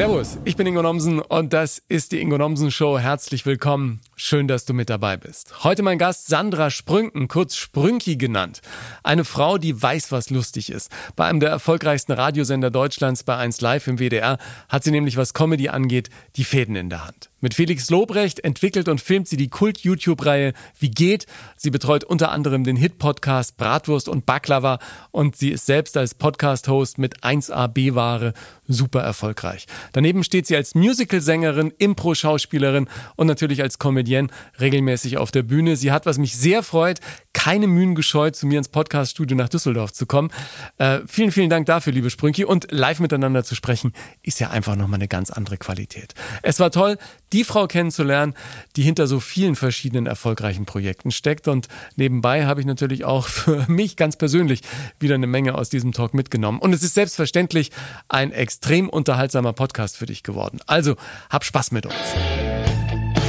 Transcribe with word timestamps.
Servus, 0.00 0.38
ich 0.46 0.56
bin 0.56 0.66
Ingo 0.66 0.80
Nomsen 0.80 1.18
und 1.18 1.52
das 1.52 1.82
ist 1.88 2.12
die 2.12 2.22
Ingo 2.22 2.38
Nomsen 2.38 2.70
Show. 2.70 2.98
Herzlich 2.98 3.44
willkommen. 3.44 4.00
Schön, 4.16 4.48
dass 4.48 4.64
du 4.64 4.72
mit 4.72 4.88
dabei 4.88 5.18
bist. 5.18 5.62
Heute 5.62 5.82
mein 5.82 5.98
Gast 5.98 6.28
Sandra 6.28 6.70
Sprünken, 6.70 7.28
kurz 7.28 7.54
Sprünki 7.54 8.16
genannt. 8.16 8.62
Eine 9.02 9.26
Frau, 9.26 9.58
die 9.58 9.82
weiß, 9.82 10.10
was 10.10 10.30
lustig 10.30 10.70
ist. 10.70 10.90
Bei 11.16 11.26
einem 11.26 11.40
der 11.40 11.50
erfolgreichsten 11.50 12.12
Radiosender 12.12 12.70
Deutschlands, 12.70 13.24
bei 13.24 13.36
1 13.36 13.60
Live 13.60 13.88
im 13.88 13.98
WDR, 13.98 14.38
hat 14.70 14.84
sie 14.84 14.90
nämlich, 14.90 15.18
was 15.18 15.34
Comedy 15.34 15.68
angeht, 15.68 16.08
die 16.36 16.44
Fäden 16.44 16.76
in 16.76 16.88
der 16.88 17.06
Hand. 17.06 17.29
Mit 17.42 17.54
Felix 17.54 17.88
Lobrecht 17.88 18.40
entwickelt 18.40 18.86
und 18.86 19.00
filmt 19.00 19.26
sie 19.26 19.38
die 19.38 19.48
Kult-YouTube-Reihe 19.48 20.52
Wie 20.78 20.90
geht? 20.90 21.24
Sie 21.56 21.70
betreut 21.70 22.04
unter 22.04 22.32
anderem 22.32 22.64
den 22.64 22.76
Hit-Podcast 22.76 23.56
Bratwurst 23.56 24.10
und 24.10 24.26
Baklava 24.26 24.78
und 25.10 25.36
sie 25.36 25.50
ist 25.50 25.64
selbst 25.64 25.96
als 25.96 26.14
Podcast-Host 26.14 26.98
mit 26.98 27.20
1A 27.24 27.66
B-Ware 27.68 28.34
super 28.68 29.00
erfolgreich. 29.00 29.66
Daneben 29.92 30.22
steht 30.22 30.46
sie 30.46 30.56
als 30.56 30.74
Musical-Sängerin, 30.74 31.72
Impro-Schauspielerin 31.78 32.88
und 33.16 33.26
natürlich 33.26 33.62
als 33.62 33.78
Comedienne 33.78 34.28
regelmäßig 34.60 35.16
auf 35.16 35.30
der 35.30 35.42
Bühne. 35.42 35.76
Sie 35.76 35.92
hat, 35.92 36.04
was 36.04 36.18
mich 36.18 36.36
sehr 36.36 36.62
freut, 36.62 37.00
keine 37.32 37.66
Mühen 37.66 37.94
gescheut, 37.94 38.36
zu 38.36 38.46
mir 38.46 38.58
ins 38.58 38.68
Podcast-Studio 38.68 39.36
nach 39.36 39.48
Düsseldorf 39.48 39.92
zu 39.92 40.04
kommen. 40.04 40.30
Äh, 40.78 41.00
vielen, 41.06 41.32
vielen 41.32 41.48
Dank 41.50 41.66
dafür, 41.66 41.92
liebe 41.92 42.10
Sprünki. 42.10 42.44
Und 42.44 42.68
live 42.70 43.00
miteinander 43.00 43.44
zu 43.44 43.54
sprechen, 43.54 43.92
ist 44.22 44.40
ja 44.40 44.50
einfach 44.50 44.76
nochmal 44.76 44.98
eine 44.98 45.08
ganz 45.08 45.30
andere 45.30 45.56
Qualität. 45.56 46.14
Es 46.42 46.60
war 46.60 46.70
toll, 46.70 46.98
die 47.32 47.44
Frau 47.44 47.66
kennenzulernen, 47.66 48.34
die 48.76 48.82
hinter 48.82 49.06
so 49.06 49.20
vielen 49.20 49.56
verschiedenen 49.56 50.06
erfolgreichen 50.06 50.66
Projekten 50.66 51.10
steckt. 51.10 51.48
Und 51.48 51.68
nebenbei 51.96 52.46
habe 52.46 52.60
ich 52.60 52.66
natürlich 52.66 53.04
auch 53.04 53.26
für 53.28 53.64
mich 53.68 53.96
ganz 53.96 54.16
persönlich 54.16 54.62
wieder 54.98 55.14
eine 55.14 55.26
Menge 55.26 55.54
aus 55.54 55.68
diesem 55.68 55.92
Talk 55.92 56.14
mitgenommen. 56.14 56.58
Und 56.58 56.72
es 56.72 56.82
ist 56.82 56.94
selbstverständlich 56.94 57.70
ein 58.08 58.32
extrem 58.32 58.88
unterhaltsamer 58.88 59.52
Podcast 59.52 59.96
für 59.96 60.06
dich 60.06 60.22
geworden. 60.22 60.60
Also 60.66 60.96
hab 61.28 61.44
Spaß 61.44 61.72
mit 61.72 61.86
uns. 61.86 61.94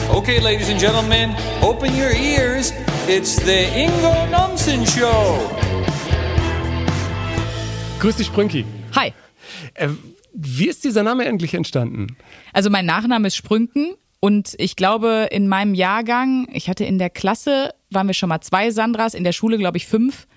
Okay, 0.10 0.40
ladies 0.40 0.70
and 0.70 0.80
gentlemen, 0.80 1.34
open 1.62 1.90
your 1.94 2.12
ears. 2.12 2.74
It's 3.08 3.38
the 3.38 3.64
Ingo 3.74 4.28
Nomsen 4.30 4.86
Show. 4.86 5.40
Grüß 8.00 8.18
dich, 8.18 8.28
Sprünki. 8.28 8.66
Hi. 8.96 9.14
Äh, 9.76 9.90
wie 10.34 10.68
ist 10.68 10.84
dieser 10.84 11.04
Name 11.04 11.26
endlich 11.26 11.54
entstanden? 11.54 12.08
Also 12.54 12.70
mein 12.70 12.86
Nachname 12.86 13.28
ist 13.28 13.36
Sprünken 13.36 13.96
und 14.20 14.56
ich 14.58 14.76
glaube 14.76 15.28
in 15.32 15.48
meinem 15.48 15.74
Jahrgang, 15.74 16.48
ich 16.54 16.70
hatte 16.70 16.86
in 16.86 17.00
der 17.00 17.10
Klasse, 17.10 17.74
waren 17.90 18.08
wir 18.08 18.14
schon 18.14 18.30
mal 18.30 18.42
zwei 18.42 18.72
Sandras, 18.72 19.14
in 19.14 19.24
der 19.24 19.34
Schule 19.34 19.58
glaube 19.58 19.78
ich 19.78 19.88
fünf. 19.88 20.28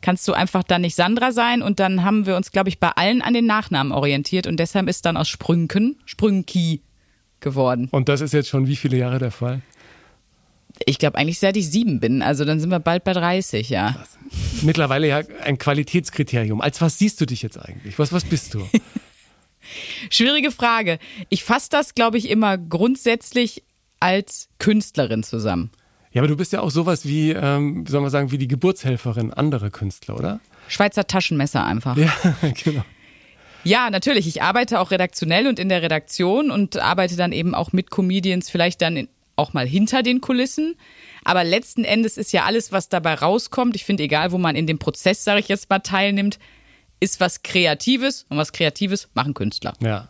Kannst 0.00 0.26
du 0.28 0.32
einfach 0.32 0.62
dann 0.62 0.82
nicht 0.82 0.94
Sandra 0.94 1.32
sein 1.32 1.60
und 1.60 1.80
dann 1.80 2.04
haben 2.04 2.26
wir 2.26 2.36
uns 2.36 2.52
glaube 2.52 2.68
ich 2.68 2.78
bei 2.78 2.90
allen 2.90 3.20
an 3.22 3.34
den 3.34 3.46
Nachnamen 3.46 3.92
orientiert 3.92 4.46
und 4.46 4.58
deshalb 4.58 4.88
ist 4.88 5.04
dann 5.06 5.16
aus 5.16 5.28
Sprünken 5.28 5.96
Sprünki 6.04 6.82
geworden. 7.40 7.88
Und 7.90 8.08
das 8.08 8.20
ist 8.20 8.32
jetzt 8.32 8.48
schon 8.48 8.66
wie 8.66 8.76
viele 8.76 8.96
Jahre 8.96 9.18
der 9.18 9.30
Fall? 9.30 9.60
Ich 10.86 10.98
glaube 10.98 11.18
eigentlich 11.18 11.40
seit 11.40 11.56
ich 11.56 11.68
sieben 11.68 11.98
bin, 11.98 12.22
also 12.22 12.44
dann 12.44 12.60
sind 12.60 12.70
wir 12.70 12.78
bald 12.78 13.02
bei 13.02 13.12
30, 13.12 13.68
ja. 13.68 13.96
Mittlerweile 14.62 15.08
ja 15.08 15.22
ein 15.44 15.58
Qualitätskriterium. 15.58 16.60
Als 16.60 16.80
was 16.80 16.98
siehst 16.98 17.20
du 17.20 17.26
dich 17.26 17.42
jetzt 17.42 17.58
eigentlich? 17.58 17.98
Was, 17.98 18.12
was 18.12 18.24
bist 18.24 18.54
du? 18.54 18.68
Schwierige 20.10 20.50
Frage. 20.50 20.98
Ich 21.28 21.44
fasse 21.44 21.68
das, 21.70 21.94
glaube 21.94 22.18
ich, 22.18 22.30
immer 22.30 22.58
grundsätzlich 22.58 23.64
als 24.00 24.48
Künstlerin 24.58 25.22
zusammen. 25.22 25.70
Ja, 26.12 26.22
aber 26.22 26.28
du 26.28 26.36
bist 26.36 26.52
ja 26.52 26.60
auch 26.60 26.70
sowas 26.70 27.04
wie, 27.06 27.32
ähm, 27.32 27.86
wie 27.86 27.90
soll 27.90 28.00
man 28.00 28.10
sagen, 28.10 28.30
wie 28.30 28.38
die 28.38 28.48
Geburtshelferin 28.48 29.32
anderer 29.32 29.70
Künstler, 29.70 30.16
oder? 30.16 30.40
Schweizer 30.68 31.06
Taschenmesser 31.06 31.64
einfach. 31.64 31.96
Ja, 31.96 32.12
genau. 32.64 32.84
Ja, 33.64 33.90
natürlich. 33.90 34.26
Ich 34.26 34.42
arbeite 34.42 34.80
auch 34.80 34.90
redaktionell 34.90 35.46
und 35.46 35.58
in 35.58 35.68
der 35.68 35.82
Redaktion 35.82 36.50
und 36.50 36.78
arbeite 36.78 37.16
dann 37.16 37.32
eben 37.32 37.54
auch 37.54 37.72
mit 37.72 37.90
Comedians, 37.90 38.48
vielleicht 38.50 38.80
dann 38.80 38.96
in, 38.96 39.08
auch 39.36 39.52
mal 39.52 39.66
hinter 39.66 40.02
den 40.02 40.20
Kulissen. 40.20 40.76
Aber 41.24 41.44
letzten 41.44 41.84
Endes 41.84 42.16
ist 42.16 42.32
ja 42.32 42.44
alles, 42.44 42.72
was 42.72 42.88
dabei 42.88 43.14
rauskommt, 43.14 43.76
ich 43.76 43.84
finde, 43.84 44.04
egal 44.04 44.32
wo 44.32 44.38
man 44.38 44.56
in 44.56 44.66
dem 44.66 44.78
Prozess, 44.78 45.24
sage 45.24 45.40
ich 45.40 45.48
jetzt 45.48 45.68
mal, 45.68 45.80
teilnimmt, 45.80 46.38
ist 47.00 47.20
was 47.20 47.42
Kreatives 47.42 48.26
und 48.28 48.38
was 48.38 48.52
Kreatives 48.52 49.08
machen 49.14 49.34
Künstler. 49.34 49.74
Ja. 49.80 50.08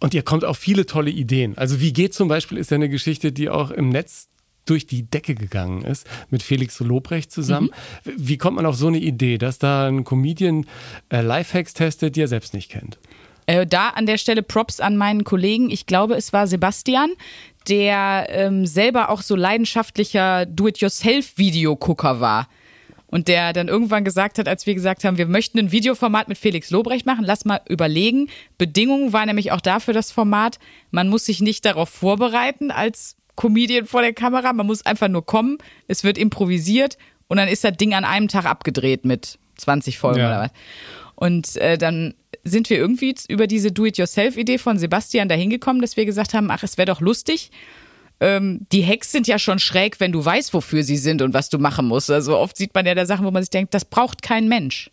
Und 0.00 0.14
ihr 0.14 0.22
kommt 0.22 0.44
auf 0.44 0.58
viele 0.58 0.86
tolle 0.86 1.10
Ideen. 1.10 1.56
Also 1.56 1.80
wie 1.80 1.92
geht 1.92 2.14
zum 2.14 2.28
Beispiel 2.28 2.58
ist 2.58 2.70
ja 2.70 2.76
eine 2.76 2.88
Geschichte, 2.88 3.32
die 3.32 3.48
auch 3.48 3.70
im 3.70 3.88
Netz 3.88 4.28
durch 4.66 4.86
die 4.86 5.04
Decke 5.04 5.34
gegangen 5.34 5.82
ist, 5.82 6.06
mit 6.30 6.42
Felix 6.42 6.80
Lobrecht 6.80 7.30
zusammen. 7.30 7.70
Mhm. 8.04 8.12
Wie 8.16 8.36
kommt 8.36 8.56
man 8.56 8.66
auf 8.66 8.76
so 8.76 8.88
eine 8.88 8.98
Idee, 8.98 9.38
dass 9.38 9.58
da 9.58 9.86
ein 9.86 10.04
Comedian 10.04 10.66
äh, 11.08 11.20
Lifehacks 11.20 11.72
testet, 11.72 12.16
die 12.16 12.20
er 12.20 12.28
selbst 12.28 12.52
nicht 12.52 12.70
kennt? 12.70 12.98
Äh, 13.46 13.64
da 13.64 13.90
an 13.90 14.06
der 14.06 14.18
Stelle 14.18 14.42
Props 14.42 14.80
an 14.80 14.96
meinen 14.96 15.24
Kollegen. 15.24 15.70
Ich 15.70 15.86
glaube, 15.86 16.16
es 16.16 16.32
war 16.32 16.48
Sebastian, 16.48 17.10
der 17.68 18.26
ähm, 18.30 18.66
selber 18.66 19.08
auch 19.10 19.22
so 19.22 19.36
leidenschaftlicher 19.36 20.46
Do-it-yourself-Videogucker 20.46 22.20
war. 22.20 22.48
Und 23.08 23.28
der 23.28 23.52
dann 23.52 23.68
irgendwann 23.68 24.04
gesagt 24.04 24.38
hat, 24.38 24.48
als 24.48 24.66
wir 24.66 24.74
gesagt 24.74 25.04
haben, 25.04 25.16
wir 25.16 25.26
möchten 25.26 25.58
ein 25.58 25.72
Videoformat 25.72 26.28
mit 26.28 26.38
Felix 26.38 26.70
Lobrecht 26.70 27.06
machen, 27.06 27.24
lass 27.24 27.44
mal 27.44 27.60
überlegen. 27.68 28.28
Bedingung 28.58 29.12
war 29.12 29.24
nämlich 29.24 29.52
auch 29.52 29.60
dafür 29.60 29.94
das 29.94 30.10
Format, 30.10 30.58
man 30.90 31.08
muss 31.08 31.24
sich 31.26 31.40
nicht 31.40 31.64
darauf 31.64 31.88
vorbereiten 31.88 32.70
als 32.70 33.16
Comedian 33.36 33.86
vor 33.86 34.02
der 34.02 34.12
Kamera, 34.12 34.52
man 34.52 34.66
muss 34.66 34.84
einfach 34.84 35.08
nur 35.08 35.24
kommen, 35.24 35.58
es 35.86 36.02
wird 36.02 36.18
improvisiert 36.18 36.98
und 37.28 37.36
dann 37.36 37.48
ist 37.48 37.64
das 37.64 37.76
Ding 37.76 37.94
an 37.94 38.04
einem 38.04 38.28
Tag 38.28 38.44
abgedreht 38.46 39.04
mit 39.04 39.38
20 39.56 39.98
Folgen 39.98 40.20
ja. 40.20 40.28
oder 40.28 40.40
was. 40.40 40.50
Und 41.14 41.56
äh, 41.56 41.78
dann 41.78 42.14
sind 42.44 42.70
wir 42.70 42.76
irgendwie 42.76 43.14
über 43.28 43.46
diese 43.46 43.72
Do-it-yourself-Idee 43.72 44.58
von 44.58 44.78
Sebastian 44.78 45.28
dahin 45.28 45.50
gekommen, 45.50 45.80
dass 45.80 45.96
wir 45.96 46.04
gesagt 46.04 46.34
haben, 46.34 46.50
ach, 46.50 46.62
es 46.62 46.78
wäre 46.78 46.86
doch 46.86 47.00
lustig. 47.00 47.50
Ähm, 48.20 48.66
die 48.72 48.84
Hacks 48.84 49.12
sind 49.12 49.26
ja 49.26 49.38
schon 49.38 49.58
schräg, 49.58 50.00
wenn 50.00 50.12
du 50.12 50.24
weißt, 50.24 50.54
wofür 50.54 50.82
sie 50.82 50.96
sind 50.96 51.20
und 51.22 51.34
was 51.34 51.48
du 51.48 51.58
machen 51.58 51.86
musst. 51.86 52.10
Also 52.10 52.38
oft 52.38 52.56
sieht 52.56 52.74
man 52.74 52.86
ja 52.86 52.94
da 52.94 53.04
Sachen, 53.04 53.26
wo 53.26 53.30
man 53.30 53.42
sich 53.42 53.50
denkt, 53.50 53.74
das 53.74 53.84
braucht 53.84 54.22
kein 54.22 54.48
Mensch. 54.48 54.90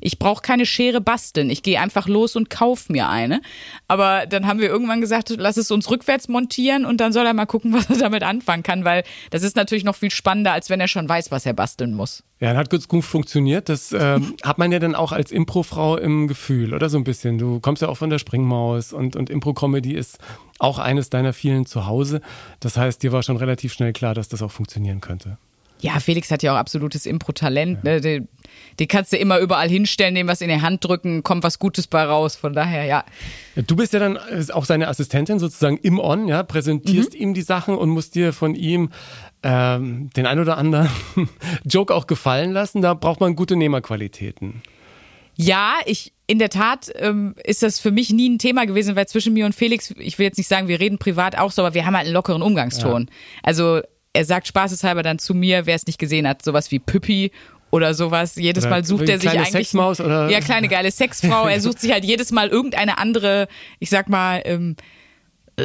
Ich 0.00 0.18
brauche 0.18 0.42
keine 0.42 0.66
Schere 0.66 1.00
basteln. 1.00 1.50
Ich 1.50 1.62
gehe 1.62 1.80
einfach 1.80 2.08
los 2.08 2.36
und 2.36 2.50
kauf 2.50 2.88
mir 2.88 3.08
eine. 3.08 3.40
Aber 3.88 4.26
dann 4.26 4.46
haben 4.46 4.60
wir 4.60 4.68
irgendwann 4.68 5.00
gesagt, 5.00 5.30
lass 5.36 5.56
es 5.56 5.70
uns 5.70 5.90
rückwärts 5.90 6.28
montieren 6.28 6.84
und 6.84 7.00
dann 7.00 7.12
soll 7.12 7.26
er 7.26 7.34
mal 7.34 7.46
gucken, 7.46 7.72
was 7.74 7.88
er 7.90 7.98
damit 7.98 8.22
anfangen 8.22 8.62
kann, 8.62 8.84
weil 8.84 9.04
das 9.30 9.42
ist 9.42 9.56
natürlich 9.56 9.84
noch 9.84 9.96
viel 9.96 10.10
spannender, 10.10 10.52
als 10.52 10.70
wenn 10.70 10.80
er 10.80 10.88
schon 10.88 11.08
weiß, 11.08 11.30
was 11.30 11.46
er 11.46 11.52
basteln 11.52 11.94
muss. 11.94 12.22
Ja, 12.40 12.48
dann 12.48 12.56
hat 12.56 12.70
gut 12.88 13.04
funktioniert. 13.04 13.68
Das 13.68 13.92
ähm, 13.92 14.34
hat 14.42 14.58
man 14.58 14.72
ja 14.72 14.78
dann 14.78 14.94
auch 14.94 15.12
als 15.12 15.30
Improfrau 15.30 15.96
im 15.96 16.26
Gefühl, 16.26 16.72
oder 16.72 16.88
so 16.88 16.96
ein 16.96 17.04
bisschen. 17.04 17.38
Du 17.38 17.60
kommst 17.60 17.82
ja 17.82 17.88
auch 17.88 17.98
von 17.98 18.10
der 18.10 18.18
Springmaus 18.18 18.92
und, 18.92 19.14
und 19.14 19.28
Impro-Comedy 19.28 19.92
ist 19.92 20.18
auch 20.58 20.78
eines 20.78 21.10
deiner 21.10 21.32
vielen 21.32 21.66
Zuhause. 21.66 22.20
Das 22.60 22.76
heißt, 22.76 23.02
dir 23.02 23.12
war 23.12 23.22
schon 23.22 23.36
relativ 23.36 23.72
schnell 23.72 23.92
klar, 23.92 24.14
dass 24.14 24.28
das 24.28 24.42
auch 24.42 24.50
funktionieren 24.50 25.00
könnte. 25.00 25.38
Ja, 25.80 25.98
Felix 25.98 26.30
hat 26.30 26.42
ja 26.42 26.52
auch 26.52 26.58
absolutes 26.58 27.06
Impro-Talent. 27.06 27.84
Ne? 27.84 28.00
Den, 28.00 28.28
den, 28.78 28.88
kannst 28.88 29.12
du 29.12 29.16
immer 29.16 29.38
überall 29.38 29.68
hinstellen, 29.68 30.14
dem 30.14 30.28
was 30.28 30.40
in 30.40 30.48
die 30.48 30.60
Hand 30.60 30.84
drücken, 30.84 31.22
kommt 31.22 31.42
was 31.42 31.58
Gutes 31.58 31.86
bei 31.86 32.02
raus. 32.04 32.36
Von 32.36 32.52
daher, 32.52 32.84
ja. 32.84 33.04
Du 33.54 33.76
bist 33.76 33.92
ja 33.92 33.98
dann 33.98 34.18
auch 34.52 34.64
seine 34.64 34.88
Assistentin 34.88 35.38
sozusagen 35.38 35.78
im 35.78 35.98
On, 35.98 36.28
ja, 36.28 36.42
präsentierst 36.42 37.14
mhm. 37.14 37.20
ihm 37.20 37.34
die 37.34 37.42
Sachen 37.42 37.76
und 37.76 37.88
musst 37.88 38.14
dir 38.14 38.32
von 38.32 38.54
ihm 38.54 38.90
ähm, 39.42 40.10
den 40.16 40.26
ein 40.26 40.38
oder 40.38 40.58
anderen 40.58 40.88
Joke 41.64 41.94
auch 41.94 42.06
gefallen 42.06 42.52
lassen. 42.52 42.82
Da 42.82 42.94
braucht 42.94 43.20
man 43.20 43.34
gute 43.34 43.56
Nehmerqualitäten. 43.56 44.62
Ja, 45.36 45.76
ich 45.86 46.12
in 46.26 46.38
der 46.38 46.50
Tat 46.50 46.92
ähm, 46.96 47.34
ist 47.42 47.62
das 47.62 47.80
für 47.80 47.90
mich 47.90 48.10
nie 48.10 48.28
ein 48.28 48.38
Thema 48.38 48.66
gewesen, 48.66 48.94
weil 48.94 49.08
zwischen 49.08 49.32
mir 49.32 49.46
und 49.46 49.54
Felix, 49.54 49.92
ich 49.98 50.18
will 50.18 50.26
jetzt 50.26 50.36
nicht 50.36 50.46
sagen, 50.46 50.68
wir 50.68 50.78
reden 50.78 50.98
privat 50.98 51.36
auch 51.36 51.50
so, 51.50 51.62
aber 51.62 51.74
wir 51.74 51.86
haben 51.86 51.96
halt 51.96 52.06
einen 52.06 52.14
lockeren 52.14 52.42
Umgangston. 52.42 53.06
Ja. 53.08 53.14
Also 53.42 53.80
er 54.12 54.24
sagt 54.24 54.46
spaßeshalber 54.48 55.02
dann 55.02 55.18
zu 55.18 55.34
mir, 55.34 55.66
wer 55.66 55.74
es 55.74 55.86
nicht 55.86 55.98
gesehen 55.98 56.26
hat, 56.26 56.42
sowas 56.42 56.70
wie 56.70 56.78
Püppi 56.78 57.30
oder 57.70 57.94
sowas. 57.94 58.34
Jedes 58.36 58.68
Mal 58.68 58.84
sucht 58.84 59.08
er 59.08 59.18
sich 59.20 59.30
eigentlich. 59.30 59.50
Sexmaus 59.50 60.00
oder? 60.00 60.28
Ja, 60.28 60.40
kleine 60.40 60.68
geile 60.68 60.90
Sexfrau. 60.90 61.46
Er 61.46 61.60
sucht 61.60 61.80
sich 61.80 61.92
halt 61.92 62.04
jedes 62.04 62.32
Mal 62.32 62.48
irgendeine 62.48 62.98
andere, 62.98 63.46
ich 63.78 63.90
sag 63.90 64.08
mal, 64.08 64.42
ähm, 64.44 64.76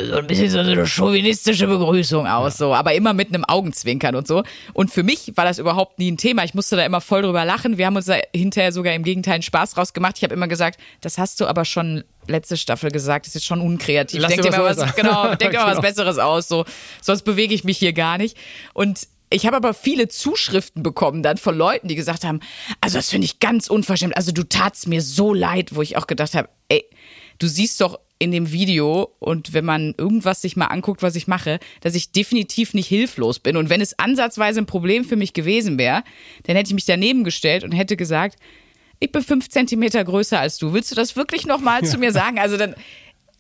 so 0.10 0.18
ein 0.18 0.28
bisschen 0.28 0.50
so 0.50 0.60
eine 0.60 0.86
chauvinistische 0.86 1.68
Begrüßung 1.68 2.28
aus, 2.28 2.58
so, 2.58 2.74
aber 2.74 2.94
immer 2.94 3.14
mit 3.14 3.30
einem 3.30 3.46
Augenzwinkern 3.46 4.16
und 4.16 4.28
so. 4.28 4.44
Und 4.74 4.92
für 4.92 5.04
mich 5.04 5.34
war 5.36 5.46
das 5.46 5.60
überhaupt 5.60 6.00
nie 6.00 6.12
ein 6.12 6.18
Thema. 6.18 6.44
Ich 6.44 6.54
musste 6.54 6.76
da 6.76 6.86
immer 6.86 7.02
voll 7.02 7.22
drüber 7.22 7.46
lachen. 7.46 7.78
Wir 7.78 7.86
haben 7.86 7.96
uns 7.96 8.06
da 8.06 8.18
hinterher 8.34 8.72
sogar 8.72 8.94
im 8.94 9.04
Gegenteil 9.04 9.36
einen 9.36 9.44
Spaß 9.44 9.78
rausgemacht. 9.78 10.18
Ich 10.18 10.24
habe 10.24 10.34
immer 10.34 10.48
gesagt, 10.48 10.80
das 11.02 11.18
hast 11.18 11.40
du 11.40 11.46
aber 11.46 11.66
schon 11.66 12.04
letzte 12.28 12.58
Staffel 12.58 12.92
gesagt, 12.92 13.28
das 13.28 13.36
ist 13.36 13.46
schon 13.46 13.62
unkreativ. 13.62 14.22
Lass 14.22 14.32
denk 14.32 14.44
dir 14.44 14.52
mal 14.52 14.64
was, 14.64 14.78
was 14.78 14.96
genau, 14.96 15.36
denk 15.36 15.54
mal 15.54 15.62
was 15.66 15.78
genau. 15.78 15.82
Besseres 15.82 16.18
aus, 16.18 16.48
so. 16.48 16.66
Sonst 17.02 17.24
bewege 17.24 17.54
ich 17.54 17.64
mich 17.64 17.78
hier 17.78 17.94
gar 17.94 18.18
nicht. 18.18 18.38
Und 18.74 19.08
ich 19.30 19.46
habe 19.46 19.58
aber 19.58 19.74
viele 19.74 20.08
Zuschriften 20.08 20.84
bekommen 20.84 21.24
dann 21.24 21.38
von 21.38 21.58
Leuten, 21.58 21.88
die 21.88 21.96
gesagt 21.96 22.24
haben, 22.24 22.40
also 22.82 22.98
das 22.98 23.10
finde 23.10 23.26
ich 23.26 23.40
ganz 23.40 23.70
unverschämt. 23.70 24.16
Also 24.16 24.32
du 24.32 24.48
tatst 24.48 24.88
mir 24.88 25.02
so 25.02 25.34
leid, 25.34 25.76
wo 25.76 25.82
ich 25.82 25.98
auch 25.98 26.08
gedacht 26.08 26.36
habe, 26.36 26.50
ey, 26.70 26.86
du 27.40 27.48
siehst 27.48 27.82
doch 27.82 28.00
in 28.18 28.32
dem 28.32 28.52
Video 28.52 29.14
und 29.20 29.54
wenn 29.54 29.66
man 29.66 29.94
irgendwas 29.98 30.42
sich 30.42 30.56
mal 30.56 30.68
anguckt, 30.68 31.04
was 31.04 31.16
ich 31.16 31.28
mache, 31.28 31.60
dass 31.82 31.96
ich 31.96 32.12
definitiv 32.12 32.74
nicht 32.74 32.88
hilflos 32.88 33.40
bin. 33.40 33.58
Und 33.58 33.70
wenn 33.70 33.82
es 33.82 34.00
ansatzweise 34.00 34.62
ein 34.62 34.66
Problem 34.66 35.04
für 35.04 35.18
mich 35.18 35.34
gewesen 35.34 35.78
wäre, 35.78 36.04
dann 36.44 36.56
hätte 36.56 36.70
ich 36.70 36.74
mich 36.74 36.86
daneben 36.86 37.24
gestellt 37.24 37.64
und 37.64 37.74
hätte 37.74 37.98
gesagt, 37.98 38.38
ich 39.00 39.12
bin 39.12 39.22
fünf 39.22 39.50
Zentimeter 39.50 40.04
größer 40.04 40.40
als 40.40 40.58
du. 40.58 40.74
Willst 40.74 40.92
du 40.92 40.96
das 40.96 41.16
wirklich 41.16 41.46
nochmal 41.46 41.84
ja. 41.84 41.90
zu 41.90 41.98
mir 41.98 42.14
sagen? 42.14 42.40
Also 42.40 42.56
dann, 42.56 42.76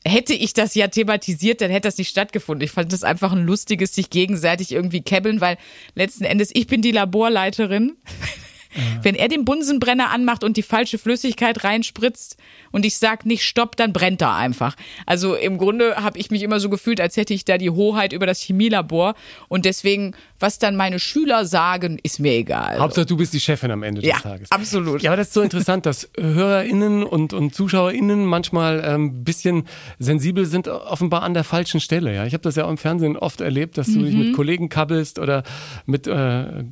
hätte 0.05 0.33
ich 0.33 0.53
das 0.53 0.75
ja 0.75 0.87
thematisiert, 0.87 1.61
dann 1.61 1.71
hätte 1.71 1.87
das 1.87 1.97
nicht 1.97 2.09
stattgefunden. 2.09 2.63
Ich 2.63 2.71
fand 2.71 2.93
das 2.93 3.03
einfach 3.03 3.31
ein 3.31 3.45
lustiges 3.45 3.95
sich 3.95 4.09
gegenseitig 4.11 4.71
irgendwie 4.71 5.01
kebbeln, 5.01 5.41
weil 5.41 5.57
letzten 5.95 6.23
Endes 6.23 6.51
ich 6.53 6.67
bin 6.67 6.81
die 6.81 6.91
Laborleiterin. 6.91 7.97
Wenn 9.01 9.15
er 9.15 9.29
den 9.29 9.45
Bunsenbrenner 9.45 10.11
anmacht 10.11 10.43
und 10.43 10.57
die 10.57 10.61
falsche 10.61 10.97
Flüssigkeit 10.97 11.63
reinspritzt 11.63 12.35
und 12.75 12.85
ich 12.85 12.97
sag 12.97 13.25
nicht 13.25 13.43
stopp, 13.45 13.77
dann 13.77 13.93
brennt 13.93 14.21
er 14.21 14.35
einfach. 14.35 14.75
Also 15.05 15.33
im 15.33 15.57
Grunde 15.57 15.95
habe 15.95 16.19
ich 16.19 16.29
mich 16.29 16.43
immer 16.43 16.59
so 16.59 16.67
gefühlt, 16.69 16.99
als 16.99 17.15
hätte 17.15 17.33
ich 17.33 17.45
da 17.45 17.57
die 17.57 17.69
Hoheit 17.69 18.11
über 18.11 18.25
das 18.25 18.41
Chemielabor 18.41 19.15
und 19.47 19.63
deswegen, 19.63 20.13
was 20.41 20.59
dann 20.59 20.75
meine 20.75 20.99
Schüler 20.99 21.45
sagen, 21.45 21.99
ist 22.03 22.19
mir 22.19 22.33
egal. 22.33 22.77
Hauptsache, 22.77 23.05
du 23.05 23.15
bist 23.15 23.33
die 23.33 23.39
Chefin 23.39 23.71
am 23.71 23.81
Ende 23.81 24.01
des 24.01 24.09
ja, 24.09 24.19
Tages. 24.19 24.51
absolut. 24.51 25.01
Ja, 25.01 25.11
aber 25.11 25.15
das 25.17 25.27
ist 25.27 25.33
so 25.33 25.41
interessant, 25.41 25.85
dass 25.85 26.09
HörerInnen 26.19 27.03
und, 27.03 27.31
und 27.31 27.55
ZuschauerInnen 27.55 28.25
manchmal 28.25 28.81
ein 28.81 28.95
ähm, 28.95 29.23
bisschen 29.23 29.63
sensibel 29.97 30.45
sind, 30.45 30.67
offenbar 30.67 31.23
an 31.23 31.33
der 31.33 31.45
falschen 31.45 31.79
Stelle. 31.79 32.13
Ja, 32.13 32.25
ich 32.25 32.33
habe 32.33 32.43
das 32.43 32.57
ja 32.57 32.65
auch 32.65 32.69
im 32.69 32.77
Fernsehen 32.77 33.15
oft 33.15 33.39
erlebt, 33.39 33.77
dass 33.77 33.87
du 33.87 34.03
dich 34.03 34.13
mit 34.15 34.33
Kollegen 34.33 34.67
kabbelst 34.67 35.17
oder 35.17 35.43
mit 35.85 36.07
äh, 36.07 36.11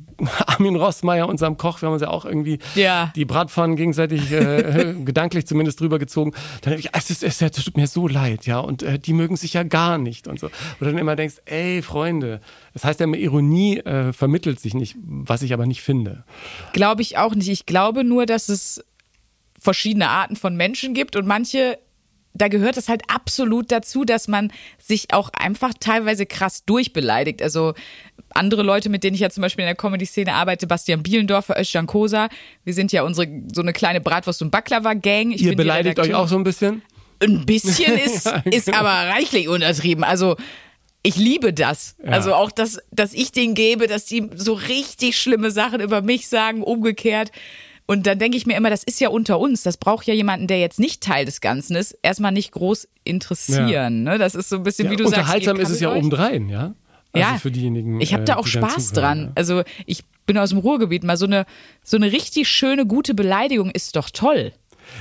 Armin 0.46 0.76
Rossmeier, 0.76 1.26
unserem 1.26 1.56
Koch. 1.56 1.80
Wir 1.80 1.86
haben 1.86 1.94
uns 1.94 2.02
ja 2.02 2.08
auch 2.08 2.26
irgendwie 2.26 2.58
Ja. 2.74 3.10
die 3.16 3.24
Bratpfannen 3.24 3.76
gegenseitig 3.76 4.30
äh, 4.32 4.94
gedanklich 5.04 5.46
zumindest 5.46 5.80
drüber 5.80 5.93
gezogen. 5.98 6.32
Dann 6.62 6.72
habe 6.72 6.80
ich, 6.80 6.90
es, 6.92 7.10
ist, 7.10 7.22
es 7.22 7.38
tut 7.38 7.76
mir 7.76 7.86
so 7.86 8.08
leid, 8.08 8.46
ja, 8.46 8.58
und 8.58 8.82
äh, 8.82 8.98
die 8.98 9.12
mögen 9.12 9.36
sich 9.36 9.54
ja 9.54 9.62
gar 9.62 9.98
nicht 9.98 10.28
und 10.28 10.38
so. 10.38 10.46
Oder 10.80 10.90
dann 10.90 10.98
immer 10.98 11.16
denkst, 11.16 11.36
ey, 11.46 11.82
Freunde, 11.82 12.40
das 12.72 12.84
heißt 12.84 13.00
ja 13.00 13.04
immer, 13.04 13.16
Ironie 13.16 13.78
äh, 13.78 14.12
vermittelt 14.12 14.60
sich 14.60 14.74
nicht, 14.74 14.96
was 15.02 15.42
ich 15.42 15.52
aber 15.52 15.66
nicht 15.66 15.82
finde. 15.82 16.24
Glaube 16.72 17.02
ich 17.02 17.18
auch 17.18 17.34
nicht. 17.34 17.48
Ich 17.48 17.66
glaube 17.66 18.04
nur, 18.04 18.26
dass 18.26 18.48
es 18.48 18.84
verschiedene 19.60 20.08
Arten 20.10 20.36
von 20.36 20.56
Menschen 20.56 20.92
gibt 20.92 21.16
und 21.16 21.26
manche, 21.26 21.78
da 22.34 22.48
gehört 22.48 22.76
es 22.76 22.88
halt 22.88 23.02
absolut 23.08 23.70
dazu, 23.70 24.04
dass 24.04 24.28
man 24.28 24.52
sich 24.78 25.14
auch 25.14 25.30
einfach 25.32 25.72
teilweise 25.78 26.26
krass 26.26 26.64
durchbeleidigt. 26.64 27.40
Also 27.40 27.74
andere 28.30 28.62
Leute, 28.62 28.88
mit 28.88 29.04
denen 29.04 29.14
ich 29.14 29.20
ja 29.20 29.30
zum 29.30 29.42
Beispiel 29.42 29.62
in 29.62 29.68
der 29.68 29.76
Comedy-Szene 29.76 30.34
arbeite, 30.34 30.66
Bastian 30.66 31.02
Bielendorfer, 31.02 31.58
Özcan 31.58 31.86
Kosa, 31.86 32.28
wir 32.64 32.74
sind 32.74 32.92
ja 32.92 33.04
unsere 33.04 33.28
so 33.54 33.62
eine 33.62 33.72
kleine 33.72 34.00
Bratwurst- 34.00 34.42
und 34.42 34.50
Baklava-Gang. 34.50 35.30
Ihr 35.30 35.54
beleidigt 35.56 35.98
euch 36.00 36.14
auch 36.14 36.28
so 36.28 36.36
ein 36.36 36.44
bisschen? 36.44 36.82
ein 37.22 37.46
bisschen 37.46 37.96
ist, 38.04 38.26
Ja, 38.26 38.42
ist 38.50 38.66
genau. 38.66 38.78
aber 38.78 38.90
reichlich 39.10 39.48
untertrieben. 39.48 40.04
Also 40.04 40.36
ich 41.02 41.16
liebe 41.16 41.52
das. 41.52 41.96
Also 42.04 42.34
auch, 42.34 42.50
dass, 42.50 42.78
dass 42.90 43.12
ich 43.12 43.30
denen 43.30 43.54
gebe, 43.54 43.86
dass 43.86 44.06
die 44.06 44.30
so 44.34 44.54
richtig 44.54 45.18
schlimme 45.18 45.50
Sachen 45.50 45.80
über 45.80 46.00
mich 46.02 46.28
sagen, 46.28 46.62
umgekehrt. 46.62 47.30
Und 47.86 48.06
dann 48.06 48.18
denke 48.18 48.36
ich 48.36 48.46
mir 48.46 48.56
immer, 48.56 48.70
das 48.70 48.82
ist 48.82 49.00
ja 49.00 49.10
unter 49.10 49.38
uns. 49.38 49.62
Das 49.62 49.76
braucht 49.76 50.06
ja 50.06 50.14
jemanden, 50.14 50.46
der 50.46 50.58
jetzt 50.58 50.78
nicht 50.80 51.02
Teil 51.02 51.26
des 51.26 51.40
Ganzen 51.42 51.76
ist, 51.76 51.96
erstmal 52.02 52.32
nicht 52.32 52.52
groß 52.52 52.88
interessieren. 53.04 54.02
Ne? 54.04 54.16
Das 54.18 54.34
ist 54.34 54.48
so 54.48 54.56
ein 54.56 54.62
bisschen, 54.62 54.86
Ja, 54.86 54.90
wie 54.92 54.96
du 54.96 55.04
sagst. 55.04 55.18
unterhaltsam 55.18 55.60
ist 55.60 55.68
es 55.70 55.80
ja 55.80 55.90
euch. 55.90 55.98
obendrein, 55.98 56.48
ja? 56.48 56.74
Also 57.12 57.28
ja, 57.28 57.38
für 57.38 57.50
diejenigen. 57.50 58.00
Ich 58.00 58.12
habe 58.14 58.24
da 58.24 58.34
äh, 58.34 58.36
auch 58.36 58.46
Spaß 58.46 58.92
dran. 58.92 59.20
ja. 59.26 59.32
Also 59.34 59.62
ich 59.86 60.02
bin 60.26 60.38
aus 60.38 60.48
dem 60.50 60.58
Ruhrgebiet. 60.58 61.04
Mal 61.04 61.16
so 61.16 61.26
eine, 61.26 61.44
so 61.82 61.96
eine 61.96 62.10
richtig 62.10 62.48
schöne, 62.48 62.86
gute 62.86 63.14
Beleidigung 63.14 63.70
ist 63.70 63.94
doch 63.96 64.10
toll. 64.10 64.52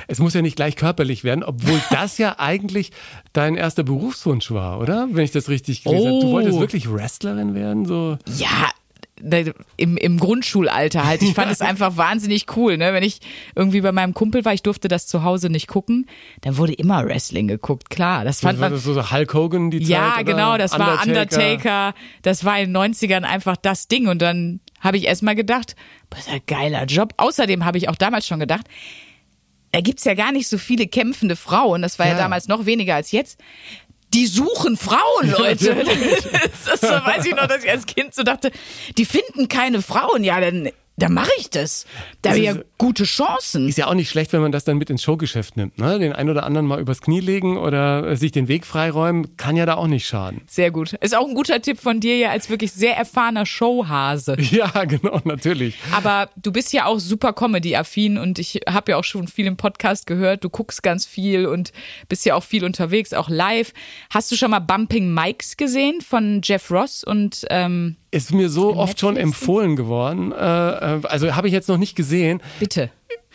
Es 0.07 0.19
muss 0.19 0.33
ja 0.33 0.41
nicht 0.41 0.55
gleich 0.55 0.75
körperlich 0.75 1.23
werden, 1.23 1.43
obwohl 1.43 1.81
das 1.89 2.17
ja 2.17 2.35
eigentlich 2.37 2.91
dein 3.31 3.55
erster 3.55 3.83
Berufswunsch 3.83 4.51
war, 4.51 4.79
oder? 4.79 5.07
Wenn 5.11 5.23
ich 5.23 5.31
das 5.31 5.49
richtig 5.49 5.83
gelesen 5.83 6.07
habe. 6.07 6.19
Du 6.19 6.27
Oh. 6.27 6.31
wolltest 6.33 6.59
wirklich 6.59 6.91
Wrestlerin 6.91 7.55
werden? 7.55 7.85
So. 7.85 8.17
Ja, 8.37 8.69
im, 9.77 9.97
im 9.97 10.19
Grundschulalter 10.19 11.05
halt. 11.05 11.21
Ich 11.21 11.33
fand 11.33 11.51
es 11.51 11.61
einfach 11.61 11.97
wahnsinnig 11.97 12.45
cool, 12.57 12.77
ne? 12.77 12.93
Wenn 12.93 13.03
ich 13.03 13.19
irgendwie 13.55 13.81
bei 13.81 13.91
meinem 13.91 14.13
Kumpel 14.13 14.43
war, 14.45 14.53
ich 14.53 14.63
durfte 14.63 14.87
das 14.87 15.07
zu 15.07 15.23
Hause 15.23 15.49
nicht 15.49 15.67
gucken, 15.67 16.07
dann 16.41 16.57
wurde 16.57 16.73
immer 16.73 17.05
Wrestling 17.05 17.47
geguckt, 17.47 17.89
klar. 17.89 18.23
Das 18.25 18.41
fand 18.41 18.59
war 18.59 18.69
man. 18.69 18.73
das 18.77 18.83
so 18.83 19.11
Hulk 19.11 19.33
Hogan 19.33 19.71
die 19.71 19.79
Ja, 19.79 20.13
Zeit? 20.13 20.13
oder 20.13 20.23
genau, 20.23 20.57
das 20.57 20.77
war 20.77 21.01
Undertaker. 21.03 21.93
Das 22.21 22.43
war 22.45 22.59
in 22.59 22.73
den 22.73 22.93
90ern 22.93 23.23
einfach 23.23 23.55
das 23.57 23.87
Ding. 23.87 24.07
Und 24.07 24.21
dann 24.21 24.59
habe 24.79 24.97
ich 24.97 25.05
erstmal 25.05 25.35
gedacht, 25.35 25.75
das 26.09 26.21
ist 26.27 26.29
ein 26.29 26.41
geiler 26.45 26.85
Job. 26.85 27.13
Außerdem 27.17 27.63
habe 27.65 27.77
ich 27.77 27.89
auch 27.89 27.95
damals 27.95 28.27
schon 28.27 28.39
gedacht, 28.39 28.67
da 29.71 29.81
gibt's 29.81 30.03
ja 30.03 30.13
gar 30.13 30.31
nicht 30.31 30.47
so 30.47 30.59
viele 30.59 30.85
kämpfende 30.85 31.35
Frauen. 31.35 31.81
Das 31.81 31.97
war 31.97 32.05
ja, 32.05 32.11
Ja. 32.11 32.17
damals 32.19 32.47
noch 32.47 32.67
weniger 32.67 32.93
als 32.93 33.11
jetzt. 33.11 33.39
Die 34.13 34.27
suchen 34.27 34.77
Frauen, 34.77 35.31
Leute. 35.31 35.75
das, 36.65 36.79
das 36.79 36.91
weiß 37.05 37.25
ich 37.25 37.35
noch, 37.35 37.47
dass 37.47 37.63
ich 37.63 37.69
als 37.69 37.85
Kind 37.85 38.13
so 38.13 38.23
dachte, 38.23 38.51
die 38.97 39.05
finden 39.05 39.47
keine 39.47 39.81
Frauen. 39.81 40.23
Ja, 40.23 40.39
dann, 40.39 40.69
dann 40.95 41.13
mache 41.13 41.31
ich 41.39 41.49
das. 41.49 41.87
Da 42.21 42.29
habe 42.29 42.39
ich 42.39 42.45
ja 42.45 42.55
gute 42.77 43.05
Chancen. 43.05 43.67
Ist 43.67 43.79
ja 43.79 43.87
auch 43.87 43.95
nicht 43.95 44.09
schlecht, 44.09 44.31
wenn 44.31 44.41
man 44.41 44.51
das 44.51 44.63
dann 44.63 44.77
mit 44.77 44.91
ins 44.91 45.01
Showgeschäft 45.01 45.57
nimmt. 45.57 45.79
Ne? 45.79 45.97
Den 45.97 46.13
einen 46.13 46.29
oder 46.29 46.43
anderen 46.43 46.67
mal 46.67 46.79
übers 46.79 47.01
Knie 47.01 47.19
legen 47.19 47.57
oder 47.57 48.05
äh, 48.05 48.15
sich 48.15 48.31
den 48.31 48.47
Weg 48.47 48.63
freiräumen, 48.65 49.35
kann 49.35 49.55
ja 49.55 49.65
da 49.65 49.75
auch 49.75 49.87
nicht 49.87 50.05
schaden. 50.05 50.41
Sehr 50.47 50.69
gut. 50.69 50.93
Ist 50.93 51.15
auch 51.15 51.27
ein 51.27 51.33
guter 51.33 51.61
Tipp 51.61 51.79
von 51.79 51.99
dir 51.99 52.17
ja 52.17 52.29
als 52.29 52.49
wirklich 52.49 52.73
sehr 52.73 52.95
erfahrener 52.95 53.45
Showhase. 53.45 54.37
Ja, 54.53 54.85
genau, 54.85 55.19
natürlich. 55.23 55.77
Aber 55.93 56.29
du 56.35 56.51
bist 56.51 56.73
ja 56.73 56.85
auch 56.85 56.99
super 56.99 57.33
Comedy-affin 57.33 58.19
und 58.19 58.37
ich 58.37 58.61
habe 58.69 58.91
ja 58.91 58.97
auch 58.97 59.03
schon 59.03 59.27
viel 59.27 59.47
im 59.47 59.57
Podcast 59.57 60.05
gehört. 60.05 60.43
Du 60.43 60.49
guckst 60.49 60.83
ganz 60.83 61.07
viel 61.07 61.47
und 61.47 61.71
bist 62.07 62.23
ja 62.25 62.35
auch 62.35 62.43
viel 62.43 62.63
unterwegs, 62.63 63.13
auch 63.13 63.29
live. 63.29 63.73
Hast 64.11 64.31
du 64.31 64.35
schon 64.35 64.51
mal 64.51 64.59
Bumping 64.59 65.11
Mikes 65.11 65.57
gesehen 65.57 66.01
von 66.01 66.41
Jeff 66.43 66.69
Ross 66.69 67.03
und 67.03 67.45
ähm, 67.49 67.95
Ist 68.13 68.31
mir 68.31 68.49
so 68.49 68.75
oft 68.75 68.99
schon 68.99 69.17
empfohlen 69.17 69.75
geworden. 69.75 70.31
Äh, 70.31 70.35
äh, 70.35 71.01
also 71.07 71.35
habe 71.35 71.47
ich 71.47 71.53
jetzt 71.53 71.67
noch 71.67 71.77
nicht 71.77 71.95
gesehen. 71.95 72.41
bitte? 72.59 72.91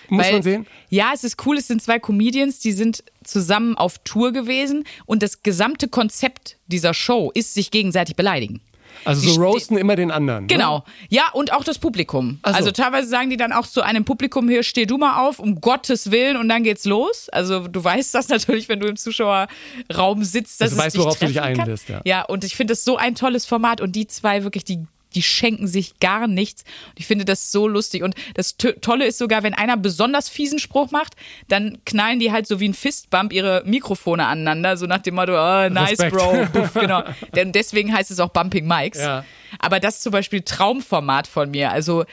Muss 0.08 0.24
Weil- 0.24 0.32
man 0.34 0.42
sehen? 0.42 0.66
Ja, 0.88 1.10
es 1.12 1.24
ist 1.24 1.44
cool. 1.44 1.58
Es 1.58 1.66
sind 1.66 1.82
zwei 1.82 1.98
Comedians, 1.98 2.60
die 2.60 2.72
sind 2.72 3.02
zusammen 3.24 3.76
auf 3.76 3.98
Tour 4.04 4.32
gewesen 4.32 4.84
und 5.04 5.22
das 5.22 5.42
gesamte 5.42 5.88
Konzept 5.88 6.56
dieser 6.68 6.94
Show 6.94 7.30
ist 7.34 7.54
sich 7.54 7.70
gegenseitig 7.70 8.14
beleidigen. 8.16 8.60
Also 9.08 9.22
so 9.22 9.30
ste- 9.32 9.40
roasten 9.40 9.78
immer 9.78 9.96
den 9.96 10.10
anderen. 10.10 10.42
Ne? 10.44 10.46
Genau. 10.48 10.84
Ja, 11.08 11.30
und 11.32 11.52
auch 11.52 11.64
das 11.64 11.78
Publikum. 11.78 12.38
So. 12.44 12.52
Also 12.52 12.70
teilweise 12.70 13.08
sagen 13.08 13.30
die 13.30 13.36
dann 13.36 13.52
auch 13.52 13.66
zu 13.66 13.82
einem 13.82 14.04
Publikum, 14.04 14.48
hier 14.48 14.62
steh 14.62 14.86
du 14.86 14.98
mal 14.98 15.26
auf, 15.26 15.38
um 15.38 15.60
Gottes 15.60 16.10
Willen, 16.10 16.36
und 16.36 16.48
dann 16.48 16.62
geht's 16.62 16.84
los. 16.84 17.28
Also 17.30 17.66
du 17.66 17.82
weißt 17.82 18.14
das 18.14 18.28
natürlich, 18.28 18.68
wenn 18.68 18.80
du 18.80 18.86
im 18.86 18.96
Zuschauerraum 18.96 20.24
sitzt, 20.24 20.60
dass 20.60 20.72
Also 20.72 20.76
es 20.80 20.86
weißt, 20.86 20.98
worauf 20.98 21.18
du 21.18 21.26
dich 21.26 21.40
einlässt, 21.40 21.88
ja. 21.88 22.00
Ja, 22.04 22.22
und 22.22 22.44
ich 22.44 22.54
finde 22.56 22.72
das 22.72 22.84
so 22.84 22.96
ein 22.96 23.14
tolles 23.14 23.46
Format 23.46 23.80
und 23.80 23.92
die 23.96 24.06
zwei 24.06 24.42
wirklich, 24.44 24.64
die 24.64 24.80
die 25.18 25.22
schenken 25.22 25.66
sich 25.66 25.98
gar 25.98 26.28
nichts. 26.28 26.62
Und 26.90 27.00
ich 27.00 27.06
finde 27.08 27.24
das 27.24 27.50
so 27.50 27.66
lustig. 27.66 28.04
Und 28.04 28.14
das 28.34 28.56
Tolle 28.56 29.04
ist 29.04 29.18
sogar, 29.18 29.42
wenn 29.42 29.52
einer 29.52 29.76
besonders 29.76 30.28
fiesen 30.28 30.60
Spruch 30.60 30.92
macht, 30.92 31.14
dann 31.48 31.78
knallen 31.84 32.20
die 32.20 32.30
halt 32.30 32.46
so 32.46 32.60
wie 32.60 32.68
ein 32.68 32.74
Fistbump 32.74 33.32
ihre 33.32 33.62
Mikrofone 33.66 34.24
aneinander, 34.26 34.76
so 34.76 34.86
nach 34.86 34.98
dem 35.02 35.16
Motto, 35.16 35.32
oh, 35.32 35.68
nice, 35.68 35.90
Respekt. 35.98 36.12
Bro. 36.16 36.46
Puff, 36.52 36.74
genau. 36.74 37.02
Denn 37.34 37.50
deswegen 37.50 37.92
heißt 37.92 38.12
es 38.12 38.20
auch 38.20 38.28
Bumping 38.28 38.68
Mics. 38.68 39.00
Ja. 39.00 39.24
Aber 39.58 39.80
das 39.80 39.96
ist 39.96 40.02
zum 40.04 40.12
Beispiel 40.12 40.42
Traumformat 40.42 41.26
von 41.26 41.50
mir. 41.50 41.72
Also 41.72 42.04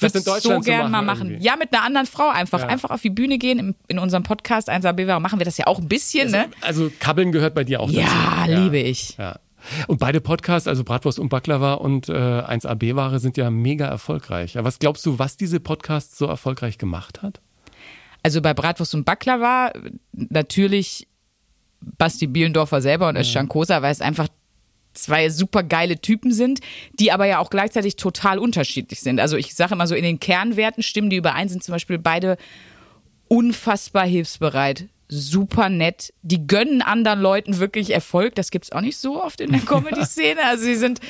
Das 0.00 0.14
würde 0.14 0.18
in 0.20 0.24
Deutschland 0.24 0.64
so 0.64 0.70
zu 0.70 0.76
gern 0.76 0.90
mal 0.90 1.02
machen 1.02 1.28
irgendwie. 1.32 1.44
Ja, 1.46 1.56
mit 1.56 1.70
einer 1.74 1.82
anderen 1.82 2.06
Frau 2.06 2.30
einfach. 2.30 2.60
Ja. 2.60 2.66
Einfach 2.68 2.88
auf 2.90 3.02
die 3.02 3.10
Bühne 3.10 3.36
gehen. 3.36 3.58
Im, 3.58 3.74
in 3.88 3.98
unserem 3.98 4.22
Podcast 4.22 4.70
1AB 4.70 5.06
Warum 5.06 5.22
machen 5.22 5.38
wir 5.38 5.44
das 5.44 5.58
ja 5.58 5.66
auch 5.66 5.78
ein 5.80 5.88
bisschen, 5.88 6.30
ne? 6.30 6.46
Also 6.62 6.90
Kabbeln 6.98 7.30
gehört 7.32 7.54
bei 7.54 7.64
dir 7.64 7.80
auch 7.80 7.90
Ja, 7.90 8.44
dazu. 8.46 8.62
liebe 8.62 8.78
ich. 8.78 9.16
Ja. 9.18 9.38
Und 9.88 9.98
beide 9.98 10.20
Podcasts, 10.20 10.68
also 10.68 10.84
Bratwurst 10.84 11.18
und 11.18 11.28
Baklava 11.28 11.74
und 11.74 12.08
äh, 12.08 12.12
1AB-Ware, 12.12 13.18
sind 13.18 13.36
ja 13.36 13.50
mega 13.50 13.86
erfolgreich. 13.86 14.54
Ja, 14.54 14.64
was 14.64 14.78
glaubst 14.78 15.04
du, 15.06 15.18
was 15.18 15.36
diese 15.36 15.60
Podcasts 15.60 16.18
so 16.18 16.26
erfolgreich 16.26 16.78
gemacht 16.78 17.22
hat? 17.22 17.40
Also 18.22 18.40
bei 18.40 18.54
Bratwurst 18.54 18.94
und 18.94 19.04
Baklava 19.04 19.72
natürlich 20.12 21.08
Basti 21.98 22.26
Bielendorfer 22.26 22.80
selber 22.80 23.08
und 23.08 23.16
Özcan 23.16 23.48
Kosa, 23.48 23.82
weil 23.82 23.92
es 23.92 24.00
einfach 24.00 24.28
zwei 24.94 25.28
super 25.28 25.62
geile 25.62 25.98
Typen 26.00 26.32
sind, 26.32 26.60
die 26.98 27.12
aber 27.12 27.26
ja 27.26 27.38
auch 27.38 27.50
gleichzeitig 27.50 27.96
total 27.96 28.38
unterschiedlich 28.38 29.00
sind. 29.00 29.20
Also 29.20 29.36
ich 29.36 29.54
sage 29.54 29.74
immer 29.74 29.86
so, 29.86 29.94
in 29.94 30.04
den 30.04 30.20
Kernwerten 30.20 30.82
stimmen 30.82 31.10
die 31.10 31.16
überein, 31.16 31.48
sind 31.48 31.62
zum 31.62 31.72
Beispiel 31.72 31.98
beide 31.98 32.36
unfassbar 33.28 34.06
hilfsbereit, 34.06 34.88
super 35.14 35.68
nett. 35.68 36.12
Die 36.22 36.46
gönnen 36.46 36.82
anderen 36.82 37.20
Leuten 37.20 37.58
wirklich 37.58 37.90
Erfolg. 37.90 38.34
Das 38.34 38.50
gibt's 38.50 38.72
auch 38.72 38.80
nicht 38.80 38.96
so 38.96 39.22
oft 39.22 39.40
in 39.40 39.52
der 39.52 39.60
Comedy-Szene. 39.66 40.40
Also 40.44 40.64
sie 40.64 40.74
sind 40.74 41.00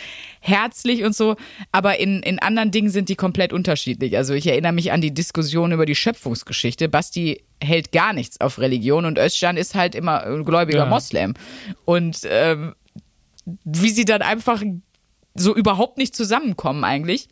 herzlich 0.41 1.05
und 1.05 1.17
so, 1.17 1.37
aber 1.73 1.99
in, 1.99 2.23
in 2.23 2.39
anderen 2.39 2.71
Dingen 2.71 2.91
sind 2.91 3.09
die 3.09 3.17
komplett 3.17 3.53
unterschiedlich. 3.53 4.17
Also 4.17 4.35
ich 4.35 4.47
erinnere 4.47 4.73
mich 4.73 4.93
an 4.93 5.01
die 5.01 5.15
Diskussion 5.15 5.73
über 5.73 5.87
die 5.87 5.95
Schöpfungsgeschichte. 5.95 6.89
Basti 6.89 7.43
hält 7.63 7.93
gar 7.93 8.13
nichts 8.13 8.41
auf 8.41 8.59
Religion 8.59 9.07
und 9.07 9.19
Özcan 9.19 9.57
ist 9.57 9.75
halt 9.75 9.95
immer 9.95 10.23
ein 10.25 10.45
gläubiger 10.45 10.81
Ja. 10.81 10.87
Moslem. 10.87 11.35
Und 11.85 12.21
ähm, 12.25 12.75
wie 13.65 13.91
sie 13.91 14.05
dann 14.05 14.23
einfach 14.23 14.63
so 15.35 15.55
überhaupt 15.55 15.99
nicht 15.99 16.15
zusammenkommen 16.15 16.85
eigentlich 16.85 17.29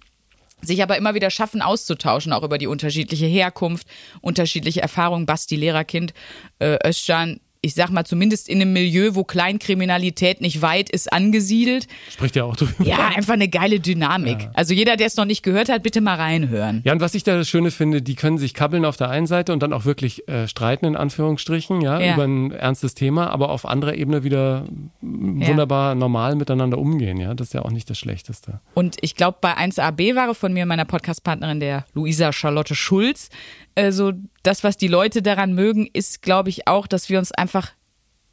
sich 0.62 0.82
aber 0.82 0.96
immer 0.96 1.14
wieder 1.14 1.30
schaffen 1.30 1.62
auszutauschen, 1.62 2.32
auch 2.32 2.42
über 2.42 2.58
die 2.58 2.66
unterschiedliche 2.66 3.26
Herkunft, 3.26 3.86
unterschiedliche 4.20 4.80
Erfahrungen. 4.80 5.26
Basti 5.26 5.56
Lehrerkind, 5.56 6.14
äh, 6.58 6.78
Özcan 6.86 7.40
ich 7.64 7.74
sag 7.74 7.90
mal, 7.90 8.04
zumindest 8.04 8.48
in 8.48 8.60
einem 8.60 8.72
Milieu, 8.72 9.10
wo 9.14 9.22
Kleinkriminalität 9.22 10.40
nicht 10.40 10.62
weit 10.62 10.90
ist, 10.90 11.12
angesiedelt. 11.12 11.86
Spricht 12.10 12.34
ja 12.34 12.42
auch 12.42 12.56
drüber. 12.56 12.72
Ja, 12.84 13.08
einfach 13.14 13.34
eine 13.34 13.48
geile 13.48 13.78
Dynamik. 13.78 14.48
Also 14.52 14.74
jeder, 14.74 14.96
der 14.96 15.06
es 15.06 15.16
noch 15.16 15.24
nicht 15.26 15.44
gehört 15.44 15.68
hat, 15.68 15.84
bitte 15.84 16.00
mal 16.00 16.16
reinhören. 16.16 16.82
Ja, 16.84 16.92
und 16.92 17.00
was 17.00 17.14
ich 17.14 17.22
da 17.22 17.36
das 17.36 17.48
Schöne 17.48 17.70
finde, 17.70 18.02
die 18.02 18.16
können 18.16 18.36
sich 18.36 18.52
kabbeln 18.54 18.84
auf 18.84 18.96
der 18.96 19.10
einen 19.10 19.28
Seite 19.28 19.52
und 19.52 19.62
dann 19.62 19.72
auch 19.72 19.84
wirklich 19.84 20.28
äh, 20.28 20.48
streiten, 20.48 20.86
in 20.86 20.96
Anführungsstrichen, 20.96 21.80
ja, 21.80 22.00
Ja. 22.00 22.14
über 22.14 22.24
ein 22.24 22.50
ernstes 22.50 22.94
Thema, 22.94 23.30
aber 23.30 23.50
auf 23.50 23.64
anderer 23.64 23.94
Ebene 23.94 24.24
wieder 24.24 24.64
wunderbar 25.00 25.94
normal 25.94 26.34
miteinander 26.34 26.78
umgehen, 26.78 27.18
ja. 27.18 27.34
Das 27.34 27.48
ist 27.48 27.52
ja 27.54 27.62
auch 27.62 27.70
nicht 27.70 27.88
das 27.88 27.98
Schlechteste. 27.98 28.60
Und 28.74 28.96
ich 29.02 29.14
glaube, 29.14 29.38
bei 29.40 29.56
1AB 29.56 30.16
war 30.16 30.34
von 30.34 30.52
mir 30.52 30.62
und 30.62 30.68
meiner 30.68 30.84
Podcastpartnerin, 30.84 31.60
der 31.60 31.84
Luisa 31.94 32.32
Charlotte 32.32 32.74
Schulz, 32.74 33.28
äh, 33.74 33.92
so 33.92 34.12
das, 34.42 34.64
was 34.64 34.76
die 34.76 34.88
Leute 34.88 35.22
daran 35.22 35.54
mögen, 35.54 35.88
ist, 35.92 36.22
glaube 36.22 36.48
ich, 36.48 36.66
auch, 36.68 36.86
dass 36.86 37.08
wir 37.08 37.18
uns 37.18 37.32
einfach 37.32 37.72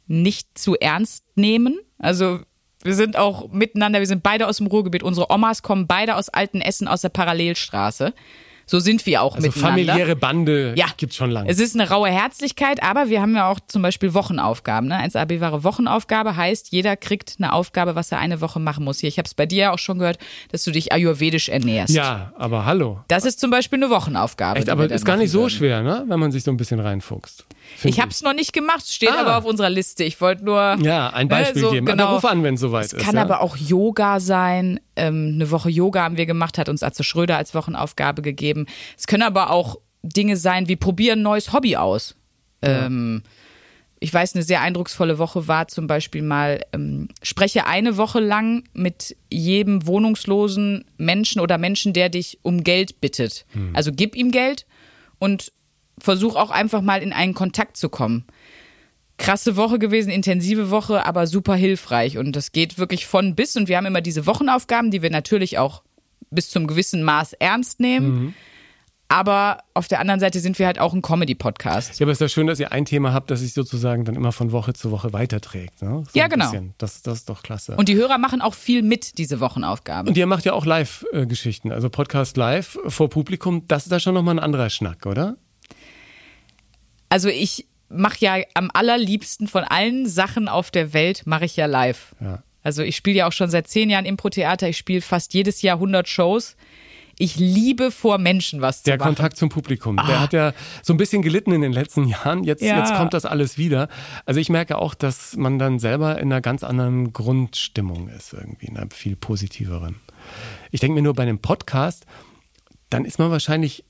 nicht 0.06 0.58
zu 0.58 0.74
ernst 0.74 1.24
nehmen. 1.36 1.78
Also 1.98 2.40
wir 2.82 2.94
sind 2.94 3.16
auch 3.16 3.50
miteinander, 3.52 4.00
wir 4.00 4.06
sind 4.06 4.22
beide 4.22 4.48
aus 4.48 4.56
dem 4.56 4.66
Ruhrgebiet. 4.66 5.02
Unsere 5.02 5.30
Omas 5.30 5.62
kommen 5.62 5.86
beide 5.86 6.16
aus 6.16 6.28
Altenessen 6.28 6.88
aus 6.88 7.02
der 7.02 7.10
Parallelstraße. 7.10 8.14
So 8.70 8.78
sind 8.78 9.04
wir 9.04 9.20
auch 9.20 9.34
Also 9.34 9.48
miteinander. 9.48 9.84
familiäre 9.84 10.14
Bande 10.14 10.74
Ja. 10.76 10.86
gibt's 10.96 11.16
schon 11.16 11.32
lange. 11.32 11.50
Es 11.50 11.58
ist 11.58 11.74
eine 11.74 11.90
raue 11.90 12.08
Herzlichkeit, 12.08 12.84
aber 12.84 13.08
wir 13.08 13.20
haben 13.20 13.34
ja 13.34 13.50
auch 13.50 13.58
zum 13.66 13.82
Beispiel 13.82 14.14
Wochenaufgaben. 14.14 14.88
Ne? 14.88 14.94
1AB 14.96 15.40
wahre 15.40 15.64
Wochenaufgabe 15.64 16.36
heißt, 16.36 16.70
jeder 16.70 16.96
kriegt 16.96 17.34
eine 17.38 17.52
Aufgabe, 17.52 17.96
was 17.96 18.12
er 18.12 18.20
eine 18.20 18.40
Woche 18.40 18.60
machen 18.60 18.84
muss. 18.84 19.00
Hier, 19.00 19.08
ich 19.08 19.18
habe 19.18 19.26
es 19.26 19.34
bei 19.34 19.46
dir 19.46 19.58
ja 19.58 19.72
auch 19.72 19.80
schon 19.80 19.98
gehört, 19.98 20.18
dass 20.52 20.62
du 20.62 20.70
dich 20.70 20.92
ayurvedisch 20.92 21.48
ernährst. 21.48 21.92
ja, 21.92 22.32
aber 22.38 22.64
hallo. 22.64 23.00
Das 23.08 23.24
ist 23.24 23.40
zum 23.40 23.50
Beispiel 23.50 23.82
eine 23.82 23.90
Wochenaufgabe. 23.90 24.60
Echt, 24.60 24.68
aber 24.68 24.88
ist 24.88 25.04
gar 25.04 25.16
nicht 25.16 25.32
so 25.32 25.40
würden. 25.40 25.50
schwer, 25.50 25.82
ne? 25.82 26.04
Wenn 26.06 26.20
man 26.20 26.30
sich 26.30 26.44
so 26.44 26.52
ein 26.52 26.56
bisschen 26.56 26.78
reinfuchst. 26.78 27.46
Find 27.76 27.94
Ich 27.94 28.00
habe 28.00 28.10
es 28.10 28.22
noch 28.22 28.32
nicht 28.34 28.52
gemacht, 28.52 28.86
steht 28.92 29.10
Ah. 29.10 29.20
aber 29.20 29.36
auf 29.38 29.44
unserer 29.44 29.70
Liste. 29.70 30.04
Ich 30.04 30.20
wollte 30.20 30.44
nur 30.44 30.76
Ja, 30.82 31.08
ein 31.10 31.28
Beispiel 31.28 31.62
ne, 31.62 31.68
so, 31.68 31.72
geben. 31.74 31.86
Genau. 31.86 32.04
Aber 32.04 32.14
ruf 32.16 32.24
an, 32.24 32.42
wenn 32.42 32.54
es 32.54 32.60
soweit 32.60 32.86
Es 32.86 32.92
ist. 32.92 33.02
kann 33.04 33.16
ja? 33.16 33.22
aber 33.22 33.40
auch 33.40 33.56
Yoga 33.56 34.20
sein. 34.20 34.80
Ähm, 34.96 35.32
eine 35.36 35.50
Woche 35.50 35.70
Yoga 35.70 36.02
haben 36.02 36.16
wir 36.16 36.26
gemacht, 36.26 36.58
hat 36.58 36.68
uns 36.68 36.82
Atze 36.82 37.04
Schröder 37.04 37.36
als 37.36 37.54
Wochenaufgabe 37.54 38.22
gegeben. 38.22 38.66
Es 38.98 39.06
können 39.06 39.22
aber 39.22 39.50
auch 39.50 39.76
Dinge 40.02 40.36
sein 40.36 40.68
wie 40.68 40.76
probieren 40.76 41.20
ein 41.20 41.22
neues 41.22 41.52
Hobby 41.52 41.76
aus. 41.76 42.16
Ähm, 42.62 43.22
ich 44.02 44.12
weiß, 44.14 44.34
eine 44.34 44.42
sehr 44.44 44.62
eindrucksvolle 44.62 45.18
Woche 45.18 45.46
war 45.46 45.68
zum 45.68 45.86
Beispiel 45.86 46.22
mal, 46.22 46.60
ähm, 46.72 47.08
spreche 47.22 47.66
eine 47.66 47.98
Woche 47.98 48.18
lang 48.20 48.64
mit 48.72 49.14
jedem 49.30 49.86
wohnungslosen 49.86 50.84
Menschen 50.96 51.40
oder 51.40 51.58
Menschen, 51.58 51.92
der 51.92 52.08
dich 52.08 52.38
um 52.42 52.64
Geld 52.64 53.00
bittet. 53.02 53.44
Also 53.74 53.90
gib 53.94 54.16
ihm 54.16 54.30
Geld 54.30 54.66
und 55.18 55.52
versuch 56.00 56.36
auch 56.36 56.50
einfach 56.50 56.82
mal 56.82 57.02
in 57.02 57.12
einen 57.12 57.34
Kontakt 57.34 57.76
zu 57.76 57.88
kommen 57.88 58.24
krasse 59.20 59.56
Woche 59.56 59.78
gewesen, 59.78 60.10
intensive 60.10 60.70
Woche, 60.70 61.06
aber 61.06 61.26
super 61.26 61.54
hilfreich. 61.54 62.18
Und 62.18 62.34
das 62.34 62.52
geht 62.52 62.78
wirklich 62.78 63.06
von 63.06 63.34
bis. 63.34 63.54
Und 63.54 63.68
wir 63.68 63.76
haben 63.76 63.86
immer 63.86 64.00
diese 64.00 64.26
Wochenaufgaben, 64.26 64.90
die 64.90 65.02
wir 65.02 65.10
natürlich 65.10 65.58
auch 65.58 65.82
bis 66.30 66.48
zum 66.48 66.66
gewissen 66.66 67.02
Maß 67.02 67.34
ernst 67.34 67.80
nehmen. 67.80 68.34
Aber 69.08 69.64
auf 69.74 69.88
der 69.88 69.98
anderen 69.98 70.20
Seite 70.20 70.38
sind 70.38 70.58
wir 70.60 70.66
halt 70.66 70.78
auch 70.78 70.94
ein 70.94 71.02
Comedy-Podcast. 71.02 71.98
Ja, 71.98 72.04
aber 72.04 72.12
es 72.12 72.18
ist 72.18 72.20
ja 72.20 72.28
schön, 72.28 72.46
dass 72.46 72.60
ihr 72.60 72.70
ein 72.70 72.84
Thema 72.84 73.12
habt, 73.12 73.30
das 73.32 73.40
sich 73.40 73.52
sozusagen 73.54 74.04
dann 74.04 74.14
immer 74.14 74.30
von 74.30 74.52
Woche 74.52 74.72
zu 74.72 74.92
Woche 74.92 75.12
weiterträgt. 75.12 75.82
Ne? 75.82 76.04
So 76.04 76.18
Ja, 76.18 76.28
genau. 76.28 76.52
Das, 76.78 77.02
das 77.02 77.18
ist 77.18 77.28
doch 77.28 77.42
klasse. 77.42 77.74
Und 77.74 77.88
die 77.88 77.96
Hörer 77.96 78.18
machen 78.18 78.40
auch 78.40 78.54
viel 78.54 78.82
mit, 78.82 79.18
diese 79.18 79.40
Wochenaufgaben. 79.40 80.08
Und 80.08 80.16
ihr 80.16 80.26
macht 80.26 80.44
ja 80.44 80.52
auch 80.52 80.64
Live-Geschichten, 80.64 81.72
also 81.72 81.90
Podcast 81.90 82.36
live 82.36 82.78
vor 82.86 83.10
Publikum. 83.10 83.66
Das 83.66 83.82
ist 83.82 83.90
da 83.90 83.98
schon 83.98 84.14
nochmal 84.14 84.36
ein 84.36 84.44
anderer 84.44 84.70
Schnack, 84.70 85.04
oder? 85.06 85.36
Also 87.10 87.28
ich 87.28 87.66
mache 87.90 88.16
ja 88.20 88.36
am 88.54 88.70
allerliebsten 88.72 89.46
von 89.48 89.64
allen 89.64 90.08
Sachen 90.08 90.48
auf 90.48 90.70
der 90.70 90.92
Welt, 90.94 91.26
mache 91.26 91.44
ich 91.44 91.56
ja 91.56 91.66
live. 91.66 92.14
Ja. 92.20 92.42
Also 92.62 92.82
ich 92.82 92.96
spiele 92.96 93.16
ja 93.18 93.28
auch 93.28 93.32
schon 93.32 93.50
seit 93.50 93.68
zehn 93.68 93.90
Jahren 93.90 94.04
Impro-Theater. 94.04 94.68
Ich 94.68 94.76
spiele 94.78 95.00
fast 95.00 95.34
jedes 95.34 95.60
Jahr 95.62 95.76
100 95.76 96.08
Shows. 96.08 96.56
Ich 97.18 97.36
liebe 97.36 97.90
vor 97.90 98.16
Menschen 98.16 98.62
was 98.62 98.78
zu 98.78 98.84
Der 98.84 98.96
machen. 98.96 99.08
Kontakt 99.08 99.36
zum 99.36 99.50
Publikum, 99.50 99.96
der 99.96 100.20
hat 100.20 100.32
ja 100.32 100.54
so 100.82 100.94
ein 100.94 100.96
bisschen 100.96 101.20
gelitten 101.20 101.52
in 101.52 101.60
den 101.60 101.72
letzten 101.72 102.04
Jahren. 102.08 102.44
Jetzt, 102.44 102.62
Ja. 102.62 102.78
jetzt 102.78 102.94
kommt 102.94 103.12
das 103.12 103.26
alles 103.26 103.58
wieder. 103.58 103.88
Also 104.24 104.40
ich 104.40 104.48
merke 104.48 104.78
auch, 104.78 104.94
dass 104.94 105.36
man 105.36 105.58
dann 105.58 105.78
selber 105.78 106.18
in 106.18 106.32
einer 106.32 106.40
ganz 106.40 106.62
anderen 106.64 107.12
Grundstimmung 107.12 108.08
ist, 108.08 108.32
irgendwie, 108.32 108.66
in 108.66 108.78
einer 108.78 108.88
viel 108.90 109.16
positiveren. 109.16 109.96
Ich 110.70 110.80
denke 110.80 110.94
mir 110.94 111.02
nur 111.02 111.14
bei 111.14 111.24
einem 111.24 111.40
Podcast, 111.40 112.06
dann 112.88 113.04
ist 113.04 113.18
man 113.18 113.30
wahrscheinlich 113.30 113.84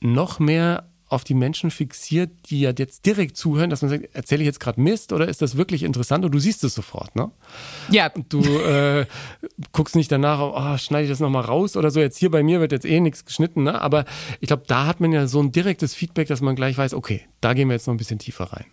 noch 0.00 0.38
mehr 0.38 0.90
auf 1.08 1.22
die 1.24 1.34
Menschen 1.34 1.70
fixiert, 1.70 2.30
die 2.50 2.60
ja 2.60 2.72
jetzt 2.76 3.04
direkt 3.06 3.36
zuhören, 3.36 3.70
dass 3.70 3.82
man 3.82 3.90
sagt, 3.90 4.14
erzähle 4.14 4.42
ich 4.42 4.46
jetzt 4.46 4.60
gerade 4.60 4.80
Mist 4.80 5.12
oder 5.12 5.28
ist 5.28 5.42
das 5.42 5.56
wirklich 5.56 5.82
interessant? 5.82 6.24
Und 6.24 6.32
du 6.32 6.38
siehst 6.38 6.64
es 6.64 6.74
sofort, 6.74 7.14
ne? 7.14 7.30
Ja, 7.90 8.10
Du 8.28 8.40
äh, 8.42 9.06
guckst 9.72 9.96
nicht 9.96 10.10
danach, 10.10 10.40
oh, 10.40 10.78
schneide 10.78 11.04
ich 11.04 11.10
das 11.10 11.20
nochmal 11.20 11.44
raus 11.44 11.76
oder 11.76 11.90
so. 11.90 12.00
Jetzt 12.00 12.18
hier 12.18 12.30
bei 12.30 12.42
mir 12.42 12.60
wird 12.60 12.72
jetzt 12.72 12.86
eh 12.86 13.00
nichts 13.00 13.24
geschnitten, 13.24 13.64
ne? 13.64 13.80
Aber 13.80 14.04
ich 14.40 14.48
glaube, 14.48 14.64
da 14.66 14.86
hat 14.86 15.00
man 15.00 15.12
ja 15.12 15.26
so 15.26 15.40
ein 15.42 15.52
direktes 15.52 15.94
Feedback, 15.94 16.28
dass 16.28 16.40
man 16.40 16.56
gleich 16.56 16.76
weiß, 16.78 16.94
okay, 16.94 17.22
da 17.40 17.52
gehen 17.54 17.68
wir 17.68 17.74
jetzt 17.74 17.86
noch 17.86 17.94
ein 17.94 17.98
bisschen 17.98 18.18
tiefer 18.18 18.44
rein. 18.44 18.64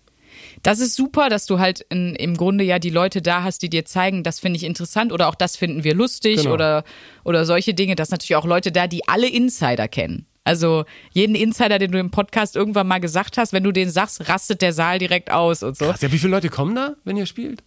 Das 0.64 0.80
ist 0.80 0.96
super, 0.96 1.30
dass 1.30 1.46
du 1.46 1.60
halt 1.60 1.82
in, 1.90 2.16
im 2.16 2.36
Grunde 2.38 2.64
ja 2.64 2.80
die 2.80 2.90
Leute 2.90 3.22
da 3.22 3.44
hast, 3.44 3.62
die 3.62 3.70
dir 3.70 3.86
zeigen, 3.86 4.24
das 4.24 4.40
finde 4.40 4.58
ich 4.58 4.64
interessant 4.64 5.12
oder 5.12 5.28
auch 5.28 5.36
das 5.36 5.56
finden 5.56 5.84
wir 5.84 5.94
lustig 5.94 6.38
Genau. 6.44 6.54
oder, 6.54 6.84
oder 7.24 7.46
solche 7.46 7.74
Dinge. 7.74 7.96
Das 7.96 8.10
sind 8.10 8.14
natürlich 8.20 8.36
auch 8.36 8.46
Leute 8.46 8.72
da, 8.72 8.88
die 8.88 9.08
alle 9.08 9.30
Insider 9.30 9.88
kennen. 9.88 10.26
Also 10.44 10.86
jeden 11.12 11.36
Insider, 11.36 11.78
den 11.78 11.92
du 11.92 12.00
im 12.00 12.10
Podcast 12.10 12.56
irgendwann 12.56 12.88
mal 12.88 13.00
gesagt 13.00 13.38
hast, 13.38 13.54
wenn 13.54 13.64
du 13.64 13.72
den 13.72 13.90
sagst, 13.92 14.28
rastet 14.28 14.62
der 14.62 14.74
Saal 14.74 14.98
direkt 14.98 15.32
aus 15.32 15.62
und 15.62 15.78
so. 15.78 15.86
Krass, 15.86 16.02
ja, 16.02 16.12
wie 16.12 16.18
viele 16.18 16.32
Leute 16.32 16.50
kommen 16.50 16.76
da, 16.76 16.96
wenn 17.04 17.16
ihr 17.18 17.26
spielt? 17.28 17.64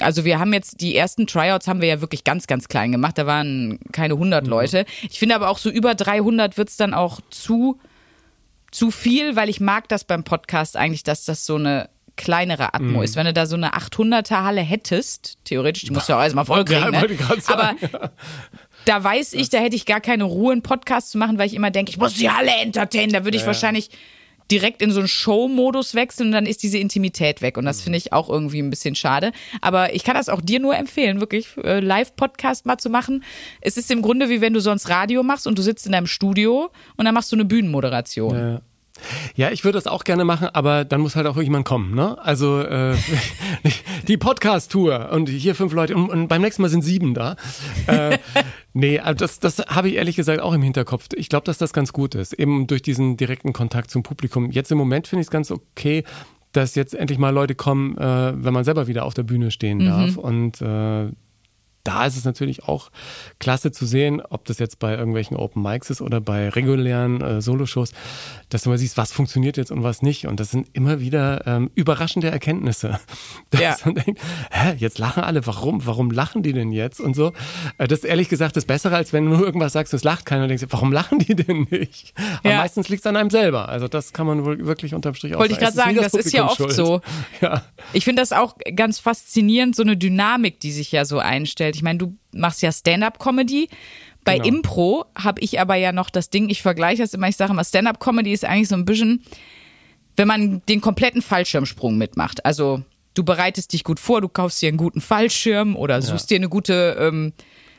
Also 0.00 0.24
wir 0.24 0.38
haben 0.38 0.52
jetzt 0.52 0.80
die 0.82 0.94
ersten 0.94 1.26
Tryouts 1.26 1.66
haben 1.66 1.80
wir 1.80 1.88
ja 1.88 2.00
wirklich 2.00 2.22
ganz, 2.22 2.46
ganz 2.46 2.68
klein 2.68 2.92
gemacht. 2.92 3.18
Da 3.18 3.26
waren 3.26 3.80
keine 3.90 4.14
100 4.14 4.46
Leute. 4.46 4.84
Ich 5.10 5.18
finde 5.18 5.34
aber 5.34 5.48
auch 5.48 5.58
so 5.58 5.68
über 5.68 5.96
300 5.96 6.56
wird's 6.56 6.76
dann 6.76 6.94
auch 6.94 7.20
zu, 7.30 7.80
zu 8.70 8.92
viel, 8.92 9.34
weil 9.34 9.48
ich 9.48 9.60
mag 9.60 9.88
das 9.88 10.04
beim 10.04 10.22
Podcast 10.22 10.76
eigentlich, 10.76 11.02
dass 11.02 11.24
das 11.24 11.44
so 11.44 11.56
eine 11.56 11.88
kleinere 12.16 12.74
Atmo 12.74 13.02
ist. 13.02 13.16
Wenn 13.16 13.26
du 13.26 13.32
da 13.32 13.46
so 13.46 13.56
eine 13.56 13.74
800er 13.74 14.44
Halle 14.44 14.60
hättest, 14.60 15.38
theoretisch, 15.44 15.82
die 15.82 15.90
musst 15.90 16.08
du 16.08 16.12
ja 16.12 16.20
auch 16.20 16.22
erstmal 16.22 16.44
voll 16.44 16.64
kriegen, 16.64 16.92
Ja, 16.92 17.02
ne? 17.02 17.08
aber. 17.48 17.74
Da 18.84 19.02
weiß 19.02 19.32
ich, 19.34 19.48
da 19.48 19.58
hätte 19.58 19.76
ich 19.76 19.86
gar 19.86 20.00
keine 20.00 20.24
Ruhe, 20.24 20.52
einen 20.52 20.62
Podcast 20.62 21.10
zu 21.10 21.18
machen, 21.18 21.38
weil 21.38 21.46
ich 21.46 21.54
immer 21.54 21.70
denke, 21.70 21.90
ich 21.90 21.98
muss 21.98 22.14
die 22.14 22.30
Halle 22.30 22.50
entertainen. 22.62 23.12
Da 23.12 23.24
würde 23.24 23.36
ich 23.36 23.46
wahrscheinlich 23.46 23.90
direkt 24.50 24.82
in 24.82 24.90
so 24.90 25.00
einen 25.00 25.08
Show-Modus 25.08 25.94
wechseln 25.94 26.28
und 26.28 26.32
dann 26.32 26.46
ist 26.46 26.62
diese 26.62 26.78
Intimität 26.78 27.42
weg. 27.42 27.56
Und 27.56 27.64
das 27.64 27.80
finde 27.80 27.98
ich 27.98 28.12
auch 28.12 28.28
irgendwie 28.28 28.60
ein 28.60 28.70
bisschen 28.70 28.94
schade. 28.94 29.32
Aber 29.60 29.94
ich 29.94 30.04
kann 30.04 30.14
das 30.14 30.28
auch 30.28 30.40
dir 30.40 30.60
nur 30.60 30.76
empfehlen, 30.76 31.20
wirklich 31.20 31.48
äh, 31.62 31.80
Live-Podcast 31.80 32.66
mal 32.66 32.78
zu 32.78 32.90
machen. 32.90 33.24
Es 33.60 33.76
ist 33.76 33.90
im 33.90 34.02
Grunde 34.02 34.28
wie 34.28 34.40
wenn 34.40 34.52
du 34.52 34.60
sonst 34.60 34.88
Radio 34.88 35.22
machst 35.22 35.46
und 35.46 35.58
du 35.58 35.62
sitzt 35.62 35.86
in 35.86 35.92
deinem 35.92 36.06
Studio 36.06 36.70
und 36.96 37.04
dann 37.04 37.14
machst 37.14 37.32
du 37.32 37.36
eine 37.36 37.44
Bühnenmoderation. 37.44 38.36
Ja. 38.36 38.60
Ja, 39.34 39.50
ich 39.50 39.64
würde 39.64 39.76
das 39.76 39.88
auch 39.88 40.04
gerne 40.04 40.24
machen, 40.24 40.48
aber 40.52 40.84
dann 40.84 41.00
muss 41.00 41.16
halt 41.16 41.26
auch 41.26 41.34
irgendjemand 41.34 41.66
kommen, 41.66 41.96
ne? 41.96 42.16
Also 42.22 42.60
äh, 42.60 42.94
die 44.08 44.16
Podcast-Tour 44.16 45.10
und 45.12 45.28
hier 45.28 45.54
fünf 45.54 45.72
Leute 45.72 45.94
und, 45.94 46.10
und 46.10 46.28
beim 46.28 46.42
nächsten 46.42 46.62
Mal 46.62 46.68
sind 46.68 46.82
sieben 46.82 47.14
da. 47.14 47.36
Äh, 47.86 48.18
nee, 48.72 48.98
also 48.98 49.24
das, 49.24 49.40
das 49.40 49.58
habe 49.58 49.88
ich 49.88 49.94
ehrlich 49.94 50.16
gesagt 50.16 50.40
auch 50.40 50.52
im 50.52 50.62
Hinterkopf. 50.62 51.08
Ich 51.14 51.28
glaube, 51.28 51.44
dass 51.44 51.58
das 51.58 51.72
ganz 51.72 51.92
gut 51.92 52.14
ist, 52.14 52.32
eben 52.32 52.66
durch 52.66 52.82
diesen 52.82 53.16
direkten 53.16 53.52
Kontakt 53.52 53.90
zum 53.90 54.02
Publikum. 54.02 54.50
Jetzt 54.50 54.70
im 54.72 54.78
Moment 54.78 55.06
finde 55.06 55.20
ich 55.22 55.26
es 55.26 55.30
ganz 55.30 55.50
okay, 55.50 56.04
dass 56.52 56.74
jetzt 56.74 56.94
endlich 56.94 57.18
mal 57.18 57.30
Leute 57.30 57.54
kommen, 57.54 57.96
äh, 57.98 58.32
wenn 58.36 58.54
man 58.54 58.64
selber 58.64 58.86
wieder 58.86 59.04
auf 59.04 59.14
der 59.14 59.24
Bühne 59.24 59.50
stehen 59.50 59.80
darf 59.80 60.16
und 60.16 60.60
äh, 60.60 61.10
da 61.84 62.06
ist 62.06 62.16
es 62.16 62.24
natürlich 62.24 62.64
auch 62.64 62.90
klasse 63.38 63.70
zu 63.72 63.86
sehen, 63.86 64.20
ob 64.20 64.44
das 64.46 64.58
jetzt 64.58 64.78
bei 64.78 64.94
irgendwelchen 64.96 65.36
Open 65.36 65.62
Mics 65.62 65.90
ist 65.90 66.00
oder 66.00 66.20
bei 66.20 66.48
regulären 66.48 67.20
äh, 67.20 67.40
Soloshows, 67.42 67.92
dass 68.48 68.62
du 68.62 68.70
mal 68.70 68.78
siehst, 68.78 68.96
was 68.96 69.12
funktioniert 69.12 69.56
jetzt 69.56 69.70
und 69.70 69.82
was 69.82 70.02
nicht. 70.02 70.26
Und 70.26 70.40
das 70.40 70.50
sind 70.50 70.68
immer 70.72 71.00
wieder 71.00 71.46
ähm, 71.46 71.70
überraschende 71.74 72.30
Erkenntnisse. 72.30 72.98
Dass 73.50 73.60
Ja. 73.60 73.76
man 73.84 73.94
denkt, 73.96 74.20
hä, 74.50 74.74
jetzt 74.78 74.98
lachen 74.98 75.22
alle, 75.22 75.46
warum? 75.46 75.84
Warum 75.86 76.10
lachen 76.10 76.42
die 76.42 76.52
denn 76.52 76.72
jetzt? 76.72 77.00
Und 77.00 77.14
so. 77.14 77.32
Äh, 77.78 77.86
das 77.88 78.00
ist 78.00 78.04
ehrlich 78.04 78.28
gesagt 78.28 78.56
das 78.56 78.64
Bessere, 78.64 78.96
als 78.96 79.12
wenn 79.12 79.26
du 79.30 79.36
irgendwas 79.44 79.72
sagst, 79.74 79.92
es 79.94 80.04
lacht 80.04 80.26
keiner 80.26 80.42
und 80.44 80.48
denkst, 80.48 80.64
warum 80.70 80.90
lachen 80.92 81.18
die 81.18 81.34
denn 81.36 81.66
nicht? 81.70 82.14
Aber 82.40 82.50
Ja. 82.50 82.56
meistens 82.58 82.88
liegt 82.88 83.00
es 83.00 83.06
an 83.06 83.16
einem 83.16 83.30
selber. 83.30 83.68
Also 83.68 83.88
das 83.88 84.12
kann 84.12 84.26
man 84.26 84.44
wohl 84.44 84.64
wirklich 84.66 84.94
unterm 84.94 85.14
Strich 85.14 85.34
auch 85.34 85.38
Wollte 85.40 85.52
ich 85.54 85.58
gerade 85.60 85.74
sagen, 85.76 85.96
das 85.96 86.14
ist 86.14 86.32
ja 86.32 86.46
oft 86.46 86.56
schuld. 86.56 86.72
so. 86.72 87.00
Ja. 87.40 87.62
Ich 87.92 88.04
finde 88.04 88.22
das 88.22 88.32
auch 88.32 88.56
ganz 88.76 88.98
faszinierend, 88.98 89.76
so 89.76 89.82
eine 89.82 89.96
Dynamik, 89.96 90.60
die 90.60 90.72
sich 90.72 90.90
ja 90.92 91.04
so 91.04 91.18
einstellt. 91.18 91.73
Ich 91.74 91.82
meine, 91.82 91.98
du 91.98 92.16
machst 92.32 92.62
ja 92.62 92.72
Stand-up-Comedy. 92.72 93.68
Bei 94.24 94.38
Genau. 94.38 94.48
Impro 94.48 95.04
habe 95.14 95.40
ich 95.42 95.60
aber 95.60 95.74
ja 95.74 95.92
noch 95.92 96.08
das 96.08 96.30
Ding, 96.30 96.48
ich 96.48 96.62
vergleiche 96.62 97.02
das 97.02 97.12
immer, 97.14 97.28
ich 97.28 97.36
sage 97.36 97.52
immer, 97.52 97.64
Stand-up-Comedy 97.64 98.32
ist 98.32 98.44
eigentlich 98.44 98.68
so 98.68 98.74
ein 98.74 98.84
bisschen, 98.86 99.22
wenn 100.16 100.28
man 100.28 100.62
den 100.68 100.80
kompletten 100.80 101.20
Fallschirmsprung 101.20 101.98
mitmacht. 101.98 102.44
Also 102.44 102.82
du 103.12 103.22
bereitest 103.22 103.72
dich 103.74 103.84
gut 103.84 104.00
vor, 104.00 104.20
du 104.22 104.28
kaufst 104.28 104.62
dir 104.62 104.68
einen 104.68 104.78
guten 104.78 105.00
Fallschirm 105.02 105.76
oder 105.76 106.00
suchst 106.00 106.30
dir 106.30 106.36
eine 106.36 106.48
gute 106.48 106.96
ähm, 106.98 107.32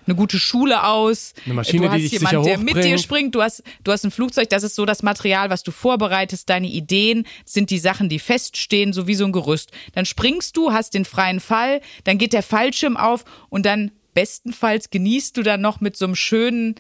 eine 0.07 0.15
gute 0.15 0.39
Schule 0.39 0.83
aus. 0.83 1.33
Eine 1.45 1.55
Maschine, 1.55 1.88
du 1.88 1.91
hast 1.91 1.97
die 1.97 2.03
dich 2.03 2.12
jemanden, 2.13 2.43
sicher 2.43 2.57
der 2.57 2.63
mit 2.63 2.83
dir 2.83 2.97
springt. 2.97 3.35
Du 3.35 3.41
hast, 3.41 3.63
du 3.83 3.91
hast 3.91 4.03
ein 4.03 4.12
Flugzeug. 4.12 4.50
Das 4.50 4.63
ist 4.63 4.75
so 4.75 4.85
das 4.85 5.03
Material, 5.03 5.50
was 5.50 5.63
du 5.63 5.71
vorbereitest. 5.71 6.50
Deine 6.50 6.67
Ideen 6.67 7.25
sind 7.45 7.69
die 7.69 7.79
Sachen, 7.79 8.09
die 8.09 8.19
feststehen, 8.19 8.93
so 8.93 9.07
wie 9.07 9.15
so 9.15 9.25
ein 9.25 9.31
Gerüst. 9.31 9.71
Dann 9.93 10.05
springst 10.05 10.55
du, 10.57 10.71
hast 10.71 10.93
den 10.93 11.05
freien 11.05 11.39
Fall, 11.39 11.81
dann 12.03 12.17
geht 12.17 12.33
der 12.33 12.43
Fallschirm 12.43 12.97
auf 12.97 13.25
und 13.50 13.65
dann 13.65 13.91
bestenfalls 14.13 14.89
genießt 14.89 15.35
du 15.38 15.43
dann 15.43 15.62
noch 15.62 15.81
mit 15.81 15.97
so 15.97 16.05
einem 16.05 16.15
schönen 16.15 16.75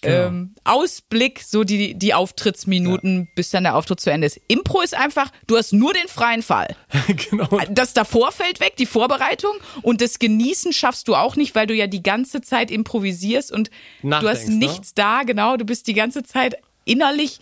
Genau. 0.00 0.26
ähm, 0.26 0.54
Ausblick 0.64 1.40
so 1.40 1.64
die, 1.64 1.94
die 1.94 2.14
Auftrittsminuten, 2.14 3.28
bis 3.34 3.50
dann 3.50 3.64
der 3.64 3.76
Auftritt 3.76 4.00
zu 4.00 4.10
Ende 4.10 4.26
ist. 4.26 4.40
Impro 4.48 4.80
ist 4.80 4.94
einfach, 4.94 5.30
du 5.46 5.56
hast 5.56 5.72
nur 5.72 5.92
den 5.92 6.06
freien 6.08 6.42
Fall. 6.42 6.76
genau. 7.30 7.48
Das 7.70 7.94
davor 7.94 8.30
fällt 8.32 8.60
weg, 8.60 8.76
die 8.76 8.86
Vorbereitung 8.86 9.52
und 9.82 10.00
das 10.00 10.18
Genießen 10.18 10.72
schaffst 10.72 11.08
du 11.08 11.14
auch 11.14 11.36
nicht, 11.36 11.54
weil 11.54 11.66
du 11.66 11.74
ja 11.74 11.86
die 11.86 12.02
ganze 12.02 12.40
Zeit 12.40 12.70
improvisierst 12.70 13.50
und 13.50 13.70
du 14.02 14.10
hast 14.10 14.22
Nachdenkst, 14.22 14.48
ne? 14.48 14.54
nichts 14.56 14.94
da, 14.94 15.22
genau, 15.22 15.56
du 15.56 15.64
bist 15.64 15.86
die 15.86 15.94
ganze 15.94 16.22
Zeit 16.22 16.58
innerlich 16.88 17.38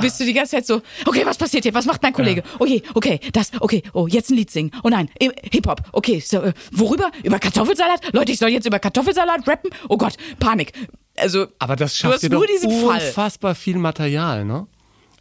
bist 0.00 0.18
du 0.18 0.24
die 0.24 0.32
ganze 0.32 0.52
Zeit 0.52 0.66
so, 0.66 0.80
okay, 1.06 1.24
was 1.24 1.36
passiert 1.36 1.64
hier? 1.64 1.74
Was 1.74 1.84
macht 1.84 2.02
mein 2.02 2.12
Kollege? 2.12 2.42
Okay, 2.58 2.82
okay, 2.94 3.20
das, 3.32 3.50
okay, 3.60 3.82
oh, 3.92 4.06
jetzt 4.06 4.30
ein 4.30 4.36
Lied 4.36 4.50
singen. 4.50 4.70
Oh 4.82 4.88
nein, 4.88 5.10
Hip-Hop. 5.20 5.82
Okay, 5.92 6.20
so, 6.20 6.40
äh, 6.40 6.52
worüber? 6.72 7.10
Über 7.22 7.38
Kartoffelsalat? 7.38 8.12
Leute, 8.12 8.32
ich 8.32 8.38
soll 8.38 8.48
jetzt 8.48 8.66
über 8.66 8.78
Kartoffelsalat 8.78 9.46
rappen? 9.46 9.70
Oh 9.88 9.98
Gott, 9.98 10.14
Panik. 10.38 10.72
Also, 11.20 11.46
Aber 11.58 11.76
das 11.76 11.92
du 11.92 11.98
schafft 11.98 12.14
hast 12.14 12.22
dir 12.22 12.30
nur 12.30 12.46
doch 12.46 12.52
diesen 12.52 12.70
Fall. 12.70 13.00
unfassbar 13.06 13.54
viel 13.54 13.76
Material, 13.78 14.44
ne? 14.44 14.66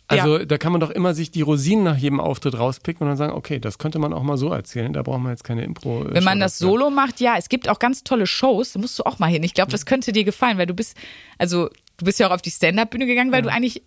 Also 0.09 0.37
da 0.45 0.57
kann 0.57 0.71
man 0.71 0.79
doch 0.79 0.89
immer 0.89 1.13
sich 1.13 1.31
die 1.31 1.41
Rosinen 1.41 1.83
nach 1.83 1.97
jedem 1.97 2.21
Auftritt 2.21 2.57
rauspicken 2.57 3.01
und 3.01 3.09
dann 3.09 3.17
sagen, 3.17 3.33
okay, 3.33 3.59
das 3.59 3.77
könnte 3.77 3.99
man 3.99 4.13
auch 4.13 4.23
mal 4.23 4.37
so 4.37 4.49
erzählen, 4.49 4.93
da 4.93 5.01
braucht 5.01 5.19
man 5.19 5.33
jetzt 5.33 5.43
keine 5.43 5.65
Impro. 5.65 6.05
Wenn 6.07 6.23
man 6.23 6.39
das 6.39 6.57
Solo 6.57 6.89
macht, 6.89 7.19
ja, 7.19 7.35
es 7.37 7.49
gibt 7.49 7.67
auch 7.67 7.77
ganz 7.77 8.05
tolle 8.05 8.25
Shows, 8.25 8.71
da 8.71 8.79
musst 8.79 8.97
du 8.97 9.03
auch 9.03 9.19
mal 9.19 9.27
hin. 9.27 9.43
Ich 9.43 9.53
glaube, 9.53 9.69
das 9.71 9.85
könnte 9.85 10.13
dir 10.13 10.23
gefallen, 10.23 10.57
weil 10.57 10.65
du 10.65 10.73
bist, 10.73 10.95
also 11.37 11.69
du 11.97 12.05
bist 12.05 12.19
ja 12.19 12.27
auch 12.29 12.31
auf 12.31 12.41
die 12.41 12.51
Stand-Up-Bühne 12.51 13.05
gegangen, 13.05 13.33
weil 13.33 13.41
du 13.41 13.51
eigentlich, 13.51 13.83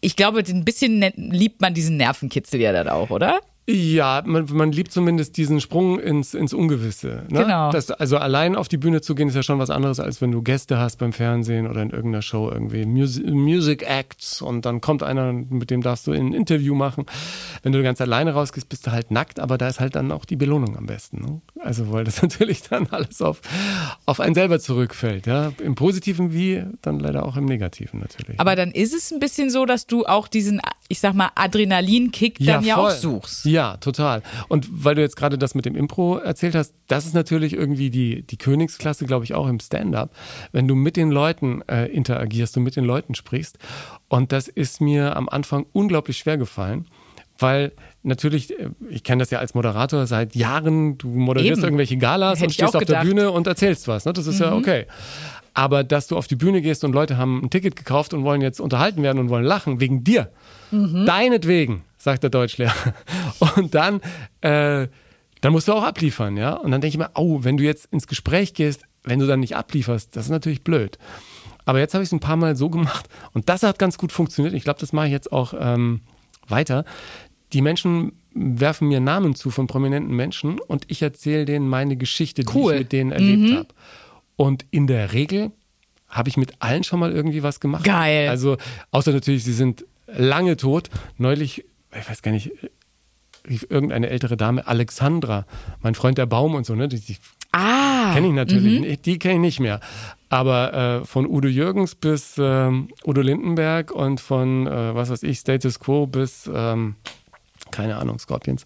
ich 0.00 0.16
glaube, 0.16 0.38
ein 0.46 0.64
bisschen 0.64 1.00
ne- 1.00 1.12
liebt 1.16 1.60
man 1.60 1.74
diesen 1.74 1.98
Nervenkitzel 1.98 2.58
ja 2.58 2.72
dann 2.72 2.88
auch, 2.88 3.10
oder? 3.10 3.40
Ja, 3.68 4.22
man, 4.24 4.46
man 4.52 4.70
liebt 4.70 4.92
zumindest 4.92 5.36
diesen 5.36 5.60
Sprung 5.60 5.98
ins, 5.98 6.34
ins 6.34 6.54
Ungewisse. 6.54 7.24
Ne? 7.28 7.42
Genau. 7.42 7.72
Das, 7.72 7.90
also 7.90 8.16
allein 8.16 8.54
auf 8.54 8.68
die 8.68 8.76
Bühne 8.76 9.00
zu 9.00 9.16
gehen, 9.16 9.28
ist 9.28 9.34
ja 9.34 9.42
schon 9.42 9.58
was 9.58 9.70
anderes, 9.70 9.98
als 9.98 10.20
wenn 10.20 10.30
du 10.30 10.40
Gäste 10.40 10.78
hast 10.78 10.98
beim 10.98 11.12
Fernsehen 11.12 11.66
oder 11.66 11.82
in 11.82 11.90
irgendeiner 11.90 12.22
Show 12.22 12.48
irgendwie. 12.48 12.86
Music, 12.86 13.26
Music 13.26 13.82
Acts 13.82 14.40
und 14.40 14.64
dann 14.66 14.80
kommt 14.80 15.02
einer, 15.02 15.32
mit 15.32 15.70
dem 15.70 15.82
darfst 15.82 16.06
du 16.06 16.12
ein 16.12 16.32
Interview 16.32 16.76
machen. 16.76 17.06
Wenn 17.64 17.72
du 17.72 17.82
ganz 17.82 18.00
alleine 18.00 18.34
rausgehst, 18.34 18.68
bist 18.68 18.86
du 18.86 18.92
halt 18.92 19.10
nackt, 19.10 19.40
aber 19.40 19.58
da 19.58 19.66
ist 19.66 19.80
halt 19.80 19.96
dann 19.96 20.12
auch 20.12 20.24
die 20.24 20.36
Belohnung 20.36 20.76
am 20.76 20.86
besten. 20.86 21.20
Ne? 21.20 21.40
Also 21.60 21.90
weil 21.90 22.04
das 22.04 22.22
natürlich 22.22 22.62
dann 22.62 22.86
alles 22.92 23.20
auf, 23.20 23.40
auf 24.04 24.20
einen 24.20 24.36
selber 24.36 24.60
zurückfällt. 24.60 25.26
Ja? 25.26 25.52
Im 25.60 25.74
Positiven 25.74 26.32
wie 26.32 26.64
dann 26.82 27.00
leider 27.00 27.26
auch 27.26 27.36
im 27.36 27.46
Negativen 27.46 27.98
natürlich. 27.98 28.38
Aber 28.38 28.54
dann 28.54 28.70
ist 28.70 28.94
es 28.94 29.12
ein 29.12 29.18
bisschen 29.18 29.50
so, 29.50 29.66
dass 29.66 29.88
du 29.88 30.06
auch 30.06 30.28
diesen, 30.28 30.60
ich 30.88 31.00
sag 31.00 31.14
mal, 31.14 31.30
Adrenalinkick 31.34 32.38
dann 32.40 32.64
ja, 32.64 32.76
auch 32.76 32.90
voll. 32.90 32.96
suchst. 32.96 33.44
Ja, 33.44 33.76
total. 33.78 34.22
Und 34.48 34.68
weil 34.70 34.94
du 34.94 35.00
jetzt 35.02 35.16
gerade 35.16 35.38
das 35.38 35.54
mit 35.54 35.64
dem 35.64 35.74
Impro 35.74 36.18
erzählt 36.18 36.54
hast, 36.54 36.74
das 36.86 37.06
ist 37.06 37.14
natürlich 37.14 37.54
irgendwie 37.54 37.90
die, 37.90 38.22
die 38.22 38.36
Königsklasse, 38.36 39.06
glaube 39.06 39.24
ich, 39.24 39.34
auch 39.34 39.48
im 39.48 39.60
Stand-up, 39.60 40.10
wenn 40.52 40.68
du 40.68 40.74
mit 40.74 40.96
den 40.96 41.10
Leuten 41.10 41.62
äh, 41.68 41.86
interagierst 41.86 42.56
und 42.56 42.62
mit 42.62 42.76
den 42.76 42.84
Leuten 42.84 43.14
sprichst. 43.14 43.58
Und 44.08 44.32
das 44.32 44.48
ist 44.48 44.80
mir 44.80 45.16
am 45.16 45.28
Anfang 45.28 45.66
unglaublich 45.72 46.18
schwer 46.18 46.38
gefallen. 46.38 46.86
Weil 47.38 47.72
natürlich, 48.02 48.58
äh, 48.58 48.70
ich 48.88 49.02
kenne 49.02 49.20
das 49.20 49.30
ja 49.30 49.40
als 49.40 49.54
Moderator 49.54 50.06
seit 50.06 50.34
Jahren, 50.34 50.96
du 50.98 51.08
moderierst 51.08 51.58
Eben. 51.58 51.64
irgendwelche 51.64 51.96
Galas 51.96 52.38
Hätte 52.38 52.46
und 52.46 52.52
stehst 52.54 52.70
auch 52.70 52.74
auf 52.76 52.84
der 52.84 52.86
gedacht. 52.86 53.04
Mhm. 53.04 53.08
Bühne 53.08 53.30
und 53.30 53.46
erzählst 53.46 53.88
was. 53.88 54.04
Ne? 54.04 54.12
Das 54.12 54.26
ist 54.26 54.40
ja 54.40 54.54
okay. 54.54 54.86
Aber 55.52 55.84
dass 55.84 56.06
du 56.06 56.16
auf 56.16 56.26
die 56.26 56.36
Bühne 56.36 56.60
gehst 56.60 56.84
und 56.84 56.92
Leute 56.92 57.16
haben 57.16 57.42
ein 57.42 57.50
Ticket 57.50 57.76
gekauft 57.76 58.14
und 58.14 58.24
wollen 58.24 58.42
jetzt 58.42 58.60
unterhalten 58.60 59.02
werden 59.02 59.18
und 59.18 59.30
wollen 59.30 59.44
lachen, 59.44 59.80
wegen 59.80 60.04
dir. 60.04 60.30
Mhm. 60.70 61.06
Deinetwegen, 61.06 61.82
sagt 61.98 62.22
der 62.22 62.30
Deutschlehrer. 62.30 62.94
Und 63.56 63.74
dann, 63.74 64.00
äh, 64.40 64.88
dann 65.40 65.52
musst 65.52 65.68
du 65.68 65.72
auch 65.72 65.84
abliefern, 65.84 66.36
ja. 66.36 66.54
Und 66.54 66.70
dann 66.70 66.80
denke 66.80 66.94
ich 66.94 66.98
mir, 66.98 67.10
oh, 67.14 67.40
wenn 67.42 67.56
du 67.56 67.64
jetzt 67.64 67.86
ins 67.92 68.06
Gespräch 68.06 68.54
gehst, 68.54 68.82
wenn 69.04 69.18
du 69.18 69.26
dann 69.26 69.40
nicht 69.40 69.56
ablieferst, 69.56 70.16
das 70.16 70.26
ist 70.26 70.30
natürlich 70.30 70.64
blöd. 70.64 70.98
Aber 71.64 71.78
jetzt 71.80 71.94
habe 71.94 72.02
ich 72.02 72.08
es 72.08 72.12
ein 72.12 72.20
paar 72.20 72.36
Mal 72.36 72.56
so 72.56 72.70
gemacht 72.70 73.08
und 73.32 73.48
das 73.48 73.62
hat 73.62 73.78
ganz 73.78 73.98
gut 73.98 74.12
funktioniert. 74.12 74.54
Ich 74.54 74.64
glaube, 74.64 74.80
das 74.80 74.92
mache 74.92 75.06
ich 75.06 75.12
jetzt 75.12 75.32
auch 75.32 75.52
ähm, 75.58 76.00
weiter. 76.48 76.84
Die 77.52 77.60
Menschen 77.60 78.12
werfen 78.34 78.88
mir 78.88 79.00
Namen 79.00 79.34
zu 79.34 79.50
von 79.50 79.66
prominenten 79.66 80.14
Menschen 80.14 80.60
und 80.60 80.84
ich 80.88 81.02
erzähle 81.02 81.44
denen 81.44 81.68
meine 81.68 81.96
Geschichte, 81.96 82.44
die 82.44 82.54
Cool. 82.54 82.74
ich 82.74 82.78
mit 82.80 82.92
denen 82.92 83.12
erlebt 83.12 83.56
habe. 83.56 83.68
Und 84.36 84.64
in 84.70 84.86
der 84.86 85.12
Regel 85.12 85.52
habe 86.08 86.28
ich 86.28 86.36
mit 86.36 86.54
allen 86.60 86.84
schon 86.84 87.00
mal 87.00 87.12
irgendwie 87.12 87.42
was 87.42 87.60
gemacht. 87.60 87.84
Geil. 87.84 88.28
Also, 88.28 88.58
außer 88.90 89.12
natürlich, 89.12 89.44
sie 89.44 89.52
sind 89.52 89.84
lange 90.06 90.56
tot. 90.56 90.90
Neulich, 91.18 91.64
ich 91.98 92.08
weiß 92.08 92.22
gar 92.22 92.32
nicht, 92.32 92.50
rief 93.48 93.66
irgendeine 93.68 94.08
ältere 94.08 94.36
Dame, 94.36 94.66
Alexandra, 94.66 95.46
mein 95.80 95.94
Freund 95.94 96.18
der 96.18 96.26
Baum 96.26 96.54
und 96.54 96.66
so, 96.66 96.74
ne? 96.74 96.88
Die, 96.88 97.00
die 97.00 97.16
Ah, 97.52 98.12
kenne 98.12 98.26
ich 98.26 98.32
natürlich, 98.34 98.80
nicht, 98.80 99.06
die 99.06 99.18
kenne 99.18 99.34
ich 99.34 99.40
nicht 99.40 99.60
mehr. 99.60 99.80
Aber 100.28 100.74
äh, 101.02 101.04
von 101.06 101.26
Udo 101.26 101.48
Jürgens 101.48 101.94
bis 101.94 102.34
ähm, 102.38 102.88
Udo 103.04 103.22
Lindenberg 103.22 103.92
und 103.92 104.20
von, 104.20 104.66
äh, 104.66 104.94
was 104.94 105.08
weiß 105.08 105.22
ich, 105.22 105.38
Status 105.38 105.78
Quo 105.80 106.06
bis, 106.06 106.50
ähm, 106.52 106.96
keine 107.70 107.96
Ahnung, 107.96 108.18
Scorpions. 108.18 108.64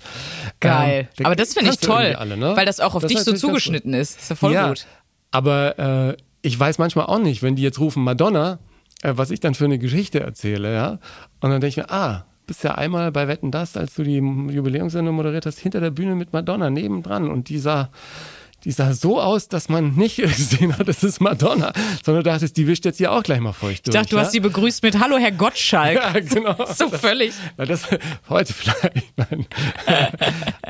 geil. 0.58 1.08
Ähm, 1.18 1.26
Aber 1.26 1.36
das 1.36 1.54
finde 1.54 1.70
ich 1.70 1.78
toll, 1.78 2.16
alle, 2.18 2.36
ne? 2.36 2.56
weil 2.56 2.66
das 2.66 2.80
auch 2.80 2.94
auf 2.94 3.02
Das 3.02 3.12
dich 3.12 3.20
so 3.20 3.32
zugeschnitten 3.32 3.94
ist. 3.94 4.18
Ist 4.18 4.30
ja 4.30 4.36
voll 4.36 4.52
ja, 4.52 4.68
gut. 4.68 4.86
Aber 5.30 5.78
äh, 5.78 6.16
ich 6.42 6.58
weiß 6.58 6.78
manchmal 6.78 7.06
auch 7.06 7.18
nicht, 7.18 7.42
wenn 7.42 7.54
die 7.54 7.62
jetzt 7.62 7.78
rufen 7.78 8.02
Madonna, 8.02 8.58
äh, 9.02 9.12
was 9.16 9.30
ich 9.30 9.40
dann 9.40 9.54
für 9.54 9.64
eine 9.64 9.78
Geschichte 9.78 10.20
erzähle, 10.20 10.74
ja. 10.74 10.98
Und 11.40 11.50
dann 11.50 11.60
denke 11.60 11.68
ich 11.68 11.76
mir, 11.76 11.90
ah, 11.90 12.26
bist 12.46 12.64
ja 12.64 12.74
einmal 12.74 13.12
bei 13.12 13.28
Wetten 13.28 13.50
das, 13.52 13.76
als 13.76 13.94
du 13.94 14.02
die 14.02 14.16
Jubiläumssendung 14.16 15.14
moderiert 15.14 15.46
hast, 15.46 15.60
hinter 15.60 15.80
der 15.80 15.90
Bühne 15.90 16.16
mit 16.16 16.32
Madonna 16.32 16.68
nebendran 16.68 17.30
und 17.30 17.48
die 17.48 17.58
sah, 17.58 17.90
die 18.64 18.72
sah 18.72 18.92
so 18.92 19.20
aus, 19.20 19.48
dass 19.48 19.68
man 19.68 19.94
nicht 19.94 20.16
gesehen 20.20 20.76
hat, 20.76 20.88
es 20.88 21.04
ist 21.04 21.20
Madonna, 21.20 21.72
sondern 22.04 22.24
du 22.24 22.30
dachtest, 22.30 22.56
die 22.56 22.66
wischt 22.66 22.84
jetzt 22.84 22.98
hier 22.98 23.12
auch 23.12 23.22
gleich 23.22 23.40
mal 23.40 23.52
feucht 23.52 23.86
Ich 23.86 23.94
dachte, 23.94 24.10
du 24.10 24.18
hast 24.18 24.32
sie 24.32 24.40
begrüßt 24.40 24.82
mit 24.82 24.98
Hallo, 24.98 25.16
Herr 25.18 25.32
Gottschalk. 25.32 25.94
ja, 26.14 26.20
genau. 26.20 26.56
So 26.74 26.88
völlig. 26.88 27.32
Na, 27.56 27.66
das 27.66 27.86
heute 28.28 28.52
vielleicht. 28.52 29.16
Nein. 29.16 29.46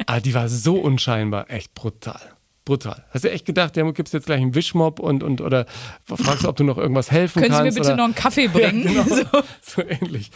Aber 0.07 0.21
die 0.21 0.35
war 0.35 0.49
so 0.49 0.77
unscheinbar, 0.77 1.51
echt 1.51 1.73
brutal. 1.75 2.21
Brutal. 2.71 3.05
Hast 3.11 3.25
du 3.25 3.31
echt 3.33 3.47
gedacht, 3.47 3.77
du 3.77 3.93
gibst 3.93 4.15
jetzt 4.15 4.27
gleich 4.27 4.41
einen 4.41 4.55
Wischmob 4.55 5.01
und, 5.01 5.25
und 5.25 5.41
oder 5.41 5.67
fragst 6.05 6.45
du, 6.45 6.49
ob 6.49 6.55
du 6.55 6.63
noch 6.63 6.79
irgendwas 6.79 7.11
helfen 7.11 7.43
Können 7.43 7.53
Sie 7.53 7.59
mir 7.59 7.65
kannst? 7.65 7.79
bitte 7.79 7.89
oder? 7.89 7.97
noch 7.97 8.05
einen 8.05 8.15
Kaffee 8.15 8.47
bringen? 8.53 8.85
Ja, 8.85 9.03
genau. 9.03 9.17
so. 9.33 9.43
so. 9.61 9.83
ähnlich. 9.83 10.31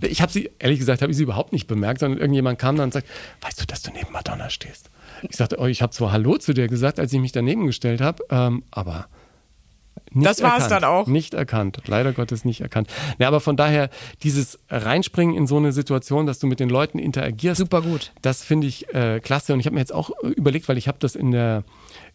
Ich 0.00 0.22
habe 0.22 0.32
sie, 0.32 0.50
ehrlich 0.58 0.78
gesagt, 0.78 1.02
habe 1.02 1.12
ich 1.12 1.18
sie 1.18 1.24
überhaupt 1.24 1.52
nicht 1.52 1.66
bemerkt, 1.66 2.00
sondern 2.00 2.18
irgendjemand 2.18 2.58
kam 2.58 2.76
dann 2.76 2.84
und 2.84 2.94
sagt, 2.94 3.06
weißt 3.42 3.60
du, 3.60 3.66
dass 3.66 3.82
du 3.82 3.90
neben 3.90 4.10
Madonna 4.12 4.48
stehst? 4.48 4.88
Ich 5.28 5.36
sagte, 5.36 5.58
oh, 5.58 5.66
ich 5.66 5.82
habe 5.82 5.92
zwar 5.92 6.10
Hallo 6.10 6.38
zu 6.38 6.54
dir 6.54 6.68
gesagt, 6.68 6.98
als 6.98 7.12
ich 7.12 7.20
mich 7.20 7.32
daneben 7.32 7.66
gestellt 7.66 8.00
habe, 8.00 8.24
ähm, 8.30 8.62
aber 8.70 9.06
nicht 10.14 10.26
Das 10.26 10.42
war's 10.42 10.64
erkannt. 10.64 10.70
dann 10.70 10.84
auch. 10.84 11.06
Nicht 11.06 11.34
erkannt. 11.34 11.80
Leider 11.86 12.12
Gottes 12.12 12.44
nicht 12.44 12.60
erkannt. 12.60 12.88
Ja, 13.18 13.28
aber 13.28 13.40
von 13.40 13.56
daher, 13.56 13.90
dieses 14.22 14.58
Reinspringen 14.70 15.34
in 15.36 15.46
so 15.46 15.56
eine 15.56 15.72
Situation, 15.72 16.26
dass 16.26 16.38
du 16.38 16.46
mit 16.46 16.60
den 16.60 16.68
Leuten 16.68 16.98
interagierst. 16.98 17.58
Super 17.58 17.82
gut. 17.82 18.12
Das 18.22 18.42
finde 18.42 18.66
ich 18.66 18.92
äh, 18.94 19.20
klasse. 19.20 19.52
Und 19.52 19.60
ich 19.60 19.66
habe 19.66 19.74
mir 19.74 19.80
jetzt 19.80 19.92
auch 19.94 20.10
äh, 20.22 20.28
überlegt, 20.28 20.68
weil 20.68 20.78
ich 20.78 20.88
habe 20.88 20.98
das 21.00 21.14
in 21.14 21.30
der, 21.32 21.64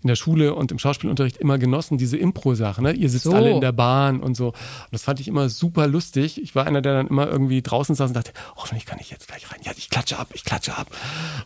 in 0.01 0.07
der 0.07 0.15
Schule 0.15 0.55
und 0.55 0.71
im 0.71 0.79
Schauspielunterricht 0.79 1.37
immer 1.37 1.57
genossen, 1.57 1.97
diese 1.97 2.17
Impro-Sache. 2.17 2.81
Ne? 2.81 2.93
Ihr 2.93 3.09
sitzt 3.09 3.25
So. 3.25 3.33
alle 3.33 3.51
in 3.51 3.61
der 3.61 3.71
Bahn 3.73 4.21
und 4.21 4.35
so. 4.35 4.47
Und 4.47 4.55
das 4.91 5.03
fand 5.03 5.19
ich 5.19 5.27
immer 5.27 5.49
super 5.49 5.87
lustig. 5.87 6.41
Ich 6.41 6.55
war 6.55 6.65
einer, 6.65 6.81
der 6.81 6.93
dann 6.93 7.07
immer 7.07 7.27
irgendwie 7.27 7.61
draußen 7.61 7.95
saß 7.95 8.09
und 8.11 8.15
dachte, 8.15 8.31
hoffentlich 8.55 8.85
kann 8.85 8.97
ich 9.01 9.11
jetzt 9.11 9.27
gleich 9.27 9.51
rein. 9.51 9.59
Ja, 9.63 9.71
ich 9.77 9.89
klatsche 9.89 10.17
ab, 10.17 10.29
ich 10.33 10.45
klatsche 10.45 10.77
ab. 10.77 10.87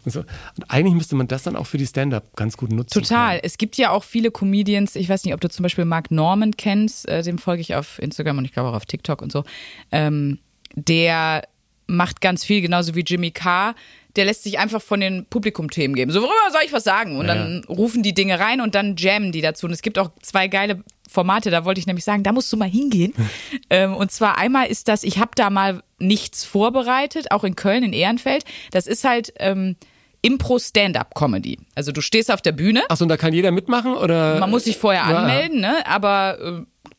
Und, 0.05 0.11
so. 0.11 0.19
und 0.19 0.69
eigentlich 0.69 0.93
müsste 0.93 1.15
man 1.15 1.27
das 1.27 1.43
dann 1.43 1.55
auch 1.55 1.65
für 1.65 1.77
die 1.77 1.87
Stand-up 1.87 2.35
ganz 2.35 2.57
gut 2.57 2.71
nutzen. 2.71 3.01
Total. 3.01 3.29
können. 3.31 3.41
Es 3.43 3.57
gibt 3.57 3.77
ja 3.77 3.89
auch 3.91 4.03
viele 4.03 4.29
Comedians, 4.31 4.95
ich 4.95 5.09
weiß 5.09 5.23
nicht, 5.25 5.33
ob 5.33 5.41
du 5.41 5.49
zum 5.49 5.63
Beispiel 5.63 5.85
Mark 5.85 6.11
Norman 6.11 6.42
kennst, 6.51 7.07
äh, 7.07 7.23
dem 7.23 7.37
folge 7.37 7.61
ich 7.61 7.75
auf 7.75 7.99
Instagram 7.99 8.37
und 8.37 8.45
ich 8.45 8.53
glaube 8.53 8.69
auch 8.69 8.75
auf 8.75 8.85
TikTok 8.85 9.21
und 9.21 9.31
so. 9.31 9.43
Ähm, 9.91 10.39
der 10.75 11.43
macht 11.87 12.21
ganz 12.21 12.43
viel, 12.43 12.61
genauso 12.61 12.95
wie 12.95 13.01
Jimmy 13.01 13.31
Carr. 13.31 13.75
Der 14.15 14.25
lässt 14.25 14.43
sich 14.43 14.59
einfach 14.59 14.81
von 14.81 14.99
den 14.99 15.25
Publikumthemen 15.25 15.95
geben. 15.95 16.11
So, 16.11 16.21
worüber 16.21 16.51
soll 16.51 16.61
ich 16.65 16.71
was 16.73 16.83
sagen? 16.83 17.17
Und 17.17 17.27
dann 17.27 17.63
rufen 17.67 18.03
die 18.03 18.13
Dinge 18.13 18.39
rein 18.39 18.61
und 18.61 18.75
dann 18.75 18.95
jammen 18.95 19.31
die 19.31 19.41
dazu. 19.41 19.65
Und 19.65 19.71
es 19.71 19.81
gibt 19.81 19.97
auch 19.97 20.11
zwei 20.21 20.47
geile 20.47 20.83
Formate, 21.09 21.51
da 21.51 21.65
wollte 21.65 21.79
ich 21.79 21.87
nämlich 21.87 22.05
sagen, 22.05 22.23
da 22.23 22.31
musst 22.31 22.51
du 22.53 22.57
mal 22.57 22.69
hingehen. 22.69 23.13
ähm, 23.69 23.95
und 23.95 24.11
zwar 24.11 24.37
einmal 24.37 24.67
ist 24.67 24.87
das, 24.87 25.03
ich 25.03 25.19
habe 25.19 25.31
da 25.35 25.49
mal 25.49 25.81
nichts 25.99 26.45
vorbereitet, 26.45 27.31
auch 27.31 27.43
in 27.43 27.55
Köln, 27.55 27.83
in 27.83 27.93
Ehrenfeld. 27.93 28.45
Das 28.71 28.87
ist 28.87 29.03
halt 29.03 29.33
ähm, 29.37 29.75
Impro-Stand-Up-Comedy. 30.23 31.59
Also 31.75 31.91
du 31.91 32.01
stehst 32.01 32.31
auf 32.31 32.41
der 32.41 32.51
Bühne, 32.53 32.81
Achso, 32.89 33.03
und 33.05 33.09
da 33.09 33.17
kann 33.17 33.33
jeder 33.33 33.51
mitmachen? 33.51 33.93
Oder? 33.95 34.39
man 34.39 34.49
muss 34.49 34.63
sich 34.63 34.77
vorher 34.77 35.03
Ja. 35.09 35.17
anmelden, 35.17 35.59
ne? 35.61 35.85
aber 35.85 36.37
äh, 36.39 36.51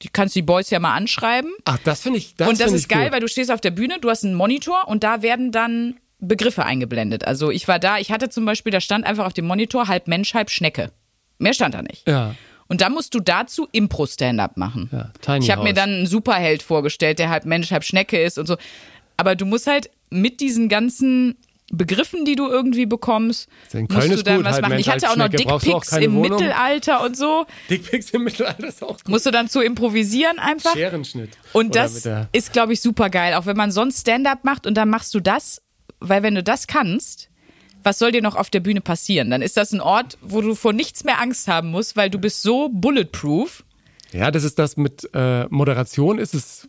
du 0.02 0.08
kannst 0.12 0.34
die 0.36 0.42
Boys 0.42 0.70
ja 0.70 0.78
mal 0.78 0.94
anschreiben. 0.94 1.52
Ach, 1.64 1.78
das 1.84 2.02
finde 2.02 2.18
ich. 2.18 2.36
Das 2.36 2.48
und 2.48 2.60
das 2.60 2.72
ist 2.72 2.88
geil, 2.88 3.04
gut. 3.04 3.12
weil 3.12 3.20
du 3.20 3.28
stehst 3.28 3.50
auf 3.50 3.60
der 3.60 3.70
Bühne, 3.70 3.98
du 4.00 4.10
hast 4.10 4.24
einen 4.24 4.34
Monitor 4.34 4.86
und 4.88 5.02
da 5.04 5.22
werden 5.22 5.50
dann 5.52 5.96
Begriffe 6.20 6.64
eingeblendet. 6.64 7.24
Also 7.26 7.50
ich 7.50 7.66
war 7.68 7.78
da, 7.78 7.98
ich 7.98 8.10
hatte 8.10 8.28
zum 8.28 8.44
Beispiel, 8.44 8.72
da 8.72 8.80
stand 8.80 9.04
einfach 9.06 9.26
auf 9.26 9.32
dem 9.34 9.46
Monitor 9.46 9.88
halb 9.88 10.06
Mensch, 10.08 10.34
halb 10.34 10.50
Schnecke. 10.50 10.90
Mehr 11.38 11.52
stand 11.54 11.74
da 11.74 11.82
nicht. 11.82 12.06
Ja. 12.08 12.34
Und 12.66 12.80
dann 12.80 12.92
musst 12.92 13.14
du 13.14 13.20
dazu 13.20 13.68
Impro-Stand-up 13.72 14.56
machen. 14.56 14.88
Ja, 14.90 15.10
Tiny 15.20 15.44
ich 15.44 15.50
habe 15.50 15.62
mir 15.64 15.74
dann 15.74 15.90
einen 15.90 16.06
Superheld 16.06 16.62
vorgestellt, 16.62 17.18
der 17.18 17.28
halb 17.28 17.44
Mensch, 17.44 17.70
halb 17.70 17.84
Schnecke 17.84 18.18
ist 18.22 18.38
und 18.38 18.46
so. 18.46 18.56
Aber 19.18 19.36
du 19.36 19.44
musst 19.44 19.66
halt 19.66 19.90
mit 20.10 20.40
diesen 20.40 20.68
ganzen 20.70 21.36
Begriffen, 21.72 22.24
die 22.24 22.36
du 22.36 22.46
irgendwie 22.48 22.84
bekommst, 22.84 23.48
In 23.72 23.82
musst 23.82 23.90
Köln 23.90 24.10
du 24.10 24.16
ist 24.16 24.26
dann 24.26 24.36
gut, 24.36 24.44
was 24.44 24.52
halb 24.54 24.62
machen. 24.62 24.78
Ich 24.78 24.88
hatte 24.88 25.10
auch 25.10 25.16
noch 25.16 25.28
du 25.28 25.36
Dickpics 25.36 25.92
im 25.92 26.14
Wohnung? 26.14 26.38
Mittelalter 26.38 27.02
und 27.02 27.16
so. 27.16 27.46
Dickpics 27.70 28.10
im 28.10 28.24
Mittelalter 28.24 28.68
ist 28.68 28.82
auch 28.82 28.98
gut. 28.98 29.08
Musst 29.08 29.24
du 29.26 29.30
dann 29.30 29.48
zu 29.48 29.60
improvisieren 29.60 30.38
einfach. 30.38 30.74
Scherenschnitt. 30.74 31.30
Und 31.52 31.70
Oder 31.70 31.82
das 31.82 32.08
ist, 32.32 32.52
glaube 32.52 32.74
ich, 32.74 32.80
super 32.82 33.08
geil. 33.08 33.34
Auch 33.34 33.46
wenn 33.46 33.56
man 33.56 33.70
sonst 33.70 34.02
Stand-up 34.02 34.44
macht 34.44 34.66
und 34.66 34.74
dann 34.74 34.90
machst 34.90 35.14
du 35.14 35.20
das, 35.20 35.62
weil 36.00 36.22
wenn 36.22 36.34
du 36.34 36.42
das 36.42 36.66
kannst, 36.66 37.30
was 37.82 37.98
soll 37.98 38.12
dir 38.12 38.22
noch 38.22 38.36
auf 38.36 38.50
der 38.50 38.60
Bühne 38.60 38.80
passieren? 38.80 39.30
Dann 39.30 39.42
ist 39.42 39.56
das 39.56 39.72
ein 39.72 39.80
Ort, 39.80 40.18
wo 40.20 40.40
du 40.40 40.54
vor 40.54 40.72
nichts 40.72 41.04
mehr 41.04 41.20
Angst 41.20 41.48
haben 41.48 41.70
musst, 41.70 41.96
weil 41.96 42.10
du 42.10 42.18
bist 42.18 42.42
so 42.42 42.68
bulletproof. 42.70 43.64
Ja, 44.12 44.30
das 44.30 44.44
ist 44.44 44.58
das 44.58 44.76
mit 44.76 45.08
äh, 45.12 45.46
Moderation 45.50 46.18
ist 46.18 46.34
es 46.34 46.68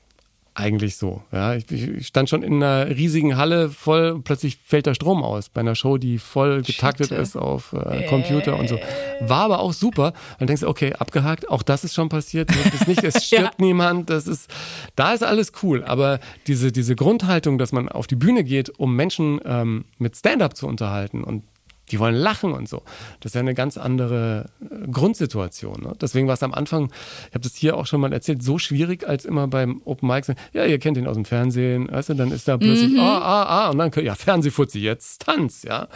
eigentlich 0.55 0.95
so. 0.95 1.21
Ja, 1.31 1.53
ich, 1.53 1.69
ich 1.69 2.07
stand 2.07 2.29
schon 2.29 2.41
in 2.41 2.63
einer 2.63 2.89
riesigen 2.89 3.37
Halle 3.37 3.69
voll, 3.69 4.11
und 4.11 4.23
plötzlich 4.23 4.57
fällt 4.57 4.85
der 4.85 4.93
Strom 4.93 5.21
aus 5.21 5.49
bei 5.49 5.61
einer 5.61 5.75
Show, 5.75 5.97
die 5.97 6.17
voll 6.17 6.61
getaktet 6.61 7.09
Shit. 7.09 7.19
ist 7.19 7.35
auf 7.35 7.73
äh, 7.73 8.05
Computer 8.07 8.57
und 8.57 8.69
so. 8.69 8.79
War 9.19 9.43
aber 9.43 9.59
auch 9.59 9.73
super. 9.73 10.13
Dann 10.39 10.47
denkst 10.47 10.61
du, 10.61 10.67
okay, 10.67 10.93
abgehakt, 10.93 11.49
auch 11.49 11.61
das 11.61 11.83
ist 11.83 11.93
schon 11.93 12.09
passiert. 12.09 12.49
Das 12.49 12.73
ist 12.73 12.87
nicht, 12.87 13.03
es 13.03 13.25
stirbt 13.27 13.59
niemand. 13.59 14.09
Das 14.09 14.27
ist, 14.27 14.49
da 14.95 15.13
ist 15.13 15.23
alles 15.23 15.51
cool. 15.61 15.83
Aber 15.83 16.19
diese 16.47 16.71
diese 16.71 16.95
Grundhaltung, 16.95 17.57
dass 17.57 17.71
man 17.71 17.89
auf 17.89 18.07
die 18.07 18.15
Bühne 18.15 18.43
geht, 18.43 18.69
um 18.79 18.95
Menschen 18.95 19.39
ähm, 19.45 19.85
mit 19.97 20.15
Stand-up 20.15 20.55
zu 20.55 20.67
unterhalten 20.67 21.23
und 21.23 21.43
die 21.91 21.99
wollen 21.99 22.15
lachen 22.15 22.51
und 22.51 22.67
so. 22.67 22.81
Das 23.19 23.31
ist 23.31 23.35
ja 23.35 23.41
eine 23.41 23.53
ganz 23.53 23.77
andere 23.77 24.49
äh, 24.61 24.87
Grundsituation. 24.87 25.81
Ne? 25.83 25.93
Deswegen 26.01 26.27
war 26.27 26.33
es 26.33 26.43
am 26.43 26.53
Anfang, 26.53 26.91
ich 27.29 27.35
habe 27.35 27.41
das 27.43 27.55
hier 27.55 27.77
auch 27.77 27.85
schon 27.85 28.01
mal 28.01 28.11
erzählt, 28.11 28.43
so 28.43 28.57
schwierig, 28.57 29.07
als 29.07 29.25
immer 29.25 29.47
beim 29.47 29.81
Open 29.85 30.07
Mic, 30.09 30.33
ja, 30.53 30.65
ihr 30.65 30.79
kennt 30.79 30.97
ihn 30.97 31.07
aus 31.07 31.15
dem 31.15 31.25
Fernsehen, 31.25 31.87
weißt 31.91 32.09
du, 32.09 32.13
dann 32.15 32.31
ist 32.31 32.47
da 32.47 32.57
plötzlich, 32.57 32.93
Mhm. 32.93 32.99
ah, 32.99 33.19
ah, 33.19 33.43
ah, 33.43 33.69
und 33.69 33.77
dann, 33.77 33.91
ja, 34.03 34.15
Fernsehfutzi, 34.15 34.79
jetzt 34.79 35.21
Tanz, 35.21 35.63
ja. 35.63 35.87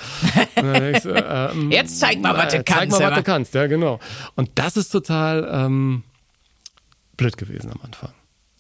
Und 0.56 0.64
dann 0.64 0.74
denkst 0.82 1.04
du, 1.04 1.10
ähm, 1.10 1.72
Jetzt 1.80 2.00
zeig 2.00 2.22
mal, 2.22 2.36
was 2.38 2.54
du 2.54 2.60
äh, 2.60 2.64
kannst, 2.64 2.92
Zeig 2.98 3.02
mal, 3.02 3.10
was 3.12 3.18
du 3.18 3.24
kannst, 3.24 3.54
ja, 3.56 3.68
genau. 3.68 4.00
Und 4.36 4.50
das 4.56 4.78
ist 4.78 4.90
total 4.90 5.50
ähm, 5.52 6.04
blöd 7.18 7.38
gewesen 7.38 7.72
am 7.72 7.80
Anfang. 7.84 8.12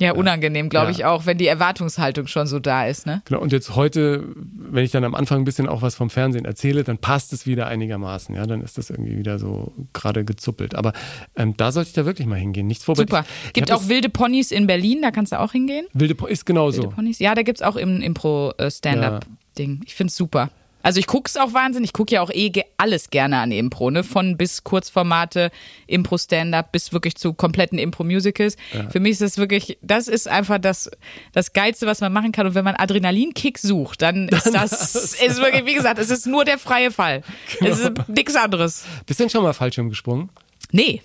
Ja, 0.01 0.13
unangenehm, 0.13 0.69
glaube 0.69 0.88
Ja. 0.88 0.91
ich 0.91 1.05
auch, 1.05 1.25
wenn 1.25 1.38
die 1.38 1.47
Erwartungshaltung 1.47 2.27
schon 2.27 2.47
so 2.47 2.59
da 2.59 2.85
ist, 2.88 3.05
ne? 3.05 3.21
Genau, 3.25 3.41
und 3.41 3.51
jetzt 3.51 3.75
heute, 3.75 4.23
wenn 4.35 4.85
ich 4.85 4.91
dann 4.91 5.03
am 5.03 5.13
Anfang 5.13 5.39
ein 5.41 5.43
bisschen 5.45 5.67
auch 5.67 5.81
was 5.81 5.95
vom 5.95 6.09
Fernsehen 6.09 6.45
erzähle, 6.45 6.83
dann 6.85 6.97
passt 6.97 7.33
es 7.33 7.45
wieder 7.45 7.67
einigermaßen. 7.67 8.33
Ja, 8.35 8.45
dann 8.45 8.62
ist 8.62 8.77
das 8.77 8.89
irgendwie 8.89 9.17
wieder 9.17 9.39
so 9.39 9.73
gerade 9.91 10.23
gezuppelt. 10.23 10.73
Aber 10.75 10.93
ähm, 11.35 11.55
da 11.57 11.71
sollte 11.73 11.89
ich 11.89 11.93
da 11.95 12.05
wirklich 12.05 12.27
mal 12.27 12.39
hingehen. 12.39 12.65
Nichts 12.67 12.85
Super. 12.85 12.95
vorbereitet. 12.97 13.29
Ich 13.47 13.53
Gibt 13.53 13.71
auch 13.73 13.89
wilde 13.89 14.09
Ponys 14.09 14.51
in 14.51 14.67
Berlin, 14.67 15.01
da 15.01 15.12
kannst 15.12 15.31
du 15.33 15.39
auch 15.39 15.51
hingehen. 15.51 15.85
Wilde 15.93 16.15
Po- 16.15 16.27
ist 16.27 16.45
genauso. 16.45 16.83
Wilde 16.83 16.95
Ponys. 16.95 17.19
Ja, 17.19 17.35
da 17.35 17.41
gibt's 17.43 17.62
auch 17.62 17.75
im 17.75 18.01
Impro-Stand-Up-Ding. 18.01 19.81
Ich 19.85 19.95
find's 19.95 20.15
super. 20.15 20.49
Also 20.81 20.99
ich 20.99 21.07
guck's 21.07 21.35
auch 21.37 21.53
wahnsinnig. 21.53 21.89
Ich 21.89 21.93
gucke 21.93 22.15
ja 22.15 22.21
auch 22.21 22.29
eh 22.29 22.51
alles 22.77 23.09
gerne 23.09 23.39
an 23.39 23.51
Impro, 23.51 23.91
ne? 23.91 24.03
Von 24.03 24.37
bis 24.37 24.63
Kurzformate, 24.63 25.51
Impro-Stand-Up 25.87 26.71
bis 26.71 26.93
wirklich 26.93 27.15
zu 27.15 27.33
kompletten 27.33 27.77
Impro-Musicals. 27.77 28.55
Für 28.89 28.99
mich 28.99 29.13
ist 29.13 29.21
das 29.21 29.37
wirklich, 29.37 29.77
das 29.81 30.07
ist 30.07 30.27
einfach 30.27 30.59
das, 30.59 30.89
das 31.33 31.53
Geilste, 31.53 31.85
was 31.85 32.01
man 32.01 32.13
machen 32.13 32.31
kann. 32.31 32.47
Und 32.47 32.55
wenn 32.55 32.63
man 32.63 32.75
Adrenalinkick 32.75 33.57
sucht, 33.57 34.01
dann 34.01 34.29
ist 34.29 34.53
das, 34.53 34.95
ist 35.13 35.37
wirklich, 35.41 35.65
wie 35.65 35.73
gesagt, 35.73 35.99
es 35.99 36.09
ist 36.09 36.25
nur 36.25 36.45
der 36.45 36.57
freie 36.57 36.91
Fall. 36.91 37.23
Es 37.59 37.79
ist 37.79 38.07
nichts 38.07 38.35
anderes. 38.35 38.85
Bist 39.05 39.19
du 39.19 39.23
denn 39.23 39.29
schon 39.29 39.43
mal 39.43 39.53
Fallschirm 39.53 39.89
gesprungen? 39.89 40.29
Nee. 40.71 41.01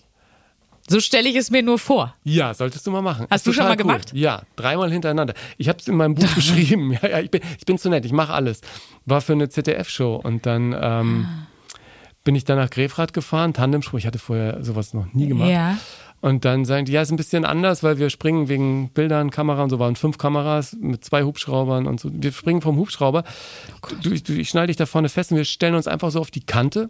So 0.88 1.00
stelle 1.00 1.28
ich 1.28 1.36
es 1.36 1.50
mir 1.50 1.62
nur 1.62 1.78
vor. 1.78 2.14
Ja, 2.24 2.52
solltest 2.52 2.86
du 2.86 2.90
mal 2.90 3.00
machen. 3.00 3.26
Hast 3.30 3.40
Ist 3.40 3.46
du 3.46 3.52
schon 3.52 3.64
mal 3.64 3.76
gemacht? 3.76 4.12
Ja, 4.12 4.42
dreimal 4.56 4.92
hintereinander. 4.92 5.34
Ich 5.56 5.68
habe 5.68 5.78
es 5.78 5.88
in 5.88 5.96
meinem 5.96 6.14
Buch 6.14 6.28
beschrieben. 6.34 6.92
Ja, 6.92 7.08
ja, 7.08 7.20
ich 7.20 7.30
bin, 7.30 7.40
ich 7.58 7.64
bin 7.64 7.78
zu 7.78 7.88
nett, 7.88 8.04
ich 8.04 8.12
mache 8.12 8.32
alles. 8.34 8.60
War 9.06 9.20
für 9.20 9.32
eine 9.32 9.48
ZDF-Show 9.48 10.16
und 10.16 10.44
dann 10.44 10.76
ähm, 10.78 11.26
bin 12.22 12.34
ich 12.34 12.44
dann 12.44 12.58
nach 12.58 12.70
Grefrath 12.70 13.12
gefahren, 13.14 13.54
Tandemsprung. 13.54 13.98
Ich 13.98 14.06
hatte 14.06 14.18
vorher 14.18 14.62
sowas 14.62 14.92
noch 14.92 15.12
nie 15.14 15.28
gemacht. 15.28 15.50
Ja. 15.50 15.78
Und 16.20 16.46
dann 16.46 16.64
sagen 16.64 16.86
die, 16.86 16.92
ja, 16.92 17.02
ist 17.02 17.10
ein 17.10 17.18
bisschen 17.18 17.44
anders, 17.44 17.82
weil 17.82 17.98
wir 17.98 18.08
springen 18.08 18.48
wegen 18.48 18.88
Bildern, 18.88 19.30
Kamera 19.30 19.62
und 19.62 19.68
so 19.68 19.78
waren 19.78 19.94
fünf 19.94 20.16
Kameras 20.16 20.74
mit 20.80 21.04
zwei 21.04 21.22
Hubschraubern 21.22 21.86
und 21.86 22.00
so. 22.00 22.08
Wir 22.12 22.32
springen 22.32 22.62
vom 22.62 22.78
Hubschrauber. 22.78 23.24
du, 24.02 24.10
ich, 24.10 24.22
du, 24.22 24.32
ich 24.32 24.48
schnall 24.48 24.66
dich 24.66 24.76
da 24.76 24.86
vorne 24.86 25.10
fest 25.10 25.32
und 25.32 25.36
wir 25.36 25.44
stellen 25.44 25.74
uns 25.74 25.86
einfach 25.86 26.10
so 26.10 26.20
auf 26.20 26.30
die 26.30 26.40
Kante. 26.40 26.88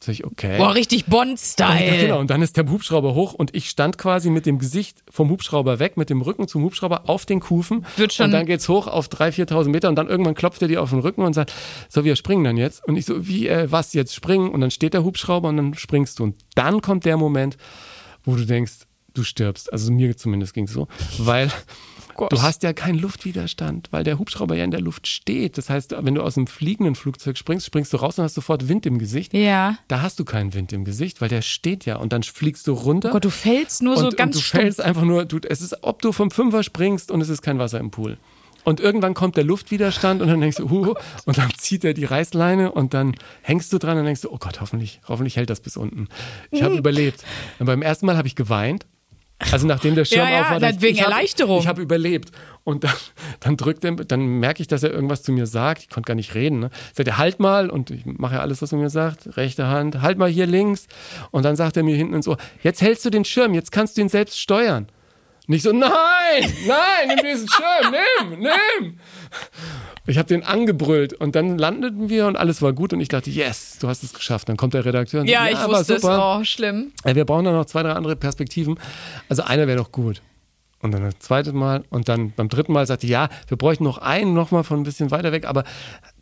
Sag 0.00 0.12
ich, 0.12 0.24
okay. 0.24 0.58
Boah, 0.58 0.74
richtig 0.74 1.06
Bond-Style. 1.06 1.86
Ja, 1.86 2.00
genau, 2.00 2.20
und 2.20 2.30
dann 2.30 2.40
ist 2.40 2.56
der 2.56 2.68
Hubschrauber 2.68 3.14
hoch 3.14 3.34
und 3.34 3.54
ich 3.56 3.68
stand 3.68 3.98
quasi 3.98 4.30
mit 4.30 4.46
dem 4.46 4.58
Gesicht 4.58 5.02
vom 5.10 5.28
Hubschrauber 5.28 5.80
weg, 5.80 5.96
mit 5.96 6.08
dem 6.08 6.22
Rücken 6.22 6.46
zum 6.46 6.62
Hubschrauber 6.62 7.08
auf 7.08 7.26
den 7.26 7.40
Kufen. 7.40 7.84
Wird 7.96 8.12
schon- 8.12 8.26
und 8.26 8.32
dann 8.32 8.46
geht's 8.46 8.68
hoch 8.68 8.86
auf 8.86 9.08
3.000, 9.08 9.48
4.000 9.48 9.68
Meter 9.70 9.88
und 9.88 9.96
dann 9.96 10.06
irgendwann 10.06 10.34
klopft 10.34 10.62
er 10.62 10.68
dir 10.68 10.82
auf 10.82 10.90
den 10.90 11.00
Rücken 11.00 11.22
und 11.22 11.32
sagt, 11.32 11.52
so, 11.88 12.04
wir 12.04 12.14
springen 12.14 12.44
dann 12.44 12.56
jetzt. 12.56 12.86
Und 12.86 12.96
ich 12.96 13.06
so, 13.06 13.26
wie, 13.26 13.48
äh, 13.48 13.70
was, 13.72 13.92
jetzt 13.92 14.14
springen? 14.14 14.50
Und 14.50 14.60
dann 14.60 14.70
steht 14.70 14.94
der 14.94 15.02
Hubschrauber 15.02 15.48
und 15.48 15.56
dann 15.56 15.74
springst 15.74 16.20
du. 16.20 16.24
Und 16.24 16.36
dann 16.54 16.80
kommt 16.80 17.04
der 17.04 17.16
Moment, 17.16 17.56
wo 18.24 18.36
du 18.36 18.46
denkst, 18.46 18.86
du 19.14 19.24
stirbst. 19.24 19.72
Also 19.72 19.92
mir 19.92 20.16
zumindest 20.16 20.54
ging's 20.54 20.72
so. 20.72 20.86
Weil 21.18 21.50
Gott. 22.18 22.32
du 22.32 22.42
hast 22.42 22.62
ja 22.62 22.72
keinen 22.72 22.98
Luftwiderstand, 22.98 23.88
weil 23.90 24.04
der 24.04 24.18
Hubschrauber 24.18 24.56
ja 24.56 24.64
in 24.64 24.70
der 24.70 24.80
Luft 24.80 25.06
steht. 25.06 25.56
Das 25.56 25.70
heißt, 25.70 25.94
wenn 26.00 26.14
du 26.14 26.22
aus 26.22 26.36
einem 26.36 26.46
fliegenden 26.46 26.94
Flugzeug 26.94 27.38
springst, 27.38 27.64
springst 27.64 27.92
du 27.92 27.96
raus 27.96 28.18
und 28.18 28.24
hast 28.24 28.34
sofort 28.34 28.68
Wind 28.68 28.84
im 28.84 28.98
Gesicht. 28.98 29.32
Ja. 29.32 29.78
Da 29.88 30.02
hast 30.02 30.18
du 30.18 30.24
keinen 30.24 30.52
Wind 30.52 30.72
im 30.72 30.84
Gesicht, 30.84 31.20
weil 31.20 31.28
der 31.28 31.42
steht 31.42 31.86
ja 31.86 31.96
und 31.96 32.12
dann 32.12 32.22
fliegst 32.22 32.66
du 32.66 32.72
runter. 32.72 33.10
Oh 33.10 33.12
Gott, 33.12 33.24
du 33.24 33.30
fällst 33.30 33.82
nur 33.82 33.96
so 33.96 34.08
und, 34.08 34.16
ganz 34.16 34.34
und 34.36 34.42
du 34.42 34.44
stumpf. 34.44 34.62
fällst 34.62 34.80
einfach 34.82 35.04
nur, 35.04 35.24
du, 35.24 35.38
es 35.48 35.60
ist, 35.62 35.82
ob 35.82 36.02
du 36.02 36.12
vom 36.12 36.30
Fünfer 36.30 36.62
springst 36.62 37.10
und 37.10 37.20
es 37.20 37.28
ist 37.28 37.40
kein 37.40 37.58
Wasser 37.58 37.78
im 37.78 37.90
Pool. 37.90 38.18
Und 38.64 38.80
irgendwann 38.80 39.14
kommt 39.14 39.36
der 39.36 39.44
Luftwiderstand 39.44 40.20
und 40.20 40.28
dann 40.28 40.40
denkst 40.40 40.58
du, 40.58 40.68
huh, 40.70 40.94
und 41.24 41.38
dann 41.38 41.50
zieht 41.56 41.84
er 41.84 41.94
die 41.94 42.04
Reißleine 42.04 42.72
und 42.72 42.94
dann 42.94 43.14
hängst 43.42 43.72
du 43.72 43.78
dran 43.78 43.96
und 43.96 44.04
denkst 44.04 44.22
du, 44.22 44.30
oh 44.30 44.38
Gott, 44.38 44.60
hoffentlich, 44.60 45.00
hoffentlich 45.08 45.36
hält 45.36 45.50
das 45.50 45.60
bis 45.60 45.76
unten. 45.76 46.08
Ich 46.50 46.62
habe 46.62 46.74
überlebt. 46.76 47.24
Und 47.58 47.66
beim 47.66 47.80
ersten 47.80 48.06
Mal 48.06 48.16
habe 48.16 48.28
ich 48.28 48.34
geweint. 48.34 48.86
Also 49.52 49.66
nachdem 49.68 49.94
der 49.94 50.04
Schirm 50.04 50.20
Ja, 50.26 50.30
ja, 50.30 50.40
auf 50.42 50.50
war, 50.50 50.60
dann 50.60 50.74
ich- 50.76 50.80
wegen 50.82 50.96
ich 50.96 51.02
hab, 51.02 51.10
Erleichterung. 51.10 51.60
Ich 51.60 51.68
habe 51.68 51.80
überlebt. 51.80 52.32
Und 52.64 52.84
dann, 52.84 52.92
dann 53.40 53.56
drückt 53.56 53.84
er, 53.84 53.92
dann 53.92 54.20
merke 54.40 54.60
ich, 54.60 54.66
dass 54.68 54.82
er 54.82 54.90
irgendwas 54.90 55.22
zu 55.22 55.30
mir 55.32 55.46
sagt. 55.46 55.82
Ich 55.82 55.88
konnte 55.90 56.08
gar 56.08 56.14
nicht 56.16 56.34
reden. 56.34 56.58
Ne? 56.58 56.70
Sagt 56.92 57.08
er, 57.08 57.18
halt 57.18 57.38
mal. 57.38 57.70
Und 57.70 57.90
ich 57.90 58.04
mache 58.04 58.34
ja 58.34 58.40
alles, 58.40 58.60
was 58.62 58.72
er 58.72 58.78
mir 58.78 58.90
sagt. 58.90 59.36
Rechte 59.36 59.68
Hand, 59.68 60.02
halt 60.02 60.18
mal 60.18 60.28
hier 60.28 60.46
links. 60.46 60.86
Und 61.30 61.44
dann 61.44 61.54
sagt 61.56 61.76
er 61.76 61.82
mir 61.84 61.96
hinten 61.96 62.14
ins 62.14 62.26
Ohr, 62.26 62.36
jetzt 62.62 62.82
hältst 62.82 63.04
du 63.04 63.10
den 63.10 63.24
Schirm, 63.24 63.54
jetzt 63.54 63.70
kannst 63.72 63.96
du 63.96 64.00
ihn 64.00 64.08
selbst 64.08 64.40
steuern. 64.40 64.88
Nicht 65.46 65.62
so, 65.62 65.72
nein, 65.72 65.88
nein, 66.66 67.08
nimm 67.08 67.18
diesen 67.24 67.48
Schirm, 67.48 67.94
nimm, 68.30 68.38
nimm. 68.40 69.00
Ich 70.08 70.18
habe 70.18 70.26
den 70.28 70.42
angebrüllt 70.42 71.12
und 71.12 71.36
dann 71.36 71.58
landeten 71.58 72.08
wir 72.08 72.26
und 72.26 72.36
alles 72.36 72.62
war 72.62 72.72
gut 72.72 72.92
und 72.92 73.00
ich 73.00 73.08
dachte, 73.08 73.30
yes, 73.30 73.76
du 73.80 73.88
hast 73.88 74.02
es 74.02 74.12
geschafft. 74.14 74.48
Dann 74.48 74.56
kommt 74.56 74.74
der 74.74 74.84
Redakteur 74.84 75.20
und 75.20 75.28
ja, 75.28 75.40
sagt, 75.40 75.52
ich 75.52 75.58
war 75.58 75.68
wusste 75.68 75.94
es. 75.94 76.02
super. 76.02 76.38
Oh, 76.40 76.44
schlimm. 76.44 76.92
Ja, 77.04 77.14
wir 77.14 77.24
brauchen 77.24 77.44
da 77.44 77.52
noch 77.52 77.66
zwei, 77.66 77.82
drei 77.82 77.92
andere 77.92 78.16
Perspektiven. 78.16 78.78
Also 79.28 79.42
einer 79.42 79.66
wäre 79.66 79.78
doch 79.78 79.92
gut. 79.92 80.22
Und 80.80 80.92
dann 80.92 81.02
das 81.02 81.18
zweite 81.18 81.52
Mal 81.52 81.82
und 81.90 82.08
dann 82.08 82.30
beim 82.30 82.48
dritten 82.48 82.72
Mal 82.72 82.86
sagte, 82.86 83.06
ja, 83.08 83.28
wir 83.48 83.56
bräuchten 83.56 83.82
noch 83.84 83.98
einen 83.98 84.32
nochmal 84.32 84.62
von 84.62 84.78
ein 84.80 84.84
bisschen 84.84 85.10
weiter 85.10 85.32
weg, 85.32 85.44
aber 85.44 85.64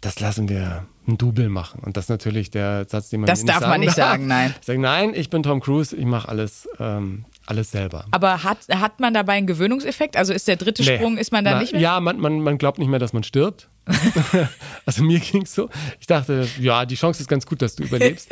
das 0.01 0.19
lassen 0.19 0.49
wir 0.49 0.87
ein 1.07 1.19
Double 1.19 1.51
machen. 1.51 1.81
Und 1.85 1.97
das 1.99 2.07
ist 2.07 2.09
natürlich 2.09 2.51
der 2.51 2.87
Satz, 2.89 3.11
den 3.11 3.21
man 3.21 3.27
Das 3.27 3.43
nicht 3.43 3.55
darf 3.55 3.61
man 3.69 3.81
nicht 3.81 3.99
darf. 3.99 4.13
sagen, 4.13 4.27
nein. 4.27 4.55
Ich 4.59 4.67
sage, 4.67 4.79
nein, 4.79 5.13
ich 5.15 5.29
bin 5.29 5.43
Tom 5.43 5.61
Cruise, 5.61 5.95
ich 5.95 6.07
mache 6.07 6.29
alles, 6.31 6.67
ähm, 6.81 7.27
alles 7.45 7.71
selber. 7.71 8.07
Aber 8.13 8.45
hat, 8.45 8.59
hat 8.71 8.99
man 8.99 9.13
dabei 9.13 9.35
einen 9.35 9.47
Gewöhnungseffekt? 9.47 10.17
Also 10.17 10.33
ist 10.33 10.49
der 10.49 10.57
dritte 10.57 10.83
Nee. 10.83 10.97
Sprung, 10.97 11.19
ist 11.19 11.33
man 11.33 11.45
da 11.45 11.53
Na, 11.53 11.61
nicht 11.61 11.73
mehr? 11.73 11.83
Ja, 11.83 12.01
man, 12.01 12.19
man, 12.19 12.41
man 12.41 12.57
glaubt 12.57 12.79
nicht 12.79 12.89
mehr, 12.89 12.99
dass 12.99 13.13
man 13.13 13.23
stirbt. 13.25 13.69
also 14.87 15.03
mir 15.05 15.21
ging's 15.21 15.55
so. 15.55 15.69
Ich 16.01 16.07
dachte, 16.07 16.49
ja, 16.61 16.85
die 16.85 16.97
Chance 16.97 17.21
ist 17.23 17.29
ganz 17.29 17.47
gut, 17.47 17.63
dass 17.63 17.77
du 17.77 17.85
überlebst. 17.85 18.29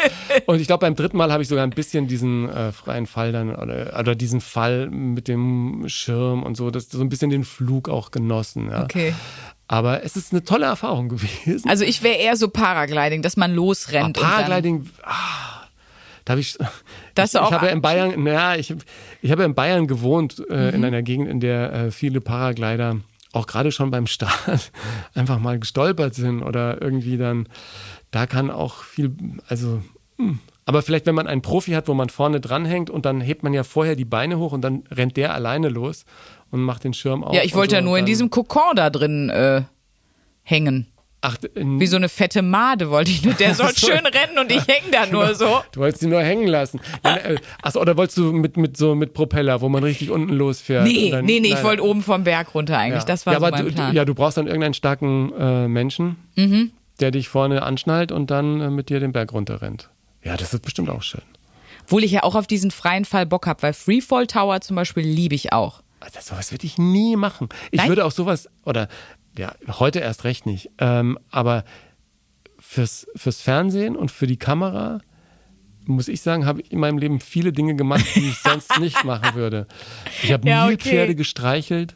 Und 0.47 0.61
ich 0.61 0.67
glaube, 0.67 0.81
beim 0.81 0.95
dritten 0.95 1.17
Mal 1.17 1.33
habe 1.33 1.43
ich 1.43 1.49
sogar 1.49 1.65
ein 1.65 1.71
bisschen 1.71 2.07
diesen 2.09 2.49
äh, 2.49 2.73
freien 2.73 3.07
Fall 3.07 3.33
dann 3.33 3.55
oder, 3.55 3.99
oder 3.99 4.15
diesen 4.15 4.41
Fall 4.41 4.89
mit 4.91 5.29
dem 5.29 5.85
Schirm 5.89 6.43
und 6.43 6.57
so, 6.57 6.71
das 6.71 6.89
so 6.91 7.01
ein 7.01 7.09
bisschen 7.09 7.31
den 7.31 7.45
Flug 7.45 7.89
auch 7.89 8.11
genossen. 8.11 8.71
Ja. 8.71 8.83
Okay. 8.85 9.15
Aber 9.69 10.05
es 10.05 10.17
ist 10.17 10.33
eine 10.33 10.45
tolle 10.45 10.67
Erfahrung 10.67 11.09
gewesen. 11.11 11.69
Also 11.69 11.85
ich 11.85 12.03
wäre 12.03 12.17
eher 12.17 12.37
so 12.37 12.49
Paragliding, 12.49 13.23
dass 13.23 13.37
man 13.37 13.55
losrennt. 13.55 14.17
dann- 14.17 14.23
Paragliding, 14.25 14.91
ah, 15.03 15.63
da 16.25 16.33
habe 16.33 16.41
ich, 16.41 16.57
Das 17.15 17.35
ich, 17.35 17.41
auch 17.41 17.49
ich 17.49 17.55
habe 17.55 17.67
ja 17.67 17.73
in. 17.73 17.81
Bayern, 17.83 18.23
naja, 18.25 18.57
ich, 18.57 18.75
ich 19.23 19.31
habe 19.31 19.45
in 19.45 19.55
Bayern 19.55 19.87
gewohnt, 19.87 20.43
äh, 20.51 20.69
Mhm. 20.71 20.75
in 20.77 20.85
einer 20.85 21.03
Gegend, 21.03 21.29
in 21.29 21.41
der 21.41 21.73
äh, 21.73 21.91
viele 21.91 22.21
Paraglider 22.21 22.97
auch 23.35 23.47
gerade 23.47 23.73
schon 23.73 23.91
beim 23.91 24.07
Start 24.07 24.73
einfach 25.15 25.39
mal 25.39 25.59
gestolpert 25.59 26.15
sind 26.15 26.43
oder 26.43 26.81
irgendwie 26.81 27.17
dann, 27.17 27.49
da 28.11 28.27
kann 28.27 28.51
auch 28.51 28.83
viel, 28.83 29.15
also, 29.49 29.83
hm. 30.19 30.39
aber 30.67 30.83
vielleicht, 30.83 31.07
wenn 31.07 31.15
man 31.15 31.27
einen 31.27 31.43
Profi 31.43 31.73
hat, 31.73 31.89
wo 31.89 31.95
man 31.95 32.09
vorne 32.09 32.41
dranhängt 32.41 32.91
und 32.91 33.05
dann 33.07 33.21
hebt 33.21 33.43
man 33.43 33.53
ja 33.53 33.65
vorher 33.65 33.97
die 33.97 34.05
Beine 34.05 34.39
hoch 34.39 34.53
und 34.53 34.63
dann 34.63 34.85
rennt 34.91 35.17
der 35.17 35.35
alleine 35.35 35.69
los 35.69 36.05
und 36.51 36.61
macht 36.61 36.85
den 36.85 36.95
Schirm 36.95 37.25
auf. 37.25 37.35
Ja, 37.35 37.43
ich 37.43 37.55
wollte 37.55 37.73
so 37.73 37.77
ja 37.77 37.83
nur 37.83 37.99
in 37.99 38.07
diesem 38.07 38.31
Kokon 38.31 38.77
da 38.77 38.91
drin 38.91 39.31
äh, 39.31 39.63
hängen. 40.43 40.87
Ach, 41.27 41.37
in, 41.55 41.81
Wie 41.81 41.87
so 41.87 41.97
eine 41.97 42.11
fette 42.11 42.43
Made 42.43 42.91
wollte 42.91 43.11
ich 43.11 43.25
nur. 43.25 43.33
Der 43.35 43.55
soll 43.55 43.71
so. 43.75 43.87
schön 43.87 44.05
rennen 44.05 44.39
und 44.39 44.53
ich 44.53 44.67
häng 44.69 44.91
da 44.93 45.07
nur 45.07 45.35
so. 45.35 45.63
Du 45.73 45.81
wolltest 45.81 46.03
sie 46.03 46.07
nur 46.07 46.21
hängen 46.23 46.47
lassen. 46.47 46.81
Ja, 47.03 47.17
äh, 47.17 47.37
Achso, 47.63 47.81
oder 47.81 47.97
wolltest 47.97 48.19
du 48.19 48.31
mit, 48.33 48.59
mit 48.59 48.77
so 48.77 48.95
mit 48.95 49.15
Propeller, 49.15 49.63
wo 49.63 49.71
man 49.71 49.83
richtig 49.83 50.11
unten 50.11 50.35
losfährt? 50.35 50.85
Nee, 50.85 51.11
dann- 51.11 51.25
nee, 51.25 51.41
nee, 51.41 51.49
ich 51.49 51.55
Nein. 51.55 51.65
wollte 51.65 51.83
oben 51.85 52.03
vom 52.03 52.25
Berg 52.25 52.55
runter 52.55 52.77
eigentlich. 52.77 53.03
Ja. 53.05 53.07
Das 53.07 53.25
war 53.25 53.33
ja, 53.33 53.41
so 53.41 53.47
aber 53.47 53.57
mein 53.57 53.67
du, 53.67 53.73
Plan. 53.73 53.87
Mhm. 53.89 53.91
Du, 53.93 53.97
ja, 53.97 54.05
du 54.05 54.15
brauchst 54.15 54.37
dann 54.37 54.47
irgendeinen 54.47 54.75
starken 54.75 55.33
äh, 55.39 55.67
Menschen, 55.67 56.17
der 57.01 57.11
dich 57.11 57.29
vorne 57.29 57.63
anschnallt 57.63 58.13
und 58.13 58.31
dann 58.31 58.61
äh, 58.61 58.69
mit 58.69 58.91
dir 58.91 59.01
den 59.01 59.13
Berg 59.13 59.33
runter 59.33 59.63
rennt. 59.63 59.89
Ja, 60.23 60.37
das 60.37 60.53
ist 60.53 60.61
bestimmt 60.63 60.91
auch 60.91 61.03
schön. 61.03 61.23
Obwohl 61.85 62.05
ich 62.05 62.11
ja 62.13 62.23
auch 62.23 62.35
auf 62.35 62.47
diesen 62.47 62.71
freien 62.71 63.05
Fall 63.07 63.25
Bock 63.25 63.47
habe, 63.47 63.63
weil 63.63 63.73
Freefall 63.73 64.27
Tower 64.27 64.61
zum 64.61 64.77
Beispiel 64.77 65.05
liebe 65.05 65.35
ich 65.35 65.53
auch. 65.53 65.83
Alter, 66.01 66.21
sowas 66.21 66.53
würde 66.53 66.67
ich 66.67 66.77
nie 66.77 67.17
machen. 67.17 67.49
Ich 67.71 67.79
Nein? 67.79 67.89
würde 67.89 68.05
auch 68.05 68.11
sowas, 68.11 68.49
oder 68.67 68.89
ja, 69.39 69.55
heute 69.79 70.01
erst 70.01 70.25
recht 70.25 70.47
nicht, 70.47 70.71
ähm, 70.79 71.19
aber 71.31 71.65
fürs, 72.59 73.07
fürs 73.17 73.41
Fernsehen 73.41 73.97
und 73.97 74.11
für 74.11 74.27
die 74.27 74.37
Kamera, 74.39 75.01
muss 75.87 76.09
ich 76.09 76.23
sagen, 76.23 76.47
habe 76.47 76.63
ich 76.63 76.73
in 76.73 76.79
meinem 76.79 76.99
Leben 76.99 77.21
viele 77.21 77.53
Dinge 77.53 77.75
gemacht, 77.77 78.05
die 78.15 78.29
ich 78.29 78.39
sonst 78.39 78.79
nicht 78.81 79.05
machen 79.05 79.35
würde. 79.35 79.67
Ich 80.23 80.33
habe 80.33 80.49
Ja, 80.49 80.63
okay. 80.63 80.69
Nilpferde 80.71 81.15
gestreichelt, 81.15 81.95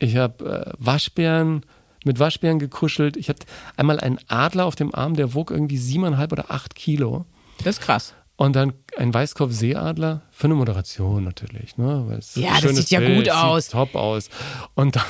ich 0.00 0.16
habe 0.16 0.66
äh, 0.66 0.72
Waschbären 0.78 1.64
mit 2.04 2.18
Waschbären 2.18 2.58
gekuschelt. 2.58 3.16
Ich 3.16 3.28
hatte 3.28 3.46
einmal 3.76 4.00
einen 4.00 4.18
Adler 4.28 4.64
auf 4.64 4.74
dem 4.74 4.94
Arm, 4.94 5.14
der 5.14 5.34
wog 5.34 5.50
irgendwie 5.50 5.76
siebeneinhalb 5.76 6.32
oder 6.32 6.50
acht 6.50 6.74
Kilo. 6.74 7.26
Das 7.58 7.78
ist 7.78 7.82
krass. 7.82 8.14
Und 8.40 8.56
dann 8.56 8.72
ein 8.96 9.12
Weißkopfseeadler 9.12 10.22
für 10.30 10.46
eine 10.46 10.54
Moderation 10.54 11.22
natürlich. 11.24 11.76
Ne? 11.76 12.04
Weil 12.06 12.20
es 12.20 12.36
Ja, 12.36 12.58
das 12.58 12.74
sieht 12.74 12.88
ja 12.88 13.00
Bild, 13.00 13.16
gut 13.16 13.24
sieht 13.26 13.34
aus. 13.34 13.68
top 13.68 13.94
aus. 13.94 14.30
Und 14.74 14.96
dann, 14.96 15.04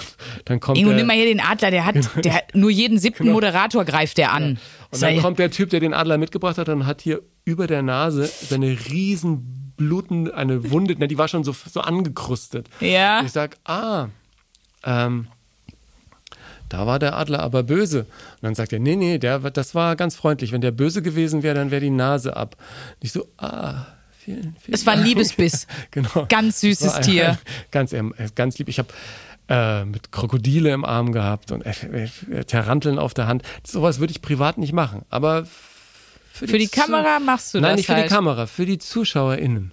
dann 0.47 0.59
kommt 0.59 0.79
Ingo, 0.79 0.89
der, 0.91 0.99
nimm 0.99 1.07
mal 1.07 1.15
hier 1.15 1.27
den 1.27 1.39
Adler, 1.39 1.71
der 1.71 1.87
hat, 1.87 1.95
der 2.25 2.35
hat 2.35 2.57
nur 2.57 2.71
jeden 2.71 2.99
siebten 2.99 3.31
Moderator 3.31 3.85
greift 3.85 4.19
der 4.19 4.33
an. 4.33 4.59
und 4.91 5.01
dann 5.01 5.19
kommt 5.19 5.39
der 5.39 5.53
Typ, 5.53 5.71
der 5.71 5.79
den 5.79 5.95
Adler 5.95 6.19
mitgebracht 6.19 6.59
hat 6.59 6.69
und 6.71 6.87
hat 6.87 7.03
hier 7.03 7.23
über 7.45 7.69
der 7.69 7.83
Nase 7.83 8.27
seine 8.27 8.77
riesen 8.91 9.75
blutende, 9.77 10.35
eine 10.35 10.69
Wunde, 10.73 10.97
na, 10.99 11.07
die 11.07 11.17
war 11.17 11.29
schon 11.29 11.45
so, 11.45 11.53
so 11.53 11.83
angekrustet. 11.83 12.69
Ja. 12.81 13.21
Und 13.21 13.27
ich 13.27 13.33
sag, 13.33 13.59
ah, 13.65 14.09
ähm, 14.85 15.29
da 16.71 16.87
war 16.87 16.99
der 16.99 17.17
Adler 17.17 17.41
aber 17.41 17.63
böse. 17.63 18.01
Und 18.01 18.43
dann 18.43 18.55
sagt 18.55 18.73
er, 18.73 18.79
nee, 18.79 18.97
nee, 18.97 19.19
der, 19.19 19.39
das 19.51 19.75
war 19.75 19.97
ganz 19.97 20.17
freundlich. 20.17 20.53
Wenn 20.53 20.63
der 20.63 20.71
böse 20.71 21.03
gewesen 21.03 21.43
wäre, 21.43 21.55
dann 21.57 21.71
wäre 21.71 21.83
die 21.83 21.91
Nase 21.91 22.37
ab. 22.37 22.57
Und 22.59 23.05
ich 23.05 23.13
so, 23.13 23.29
ah, 23.37 23.87
vielen, 24.19 24.57
vielen 24.61 24.75
Es 24.75 24.87
war 24.87 24.95
ein. 24.95 25.03
Liebesbiss. 25.03 25.67
genau. 25.91 26.27
Ganz 26.29 26.61
süßes 26.61 26.95
ein- 26.95 27.03
Tier. 27.03 27.39
Ganz, 27.71 27.93
ähm, 27.93 28.15
ganz 28.35 28.57
lieb. 28.59 28.69
Ich 28.69 28.79
habe 28.79 28.89
äh, 29.49 29.85
mit 29.85 30.13
Krokodile 30.13 30.71
im 30.73 30.85
Arm 30.85 31.13
gehabt 31.13 31.51
und 31.53 31.63
äh, 31.67 32.09
äh, 32.31 32.45
Taranteln 32.45 32.99
auf 32.99 33.15
der 33.15 33.27
Hand. 33.27 33.43
Sowas 33.67 33.99
würde 33.99 34.13
ich 34.13 34.23
privat 34.23 34.57
nicht 34.57 34.73
machen. 34.73 35.03
Aber 35.11 35.47
für 36.33 36.47
die, 36.47 36.53
Für 36.53 36.59
die 36.59 36.69
Kamera 36.69 37.19
machst 37.19 37.53
du 37.53 37.59
Nein, 37.61 37.71
das 37.73 37.77
nicht 37.79 37.87
für 37.87 37.95
halt. 37.95 38.05
die 38.09 38.15
Kamera, 38.15 38.47
für 38.47 38.65
die 38.65 38.79
ZuschauerInnen. 38.79 39.73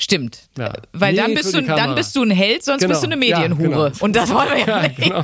Stimmt. 0.00 0.48
Ja. 0.56 0.72
Weil 0.92 1.12
Nee, 1.14 1.18
dann 1.18 1.34
bist, 1.34 1.52
du, 1.52 1.60
dann 1.60 1.94
bist 1.96 2.14
du 2.14 2.22
ein 2.22 2.30
Held, 2.30 2.62
sonst 2.64 2.82
Genau. 2.82 2.92
bist 2.92 3.02
du 3.04 3.10
eine 3.10 3.26
Ja, 3.26 3.40
Medienhure. 3.40 3.90
genau. 3.90 4.04
Und 4.04 4.14
das 4.14 4.32
wollen 4.32 4.48
wir 4.50 4.58
ja, 4.60 4.66
Ja, 4.82 4.82
nicht. 4.88 4.96
genau. 4.96 5.22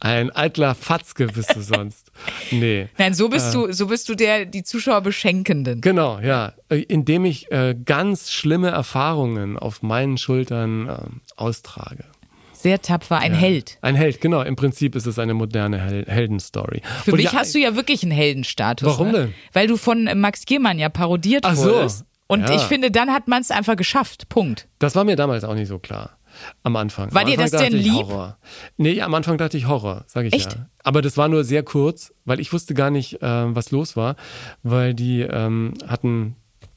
Ein 0.00 0.30
eitler 0.30 0.74
Fatzke 0.74 1.26
bist 1.26 1.54
du 1.54 1.60
sonst. 1.60 2.10
Nee. 2.50 2.88
Nein, 2.96 3.12
so 3.14 3.28
bist 3.28 3.52
du, 3.54 3.72
so 3.72 3.88
bist 3.88 4.08
du 4.08 4.14
der, 4.14 4.44
die 4.46 4.62
Zuschauer 4.62 5.00
beschenkenden. 5.00 5.80
Genau, 5.80 6.18
ja. 6.20 6.52
Äh, 6.68 6.82
Indem 6.82 7.24
ich 7.24 7.50
äh, 7.50 7.74
ganz 7.84 8.30
schlimme 8.30 8.68
Erfahrungen 8.70 9.58
auf 9.58 9.82
meinen 9.82 10.16
Schultern 10.16 10.88
ähm, 10.88 11.20
austrage. 11.36 12.04
Sehr 12.52 12.80
tapfer, 12.80 13.18
ein 13.18 13.34
Held. 13.34 13.78
Ein 13.82 13.94
Held, 13.94 14.20
genau. 14.22 14.40
Im 14.42 14.56
Prinzip 14.56 14.94
ist 14.94 15.06
es 15.06 15.18
eine 15.18 15.34
moderne 15.34 15.80
Hel 15.82 16.06
Heldenstory. 16.06 16.80
Für 17.04 17.10
Und 17.12 17.16
mich 17.18 17.26
ja, 17.26 17.32
hast 17.40 17.54
du 17.54 17.58
ja 17.58 17.76
wirklich 17.76 18.02
einen 18.04 18.12
Heldenstatus. 18.12 18.88
Warum 18.88 19.08
ne? 19.08 19.18
denn? 19.18 19.34
Weil 19.52 19.66
du 19.66 19.76
von 19.76 20.06
äh, 20.06 20.14
Max 20.14 20.46
Giermann 20.46 20.78
ja 20.78 20.88
parodiert 20.88 21.44
Ach 21.44 21.54
so, 21.56 21.64
wurdest. 21.74 22.04
Und 22.34 22.48
ja. 22.48 22.56
ich 22.56 22.62
finde, 22.62 22.90
dann 22.90 23.12
hat 23.12 23.28
man 23.28 23.40
es 23.40 23.50
einfach 23.50 23.76
geschafft. 23.76 24.28
Punkt. 24.28 24.68
Das 24.78 24.96
war 24.96 25.04
mir 25.04 25.16
damals 25.16 25.44
auch 25.44 25.54
nicht 25.54 25.68
so 25.68 25.78
klar. 25.78 26.18
Am 26.64 26.74
Anfang. 26.74 27.14
War 27.14 27.22
am 27.22 27.28
dir 27.28 27.38
Anfang 27.38 27.50
das 27.50 27.62
denn 27.62 27.72
lieb? 27.72 27.92
Horror. 27.92 28.38
Nee, 28.76 29.00
am 29.00 29.14
Anfang 29.14 29.38
dachte 29.38 29.56
ich 29.56 29.68
Horror, 29.68 30.04
sage 30.08 30.26
ich 30.26 30.34
Echt? 30.34 30.54
ja. 30.54 30.66
Aber 30.82 31.00
das 31.00 31.16
war 31.16 31.28
nur 31.28 31.44
sehr 31.44 31.62
kurz, 31.62 32.12
weil 32.24 32.40
ich 32.40 32.52
wusste 32.52 32.74
gar 32.74 32.90
nicht, 32.90 33.22
äh, 33.22 33.54
was 33.54 33.70
los 33.70 33.96
war, 33.96 34.16
weil 34.64 34.94
die 34.94 35.20
ähm, 35.20 35.74
hatten 35.86 36.34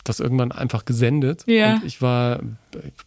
das 0.07 0.19
irgendwann 0.19 0.51
einfach 0.51 0.85
gesendet. 0.85 1.43
Ja. 1.47 1.75
Und 1.75 1.85
ich 1.85 2.01
war 2.01 2.39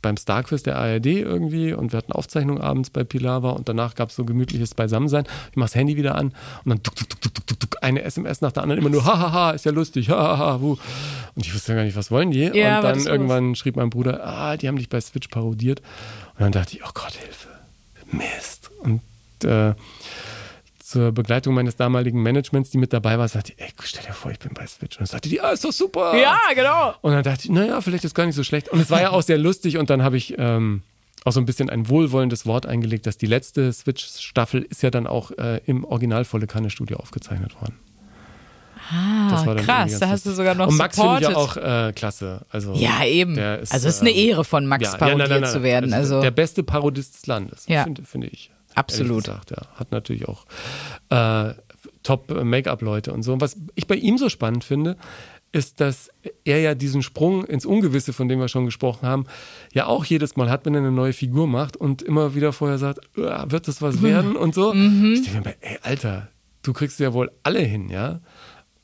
beim 0.02 0.16
Starquiz 0.16 0.62
der 0.62 0.76
ARD 0.76 1.06
irgendwie 1.06 1.72
und 1.72 1.92
wir 1.92 1.98
hatten 1.98 2.12
Aufzeichnung 2.12 2.60
abends 2.60 2.90
bei 2.90 3.04
Pilava 3.04 3.50
und 3.50 3.68
danach 3.68 3.94
gab 3.94 4.10
es 4.10 4.16
so 4.16 4.24
gemütliches 4.24 4.74
Beisammensein. 4.74 5.24
Ich 5.50 5.56
mach 5.56 5.66
das 5.66 5.74
Handy 5.74 5.96
wieder 5.96 6.14
an 6.14 6.28
und 6.64 6.70
dann 6.70 6.82
tuk, 6.82 6.96
tuk, 6.96 7.08
tuk, 7.08 7.20
tuk, 7.34 7.46
tuk, 7.46 7.60
tuk, 7.60 7.76
eine 7.82 8.02
SMS 8.02 8.40
nach 8.40 8.52
der 8.52 8.62
anderen, 8.62 8.80
immer 8.80 8.90
nur 8.90 9.04
hahaha, 9.04 9.52
ist 9.52 9.64
ja 9.64 9.72
lustig, 9.72 10.10
hahaha, 10.10 10.60
wuh. 10.60 10.76
Und 11.34 11.46
ich 11.46 11.54
wusste 11.54 11.74
gar 11.74 11.84
nicht, 11.84 11.96
was 11.96 12.10
wollen 12.10 12.30
die? 12.30 12.50
Ja, 12.54 12.78
und 12.78 12.84
dann 12.84 13.06
irgendwann 13.06 13.54
schrieb 13.54 13.76
mein 13.76 13.90
Bruder, 13.90 14.26
ah, 14.26 14.56
die 14.56 14.68
haben 14.68 14.76
dich 14.76 14.88
bei 14.88 15.00
Switch 15.00 15.28
parodiert. 15.28 15.80
Und 16.34 16.40
dann 16.40 16.52
dachte 16.52 16.76
ich, 16.76 16.84
oh 16.84 16.90
Gott, 16.94 17.12
Hilfe, 17.12 17.48
Mist. 18.12 18.70
Und 18.80 19.00
äh, 19.44 19.74
zur 20.90 21.12
Begleitung 21.12 21.54
meines 21.54 21.76
damaligen 21.76 22.20
Managements, 22.22 22.70
die 22.70 22.78
mit 22.78 22.92
dabei 22.92 23.16
war, 23.18 23.28
sagte 23.28 23.52
ich, 23.52 23.60
ey, 23.62 23.68
stell 23.82 24.04
dir 24.04 24.12
vor, 24.12 24.30
ich 24.32 24.38
bin 24.40 24.52
bei 24.54 24.66
Switch. 24.66 24.96
Und 24.96 25.02
dann 25.02 25.06
sagte 25.06 25.28
die, 25.28 25.40
ah, 25.40 25.50
ist 25.50 25.64
doch 25.64 25.72
super. 25.72 26.16
Ja, 26.18 26.36
genau. 26.54 26.94
Und 27.00 27.12
dann 27.12 27.22
dachte 27.22 27.44
ich, 27.44 27.50
naja, 27.50 27.80
vielleicht 27.80 28.04
ist 28.04 28.14
gar 28.14 28.26
nicht 28.26 28.34
so 28.34 28.42
schlecht. 28.42 28.68
Und 28.68 28.80
es 28.80 28.90
war 28.90 29.00
ja 29.00 29.10
auch 29.10 29.22
sehr 29.22 29.38
lustig 29.38 29.78
und 29.78 29.88
dann 29.88 30.02
habe 30.02 30.16
ich 30.16 30.34
ähm, 30.38 30.82
auch 31.24 31.32
so 31.32 31.40
ein 31.40 31.46
bisschen 31.46 31.70
ein 31.70 31.88
wohlwollendes 31.88 32.44
Wort 32.44 32.66
eingelegt, 32.66 33.06
dass 33.06 33.16
die 33.18 33.26
letzte 33.26 33.72
Switch-Staffel 33.72 34.62
ist 34.62 34.82
ja 34.82 34.90
dann 34.90 35.06
auch 35.06 35.30
äh, 35.32 35.60
im 35.66 35.84
Original 35.84 36.24
volle 36.24 36.46
Kanne 36.48 36.70
Studio 36.70 36.96
aufgezeichnet 36.98 37.54
worden. 37.60 37.76
Ah, 38.92 39.44
krass, 39.64 40.00
da 40.00 40.08
hast 40.08 40.26
du 40.26 40.32
sogar 40.32 40.56
noch 40.56 40.66
Und 40.66 40.76
Max 40.76 40.96
finde 40.96 41.18
ich 41.20 41.26
supported. 41.28 41.56
ja 41.62 41.72
auch 41.84 41.88
äh, 41.88 41.92
klasse. 41.92 42.40
Also, 42.50 42.74
Ja, 42.74 43.04
eben. 43.04 43.38
Ist, 43.38 43.72
also 43.72 43.86
es 43.88 43.96
ist 43.96 44.00
eine 44.00 44.10
ähm, 44.10 44.28
Ehre 44.30 44.44
von 44.44 44.66
Max 44.66 44.96
parodiert 44.96 45.46
zu 45.48 45.62
werden. 45.62 45.92
Also 45.92 46.20
der 46.20 46.32
beste 46.32 46.64
Parodist 46.64 47.14
des 47.14 47.26
Landes, 47.26 47.64
Ja. 47.68 47.84
finde, 47.84 48.02
finde 48.04 48.26
ich. 48.26 48.50
Absolut. 48.74 49.24
Gesagt, 49.24 49.50
ja. 49.50 49.62
Hat 49.74 49.92
natürlich 49.92 50.28
auch 50.28 50.44
äh, 51.10 51.54
Top-Make-up-Leute 52.02 53.12
und 53.12 53.22
so. 53.22 53.32
Und 53.32 53.40
was 53.40 53.56
ich 53.74 53.86
bei 53.86 53.96
ihm 53.96 54.18
so 54.18 54.28
spannend 54.28 54.64
finde, 54.64 54.96
ist, 55.52 55.80
dass 55.80 56.10
er 56.44 56.60
ja 56.60 56.74
diesen 56.74 57.02
Sprung 57.02 57.44
ins 57.44 57.66
Ungewisse, 57.66 58.12
von 58.12 58.28
dem 58.28 58.38
wir 58.38 58.48
schon 58.48 58.66
gesprochen 58.66 59.06
haben, 59.06 59.26
ja 59.72 59.86
auch 59.86 60.04
jedes 60.04 60.36
Mal 60.36 60.48
hat, 60.48 60.64
wenn 60.64 60.74
er 60.74 60.80
eine 60.80 60.92
neue 60.92 61.12
Figur 61.12 61.46
macht 61.48 61.76
und 61.76 62.02
immer 62.02 62.34
wieder 62.34 62.52
vorher 62.52 62.78
sagt, 62.78 63.00
"Uah, 63.16 63.50
wird 63.50 63.66
das 63.66 63.82
was 63.82 64.00
werden 64.02 64.36
und 64.36 64.54
so. 64.54 64.72
Mhm. 64.72 65.14
Ich 65.14 65.30
denke 65.30 65.48
mir, 65.48 65.56
ey, 65.60 65.78
Alter, 65.82 66.28
du 66.62 66.72
kriegst 66.72 67.00
ja 67.00 67.12
wohl 67.12 67.32
alle 67.42 67.60
hin, 67.60 67.88
ja? 67.88 68.20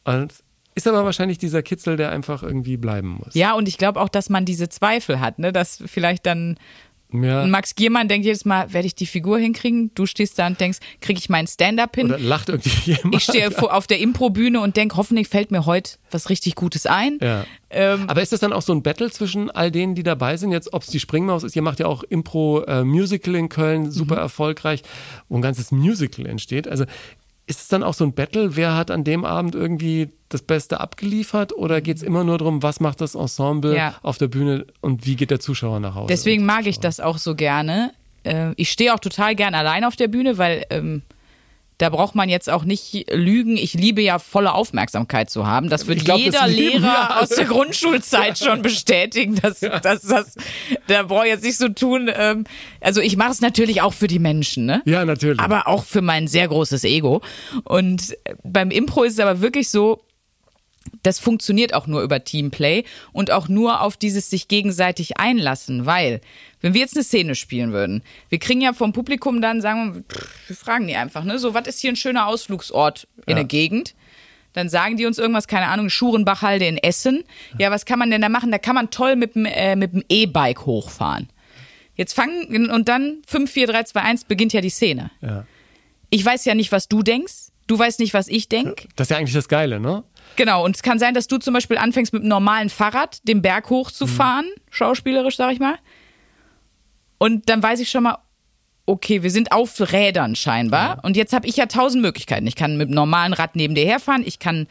Und 0.04 0.34
ist 0.74 0.86
aber 0.86 1.04
wahrscheinlich 1.04 1.38
dieser 1.38 1.62
Kitzel, 1.62 1.96
der 1.96 2.10
einfach 2.10 2.42
irgendwie 2.42 2.76
bleiben 2.76 3.18
muss. 3.24 3.34
ja, 3.34 3.54
und 3.54 3.66
ich 3.66 3.78
glaube 3.78 3.98
auch, 4.00 4.10
dass 4.10 4.28
man 4.28 4.44
diese 4.44 4.68
Zweifel 4.68 5.20
hat, 5.20 5.38
ne, 5.38 5.52
dass 5.52 5.82
vielleicht 5.86 6.26
dann 6.26 6.58
Ja. 7.24 7.46
Max 7.46 7.74
Giermann 7.74 8.08
denkt 8.08 8.24
jedes 8.26 8.44
Mal, 8.44 8.72
werde 8.72 8.86
ich 8.86 8.94
die 8.94 9.06
Figur 9.06 9.38
hinkriegen? 9.38 9.90
Du 9.94 10.06
stehst 10.06 10.38
da 10.38 10.46
und 10.46 10.60
denkst, 10.60 10.78
kriege 11.00 11.18
ich 11.18 11.28
meinen 11.28 11.46
Stand-up 11.46 11.94
hin? 11.96 12.06
Oder 12.06 12.18
lacht 12.18 12.48
irgendwie 12.48 12.70
jemand. 12.92 13.14
ich 13.14 13.22
stehe 13.24 13.50
vor- 13.50 13.74
auf 13.74 13.86
der 13.86 13.98
Impro-Bühne 14.00 14.60
und 14.60 14.76
denke, 14.76 14.96
hoffentlich 14.96 15.28
fällt 15.28 15.50
mir 15.50 15.66
heute 15.66 15.92
was 16.10 16.30
richtig 16.30 16.54
Gutes 16.54 16.86
ein. 16.86 17.18
Ja. 17.20 17.44
Ähm, 17.70 18.04
Aber 18.08 18.22
ist 18.22 18.32
das 18.32 18.40
dann 18.40 18.52
auch 18.52 18.62
so 18.62 18.72
ein 18.72 18.82
Battle 18.82 19.10
zwischen 19.10 19.50
all 19.50 19.70
denen, 19.70 19.94
die 19.94 20.02
dabei 20.04 20.36
sind? 20.36 20.52
Jetzt, 20.52 20.72
ob 20.72 20.82
es 20.82 20.88
die 20.88 21.00
Springmaus 21.00 21.42
ist, 21.42 21.56
ihr 21.56 21.62
macht 21.62 21.80
ja 21.80 21.86
auch 21.86 22.02
Impro-Musical 22.04 23.34
in 23.34 23.48
Köln, 23.48 23.90
super 23.90 24.14
Mhm. 24.16 24.20
erfolgreich, 24.20 24.82
wo 25.28 25.36
ein 25.36 25.42
ganzes 25.42 25.72
Musical 25.72 26.26
entsteht. 26.26 26.68
Also 26.68 26.84
ist 27.46 27.60
es 27.60 27.68
dann 27.68 27.82
auch 27.82 27.94
so 27.94 28.04
ein 28.04 28.12
Battle, 28.12 28.56
wer 28.56 28.74
hat 28.76 28.90
an 28.90 29.04
dem 29.04 29.24
Abend 29.24 29.54
irgendwie 29.54 30.10
das 30.28 30.42
Beste 30.42 30.80
abgeliefert 30.80 31.52
oder 31.56 31.80
geht 31.80 31.98
es 31.98 32.02
immer 32.02 32.24
nur 32.24 32.38
darum, 32.38 32.62
was 32.62 32.80
macht 32.80 33.00
das 33.00 33.14
Ensemble 33.14 33.76
Ja. 33.76 33.94
auf 34.02 34.18
der 34.18 34.26
Bühne 34.26 34.66
und 34.80 35.06
wie 35.06 35.14
geht 35.16 35.30
der 35.30 35.38
Zuschauer 35.38 35.78
nach 35.78 35.94
Hause? 35.94 36.08
Deswegen 36.08 36.44
mag 36.44 36.66
ich 36.66 36.80
das 36.80 36.98
auch 36.98 37.18
so 37.18 37.36
gerne. 37.36 37.92
Äh, 38.24 38.52
ich 38.56 38.70
stehe 38.72 38.92
auch 38.92 38.98
total 38.98 39.36
gern 39.36 39.54
allein 39.54 39.84
auf 39.84 39.94
der 39.94 40.08
Bühne, 40.08 40.38
weil 40.38 40.66
ähm, 40.70 41.02
da 41.78 41.90
braucht 41.90 42.14
man 42.14 42.28
jetzt 42.28 42.48
auch 42.48 42.64
nicht 42.64 43.06
lügen. 43.12 43.56
Ich 43.56 43.74
liebe 43.74 44.00
ja 44.00 44.18
volle 44.18 44.52
Aufmerksamkeit 44.52 45.28
zu 45.28 45.46
haben. 45.46 45.68
Das 45.68 45.86
wird 45.86 46.04
glaub, 46.04 46.16
das 46.16 46.24
jeder 46.24 46.46
wir 46.46 46.48
Lehrer 46.48 47.10
alle. 47.10 47.22
aus 47.22 47.28
der 47.28 47.44
Grundschulzeit 47.44 48.38
schon 48.38 48.62
bestätigen. 48.62 49.34
Dass, 49.34 49.60
dass, 49.60 50.02
das, 50.02 50.36
da 50.86 51.02
brauche 51.02 51.24
ich 51.26 51.32
jetzt 51.32 51.44
nicht 51.44 51.58
so 51.58 51.68
tun. 51.68 52.10
Ähm, 52.14 52.44
also 52.80 53.00
ich 53.00 53.16
mache 53.16 53.32
es 53.32 53.40
natürlich 53.40 53.82
auch 53.82 53.92
für 53.92 54.06
die 54.06 54.18
Menschen, 54.18 54.64
ne? 54.64 54.82
Ja, 54.86 55.04
natürlich. 55.04 55.38
aber 55.38 55.68
auch 55.68 55.84
für 55.84 56.00
mein 56.00 56.28
sehr 56.28 56.48
großes 56.48 56.84
Ego. 56.84 57.20
Und 57.64 58.16
äh, 58.24 58.34
beim 58.42 58.70
Impro 58.70 59.02
ist 59.02 59.14
es 59.14 59.20
aber 59.20 59.42
wirklich 59.42 59.68
so, 59.68 60.00
das 61.02 61.18
funktioniert 61.18 61.74
auch 61.74 61.86
nur 61.86 62.02
über 62.02 62.22
Teamplay 62.24 62.84
und 63.12 63.30
auch 63.30 63.48
nur 63.48 63.80
auf 63.80 63.96
dieses 63.96 64.30
sich 64.30 64.48
gegenseitig 64.48 65.18
einlassen, 65.18 65.86
weil 65.86 66.20
wenn 66.60 66.74
wir 66.74 66.80
jetzt 66.80 66.96
eine 66.96 67.04
Szene 67.04 67.34
spielen 67.34 67.72
würden, 67.72 68.02
wir 68.28 68.38
kriegen 68.38 68.60
ja 68.60 68.72
vom 68.72 68.92
Publikum 68.92 69.40
dann, 69.40 69.60
sagen 69.60 69.94
wir, 69.94 70.04
wir 70.48 70.56
fragen 70.56 70.86
die 70.86 70.96
einfach, 70.96 71.24
ne, 71.24 71.38
so, 71.38 71.54
was 71.54 71.66
ist 71.66 71.80
hier 71.80 71.92
ein 71.92 71.96
schöner 71.96 72.26
Ausflugsort 72.26 73.06
in 73.26 73.36
der 73.36 73.44
Gegend? 73.44 73.94
Dann 74.52 74.68
sagen 74.70 74.96
die 74.96 75.04
uns 75.04 75.18
irgendwas, 75.18 75.48
keine 75.48 75.68
Ahnung, 75.68 75.90
Schurenbachhalde 75.90 76.66
in 76.66 76.78
Essen. 76.78 77.24
Ja, 77.58 77.70
was 77.70 77.84
kann 77.84 77.98
man 77.98 78.10
denn 78.10 78.22
da 78.22 78.30
machen? 78.30 78.50
Da 78.50 78.58
kann 78.58 78.74
man 78.74 78.90
toll 78.90 79.14
mit 79.14 79.34
dem 79.34 79.44
äh, 79.44 79.76
mit 79.76 79.92
dem 79.92 80.02
E-Bike 80.08 80.64
hochfahren. 80.64 81.28
Jetzt 81.94 82.14
fangen 82.14 82.70
und 82.70 82.88
dann 82.88 83.22
5, 83.26 83.50
4, 83.50 83.66
3, 83.66 83.82
2, 83.84 84.00
1 84.00 84.24
beginnt 84.24 84.52
ja 84.54 84.60
die 84.60 84.70
Szene. 84.70 85.10
ja. 85.20 85.44
Ich 86.08 86.24
weiß 86.24 86.44
ja 86.44 86.54
nicht, 86.54 86.72
was 86.72 86.88
du 86.88 87.02
denkst. 87.02 87.48
du 87.66 87.78
weißt 87.78 87.98
nicht, 87.98 88.14
was 88.14 88.28
ich 88.28 88.48
denk. 88.48 88.86
Das 88.94 89.06
ist 89.06 89.10
ja 89.10 89.16
eigentlich 89.18 89.34
das 89.34 89.48
Geile, 89.48 89.80
ne? 89.80 90.04
Genau, 90.36 90.64
und 90.64 90.76
es 90.76 90.82
kann 90.82 90.98
sein, 90.98 91.14
dass 91.14 91.28
du 91.28 91.38
zum 91.38 91.54
Beispiel 91.54 91.78
anfängst 91.78 92.12
mit 92.12 92.22
einem 92.22 92.28
normalen 92.28 92.68
Fahrrad 92.68 93.26
den 93.26 93.42
Berg 93.42 93.70
hochzufahren, 93.70 94.46
schauspielerisch, 94.70 95.36
sag 95.36 95.52
ich 95.52 95.58
mal. 95.58 95.76
Und 97.18 97.48
dann 97.48 97.62
weiß 97.62 97.80
ich 97.80 97.90
schon 97.90 98.02
mal, 98.02 98.18
okay, 98.84 99.22
wir 99.22 99.30
sind 99.30 99.52
auf 99.52 99.80
Rädern 99.92 100.36
scheinbar. 100.36 101.00
Und 101.02 101.16
jetzt 101.16 101.32
habe 101.32 101.46
ich 101.46 101.56
ja 101.56 101.66
tausend 101.66 102.02
Möglichkeiten. 102.02 102.46
Ich 102.46 102.54
kann 102.54 102.76
mit 102.76 102.88
einem 102.88 102.94
normalen 102.94 103.32
Rad 103.32 103.56
neben 103.56 103.74
dir 103.74 103.84
herfahren, 103.84 104.22
ich 104.24 104.38
kann 104.38 104.68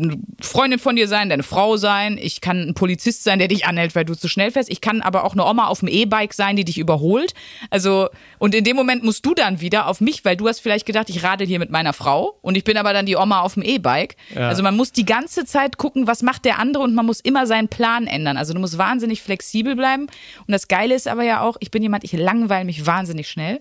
eine 0.00 0.18
Freundin 0.40 0.78
von 0.78 0.96
dir 0.96 1.08
sein, 1.08 1.28
deine 1.28 1.42
Frau 1.42 1.76
sein, 1.76 2.18
ich 2.20 2.40
kann 2.40 2.68
ein 2.68 2.74
Polizist 2.74 3.24
sein, 3.24 3.38
der 3.38 3.48
dich 3.48 3.66
anhält, 3.66 3.94
weil 3.94 4.04
du 4.04 4.14
zu 4.14 4.28
schnell 4.28 4.50
fährst, 4.50 4.70
ich 4.70 4.80
kann 4.80 5.02
aber 5.02 5.24
auch 5.24 5.32
eine 5.32 5.44
Oma 5.44 5.66
auf 5.66 5.80
dem 5.80 5.88
E-Bike 5.88 6.34
sein, 6.34 6.56
die 6.56 6.64
dich 6.64 6.78
überholt. 6.78 7.34
Also, 7.70 8.08
und 8.38 8.54
in 8.54 8.64
dem 8.64 8.76
Moment 8.76 9.04
musst 9.04 9.24
du 9.26 9.34
dann 9.34 9.60
wieder 9.60 9.86
auf 9.86 10.00
mich, 10.00 10.24
weil 10.24 10.36
du 10.36 10.48
hast 10.48 10.60
vielleicht 10.60 10.86
gedacht, 10.86 11.10
ich 11.10 11.22
radel 11.22 11.46
hier 11.46 11.58
mit 11.58 11.70
meiner 11.70 11.92
Frau 11.92 12.38
und 12.42 12.56
ich 12.56 12.64
bin 12.64 12.76
aber 12.76 12.92
dann 12.92 13.06
die 13.06 13.16
Oma 13.16 13.40
auf 13.40 13.54
dem 13.54 13.62
E-Bike. 13.62 14.16
Ja. 14.34 14.48
Also 14.48 14.62
man 14.62 14.76
muss 14.76 14.92
die 14.92 15.04
ganze 15.04 15.44
Zeit 15.44 15.78
gucken, 15.78 16.06
was 16.06 16.22
macht 16.22 16.44
der 16.44 16.58
andere 16.58 16.82
und 16.84 16.94
man 16.94 17.06
muss 17.06 17.20
immer 17.20 17.46
seinen 17.46 17.68
Plan 17.68 18.06
ändern. 18.06 18.36
Also 18.36 18.54
du 18.54 18.60
musst 18.60 18.78
wahnsinnig 18.78 19.22
flexibel 19.22 19.76
bleiben. 19.76 20.02
Und 20.02 20.52
das 20.52 20.68
Geile 20.68 20.94
ist 20.94 21.08
aber 21.08 21.24
ja 21.24 21.42
auch, 21.42 21.56
ich 21.60 21.70
bin 21.70 21.82
jemand, 21.82 22.04
ich 22.04 22.12
langweile 22.12 22.64
mich 22.64 22.86
wahnsinnig 22.86 23.28
schnell. 23.28 23.60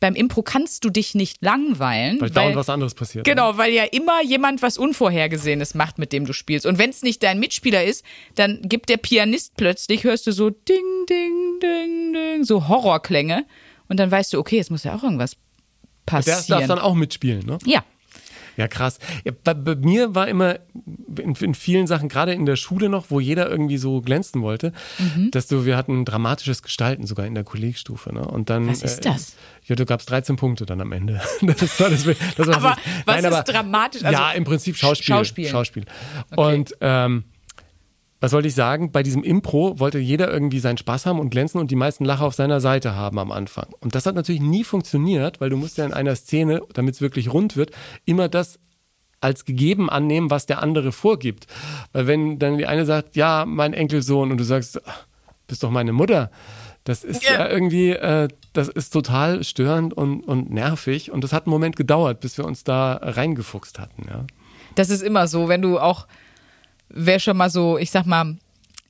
Beim 0.00 0.14
Impro 0.14 0.42
kannst 0.42 0.84
du 0.84 0.90
dich 0.90 1.14
nicht 1.14 1.42
langweilen. 1.42 2.20
Weil 2.20 2.30
dauernd 2.30 2.54
was 2.56 2.68
anderes 2.68 2.94
passiert. 2.94 3.24
Genau, 3.24 3.56
weil 3.56 3.72
ja 3.72 3.84
immer 3.84 4.22
jemand 4.22 4.62
was 4.62 4.78
Unvorhergesehenes 4.78 5.74
macht, 5.74 5.98
mit 5.98 6.12
dem 6.12 6.24
du 6.24 6.32
spielst. 6.32 6.66
Und 6.66 6.78
wenn 6.78 6.90
es 6.90 7.02
nicht 7.02 7.22
dein 7.22 7.40
Mitspieler 7.40 7.82
ist, 7.84 8.04
dann 8.36 8.60
gibt 8.62 8.88
der 8.90 8.96
Pianist 8.96 9.54
plötzlich, 9.56 10.04
hörst 10.04 10.26
du 10.26 10.32
so 10.32 10.50
Ding, 10.50 11.06
Ding, 11.08 11.58
Ding, 11.60 12.12
Ding, 12.12 12.44
so 12.44 12.68
Horrorklänge. 12.68 13.44
Und 13.88 13.98
dann 13.98 14.10
weißt 14.10 14.32
du, 14.32 14.38
okay, 14.38 14.58
es 14.58 14.70
muss 14.70 14.84
ja 14.84 14.94
auch 14.94 15.02
irgendwas 15.02 15.32
Der 15.32 15.38
passieren. 16.06 16.44
darf 16.48 16.66
dann 16.66 16.78
auch 16.78 16.94
mitspielen, 16.94 17.44
ne? 17.44 17.58
ja. 17.64 17.82
Ja, 18.58 18.68
krass. 18.68 18.98
Ja, 19.24 19.32
bei, 19.44 19.54
bei 19.54 19.74
mir 19.76 20.14
war 20.14 20.28
immer 20.28 20.56
in, 21.16 21.34
in 21.34 21.54
vielen 21.54 21.86
Sachen, 21.86 22.08
gerade 22.10 22.32
in 22.34 22.44
der 22.44 22.56
Schule 22.56 22.88
noch, 22.90 23.06
wo 23.08 23.20
jeder 23.20 23.48
irgendwie 23.48 23.78
so 23.78 24.00
glänzen 24.02 24.42
wollte, 24.42 24.72
Mhm. 24.98 25.30
dass 25.30 25.46
du, 25.46 25.64
wir 25.64 25.76
hatten 25.76 26.04
dramatisches 26.04 26.62
Gestalten 26.62 27.06
sogar 27.06 27.24
in 27.26 27.34
der 27.34 27.44
Kollegstufe. 27.44 28.12
Ne? 28.12 28.20
Und 28.26 28.50
dann, 28.50 28.68
Was 28.68 28.82
ist 28.82 29.04
das? 29.06 29.36
ja, 29.64 29.76
du 29.76 29.86
gabst 29.86 30.10
13 30.10 30.36
Punkte 30.36 30.66
dann 30.66 30.80
am 30.80 30.92
Ende. 30.92 31.20
Das 31.40 31.80
war 31.80 31.88
das, 31.88 32.04
das 32.04 32.46
war 32.48 32.56
Aber 32.56 32.76
was 33.06 33.24
ist 33.24 33.44
dramatisch? 33.54 34.04
Also- 34.04 34.18
ja, 34.20 34.32
im 34.32 34.44
Prinzip 34.44 34.76
Schauspiel. 34.76 35.06
Schauspielen. 35.14 35.50
Schauspiel. 35.50 35.84
Und 36.36 36.74
ähm, 36.80 37.24
was 38.20 38.32
wollte 38.32 38.48
ich 38.48 38.54
sagen? 38.54 38.90
Bei 38.90 39.02
diesem 39.02 39.22
Impro 39.22 39.78
wollte 39.78 39.98
jeder 39.98 40.30
irgendwie 40.32 40.58
seinen 40.58 40.76
Spaß 40.78 41.06
haben 41.06 41.20
und 41.20 41.30
glänzen 41.30 41.60
und 41.60 41.70
die 41.70 41.76
meisten 41.76 42.04
Lacher 42.04 42.24
auf 42.24 42.34
seiner 42.34 42.60
Seite 42.60 42.94
haben 42.94 43.18
am 43.18 43.30
Anfang. 43.30 43.66
Und 43.80 43.94
das 43.94 44.06
hat 44.06 44.14
natürlich 44.14 44.40
nie 44.40 44.64
funktioniert, 44.64 45.40
weil 45.40 45.50
du 45.50 45.56
musst 45.56 45.78
ja 45.78 45.84
in 45.84 45.92
einer 45.92 46.16
Szene, 46.16 46.60
damit 46.74 46.94
es 46.96 47.00
wirklich 47.00 47.32
rund 47.32 47.56
wird, 47.56 47.70
immer 48.04 48.28
das 48.28 48.58
als 49.20 49.44
gegeben 49.44 49.90
annehmen, 49.90 50.30
was 50.30 50.46
der 50.46 50.62
andere 50.62 50.92
vorgibt. 50.92 51.46
Weil 51.92 52.06
wenn 52.06 52.38
dann 52.38 52.58
die 52.58 52.66
eine 52.66 52.84
sagt, 52.86 53.16
ja, 53.16 53.44
mein 53.46 53.72
Enkelsohn, 53.72 54.30
und 54.30 54.38
du 54.38 54.44
sagst, 54.44 54.80
"Ach, 54.86 55.06
bist 55.46 55.62
doch 55.62 55.70
meine 55.70 55.92
Mutter, 55.92 56.30
das 56.84 57.04
ist 57.04 57.24
ja, 57.24 57.34
Ja. 57.34 57.48
irgendwie, 57.48 57.90
äh, 57.90 58.28
das 58.52 58.68
ist 58.68 58.90
total 58.90 59.44
störend 59.44 59.92
und, 59.94 60.22
und 60.26 60.50
nervig. 60.50 61.10
Und 61.10 61.22
das 61.24 61.32
hat 61.32 61.46
einen 61.46 61.50
Moment 61.52 61.76
gedauert, 61.76 62.20
bis 62.20 62.38
wir 62.38 62.44
uns 62.44 62.64
da 62.64 62.94
reingefuchst 63.02 63.78
hatten. 63.78 64.06
Ja. 64.08 64.24
Das 64.74 64.88
ist 64.90 65.02
immer 65.02 65.26
so, 65.28 65.48
wenn 65.48 65.62
du 65.62 65.78
auch, 65.78 66.06
wer 66.88 67.18
schon 67.20 67.36
mal 67.36 67.50
so, 67.50 67.78
ich 67.78 67.90
sag 67.90 68.06
mal, 68.06 68.36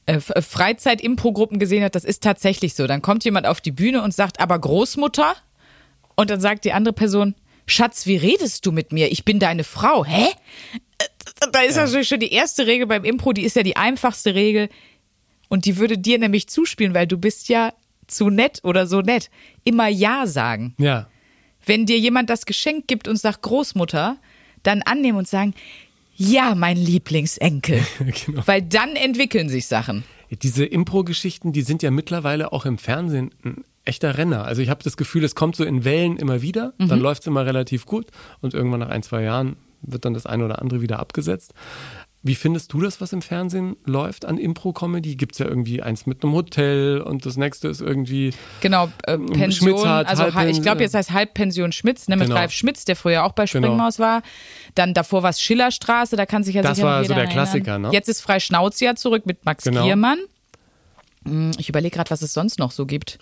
äh, 0.06 0.14
äh, 0.16 0.42
Freizeit-Impro-Gruppen 0.42 1.58
gesehen 1.58 1.84
hat, 1.84 1.94
das 1.94 2.04
ist 2.04 2.22
tatsächlich 2.22 2.74
so. 2.74 2.87
Dann 2.87 3.02
kommt 3.02 3.24
jemand 3.24 3.46
auf 3.46 3.61
die 3.61 3.72
Bühne 3.72 4.02
und 4.02 4.14
sagt, 4.14 4.40
aber 4.40 4.58
Großmutter? 4.58 5.34
Und 6.16 6.30
dann 6.30 6.40
sagt 6.40 6.64
die 6.64 6.72
andere 6.72 6.94
Person, 6.94 7.34
Schatz, 7.66 8.06
wie 8.06 8.16
redest 8.16 8.64
du 8.64 8.72
mit 8.72 8.92
mir? 8.92 9.12
Ich 9.12 9.24
bin 9.24 9.38
deine 9.38 9.64
Frau. 9.64 10.04
Hä? 10.04 10.28
Äh, 10.98 11.04
Da 11.52 11.61
ist 11.61 11.76
natürlich 11.76 12.08
schon 12.08 12.20
die 12.20 12.32
erste 12.32 12.66
Regel 12.66 12.87
beim 12.87 13.04
Impro, 13.04 13.32
die 13.32 13.44
ist 13.44 13.54
ja 13.54 13.62
die 13.62 13.76
einfachste 13.76 14.34
Regel. 14.34 14.68
Und 15.48 15.66
die 15.66 15.76
würde 15.76 15.98
dir 15.98 16.18
nämlich 16.18 16.48
zuspielen, 16.48 16.94
weil 16.94 17.06
du 17.06 17.18
bist 17.18 17.48
ja 17.48 17.72
zu 18.06 18.30
nett 18.30 18.61
oder 18.64 18.87
so 18.87 19.00
nett. 19.02 19.30
Immer 19.64 19.88
Ja 19.88 20.26
sagen. 20.26 20.74
Ja. 20.78 21.08
Wenn 21.64 21.84
dir 21.87 21.98
jemand 21.98 22.30
das 22.30 22.46
Geschenk 22.46 22.87
gibt 22.88 23.08
und 23.08 23.16
sagt 23.16 23.42
Großmutter, 23.42 24.16
dann 24.62 24.82
annehmen 24.82 25.18
und 25.18 25.28
sagen, 25.28 25.54
ja, 26.18 26.54
mein 26.54 26.76
Lieblingsenkel. 26.76 27.81
Genau. 28.26 28.42
Weil 28.46 28.62
dann 28.62 28.96
entwickeln 28.96 29.48
sich 29.48 29.66
Sachen. 29.66 30.04
Diese 30.42 30.64
Impro-Geschichten, 30.66 31.52
die 31.52 31.62
sind 31.62 31.83
ja 31.83 31.90
mittlerweile 31.90 32.52
auch 32.52 32.66
im 32.66 32.76
Fernsehen 32.76 33.31
ein 33.44 33.64
echter 33.87 34.18
Renner. 34.18 34.44
Also 34.44 34.61
ich 34.61 34.68
habe 34.68 34.83
das 34.85 34.96
Gefühl, 34.98 35.24
es 35.24 35.35
kommt 35.35 35.57
so 35.57 35.64
in 35.64 35.85
Wellen 35.85 36.18
immer 36.18 36.42
wieder, 36.42 36.74
Mhm. 36.78 36.88
dann 36.88 37.00
läuft 37.00 37.22
es 37.22 37.26
immer 37.28 37.46
relativ 37.46 37.87
gut 37.87 38.07
und 38.42 38.52
irgendwann 38.52 38.81
nach 38.81 38.90
ein, 38.90 39.02
zwei 39.02 39.22
Jahren 39.22 39.57
wird 39.81 40.04
dann 40.04 40.12
das 40.12 40.26
eine 40.26 40.44
oder 40.44 40.61
andere 40.61 40.83
wieder 40.83 40.98
abgesetzt. 40.98 41.54
Wie 42.24 42.35
findest 42.35 42.72
du 42.72 42.81
das, 42.81 43.00
was 43.00 43.12
im 43.12 43.22
Fernsehen 43.22 43.76
läuft 43.85 44.24
an 44.24 44.38
Impro-Comedy? 44.38 45.14
Gibt 45.14 45.33
es 45.35 45.38
ja 45.38 45.46
irgendwie 45.46 45.83
eins 45.83 46.04
mit 46.04 46.24
einem 46.24 46.33
Hotel 46.33 47.00
und 47.00 47.24
das 47.24 47.37
nächste 47.37 47.68
ist 47.68 47.81
irgendwie 47.81 48.33
Genau, 48.61 48.88
äh, 49.04 49.16
Pension, 49.16 49.52
Schmitz 49.52 49.85
hat 49.85 50.09
also 50.09 50.35
ha- 50.35 50.46
ich 50.46 50.61
glaube, 50.61 50.83
jetzt 50.83 50.94
heißt 50.94 51.12
Halbpension 51.12 51.70
Schmitz, 51.70 52.09
ne, 52.09 52.16
mit 52.16 52.26
Genau. 52.26 52.40
Ralf 52.40 52.50
Schmitz, 52.50 52.85
der 52.85 52.96
früher 52.96 53.22
auch 53.24 53.33
bei 53.33 53.44
Genau. 53.44 53.66
Springmaus 53.68 53.98
war. 54.00 54.22
Dann 54.74 54.94
davor 54.94 55.22
war 55.22 55.31
es 55.31 55.40
Schillerstraße, 55.40 56.16
da 56.16 56.26
kann 56.26 56.42
sich 56.42 56.57
ja 56.57 56.62
Das 56.62 56.76
sicher 56.76 56.88
noch 56.88 56.94
war 56.96 57.04
so 57.04 57.09
der 57.14 57.16
erinnern. 57.18 57.33
Klassiker, 57.33 57.78
ne? 57.78 57.90
Jetzt 57.92 58.09
ist 58.09 58.20
Frei 58.20 58.40
Schnauzia 58.40 58.96
zurück 58.96 59.24
mit 59.24 59.44
Max 59.44 59.62
Genau. 59.64 59.85
Giermann. 59.85 60.18
Hm, 61.24 61.52
Ich 61.59 61.68
überlege 61.68 61.94
gerade, 61.94 62.11
was 62.11 62.22
es 62.22 62.33
sonst 62.35 62.59
noch 62.59 62.72
so 62.72 62.85
gibt. 62.85 63.18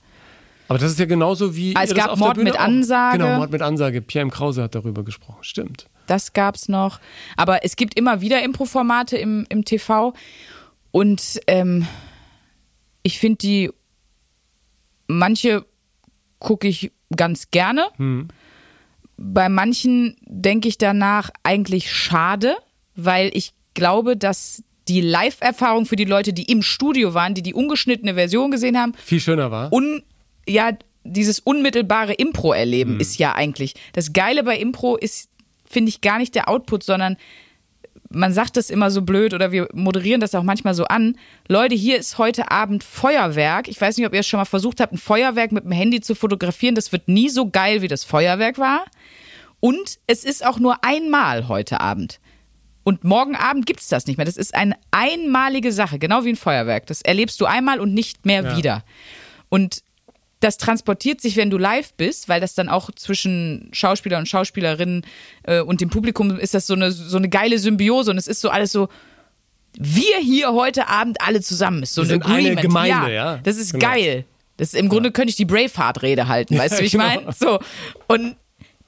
Aber 0.68 0.78
das 0.78 0.90
ist 0.90 0.98
ja 0.98 1.04
genauso 1.06 1.54
wie. 1.54 1.76
Ah, 1.76 1.82
es 1.82 1.90
das 1.90 1.98
gab 1.98 2.16
Mord 2.18 2.38
mit 2.38 2.54
auch- 2.56 2.60
Ansage. 2.60 3.18
Genau, 3.18 3.36
Mord 3.36 3.52
mit 3.52 3.62
Ansage. 3.62 4.00
Pierre 4.02 4.22
M. 4.22 4.30
Krause 4.30 4.62
hat 4.64 4.74
darüber 4.74 5.04
gesprochen. 5.04 5.38
Stimmt. 5.42 5.86
Das 6.06 6.32
gab's 6.32 6.68
noch. 6.68 7.00
Aber 7.36 7.64
es 7.64 7.76
gibt 7.76 7.98
immer 7.98 8.20
wieder 8.20 8.42
Impro-Formate 8.42 9.16
im, 9.16 9.46
im 9.48 9.64
TV. 9.64 10.12
Und 10.90 11.40
ähm, 11.46 11.86
ich 13.02 13.18
finde 13.18 13.38
die, 13.38 13.70
manche 15.06 15.64
gucke 16.38 16.68
ich 16.68 16.92
ganz 17.14 17.50
gerne. 17.50 17.86
Bei 19.16 19.48
manchen 19.48 20.16
denke 20.22 20.68
ich 20.68 20.78
danach 20.78 21.30
eigentlich 21.42 21.92
schade, 21.92 22.56
weil 22.94 23.30
ich 23.32 23.52
glaube, 23.74 24.16
dass 24.16 24.62
die 24.88 25.00
Live-Erfahrung 25.00 25.86
für 25.86 25.96
die 25.96 26.04
Leute, 26.04 26.32
die 26.32 26.44
im 26.44 26.62
Studio 26.62 27.14
waren, 27.14 27.34
die 27.34 27.42
die 27.42 27.54
ungeschnittene 27.54 28.14
Version 28.14 28.50
gesehen 28.50 28.78
haben, 28.78 28.92
Viel 29.02 29.20
schöner 29.20 29.50
war. 29.50 29.72
un, 29.72 30.02
ja, 30.48 30.70
dieses 31.04 31.40
unmittelbare 31.40 32.12
Impro-Erleben 32.14 33.00
ist 33.00 33.18
ja 33.18 33.34
eigentlich. 33.34 33.74
Das 33.92 34.12
Geile 34.12 34.42
bei 34.44 34.58
Impro 34.58 34.96
ist, 34.96 35.28
finde 35.68 35.88
ich, 35.90 36.00
gar 36.00 36.18
nicht 36.18 36.34
der 36.34 36.48
Output, 36.48 36.82
sondern 36.82 37.16
man 38.10 38.32
sagt 38.32 38.56
das 38.56 38.70
immer 38.70 38.90
so 38.90 39.02
blöd 39.02 39.34
oder 39.34 39.50
wir 39.50 39.68
moderieren 39.72 40.20
das 40.20 40.34
auch 40.34 40.44
manchmal 40.44 40.74
so 40.74 40.84
an. 40.84 41.18
Leute, 41.48 41.74
hier 41.74 41.98
ist 41.98 42.18
heute 42.18 42.50
Abend 42.50 42.84
Feuerwerk. 42.84 43.66
Ich 43.68 43.80
weiß 43.80 43.96
nicht, 43.96 44.06
ob 44.06 44.14
ihr 44.14 44.20
es 44.20 44.26
schon 44.28 44.38
mal 44.38 44.44
versucht 44.44 44.80
habt, 44.80 44.92
ein 44.92 44.98
Feuerwerk 44.98 45.50
mit 45.52 45.64
dem 45.64 45.72
Handy 45.72 46.00
zu 46.00 46.14
fotografieren. 46.14 46.74
Das 46.76 46.92
wird 46.92 47.08
nie 47.08 47.28
so 47.28 47.50
geil, 47.50 47.82
wie 47.82 47.88
das 47.88 48.04
Feuerwerk 48.04 48.58
war. 48.58 48.84
Und 49.58 49.98
es 50.06 50.24
ist 50.24 50.46
auch 50.46 50.58
nur 50.58 50.84
einmal 50.84 51.48
heute 51.48 51.80
Abend. 51.80 52.20
Und 52.84 53.02
morgen 53.02 53.34
Abend 53.34 53.66
gibt's 53.66 53.88
das 53.88 54.06
nicht 54.06 54.16
mehr. 54.16 54.26
Das 54.26 54.36
ist 54.36 54.54
eine 54.54 54.76
einmalige 54.92 55.72
Sache, 55.72 55.98
genau 55.98 56.24
wie 56.24 56.28
ein 56.30 56.36
Feuerwerk. 56.36 56.86
Das 56.86 57.02
erlebst 57.02 57.40
du 57.40 57.46
einmal 57.46 57.80
und 57.80 57.92
nicht 57.92 58.24
mehr 58.24 58.44
Ja. 58.44 58.56
wieder. 58.56 58.84
Und 59.48 59.82
das 60.46 60.56
transportiert 60.58 61.20
sich, 61.20 61.36
wenn 61.36 61.50
du 61.50 61.58
live 61.58 61.92
bist, 61.94 62.28
weil 62.28 62.40
das 62.40 62.54
dann 62.54 62.68
auch 62.68 62.90
zwischen 62.94 63.68
Schauspieler 63.72 64.16
und 64.18 64.28
Schauspielerinnen 64.28 65.02
äh, 65.42 65.60
und 65.60 65.80
dem 65.80 65.90
Publikum 65.90 66.38
ist 66.38 66.54
das 66.54 66.66
so 66.66 66.74
eine, 66.74 66.90
so 66.92 67.16
eine 67.18 67.28
geile 67.28 67.58
Symbiose 67.58 68.10
und 68.12 68.16
es 68.18 68.28
ist 68.28 68.40
so 68.40 68.48
alles 68.48 68.72
so, 68.72 68.88
wir 69.78 70.16
hier 70.22 70.52
heute 70.54 70.88
Abend 70.88 71.20
alle 71.20 71.40
zusammen 71.42 71.82
ist 71.82 71.94
so 71.94 72.02
Wir 72.02 72.06
ein 72.06 72.08
sind 72.08 72.24
eine 72.24 72.34
Agreement. 72.36 72.62
Gemeinde, 72.62 73.12
ja. 73.14 73.38
Das 73.42 73.56
ist 73.58 73.72
Genau. 73.72 73.86
geil. 73.92 74.24
Das 74.56 74.68
ist, 74.72 74.74
Im 74.80 74.88
Grunde 74.88 75.10
könnte 75.12 75.28
ich 75.30 75.36
die 75.36 75.44
Braveheart-Rede 75.44 76.28
halten, 76.28 76.56
weißt 76.56 76.78
du, 76.78 76.82
wie 76.82 76.86
ich 76.86 76.92
genau. 76.98 77.04
meine? 77.04 77.32
So. 77.32 77.58
Und 78.06 78.36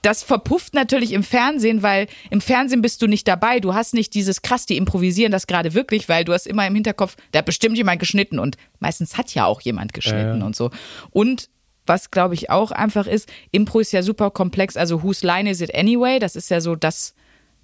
das 0.08 0.22
verpufft 0.22 0.72
natürlich 0.72 1.12
im 1.12 1.22
Fernsehen, 1.22 1.82
weil 1.82 2.06
im 2.30 2.40
Fernsehen 2.40 2.80
bist 2.80 3.02
du 3.02 3.06
nicht 3.06 3.28
dabei. 3.28 3.60
Du 3.60 3.74
hast 3.74 3.92
nicht 3.92 4.14
dieses 4.14 4.40
krass, 4.40 4.64
die 4.64 4.78
improvisieren 4.78 5.30
das 5.30 5.46
gerade 5.46 5.74
wirklich, 5.74 6.08
weil 6.08 6.24
du 6.24 6.32
hast 6.32 6.46
immer 6.46 6.66
im 6.66 6.74
Hinterkopf, 6.74 7.16
da 7.32 7.40
hat 7.40 7.44
bestimmt 7.44 7.76
jemand 7.76 8.00
geschnitten 8.00 8.38
und 8.38 8.56
meistens 8.80 9.18
hat 9.18 9.34
ja 9.34 9.44
auch 9.44 9.60
jemand 9.60 9.92
geschnitten 9.92 10.40
Ja. 10.40 10.46
und 10.46 10.56
so. 10.56 10.70
Und 11.10 11.50
was 11.84 12.10
glaube 12.10 12.32
ich 12.32 12.48
auch 12.48 12.70
einfach 12.70 13.06
ist, 13.06 13.28
Impro 13.50 13.80
ist 13.80 13.92
ja 13.92 14.02
super 14.02 14.30
komplex. 14.30 14.78
Also 14.78 15.02
Whose 15.02 15.26
Line 15.26 15.50
Is 15.50 15.60
It 15.60 15.74
Anyway? 15.74 16.18
Das 16.20 16.36
ist 16.36 16.48
ja 16.48 16.62
so 16.62 16.74
das 16.74 17.14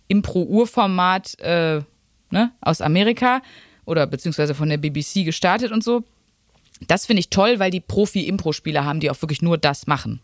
Impro-Urformat 0.08 1.38
äh, 1.40 1.80
ne, 2.30 2.52
aus 2.60 2.82
Amerika 2.82 3.40
oder 3.86 4.06
beziehungsweise 4.06 4.54
von 4.54 4.68
der 4.68 4.76
BBC 4.76 5.24
gestartet 5.24 5.72
und 5.72 5.82
so. 5.82 6.04
Das 6.88 7.06
finde 7.06 7.20
ich 7.20 7.30
toll, 7.30 7.58
weil 7.58 7.70
die 7.70 7.80
Profi-Impro-Spieler 7.80 8.84
haben, 8.84 9.00
die 9.00 9.10
auch 9.10 9.22
wirklich 9.22 9.40
nur 9.40 9.56
das 9.56 9.86
machen. 9.86 10.20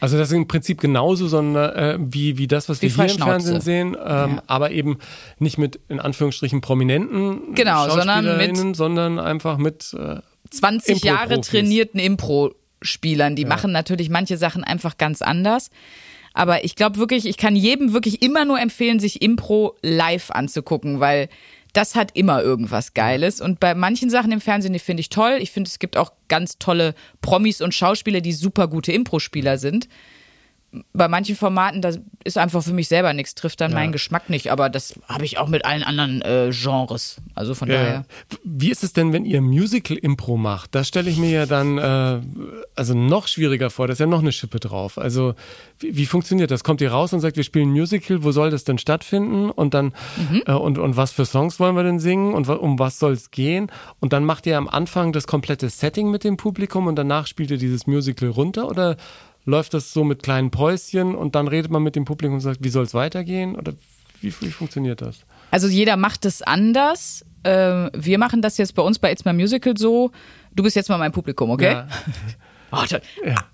Also 0.00 0.16
das 0.18 0.28
ist 0.28 0.34
im 0.34 0.46
Prinzip 0.48 0.80
genauso 0.80 1.26
sondern, 1.28 1.74
äh, 1.76 1.98
wie, 2.00 2.38
wie 2.38 2.46
das, 2.46 2.68
was 2.68 2.80
Wie 2.82 2.96
wir 2.96 3.04
hier 3.04 3.14
im. 3.14 3.22
Fernsehen 3.22 3.60
sehen, 3.60 3.96
ähm, 4.04 4.40
aber 4.46 4.70
eben 4.70 4.98
nicht 5.38 5.58
mit 5.58 5.80
in 5.88 5.98
Anführungsstrichen 6.00 6.60
prominenten 6.60 7.54
Genau, 7.54 7.88
sondern 7.90 8.36
mit- 8.36 8.76
sondern 8.76 9.18
einfach 9.18 9.58
mit 9.58 9.94
äh, 9.98 10.16
20 10.50 11.02
Jahre 11.04 11.40
trainierten 11.40 11.98
Impro-Spielern. 12.00 13.36
Die 13.36 13.44
machen 13.44 13.72
natürlich 13.72 14.08
manche 14.08 14.36
Sachen 14.36 14.64
einfach 14.64 14.98
ganz 14.98 15.20
anders. 15.22 15.70
Aber 16.34 16.64
ich 16.64 16.76
glaube 16.76 16.98
wirklich, 16.98 17.26
ich 17.26 17.36
kann 17.36 17.56
jedem 17.56 17.92
wirklich 17.92 18.22
immer 18.22 18.44
nur 18.44 18.60
empfehlen, 18.60 19.00
sich 19.00 19.22
Impro 19.22 19.74
live 19.82 20.30
anzugucken, 20.30 21.00
weil 21.00 21.28
das 21.78 21.94
hat 21.94 22.10
immer 22.16 22.42
irgendwas 22.42 22.92
Geiles. 22.92 23.40
Und 23.40 23.60
bei 23.60 23.72
manchen 23.72 24.10
Sachen 24.10 24.32
im 24.32 24.40
Fernsehen, 24.40 24.72
die 24.72 24.80
finde 24.80 25.00
ich 25.00 25.10
toll. 25.10 25.38
Ich 25.40 25.52
finde, 25.52 25.68
es 25.68 25.78
gibt 25.78 25.96
auch 25.96 26.10
ganz 26.26 26.58
tolle 26.58 26.92
Promis 27.20 27.60
und 27.60 27.72
Schauspieler, 27.72 28.20
die 28.20 28.32
super 28.32 28.66
gute 28.66 28.90
Impro-Spieler 28.90 29.58
sind 29.58 29.88
bei 30.92 31.08
manchen 31.08 31.34
Formaten, 31.34 31.80
das 31.80 31.98
ist 32.24 32.36
einfach 32.36 32.62
für 32.62 32.74
mich 32.74 32.88
selber 32.88 33.14
nichts, 33.14 33.34
trifft 33.34 33.60
dann 33.62 33.70
Ja. 33.70 33.76
meinen 33.78 33.92
Geschmack 33.92 34.28
nicht. 34.28 34.52
Aber 34.52 34.68
das 34.68 34.94
habe 35.08 35.24
ich 35.24 35.38
auch 35.38 35.48
mit 35.48 35.64
allen 35.64 35.82
anderen 35.82 36.20
äh, 36.20 36.50
Genres. 36.52 37.16
Also 37.34 37.54
von 37.54 37.68
daher. 37.70 38.04
Wie 38.44 38.70
ist 38.70 38.84
es 38.84 38.92
denn, 38.92 39.14
wenn 39.14 39.24
ihr 39.24 39.40
Musical-Impro 39.40 40.36
macht? 40.36 40.74
Das 40.74 40.86
stelle 40.86 41.08
ich 41.08 41.16
mir 41.16 41.30
ja 41.30 41.46
dann 41.46 41.78
äh, 41.78 42.20
also 42.74 42.92
noch 42.94 43.28
schwieriger 43.28 43.70
vor. 43.70 43.86
Da 43.86 43.94
ist 43.94 43.98
ja 43.98 44.06
noch 44.06 44.18
eine 44.20 44.30
Schippe 44.32 44.60
drauf. 44.60 44.98
Also 44.98 45.34
wie, 45.78 45.96
wie 45.96 46.04
funktioniert 46.06 46.50
das? 46.50 46.64
Kommt 46.64 46.82
ihr 46.82 46.90
raus 46.90 47.14
und 47.14 47.20
sagt, 47.20 47.36
wir 47.38 47.44
spielen 47.44 47.70
Musical, 47.70 48.22
wo 48.22 48.30
soll 48.32 48.50
das 48.50 48.64
denn 48.64 48.76
stattfinden? 48.78 49.50
Und 49.50 49.72
dann 49.72 49.94
Mhm. 50.18 50.42
äh, 50.46 50.52
und, 50.52 50.76
und 50.78 50.96
was 50.98 51.12
für 51.12 51.24
Songs 51.24 51.58
wollen 51.58 51.76
wir 51.76 51.82
denn 51.82 51.98
singen? 51.98 52.34
Und 52.34 52.46
um 52.48 52.78
was 52.78 52.98
soll 52.98 53.12
es 53.12 53.30
gehen? 53.30 53.70
Und 54.00 54.12
dann 54.12 54.24
macht 54.24 54.44
ihr 54.46 54.58
am 54.58 54.68
Anfang 54.68 55.12
das 55.14 55.26
komplette 55.26 55.70
Setting 55.70 56.10
mit 56.10 56.24
dem 56.24 56.36
Publikum 56.36 56.86
und 56.88 56.96
danach 56.96 57.26
spielt 57.26 57.50
ihr 57.50 57.58
dieses 57.58 57.86
Musical 57.86 58.28
runter? 58.28 58.68
Oder 58.68 58.96
läuft 59.48 59.72
das 59.72 59.92
so 59.94 60.04
mit 60.04 60.22
kleinen 60.22 60.50
Päuschen 60.50 61.14
und 61.14 61.34
dann 61.34 61.48
redet 61.48 61.70
man 61.70 61.82
mit 61.82 61.96
dem 61.96 62.04
Publikum 62.04 62.34
und 62.34 62.40
sagt, 62.40 62.62
wie 62.62 62.68
soll 62.68 62.84
es 62.84 62.92
weitergehen? 62.92 63.56
Oder 63.56 63.72
wie, 64.20 64.32
wie 64.40 64.50
funktioniert 64.50 65.00
das? 65.00 65.20
Also 65.50 65.68
jeder 65.68 65.96
macht 65.96 66.26
es 66.26 66.42
anders. 66.42 67.24
Ähm, 67.44 67.90
wir 67.94 68.18
machen 68.18 68.42
das 68.42 68.58
jetzt 68.58 68.74
bei 68.74 68.82
uns 68.82 68.98
bei 68.98 69.10
It's 69.10 69.24
My 69.24 69.32
Musical 69.32 69.76
so. 69.76 70.10
Du 70.54 70.62
bist 70.62 70.76
jetzt 70.76 70.90
mal 70.90 70.98
mein 70.98 71.12
Publikum, 71.12 71.50
okay? 71.50 71.72
Ja. 71.72 71.88
Oh, 72.70 72.84
toll. 72.86 73.00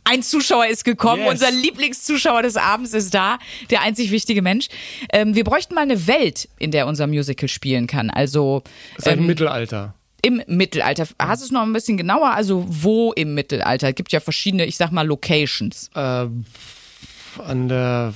Ein 0.02 0.24
Zuschauer 0.24 0.66
ist 0.66 0.84
gekommen, 0.84 1.22
Yes. 1.22 1.30
unser 1.34 1.52
Lieblingszuschauer 1.52 2.42
des 2.42 2.56
Abends 2.56 2.94
ist 2.94 3.14
da, 3.14 3.38
der 3.70 3.82
einzig 3.82 4.10
wichtige 4.10 4.42
Mensch. 4.42 4.66
Ähm, 5.12 5.36
wir 5.36 5.44
bräuchten 5.44 5.76
mal 5.76 5.82
eine 5.82 6.08
Welt, 6.08 6.48
in 6.58 6.72
der 6.72 6.88
unser 6.88 7.06
Musical 7.06 7.48
spielen 7.48 7.86
kann. 7.86 8.10
Also 8.10 8.64
ein 9.04 9.20
ähm, 9.20 9.26
Mittelalter. 9.26 9.94
Im 10.24 10.42
Mittelalter. 10.46 11.06
Hast 11.20 11.42
du 11.42 11.46
es 11.46 11.50
noch 11.52 11.62
ein 11.62 11.72
bisschen 11.72 11.96
genauer? 11.96 12.30
Also 12.32 12.64
wo 12.68 13.12
im 13.12 13.34
Mittelalter? 13.34 13.88
Es 13.90 13.94
gibt 13.94 14.12
ja 14.12 14.20
verschiedene, 14.20 14.64
ich 14.64 14.76
sag 14.76 14.90
mal, 14.92 15.06
Locations. 15.06 15.90
äh, 15.94 16.26
an 17.46 17.68
der 17.68 18.12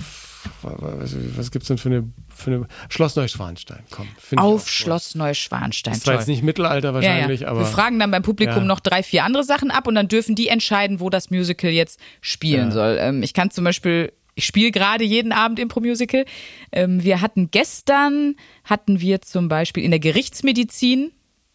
was, 0.63 1.15
was 1.37 1.51
gibt's 1.51 1.69
denn 1.69 1.79
für 1.79 1.89
eine, 1.91 2.05
für 2.35 2.51
eine 2.53 2.69
Schloss 2.89 3.17
Neuschwanstein? 3.17 3.81
Komm, 3.91 4.09
Auf 4.37 4.71
Schloss 4.71 5.15
Neuschwanstein. 5.15 5.95
Das 5.95 6.07
war 6.07 6.15
jetzt 6.15 6.29
nicht 6.29 6.43
Mittelalter 6.43 6.89
Ja, 6.89 6.95
wahrscheinlich, 6.95 7.41
ja. 7.41 7.49
aber 7.49 7.61
Wir 7.61 7.67
fragen 7.67 7.99
dann 7.99 8.11
beim 8.11 8.23
Publikum 8.23 8.63
Ja. 8.63 8.65
noch 8.65 8.81
drei, 8.81 9.03
vier 9.03 9.25
andere 9.25 9.45
Sachen 9.45 9.71
ab 9.71 9.87
und 9.87 9.95
dann 9.97 10.09
dürfen 10.09 10.35
die 10.37 10.49
entscheiden, 10.49 11.01
wo 11.01 11.11
das 11.11 11.31
Musical 11.31 11.71
jetzt 11.71 12.01
spielen 12.21 12.69
Ja. 12.69 12.73
soll. 12.73 12.97
Ähm, 13.01 13.23
ich 13.23 13.35
kann 13.35 13.51
zum 13.51 13.65
Beispiel, 13.65 14.13
ich 14.37 14.47
spiele 14.47 14.71
gerade 14.71 15.05
jeden 15.05 15.33
Abend 15.33 15.59
Impro-Musical. 15.59 16.25
Ähm, 16.73 17.03
wir 17.03 17.21
hatten 17.21 17.51
gestern, 17.51 18.37
hatten 18.65 19.01
wir 19.01 19.21
zum 19.21 19.49
Beispiel 19.49 19.83
in 19.85 19.91
der 19.91 20.01
Gerichtsmedizin, 20.01 21.11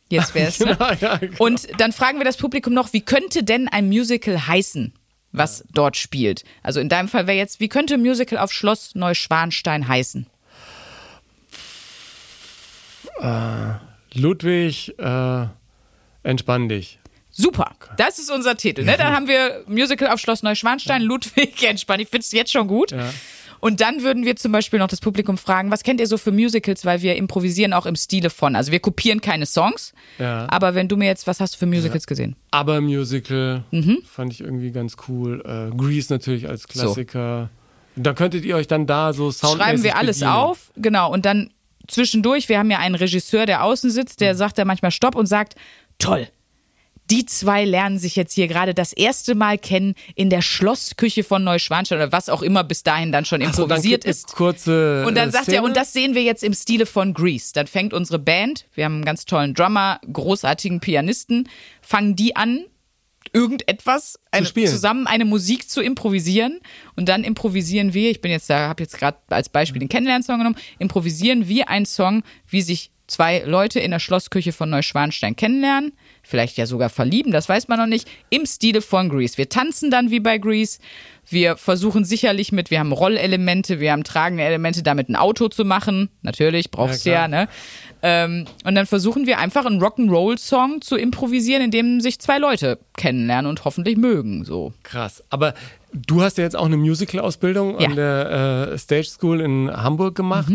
jetzt 0.10 0.36
wäre 0.36 0.50
es, 0.50 0.60
ne? 0.60 0.78
Genau, 0.78 0.92
ja, 0.94 1.18
genau. 1.18 1.36
Und 1.38 1.68
dann 1.80 1.92
fragen 1.92 2.18
wir 2.20 2.26
das 2.26 2.38
Publikum 2.38 2.74
noch, 2.74 2.94
wie 2.94 3.02
könnte 3.02 3.44
denn 3.44 3.68
ein 3.68 3.88
Musical 3.88 4.48
heißen, 4.48 4.94
was 5.32 5.64
dort 5.74 5.98
spielt? 5.98 6.44
Also 6.62 6.80
in 6.80 6.90
deinem 6.90 7.08
Fall 7.08 7.28
wäre 7.28 7.38
jetzt, 7.38 7.60
wie 7.60 7.70
könnte 7.70 7.98
Musical 7.98 8.38
auf 8.38 8.52
Schloss 8.52 8.96
Neuschwanstein 8.96 9.88
heißen? 9.88 10.28
Ludwig, 14.14 14.98
äh, 15.00 15.46
entspann 16.24 16.70
dich. 16.70 17.00
Super, 17.36 17.76
das 17.98 18.20
ist 18.20 18.30
unser 18.30 18.56
Titel. 18.58 18.84
Ne? 18.84 18.96
Dann 18.98 19.14
haben 19.16 19.28
wir 19.28 19.64
Musical 19.68 20.10
auf 20.10 20.20
Schloss 20.20 20.44
Neuschwanstein, 20.44 21.02
Ludwig 21.02 21.64
entspannt. 21.68 22.02
Ich 22.02 22.10
finde 22.10 22.22
es 22.22 22.32
jetzt 22.32 22.52
schon 22.52 22.68
gut. 22.68 22.94
Und 23.64 23.80
dann 23.80 24.04
würden 24.04 24.26
wir 24.26 24.36
zum 24.36 24.52
Beispiel 24.52 24.78
noch 24.80 24.90
das 24.90 25.00
Publikum 25.00 25.38
fragen, 25.38 25.72
was 25.72 25.84
kennt 25.84 26.02
ihr 26.02 26.08
so 26.08 26.18
für 26.18 26.34
Musicals, 26.34 26.84
weil 26.84 27.02
wir 27.02 27.16
improvisieren 27.16 27.72
auch 27.72 27.86
im 27.86 27.96
Stile 27.96 28.30
von. 28.30 28.58
Also 28.58 28.74
wir 28.74 28.82
kopieren 28.82 29.22
keine 29.22 29.46
Songs, 29.46 29.94
Ja. 30.20 30.48
aber 30.50 30.76
wenn 30.76 30.90
du 30.90 30.98
mir 30.98 31.06
jetzt, 31.06 31.28
was 31.28 31.40
hast 31.40 31.54
du 31.56 31.60
für 31.60 31.66
Musicals 31.66 32.06
gesehen? 32.06 32.36
Aber 32.52 32.82
Musical 32.82 33.64
Mhm. 33.72 34.00
fand 34.06 34.34
ich 34.34 34.42
irgendwie 34.42 34.72
ganz 34.72 34.98
cool. 35.08 35.42
Äh, 35.46 35.74
Grease 35.78 36.12
natürlich 36.12 36.50
als 36.50 36.68
Klassiker. 36.68 37.50
Da 37.96 38.14
könntet 38.14 38.44
ihr 38.44 38.58
euch 38.58 38.68
dann 38.68 38.86
da 38.86 39.14
so 39.14 39.32
soundmäßig 39.32 39.64
Schreiben 39.66 39.84
wir 39.84 39.96
alles 39.96 40.20
bedienen. 40.20 40.36
auf, 40.36 40.72
genau. 40.76 41.10
Und 41.14 41.26
dann 41.26 41.50
zwischendurch, 41.88 42.50
wir 42.50 42.60
haben 42.60 42.70
ja 42.70 42.80
einen 42.80 42.96
Regisseur, 42.96 43.46
der 43.46 43.64
außen 43.64 43.90
sitzt, 43.92 44.20
Mhm. 44.20 44.26
der 44.26 44.36
sagt 44.36 44.58
dann 44.58 44.68
manchmal 44.68 44.92
Stopp 44.92 45.16
und 45.16 45.28
sagt, 45.28 45.56
toll. 46.00 46.28
Die 47.14 47.28
zwei 47.28 47.64
lernen 47.64 48.00
sich 48.00 48.16
jetzt 48.16 48.34
hier 48.34 48.48
gerade 48.48 48.74
das 48.74 48.92
erste 48.92 49.36
Mal 49.36 49.60
kennen 49.60 49.94
in 50.16 50.32
der 50.32 50.42
Schlossküche 50.42 51.24
von 51.24 51.44
Neuschwanstein 51.44 52.00
oder 52.00 52.12
was 52.12 52.28
auch 52.28 52.42
immer 52.42 52.64
bis 52.64 52.82
dahin 52.82 53.12
dann 53.12 53.24
schon 53.24 53.44
Ach 53.44 53.54
so, 53.54 53.68
dann 53.68 53.78
improvisiert 53.78 54.04
ist. 54.04 54.34
Kurze 54.34 55.06
Und 55.06 55.14
dann 55.14 55.30
äh, 55.30 55.32
sagt 55.32 55.44
Szene. 55.44 55.58
er, 55.58 55.64
und 55.64 55.78
das 55.78 55.94
sehen 55.94 56.16
wir 56.16 56.24
jetzt 56.24 56.44
im 56.44 56.56
Stile 56.56 56.88
von 56.88 57.14
Grease. 57.14 57.52
Dann 57.54 57.68
fängt 57.68 57.94
unsere 57.94 58.18
Band, 58.18 58.66
wir 58.74 58.86
haben 58.86 58.96
einen 58.96 59.06
ganz 59.06 59.26
tollen 59.26 59.54
Drummer, 59.54 60.02
großartigen 60.12 60.80
Pianisten, 60.80 61.48
fangen 61.84 62.16
die 62.16 62.36
an, 62.36 62.66
irgendetwas 63.32 64.20
eine, 64.32 64.52
zusammen 64.52 65.06
eine 65.06 65.26
Musik 65.26 65.70
zu 65.70 65.84
improvisieren 65.84 66.62
und 66.96 67.10
dann 67.10 67.24
improvisieren 67.24 67.94
wir, 67.94 68.10
ich 68.10 68.22
bin 68.22 68.32
jetzt 68.32 68.50
da, 68.50 68.68
habe 68.68 68.82
jetzt 68.82 68.98
gerade 68.98 69.20
als 69.30 69.50
Beispiel 69.50 69.80
den 69.80 69.90
Kennenlernsong 69.90 70.40
genommen, 70.40 70.58
improvisieren 70.80 71.48
wir 71.48 71.70
einen 71.70 71.86
Song, 71.86 72.24
wie 72.48 72.64
sich 72.64 72.90
zwei 73.06 73.44
Leute 73.46 73.80
in 73.80 73.92
der 73.92 74.00
Schlossküche 74.00 74.52
von 74.52 74.72
Neuschwanstein 74.72 75.36
kennenlernen, 75.36 75.94
vielleicht 76.24 76.58
ja 76.58 76.66
sogar 76.66 76.90
verlieben, 76.90 77.32
das 77.32 77.50
weiß 77.50 77.68
man 77.68 77.80
noch 77.80 77.86
nicht, 77.86 78.10
im 78.30 78.46
Stile 78.46 78.82
von 78.82 79.10
Grease. 79.10 79.38
Wir 79.38 79.50
tanzen 79.50 79.92
dann 79.92 80.10
wie 80.10 80.20
bei 80.20 80.38
Grease, 80.38 80.80
wir 81.30 81.56
versuchen 81.58 82.04
sicherlich 82.06 82.52
mit, 82.52 82.72
wir 82.72 82.80
haben 82.80 82.92
Rollelemente, 82.92 83.80
wir 83.80 83.92
haben 83.92 84.04
tragende 84.04 84.44
Elemente, 84.44 84.84
damit 84.84 85.10
ein 85.10 85.16
Auto 85.16 85.48
zu 85.50 85.64
machen, 85.66 86.10
natürlich, 86.22 86.72
brauchst 86.72 87.06
du 87.06 87.12
Ja, 87.12 87.28
ne? 87.28 87.48
Ähm, 88.02 88.46
und 88.66 88.76
dann 88.76 88.86
versuchen 88.86 89.26
wir 89.28 89.38
einfach 89.38 89.66
einen 89.66 89.82
Rock'n'Roll-Song 89.82 90.82
zu 90.82 90.98
improvisieren, 90.98 91.64
in 91.64 91.72
dem 91.72 92.02
sich 92.02 92.20
zwei 92.20 92.38
Leute 92.38 92.80
kennenlernen 92.98 93.50
und 93.50 93.64
hoffentlich 93.64 93.96
mögen, 93.98 94.44
so. 94.44 94.74
Krass. 94.84 95.24
Aber 95.30 95.54
du 95.94 96.22
hast 96.22 96.38
ja 96.38 96.44
jetzt 96.44 96.56
auch 96.58 96.66
eine 96.66 96.76
Musical-Ausbildung 96.78 97.80
Ja. 97.80 97.88
Mhm. 97.88 97.92
an 97.92 97.96
der 97.96 98.70
äh, 98.74 98.78
Stage 98.78 99.06
School 99.08 99.40
in 99.40 99.72
Hamburg 99.72 100.16
gemacht. 100.16 100.52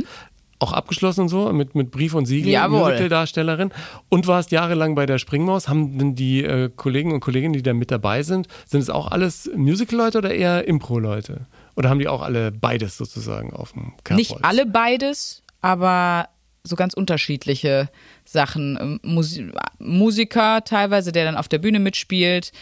Auch 0.60 0.72
abgeschlossen 0.72 1.22
und 1.22 1.28
so, 1.28 1.52
mit, 1.52 1.74
mit 1.74 1.90
Brief 1.90 2.14
und 2.14 2.26
Siegel, 2.26 2.50
Jawohl. 2.50 2.80
Musical-Darstellerin. 2.80 3.70
Und 4.08 4.26
warst 4.26 4.50
jahrelang 4.50 4.94
bei 4.94 5.06
der 5.06 5.18
Springmaus. 5.18 5.68
Haben 5.68 5.98
denn 5.98 6.14
die 6.14 6.42
äh, 6.42 6.70
Kollegen 6.74 7.12
und 7.12 7.20
Kolleginnen, 7.20 7.52
die 7.52 7.62
da 7.62 7.74
mit 7.74 7.90
dabei 7.90 8.22
sind, 8.22 8.48
sind 8.66 8.80
es 8.80 8.90
auch 8.90 9.10
alles 9.10 9.50
Musical-Leute 9.54 10.18
oder 10.18 10.34
eher 10.34 10.66
Impro-Leute? 10.66 11.46
Oder 11.76 11.90
haben 11.90 12.00
die 12.00 12.08
auch 12.08 12.22
alle 12.22 12.50
beides 12.50 12.96
sozusagen 12.96 13.52
auf 13.52 13.72
dem 13.72 13.92
Kerbholz? 14.02 14.30
Nicht 14.30 14.44
alle 14.44 14.66
beides, 14.66 15.42
aber 15.60 16.28
so 16.64 16.76
ganz 16.76 16.94
unterschiedliche 16.94 17.88
Sachen. 18.24 18.78
Ähm, 18.80 19.00
Musi 19.02 19.50
Musiker 19.78 20.64
teilweise, 20.64 21.12
der 21.12 21.24
dann 21.24 21.36
auf 21.36 21.48
der 21.48 21.58
Bühne 21.58 21.78
mitspielt, 21.78 22.52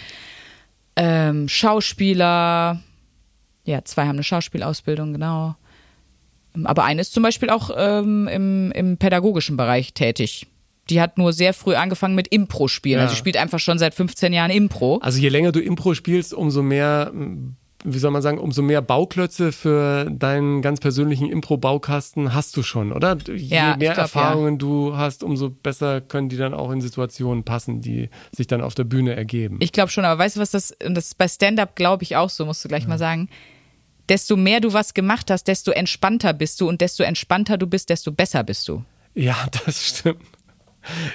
ähm, 0.96 1.48
Schauspieler, 1.48 2.80
ja, 3.64 3.84
zwei 3.84 4.02
haben 4.02 4.16
eine 4.16 4.22
Schauspielausbildung, 4.22 5.12
genau. 5.12 5.56
Aber 6.64 6.84
eine 6.84 7.00
ist 7.00 7.12
zum 7.12 7.22
Beispiel 7.22 7.50
auch 7.50 7.70
ähm, 7.76 8.28
im, 8.28 8.72
im 8.72 8.96
pädagogischen 8.96 9.56
Bereich 9.56 9.92
tätig. 9.92 10.46
Die 10.88 11.00
hat 11.00 11.18
nur 11.18 11.32
sehr 11.32 11.52
früh 11.52 11.74
angefangen 11.74 12.14
mit 12.14 12.28
Impro-Spielen. 12.28 12.98
Ja. 12.98 13.04
Also 13.04 13.14
sie 13.14 13.18
spielt 13.18 13.36
einfach 13.36 13.58
schon 13.58 13.78
seit 13.78 13.94
15 13.94 14.32
Jahren 14.32 14.50
Impro. 14.50 14.98
Also 15.02 15.18
je 15.18 15.28
länger 15.28 15.52
du 15.52 15.60
Impro 15.60 15.94
spielst, 15.94 16.32
umso 16.32 16.62
mehr, 16.62 17.10
m, 17.12 17.56
wie 17.82 17.98
soll 17.98 18.12
man 18.12 18.22
sagen, 18.22 18.38
umso 18.38 18.62
mehr 18.62 18.82
Bauklötze 18.82 19.50
für 19.50 20.08
deinen 20.10 20.62
ganz 20.62 20.78
persönlichen 20.78 21.28
Impro-Baukasten 21.28 22.34
hast 22.34 22.56
du 22.56 22.62
schon, 22.62 22.92
oder? 22.92 23.16
Je 23.26 23.56
Ja, 23.56 23.76
mehr 23.76 23.94
glaub, 23.94 24.04
Erfahrungen 24.04 24.58
du 24.58 24.96
hast, 24.96 25.24
umso 25.24 25.50
besser 25.50 26.00
können 26.00 26.28
die 26.28 26.36
dann 26.36 26.54
auch 26.54 26.70
in 26.70 26.80
Situationen 26.80 27.42
passen, 27.42 27.80
die 27.80 28.08
sich 28.30 28.46
dann 28.46 28.60
auf 28.60 28.76
der 28.76 28.84
Bühne 28.84 29.16
ergeben. 29.16 29.56
Ich 29.60 29.72
glaube 29.72 29.90
schon, 29.90 30.04
aber 30.04 30.20
weißt 30.22 30.36
du, 30.36 30.40
was 30.40 30.52
das, 30.52 30.72
und 30.84 30.94
das 30.94 31.06
ist 31.06 31.18
bei 31.18 31.26
Stand-up, 31.26 31.74
glaube 31.74 32.04
ich, 32.04 32.14
auch 32.14 32.30
so, 32.30 32.46
musst 32.46 32.64
du 32.64 32.68
gleich 32.68 32.86
mal 32.86 32.98
sagen. 32.98 33.28
Desto 34.08 34.36
mehr 34.36 34.60
du 34.60 34.72
was 34.72 34.94
gemacht 34.94 35.30
hast, 35.30 35.44
desto 35.48 35.70
entspannter 35.72 36.32
bist 36.32 36.60
du 36.60 36.68
und 36.68 36.80
desto 36.80 37.02
entspannter 37.02 37.58
du 37.58 37.66
bist, 37.66 37.88
desto 37.90 38.12
besser 38.12 38.44
bist 38.44 38.68
du. 38.68 38.84
ja, 39.14 39.36
das 39.66 39.86
stimmt. 39.88 40.22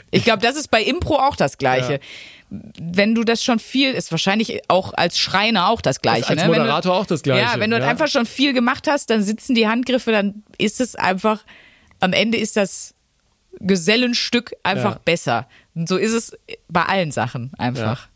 Ich 0.09 0.25
glaube, 0.25 0.41
das 0.41 0.57
ist 0.57 0.69
bei 0.69 0.83
Impro 0.83 1.15
auch 1.15 1.37
das 1.37 1.57
Gleiche. 1.57 2.01
Wenn 2.49 3.15
du 3.15 3.23
das 3.23 3.41
schon 3.41 3.59
viel, 3.59 3.93
ist 3.93 4.11
wahrscheinlich 4.11 4.59
auch 4.67 4.93
als 4.93 5.17
Schreiner 5.17 5.69
auch 5.69 5.79
das 5.79 6.01
Gleiche. 6.01 6.27
Als 6.27 6.35
ne? 6.35 6.51
Wenn 6.51 6.59
Moderator 6.59 6.93
du, 6.93 6.99
auch 6.99 7.05
das 7.05 7.23
Gleiche, 7.23 7.53
Ja, 7.53 7.59
wenn 7.61 7.71
du 7.71 7.79
ja. 7.79 7.87
einfach 7.87 8.09
schon 8.09 8.25
viel 8.25 8.51
gemacht 8.51 8.87
hast, 8.89 9.09
dann 9.09 9.23
sitzen 9.23 9.55
die 9.55 9.69
Handgriffe, 9.69 10.11
dann 10.11 10.43
ist 10.57 10.81
es 10.81 10.95
einfach, 10.97 11.45
am 12.01 12.11
Ende 12.11 12.37
ist 12.37 12.57
das 12.57 12.93
Gesellenstück 13.61 14.53
einfach 14.63 14.95
Ja. 14.95 15.01
besser. 15.05 15.47
Und 15.75 15.87
so 15.87 15.95
ist 15.95 16.11
es 16.11 16.37
bei 16.67 16.83
allen 16.83 17.11
Sachen 17.11 17.51
einfach. 17.57 18.09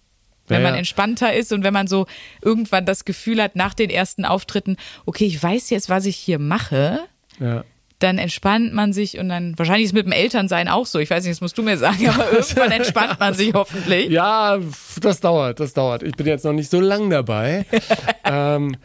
Wenn 0.48 0.62
Ja, 0.62 0.70
man 0.70 0.78
entspannter 0.78 1.34
ist 1.34 1.52
und 1.54 1.64
wenn 1.64 1.74
man 1.74 1.88
so 1.88 2.06
irgendwann 2.42 2.86
das 2.86 3.06
Gefühl 3.06 3.42
hat, 3.42 3.56
nach 3.56 3.74
den 3.74 3.90
ersten 3.90 4.26
Auftritten, 4.26 4.78
okay, 5.06 5.26
ich 5.26 5.42
weiß 5.42 5.70
jetzt, 5.72 5.90
was 5.90 6.06
ich 6.06 6.16
hier 6.18 6.40
mache, 6.40 7.00
Ja. 7.40 7.64
dann 8.00 8.18
entspannt 8.18 8.74
man 8.74 8.94
sich 8.94 9.18
und 9.18 9.30
dann, 9.30 9.58
wahrscheinlich 9.58 9.86
ist 9.86 9.90
es 9.92 9.94
mit 9.96 10.06
dem 10.06 10.12
Elternsein 10.12 10.68
auch 10.68 10.86
so, 10.86 11.00
ich 11.00 11.10
weiß 11.10 11.24
nicht, 11.24 11.32
das 11.36 11.42
musst 11.42 11.58
du 11.58 11.64
mir 11.64 11.78
sagen, 11.78 12.08
aber 12.10 12.32
irgendwann 12.32 12.72
entspannt 12.72 13.20
man 13.20 13.34
sich 13.34 13.54
hoffentlich. 13.54 14.10
Ja, 14.10 14.60
das 15.02 15.20
dauert, 15.20 15.60
das 15.60 15.74
dauert. 15.74 16.04
Ich 16.04 16.16
bin 16.16 16.28
jetzt 16.28 16.46
noch 16.46 16.54
nicht 16.54 16.70
so 16.70 16.80
lang 16.80 17.10
dabei. 17.10 17.66
ähm, 18.24 18.76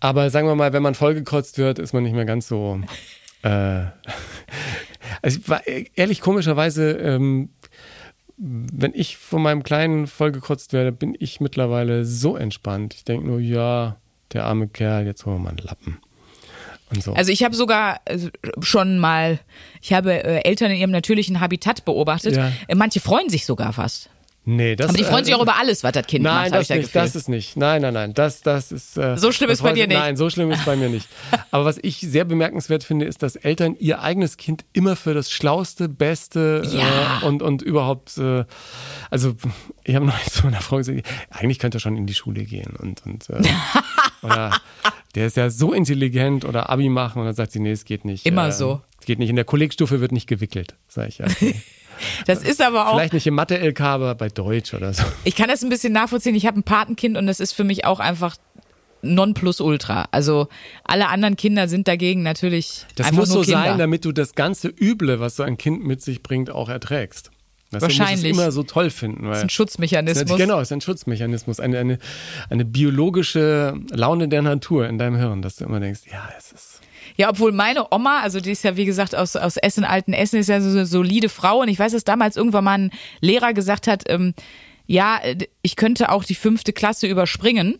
Aber 0.00 0.30
sagen 0.30 0.48
wir 0.48 0.54
mal, 0.56 0.72
wenn 0.72 0.82
man 0.82 0.94
vollgekotzt 0.94 1.58
wird, 1.58 1.78
ist 1.78 1.92
man 1.92 2.02
nicht 2.02 2.14
mehr 2.14 2.24
ganz 2.24 2.48
so. 2.48 2.80
Äh, 3.42 3.48
also 5.22 5.40
ehrlich 5.94 6.20
komischerweise, 6.20 6.92
ähm, 6.92 7.50
wenn 8.44 8.92
ich 8.94 9.18
von 9.18 9.40
meinem 9.40 9.62
Kleinen 9.62 10.08
vollgekotzt 10.08 10.72
werde, 10.72 10.90
bin 10.90 11.16
ich 11.18 11.40
mittlerweile 11.40 12.04
so 12.04 12.36
entspannt. 12.36 12.94
Ich 12.94 13.04
denke 13.04 13.26
nur, 13.26 13.38
ja, 13.38 13.96
der 14.32 14.46
arme 14.46 14.66
Kerl, 14.66 15.06
jetzt 15.06 15.24
holen 15.24 15.36
wir 15.36 15.42
mal 15.44 15.48
einen 15.50 15.58
Lappen. 15.58 15.98
So. 17.00 17.12
Also 17.14 17.32
ich 17.32 17.42
habe 17.44 17.54
sogar 17.54 18.00
äh, 18.04 18.18
schon 18.60 18.98
mal, 18.98 19.38
ich 19.80 19.92
habe 19.92 20.12
äh, 20.12 20.42
Eltern 20.44 20.72
in 20.72 20.76
ihrem 20.76 20.90
natürlichen 20.90 21.40
Habitat 21.40 21.84
beobachtet. 21.84 22.36
Ja. 22.36 22.52
Äh, 22.68 22.74
Manche 22.74 23.00
freuen 23.00 23.30
sich 23.30 23.46
sogar 23.46 23.72
fast. 23.72 24.10
Nee, 24.44 24.76
das 24.76 24.88
Aber 24.88 24.98
die 24.98 25.04
freuen 25.04 25.22
äh, 25.22 25.24
sich 25.26 25.34
auch 25.34 25.42
über 25.42 25.56
alles, 25.56 25.84
was 25.84 25.92
das 25.92 26.06
Kind 26.06 26.24
Nein, 26.24 26.34
macht, 26.34 26.44
habe 26.46 26.58
das 26.58 26.70
ich 26.70 26.76
nicht, 26.76 26.94
das 26.94 27.14
ist 27.16 27.28
nicht. 27.28 27.56
Nein, 27.56 27.82
nein, 27.82 27.94
nein. 27.94 28.14
Das, 28.14 28.42
das 28.42 28.72
ist. 28.72 28.96
Äh, 28.96 29.16
So 29.16 29.32
schlimm 29.32 29.50
ist 29.50 29.62
bei 29.62 29.72
dir 29.72 29.82
ich- 29.84 29.88
nicht. 29.88 29.98
Nein, 29.98 30.16
so 30.16 30.28
schlimm 30.30 30.50
ist 30.50 30.64
bei 30.64 30.76
mir 30.76 30.88
nicht. 30.88 31.08
Aber 31.50 31.64
was 31.64 31.78
ich 31.82 31.98
sehr 32.00 32.24
bemerkenswert 32.24 32.84
finde, 32.84 33.06
ist, 33.06 33.22
dass 33.22 33.36
Eltern 33.36 33.76
ihr 33.78 34.02
eigenes 34.02 34.36
Kind 34.36 34.64
immer 34.72 34.96
für 34.96 35.14
das 35.14 35.30
Schlauste, 35.30 35.88
Beste 35.88 36.62
Ja. 36.66 37.20
äh, 37.22 37.26
und, 37.26 37.42
und 37.42 37.62
überhaupt. 37.62 38.18
Äh, 38.18 38.44
also, 39.10 39.34
ich 39.84 39.94
habe 39.94 40.06
noch 40.06 40.20
zu 40.30 40.44
meiner 40.46 40.60
Frau 40.60 40.76
gesagt, 40.78 41.02
eigentlich 41.30 41.58
könnte 41.58 41.78
er 41.78 41.80
schon 41.80 41.96
in 41.96 42.06
die 42.06 42.14
Schule 42.14 42.44
gehen. 42.44 42.74
Und, 42.78 43.04
und 43.06 43.30
äh, 43.30 43.42
oder 44.22 44.52
der 45.14 45.26
ist 45.26 45.36
ja 45.36 45.50
so 45.50 45.72
intelligent 45.72 46.44
oder 46.44 46.70
Abi 46.70 46.88
machen. 46.88 47.18
Und 47.20 47.26
dann 47.26 47.34
sagt 47.34 47.52
sie, 47.52 47.60
nee, 47.60 47.72
es 47.72 47.84
geht 47.84 48.04
nicht. 48.04 48.24
Immer 48.26 48.48
äh, 48.48 48.52
so. 48.52 48.80
Es 49.02 49.06
geht 49.06 49.18
nicht. 49.18 49.30
In 49.30 49.34
der 49.34 49.44
Kollegstufe 49.44 50.00
wird 50.00 50.12
nicht 50.12 50.28
gewickelt. 50.28 50.76
Sag 50.86 51.08
ich 51.08 51.18
ja. 51.18 51.26
Okay. 51.26 51.56
Das 52.26 52.42
ist 52.42 52.60
aber 52.60 52.88
auch, 52.88 52.96
Vielleicht 52.96 53.12
nicht 53.12 53.26
im 53.28 53.34
Mathe-LK, 53.34 53.80
aber 53.80 54.14
bei 54.16 54.28
Deutsch 54.28 54.74
oder 54.74 54.92
so. 54.92 55.04
ich 55.22 55.36
kann 55.36 55.48
das 55.48 55.62
ein 55.62 55.68
bisschen 55.68 55.92
nachvollziehen. 55.92 56.34
Ich 56.34 56.46
habe 56.46 56.58
ein 56.58 56.64
Patenkind 56.64 57.16
und 57.16 57.28
das 57.28 57.38
ist 57.38 57.52
für 57.52 57.62
mich 57.62 57.84
auch 57.84 58.00
einfach 58.00 58.36
Nonplusultra. 59.02 60.06
Also 60.10 60.48
alle 60.82 61.08
anderen 61.08 61.36
Kinder 61.36 61.68
sind 61.68 61.86
dagegen 61.86 62.22
natürlich 62.22 62.86
Das 62.96 63.06
einfach 63.06 63.20
muss 63.20 63.28
nur 63.28 63.44
so 63.44 63.52
Kinder. 63.52 63.68
sein, 63.68 63.78
damit 63.78 64.04
du 64.04 64.10
das 64.10 64.34
ganze 64.34 64.68
Üble, 64.68 65.20
was 65.20 65.36
so 65.36 65.42
ein 65.44 65.58
Kind 65.58 65.84
mit 65.84 66.02
sich 66.02 66.22
bringt, 66.24 66.50
auch 66.50 66.68
erträgst. 66.68 67.30
Musst 67.70 67.82
Wahrscheinlich. 67.82 68.32
es 68.32 68.36
immer 68.38 68.50
so 68.50 68.64
toll 68.64 68.90
finden. 68.90 69.24
Weil 69.24 69.30
das 69.30 69.38
ist 69.38 69.44
ein 69.44 69.50
Schutzmechanismus. 69.50 70.38
Genau, 70.38 70.58
es 70.60 70.68
ist 70.68 70.72
ein 70.72 70.80
Schutzmechanismus, 70.80 71.60
eine, 71.60 71.78
eine, 71.78 71.98
eine 72.50 72.64
biologische 72.64 73.74
Laune 73.90 74.28
der 74.28 74.42
Natur 74.42 74.88
in 74.88 74.98
deinem 74.98 75.16
Hirn, 75.16 75.42
dass 75.42 75.56
du 75.56 75.64
immer 75.64 75.78
denkst, 75.78 76.00
ja, 76.10 76.28
es 76.38 76.52
ist. 76.52 76.71
Ja, 77.22 77.30
obwohl 77.30 77.52
meine 77.52 77.86
Oma, 77.92 78.18
also 78.18 78.40
die 78.40 78.50
ist 78.50 78.64
ja 78.64 78.76
wie 78.76 78.84
gesagt 78.84 79.14
aus, 79.14 79.36
aus 79.36 79.56
Essen, 79.56 79.84
alten 79.84 80.12
Essen, 80.12 80.40
ist 80.40 80.48
ja 80.48 80.60
so 80.60 80.70
eine 80.70 80.86
solide 80.86 81.28
Frau 81.28 81.60
und 81.60 81.68
ich 81.68 81.78
weiß, 81.78 81.92
dass 81.92 82.02
damals 82.02 82.36
irgendwann 82.36 82.64
mal 82.64 82.78
ein 82.78 82.90
Lehrer 83.20 83.54
gesagt 83.54 83.86
hat, 83.86 84.02
ähm, 84.08 84.34
ja, 84.88 85.20
ich 85.62 85.76
könnte 85.76 86.10
auch 86.10 86.24
die 86.24 86.34
fünfte 86.34 86.72
Klasse 86.72 87.06
überspringen. 87.06 87.78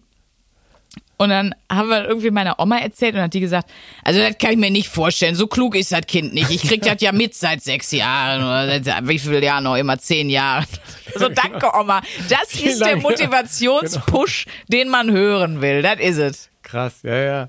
Und 1.16 1.30
dann 1.30 1.56
haben 1.68 1.88
wir 1.88 2.06
irgendwie 2.06 2.30
meiner 2.30 2.60
Oma 2.60 2.78
erzählt 2.78 3.16
und 3.16 3.20
hat 3.20 3.34
die 3.34 3.40
gesagt, 3.40 3.68
also 4.04 4.20
das 4.20 4.38
kann 4.38 4.52
ich 4.52 4.58
mir 4.58 4.70
nicht 4.70 4.88
vorstellen, 4.88 5.34
so 5.34 5.48
klug 5.48 5.74
ist 5.74 5.90
das 5.90 6.06
Kind 6.06 6.34
nicht. 6.34 6.50
Ich 6.50 6.62
krieg 6.62 6.82
das 6.82 7.00
ja 7.00 7.10
mit 7.10 7.34
seit 7.34 7.64
sechs 7.64 7.90
Jahren 7.90 8.44
oder 8.44 8.80
seit 8.80 9.08
wie 9.08 9.18
viel 9.18 9.42
Jahren 9.42 9.64
noch, 9.64 9.74
immer 9.74 9.98
zehn 9.98 10.30
Jahren. 10.30 10.66
So, 11.14 11.28
danke 11.28 11.68
Oma. 11.78 12.00
Das 12.30 12.54
ist 12.54 12.80
der. 12.80 12.96
Motivationspush, 12.96 14.46
den 14.68 14.88
man 14.88 15.10
hören 15.10 15.60
will. 15.60 15.82
Das 15.82 15.98
ist 15.98 16.16
es. 16.16 16.50
Krass, 16.62 17.00
ja, 17.02 17.16
ja. 17.18 17.48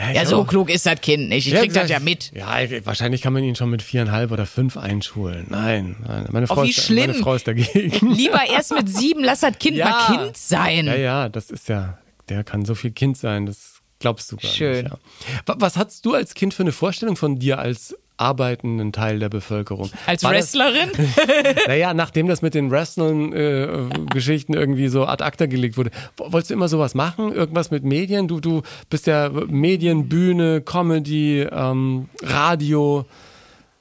Ja, 0.00 0.12
Ja, 0.12 0.26
so 0.26 0.44
klug 0.44 0.70
ist 0.70 0.86
das 0.86 1.00
Kind 1.00 1.28
nicht. 1.28 1.46
Ich 1.46 1.52
Ja, 1.52 1.60
krieg 1.60 1.72
das 1.72 1.90
ja 1.90 2.00
mit. 2.00 2.32
Ja, 2.34 2.60
ich- 2.60 2.84
wahrscheinlich 2.86 3.22
kann 3.22 3.32
man 3.32 3.44
ihn 3.44 3.54
schon 3.56 3.70
mit 3.70 3.82
viereinhalb 3.82 4.30
oder 4.32 4.46
fünf 4.46 4.76
einschulen. 4.76 5.46
Nein, 5.50 5.96
nein. 6.06 6.26
Meine 6.30 6.46
Frau, 6.46 6.60
Oh, 6.60 6.64
wie 6.64 6.70
ist, 6.70 6.82
schlimm. 6.84 7.10
meine 7.10 7.14
Frau 7.14 7.34
ist 7.34 7.46
dagegen. 7.46 8.10
Lieber 8.14 8.40
erst 8.48 8.72
mit 8.72 8.88
sieben, 8.88 9.22
lass 9.22 9.40
das 9.40 9.58
Kind 9.58 9.76
mal 9.78 10.06
Kind 10.16 10.36
sein. 10.36 10.86
Ja, 10.86 10.94
ja, 10.96 11.28
das 11.28 11.50
ist 11.50 11.68
ja, 11.68 11.98
der 12.28 12.44
kann 12.44 12.64
so 12.64 12.74
viel 12.74 12.90
Kind 12.92 13.16
sein, 13.18 13.46
das 13.46 13.80
glaubst 13.98 14.32
du 14.32 14.36
gar 14.36 14.50
Schön. 14.50 14.84
nicht. 14.84 14.90
Ja. 14.92 15.40
Wa- 15.46 15.56
Was 15.58 15.76
hattest 15.76 16.06
du 16.06 16.14
als 16.14 16.34
Kind 16.34 16.54
für 16.54 16.62
eine 16.62 16.72
Vorstellung 16.72 17.16
von 17.16 17.38
dir 17.38 17.58
als 17.58 17.94
arbeitenden 18.20 18.92
Teil 18.92 19.18
der 19.18 19.28
Bevölkerung? 19.28 19.90
Als 20.06 20.22
War 20.22 20.32
Wrestlerin? 20.32 20.90
Das, 20.96 21.66
naja, 21.66 21.94
nachdem 21.94 22.26
das 22.28 22.42
mit 22.42 22.54
den 22.54 22.70
Wrestling-Geschichten 22.70 24.54
irgendwie 24.54 24.88
so 24.88 25.06
ad 25.06 25.22
acta 25.24 25.46
gelegt 25.46 25.76
wurde, 25.76 25.90
wo- 26.16 26.32
wolltest 26.32 26.50
du 26.50 26.54
immer 26.54 26.68
sowas 26.68 26.94
machen? 26.94 27.32
Irgendwas 27.32 27.70
mit 27.70 27.84
Medien? 27.84 28.28
Du, 28.28 28.40
du 28.40 28.62
bist 28.88 29.06
ja 29.06 29.30
Medien, 29.48 30.08
Bühne, 30.08 30.60
Comedy, 30.60 31.40
ähm, 31.50 32.08
Radio. 32.22 33.06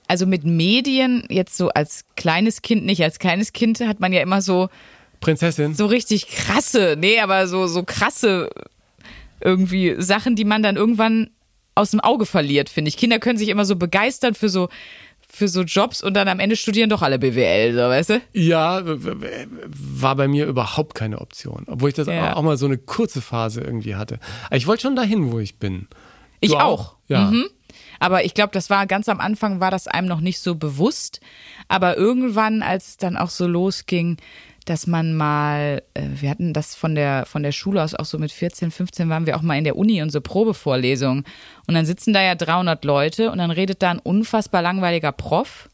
Also 0.07 0.25
mit 0.25 0.43
Medien, 0.43 1.23
jetzt 1.29 1.55
so 1.57 1.69
als 1.69 2.05
kleines 2.15 2.61
Kind 2.61 2.85
nicht. 2.85 3.03
Als 3.03 3.19
kleines 3.19 3.53
Kind 3.53 3.79
hat 3.81 3.99
man 3.99 4.11
ja 4.13 4.21
immer 4.21 4.41
so, 4.41 4.69
Prinzessin. 5.19 5.75
so 5.75 5.85
richtig 5.85 6.27
krasse, 6.27 6.95
nee, 6.97 7.19
aber 7.19 7.47
so, 7.47 7.67
so 7.67 7.83
krasse 7.83 8.49
irgendwie 9.41 9.95
Sachen, 9.99 10.35
die 10.35 10.45
man 10.45 10.63
dann 10.63 10.75
irgendwann 10.77 11.29
aus 11.79 11.91
dem 11.91 11.99
Auge 11.99 12.25
verliert, 12.25 12.69
finde 12.69 12.89
ich. 12.89 12.97
Kinder 12.97 13.19
können 13.19 13.37
sich 13.37 13.49
immer 13.49 13.65
so 13.65 13.75
begeistern 13.75 14.33
für 14.35 14.49
so, 14.49 14.69
für 15.27 15.47
so 15.47 15.61
Jobs 15.61 16.03
und 16.03 16.13
dann 16.15 16.27
am 16.27 16.39
Ende 16.39 16.55
studieren 16.55 16.89
doch 16.89 17.01
alle 17.01 17.19
BWL, 17.19 17.73
so, 17.73 17.79
weißt 17.79 18.09
du? 18.11 18.21
Ja, 18.33 18.81
war 18.83 20.15
bei 20.15 20.27
mir 20.27 20.45
überhaupt 20.45 20.95
keine 20.95 21.19
Option. 21.21 21.63
Obwohl 21.67 21.89
ich 21.89 21.95
das 21.95 22.07
Ja. 22.07 22.35
auch 22.35 22.41
mal 22.41 22.57
so 22.57 22.65
eine 22.65 22.77
kurze 22.77 23.21
Phase 23.21 23.61
irgendwie 23.61 23.95
hatte. 23.95 24.19
Aber 24.47 24.55
ich 24.57 24.67
wollte 24.67 24.83
schon 24.83 24.95
dahin, 24.95 25.31
wo 25.31 25.39
ich 25.39 25.57
bin. 25.57 25.87
Ich 26.39 26.51
Du 26.51 26.57
auch. 26.57 26.95
Ja. 27.07 27.31
Mhm. 27.31 27.45
Aber 27.99 28.23
ich 28.23 28.33
glaube, 28.33 28.51
das 28.53 28.69
war 28.69 28.87
ganz 28.87 29.09
am 29.09 29.19
Anfang, 29.19 29.59
war 29.59 29.71
das 29.71 29.87
einem 29.87 30.07
noch 30.07 30.21
nicht 30.21 30.39
so 30.39 30.55
bewusst. 30.55 31.19
Aber 31.67 31.97
irgendwann, 31.97 32.61
als 32.63 32.87
es 32.89 32.97
dann 32.97 33.17
auch 33.17 33.29
so 33.29 33.45
losging, 33.45 34.17
dass 34.69 34.85
man 34.85 35.15
mal, 35.15 35.81
äh, 35.95 36.03
wir 36.15 36.29
hatten 36.29 36.53
das 36.53 36.75
von 36.75 36.93
der, 36.93 37.25
von 37.25 37.41
der 37.41 37.51
Schule 37.51 37.83
aus 37.83 37.95
auch 37.95 38.05
so 38.05 38.19
mit 38.19 38.31
14, 38.31 38.69
15 38.69 39.09
waren 39.09 39.25
wir 39.25 39.35
auch 39.35 39.41
mal 39.41 39.57
in 39.57 39.63
der 39.63 39.75
Uni, 39.75 40.01
unsere 40.01 40.21
Probevorlesung. 40.21 41.23
Und 41.67 41.73
dann 41.73 41.85
sitzen 41.85 42.13
da 42.13 42.21
ja 42.21 42.35
300 42.35 42.85
Leute 42.85 43.31
und 43.31 43.39
dann 43.39 43.51
redet 43.51 43.81
da 43.81 43.89
ein 43.89 43.99
unfassbar 43.99 44.61
langweiliger 44.61 45.11
Prof. 45.11 45.69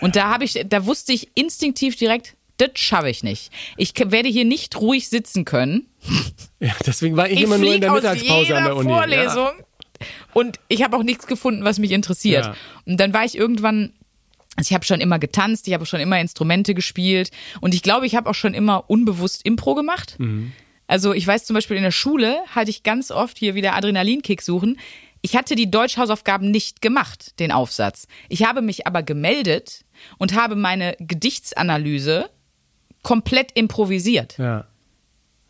Und 0.00 0.14
da 0.14 0.30
habe 0.30 0.44
ich, 0.44 0.64
da 0.68 0.86
wusste 0.86 1.12
ich 1.12 1.28
instinktiv 1.34 1.96
direkt, 1.96 2.36
das 2.58 2.70
schaffe 2.74 3.10
ich 3.10 3.22
nicht. 3.22 3.50
Ich 3.76 3.92
werde 3.96 4.28
hier 4.28 4.44
nicht 4.44 4.80
ruhig 4.80 5.08
sitzen 5.08 5.44
können. 5.44 5.86
Ja, 6.58 6.72
deswegen 6.86 7.18
war 7.18 7.28
ich, 7.28 7.34
Ich 7.34 7.42
immer 7.42 7.58
nur 7.58 7.74
in 7.74 7.82
der 7.82 7.92
Mittagspause 7.92 8.56
an 8.56 8.64
der 8.64 8.76
Uni. 8.76 8.88
Vorlesung. 8.88 9.50
Und 10.32 10.58
ich 10.68 10.82
habe 10.82 10.96
auch 10.96 11.02
nichts 11.02 11.26
gefunden, 11.26 11.64
was 11.64 11.78
mich 11.78 11.90
interessiert. 11.90 12.46
Ja. 12.46 12.56
Und 12.86 12.98
dann 12.98 13.12
war 13.12 13.26
ich 13.26 13.36
irgendwann, 13.36 13.92
also 14.56 14.68
ich 14.68 14.74
habe 14.74 14.84
schon 14.84 15.00
immer 15.00 15.18
getanzt, 15.18 15.68
ich 15.68 15.74
habe 15.74 15.86
schon 15.86 16.00
immer 16.00 16.18
Instrumente 16.18 16.74
gespielt 16.74 17.30
und 17.60 17.74
ich 17.74 17.82
glaube, 17.82 18.06
ich 18.06 18.16
habe 18.16 18.28
auch 18.28 18.34
schon 18.34 18.54
immer 18.54 18.88
unbewusst 18.88 19.44
Impro 19.44 19.74
gemacht. 19.74 20.16
Mhm. 20.18 20.52
Also 20.86 21.12
ich 21.12 21.26
weiß 21.26 21.44
zum 21.44 21.54
Beispiel 21.54 21.76
in 21.76 21.82
der 21.82 21.90
Schule 21.90 22.36
hatte 22.48 22.70
ich 22.70 22.82
ganz 22.82 23.10
oft 23.10 23.38
hier 23.38 23.54
wieder 23.54 23.74
Adrenalinkick 23.74 24.40
suchen. 24.40 24.78
Ich 25.20 25.36
hatte 25.36 25.56
die 25.56 25.70
Deutschhausaufgaben 25.70 26.50
nicht 26.50 26.80
gemacht, 26.80 27.38
den 27.40 27.50
Aufsatz. 27.52 28.06
Ich 28.28 28.44
habe 28.44 28.62
mich 28.62 28.86
aber 28.86 29.02
gemeldet 29.02 29.84
und 30.18 30.34
habe 30.34 30.54
meine 30.54 30.96
Gedichtsanalyse 31.00 32.30
komplett 33.02 33.52
improvisiert. 33.52 34.38
Ja. 34.38 34.66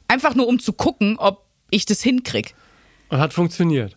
Einfach 0.09 0.34
nur 0.34 0.46
um 0.46 0.59
zu 0.59 0.72
gucken, 0.72 1.16
ob 1.18 1.44
ich 1.70 1.84
das 1.84 2.02
hinkrieg. 2.02 2.54
Und 3.09 3.18
hat 3.18 3.34
funktioniert. 3.34 3.96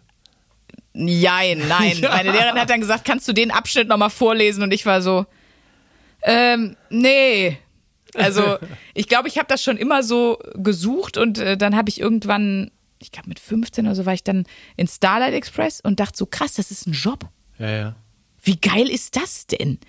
Nein, 0.94 1.64
nein. 1.68 1.98
Ja. 2.02 2.10
Meine 2.10 2.32
Lehrerin 2.32 2.60
hat 2.60 2.70
dann 2.70 2.82
gesagt, 2.82 3.06
kannst 3.06 3.28
du 3.28 3.34
den 3.34 3.52
Abschnitt 3.52 3.88
nochmal 3.88 4.10
vorlesen? 4.10 4.64
Und 4.64 4.74
ich 4.74 4.86
war 4.86 5.02
so, 5.02 5.26
ähm, 6.24 6.76
nee. 6.90 7.58
Also 8.16 8.58
ich 8.94 9.08
glaube, 9.08 9.28
ich 9.28 9.38
habe 9.38 9.48
das 9.48 9.64
schon 9.64 9.78
immer 9.78 10.04
so 10.04 10.40
gesucht 10.56 11.18
und 11.18 11.38
äh, 11.38 11.58
dann 11.58 11.76
habe 11.76 11.90
ich 11.90 12.00
irgendwann, 12.00 12.72
ich 13.00 13.12
glaube 13.12 13.30
mit 13.30 13.40
15 13.40 13.86
oder 13.86 13.96
so, 13.96 14.06
war 14.06 14.14
ich 14.14 14.24
dann 14.24 14.46
in 14.78 14.88
Starlight 14.88 15.34
Express 15.34 15.80
und 15.82 16.00
dachte 16.00 16.18
so, 16.18 16.26
krass, 16.26 16.54
das 16.54 16.72
ist 16.72 16.88
ein 16.88 16.94
Job. 16.94 17.28
Ja, 17.60 17.70
ja. 17.70 17.96
Wie 18.42 18.60
geil 18.60 18.90
ist 18.90 19.16
das 19.16 19.48
denn? 19.48 19.80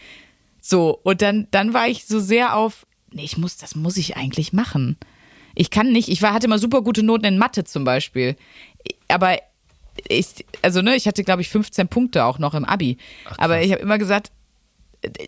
So, 0.61 1.01
und 1.03 1.23
dann, 1.23 1.49
dann 1.51 1.73
war 1.73 1.89
ich 1.89 2.05
so 2.07 2.21
sehr 2.21 2.57
auf, 2.57 2.87
nee, 3.13 3.25
ich 3.25 3.39
muss, 3.39 3.57
das 3.57 3.75
muss 3.75 3.97
ich 3.97 4.17
eigentlich 4.17 4.53
machen. 4.53 4.99
Ich 5.55 5.71
kann 5.71 5.93
nicht, 5.93 6.09
ich 6.09 6.23
war, 6.23 6.33
hatte 6.33 6.47
immer 6.47 6.59
super 6.59 6.83
gute 6.83 7.03
Noten 7.03 7.25
in 7.25 7.39
Mathe 7.39 7.65
zum 7.65 7.85
Beispiel. 7.85 8.37
Aber 9.09 9.39
ich, 10.09 10.27
also 10.63 10.83
ne, 10.83 10.97
ich 10.97 11.07
hatte, 11.07 11.25
glaube 11.25 11.43
ich, 11.43 11.49
15 11.49 11.89
Punkte 11.89 12.25
auch 12.25 12.39
noch 12.39 12.55
im 12.55 12.65
Abi. 12.65 12.99
Aber 13.39 13.61
ich 13.63 13.73
habe 13.73 13.83
immer 13.83 13.99
gesagt, 13.99 14.31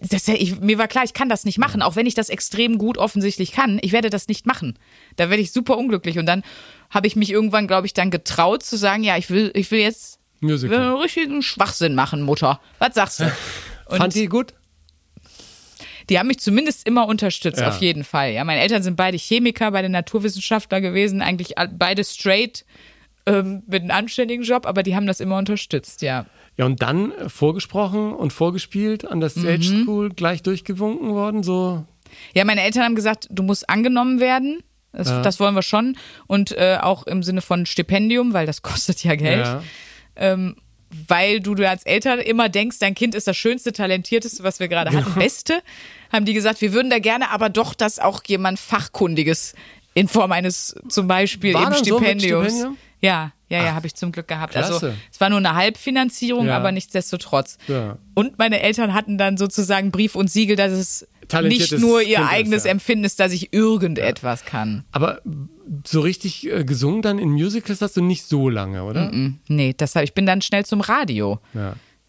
das, 0.02 0.28
ich, 0.28 0.60
mir 0.60 0.76
war 0.78 0.86
klar, 0.88 1.04
ich 1.04 1.14
kann 1.14 1.28
das 1.30 1.44
nicht 1.44 1.58
machen, 1.58 1.80
auch 1.82 1.96
wenn 1.96 2.04
ich 2.06 2.14
das 2.14 2.28
extrem 2.28 2.76
gut 2.78 2.98
offensichtlich 2.98 3.52
kann. 3.52 3.78
Ich 3.82 3.92
werde 3.92 4.10
das 4.10 4.28
nicht 4.28 4.46
machen. 4.46 4.78
Da 5.16 5.30
werde 5.30 5.42
ich 5.42 5.50
super 5.52 5.78
unglücklich. 5.78 6.18
Und 6.18 6.26
dann 6.26 6.42
habe 6.90 7.06
ich 7.06 7.16
mich 7.16 7.30
irgendwann, 7.30 7.66
glaube 7.66 7.86
ich, 7.86 7.94
dann 7.94 8.10
getraut 8.10 8.62
zu 8.62 8.76
sagen, 8.76 9.02
ja, 9.02 9.16
ich 9.16 9.30
will, 9.30 9.50
ich 9.54 9.70
will 9.70 9.80
jetzt 9.80 10.18
Musical. 10.40 10.78
einen 10.78 10.96
richtigen 10.96 11.42
Schwachsinn 11.42 11.94
machen, 11.94 12.22
Mutter. 12.22 12.60
Was 12.78 12.94
sagst 12.94 13.20
du? 13.20 13.32
Und 13.86 13.98
Fand 13.98 14.14
die 14.14 14.26
gut? 14.26 14.52
die 16.10 16.18
haben 16.18 16.26
mich 16.26 16.40
zumindest 16.40 16.86
immer 16.86 17.06
unterstützt, 17.06 17.60
Ja. 17.60 17.68
auf 17.68 17.80
jeden 17.80 18.04
Fall. 18.04 18.32
Ja, 18.32 18.44
meine 18.44 18.60
Eltern 18.60 18.82
sind 18.82 18.96
beide 18.96 19.16
Chemiker, 19.16 19.70
beide 19.70 19.88
Naturwissenschaftler 19.88 20.80
gewesen, 20.80 21.22
eigentlich 21.22 21.54
beide 21.78 22.04
straight 22.04 22.64
ähm, 23.26 23.62
mit 23.66 23.82
einem 23.82 23.90
anständigen 23.92 24.44
Job, 24.44 24.66
aber 24.66 24.82
die 24.82 24.96
haben 24.96 25.06
das 25.06 25.20
immer 25.20 25.38
unterstützt, 25.38 26.02
ja. 26.02 26.26
Ja, 26.56 26.66
und 26.66 26.82
dann 26.82 27.12
äh, 27.12 27.28
vorgesprochen 27.28 28.12
und 28.12 28.32
vorgespielt 28.32 29.06
an 29.06 29.20
der 29.20 29.30
Stage 29.30 29.70
Mhm. 29.72 29.82
School, 29.84 30.10
gleich 30.10 30.42
durchgewunken 30.42 31.10
worden, 31.10 31.42
so. 31.42 31.84
Ja, 32.34 32.44
meine 32.44 32.62
Eltern 32.62 32.82
haben 32.84 32.94
gesagt, 32.94 33.26
du 33.30 33.42
musst 33.42 33.68
angenommen 33.70 34.20
werden 34.20 34.58
Das, 34.92 35.08
das 35.22 35.40
wollen 35.40 35.54
wir 35.54 35.62
schon. 35.62 35.96
Und 36.26 36.52
äh, 36.52 36.76
auch 36.80 37.06
im 37.06 37.22
Sinne 37.22 37.40
von 37.40 37.64
Stipendium, 37.64 38.34
weil 38.34 38.44
das 38.44 38.60
kostet 38.70 39.02
ja 39.02 39.14
Geld. 39.14 39.46
Ja. 39.46 39.62
Ähm, 40.16 40.56
weil 41.08 41.40
du, 41.40 41.54
du 41.54 41.66
als 41.66 41.84
Eltern 41.84 42.18
immer 42.18 42.50
denkst, 42.50 42.78
dein 42.80 42.94
Kind 42.94 43.14
ist 43.14 43.26
das 43.26 43.34
schönste, 43.38 43.72
talentierteste, 43.72 44.42
was 44.44 44.60
wir 44.60 44.68
gerade 44.68 44.90
Genau. 44.90 45.06
hatten, 45.06 45.18
beste, 45.18 45.62
haben 46.12 46.26
die 46.26 46.34
gesagt, 46.34 46.60
wir 46.60 46.74
würden 46.74 46.90
da 46.90 46.98
gerne 46.98 47.30
aber 47.30 47.48
doch, 47.48 47.72
dass 47.72 47.98
auch 47.98 48.22
jemand 48.26 48.58
Fachkundiges 48.60 49.54
in 49.94 50.06
Form 50.08 50.32
eines 50.32 50.74
zum 50.90 51.08
Beispiel 51.08 51.54
War 51.54 51.62
eben 51.62 51.70
dann 51.72 51.84
so 51.84 51.96
Stipendiums. 51.98 52.46
Stipendium? 52.48 52.76
Ja, 53.02 53.32
ja, 53.48 53.64
ja, 53.64 53.74
habe 53.74 53.86
ich 53.86 53.94
zum 53.94 54.12
Glück 54.12 54.28
gehabt. 54.28 54.56
Also 54.56 54.78
klasse. 54.78 54.94
es 55.12 55.20
war 55.20 55.28
nur 55.28 55.38
eine 55.38 55.54
Halbfinanzierung, 55.54 56.46
Ja. 56.46 56.56
aber 56.56 56.72
nichtsdestotrotz. 56.72 57.58
Ja. 57.68 57.98
Und 58.14 58.38
meine 58.38 58.60
Eltern 58.62 58.94
hatten 58.94 59.18
dann 59.18 59.36
sozusagen 59.36 59.90
Brief 59.90 60.14
und 60.14 60.30
Siegel, 60.30 60.56
dass 60.56 60.72
es 60.72 61.06
nicht 61.42 61.78
nur 61.78 62.00
ihr 62.00 62.16
Kind 62.16 62.26
ist, 62.26 62.32
eigenes 62.32 62.64
ja. 62.64 62.70
Empfinden 62.70 63.04
ist, 63.04 63.18
dass 63.20 63.32
ich 63.32 63.52
irgendetwas 63.52 64.44
kann. 64.44 64.84
Aber 64.92 65.20
so 65.86 66.00
richtig 66.00 66.50
äh, 66.50 66.64
gesungen 66.64 67.02
dann 67.02 67.18
in 67.18 67.30
Musicals 67.30 67.82
hast 67.82 67.96
du 67.96 68.02
nicht 68.02 68.24
so 68.26 68.48
lange, 68.48 68.84
oder? 68.84 69.10
Mm, 69.12 69.38
Nee, 69.48 69.74
das 69.76 69.96
hab, 69.96 70.04
ich 70.04 70.14
bin 70.14 70.24
dann 70.26 70.40
schnell 70.40 70.64
zum 70.64 70.80
Radio 70.80 71.40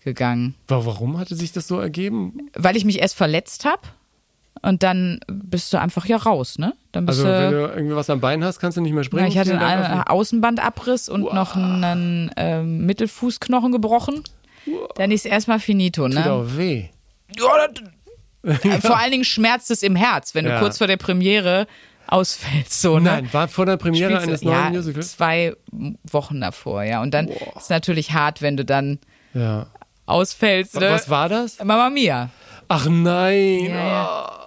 gegangen, 0.03 0.55
Wa- 0.67 0.85
Warum 0.85 1.17
hatte 1.17 1.35
sich 1.35 1.51
das 1.53 1.67
so 1.67 1.79
ergeben? 1.79 2.49
weil 2.55 2.75
ich 2.75 2.85
mich 2.85 2.99
erst 2.99 3.15
verletzt 3.15 3.65
habe 3.65 3.81
und 4.63 4.81
dann 4.81 5.19
bist 5.27 5.71
du 5.73 5.77
einfach 5.79 6.05
ja 6.07 6.17
raus, 6.17 6.57
ne? 6.57 6.73
Dann 6.91 7.05
bist 7.05 7.19
Also 7.19 7.29
wenn 7.31 7.51
du, 7.51 7.67
du 7.67 7.73
irgendwie 7.75 7.95
was 7.95 8.09
am 8.09 8.19
Bein 8.19 8.43
hast, 8.43 8.59
kannst 8.59 8.77
du 8.77 8.81
nicht 8.81 8.93
mehr 8.93 9.03
springen. 9.03 9.23
ja, 9.25 9.29
ich 9.31 9.37
hatte 9.37 9.59
einen 9.59 9.99
auf- 10.01 10.07
Außenbandabriss 10.09 11.09
und 11.09 11.31
noch 11.33 11.55
einen 11.55 12.31
ähm, 12.37 12.85
Mittelfußknochen 12.87 13.71
gebrochen. 13.71 14.23
Dann 14.95 15.11
ist 15.11 15.25
erstmal 15.25 15.59
finito, 15.59 16.05
Tut 16.07 16.15
ne? 16.15 16.31
auch 16.31 16.45
weh. 16.57 16.85
Ja, 17.37 17.67
das, 17.67 18.81
Vor 18.81 18.97
allen 18.99 19.11
Dingen 19.11 19.23
schmerzt 19.23 19.69
es 19.71 19.83
im 19.83 19.95
Herz, 19.95 20.33
wenn 20.35 20.45
du 20.45 20.51
Ja. 20.51 20.59
kurz 20.59 20.77
vor 20.77 20.87
der 20.87 20.97
Premiere 20.97 21.65
ausfällst, 22.07 22.81
so, 22.81 22.99
ne? 22.99 23.03
Nein, 23.11 23.29
war 23.33 23.47
vor 23.47 23.65
der 23.65 23.77
Premiere 23.77 24.11
Spielst 24.21 24.25
du- 24.25 24.29
eines 24.29 24.41
neuen 24.43 24.73
ja, 24.73 24.79
Musicals? 24.81 25.11
zwei 25.17 25.53
Wochen 26.11 26.41
davor, 26.41 26.83
ja. 26.83 27.01
Und 27.01 27.13
dann 27.13 27.27
ist 27.29 27.37
es 27.57 27.69
natürlich 27.69 28.11
hart, 28.13 28.41
wenn 28.41 28.57
du 28.57 28.65
dann 28.65 28.99
Ja. 29.33 29.67
ausfällst. 30.05 30.79
Ne? 30.79 30.91
Was 30.91 31.09
war 31.09 31.29
das? 31.29 31.63
Mama 31.63 31.89
Mia. 31.89 32.29
Ach 32.67 32.87
nein. 32.89 33.65
Ja, 33.69 33.87
ja. 33.87 34.42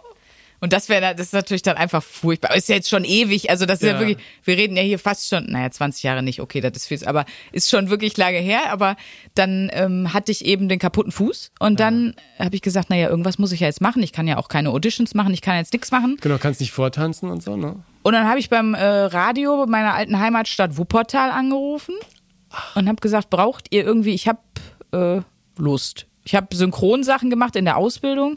Und 0.61 0.73
das 0.73 0.89
wäre, 0.89 1.15
das 1.15 1.27
ist 1.27 1.33
natürlich 1.33 1.63
dann 1.63 1.77
einfach 1.77 2.03
furchtbar. 2.03 2.51
Aber 2.51 2.59
Ist 2.59 2.69
ja 2.69 2.77
jetzt 2.77 2.89
schon 2.89 3.05
ewig. 3.05 3.51
Also 3.51 3.67
das 3.67 3.81
ist 3.83 3.87
ja. 3.87 3.95
Ja. 3.95 4.01
wirklich, 4.01 4.19
wir 4.45 4.57
reden 4.57 4.77
ja 4.77 4.83
hier 4.83 4.99
fast 4.99 5.29
schon, 5.29 5.47
naja, 5.47 5.71
20 5.71 6.03
Jahre 6.03 6.23
nicht, 6.23 6.41
okay, 6.41 6.61
das 6.61 6.73
ist 6.77 6.87
viel, 6.87 7.05
aber 7.07 7.25
ist 7.53 7.69
schon 7.71 7.91
wirklich 7.91 8.17
lange 8.17 8.39
her. 8.39 8.73
Aber 8.73 8.97
dann 9.35 9.71
ähm, 9.73 10.13
hatte 10.13 10.33
ich 10.33 10.45
eben 10.45 10.69
den 10.69 10.79
kaputten 10.79 11.13
Fuß 11.13 11.53
und 11.59 11.81
dann 11.81 12.15
habe 12.39 12.55
ich 12.55 12.63
gesagt, 12.63 12.91
naja, 12.91 13.09
irgendwas 13.09 13.39
muss 13.39 13.53
ich 13.53 13.61
ja 13.61 13.67
jetzt 13.67 13.81
machen. 13.81 14.03
Ich 14.03 14.13
kann 14.13 14.27
ja 14.27 14.39
auch 14.39 14.49
keine 14.49 14.71
Auditions 14.71 15.15
machen, 15.15 15.33
ich 15.35 15.43
kann 15.43 15.57
jetzt 15.57 15.73
nichts 15.73 15.91
machen. 15.91 16.19
Genau, 16.21 16.39
kannst 16.39 16.61
nicht 16.61 16.73
vortanzen 16.73 17.31
und 17.31 17.43
so, 17.43 17.57
ne? 17.57 17.77
Und 18.03 18.13
dann 18.13 18.29
habe 18.29 18.39
ich 18.39 18.49
beim 18.51 18.75
äh, 18.75 18.85
Radio 18.85 19.67
meiner 19.67 19.95
alten 19.95 20.19
Heimatstadt 20.19 20.79
Wuppertal 20.79 21.31
angerufen 21.31 21.95
und 22.75 22.89
habe 22.89 23.01
gesagt, 23.01 23.31
braucht 23.31 23.67
ihr 23.75 23.85
irgendwie, 23.85 24.15
ich 24.15 24.29
habe 24.29 24.39
äh, 24.93 25.21
Lust. 25.61 26.07
Ich 26.25 26.35
habe 26.35 26.55
Synchronsachen 26.55 27.31
gemacht 27.31 27.57
in 27.57 27.65
der 27.65 27.77
Ausbildung 27.77 28.37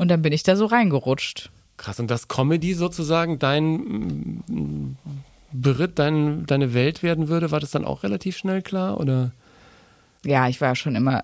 und 0.00 0.08
dann 0.08 0.22
bin 0.22 0.32
ich 0.32 0.42
da 0.42 0.56
so 0.56 0.66
reingerutscht. 0.66 1.50
Krass. 1.76 2.00
Und 2.00 2.10
dass 2.10 2.28
Comedy 2.28 2.74
sozusagen 2.74 3.38
dein 3.38 4.42
Beritt, 5.52 5.98
dein, 5.98 6.46
deine 6.46 6.74
Welt 6.74 7.02
werden 7.02 7.28
würde, 7.28 7.50
war 7.50 7.60
das 7.60 7.70
dann 7.70 7.84
auch 7.84 8.02
relativ 8.02 8.36
schnell 8.36 8.62
klar? 8.62 8.98
Oder? 8.98 9.32
Ja, 10.24 10.48
ich 10.48 10.60
war 10.60 10.76
schon 10.76 10.94
immer, 10.94 11.22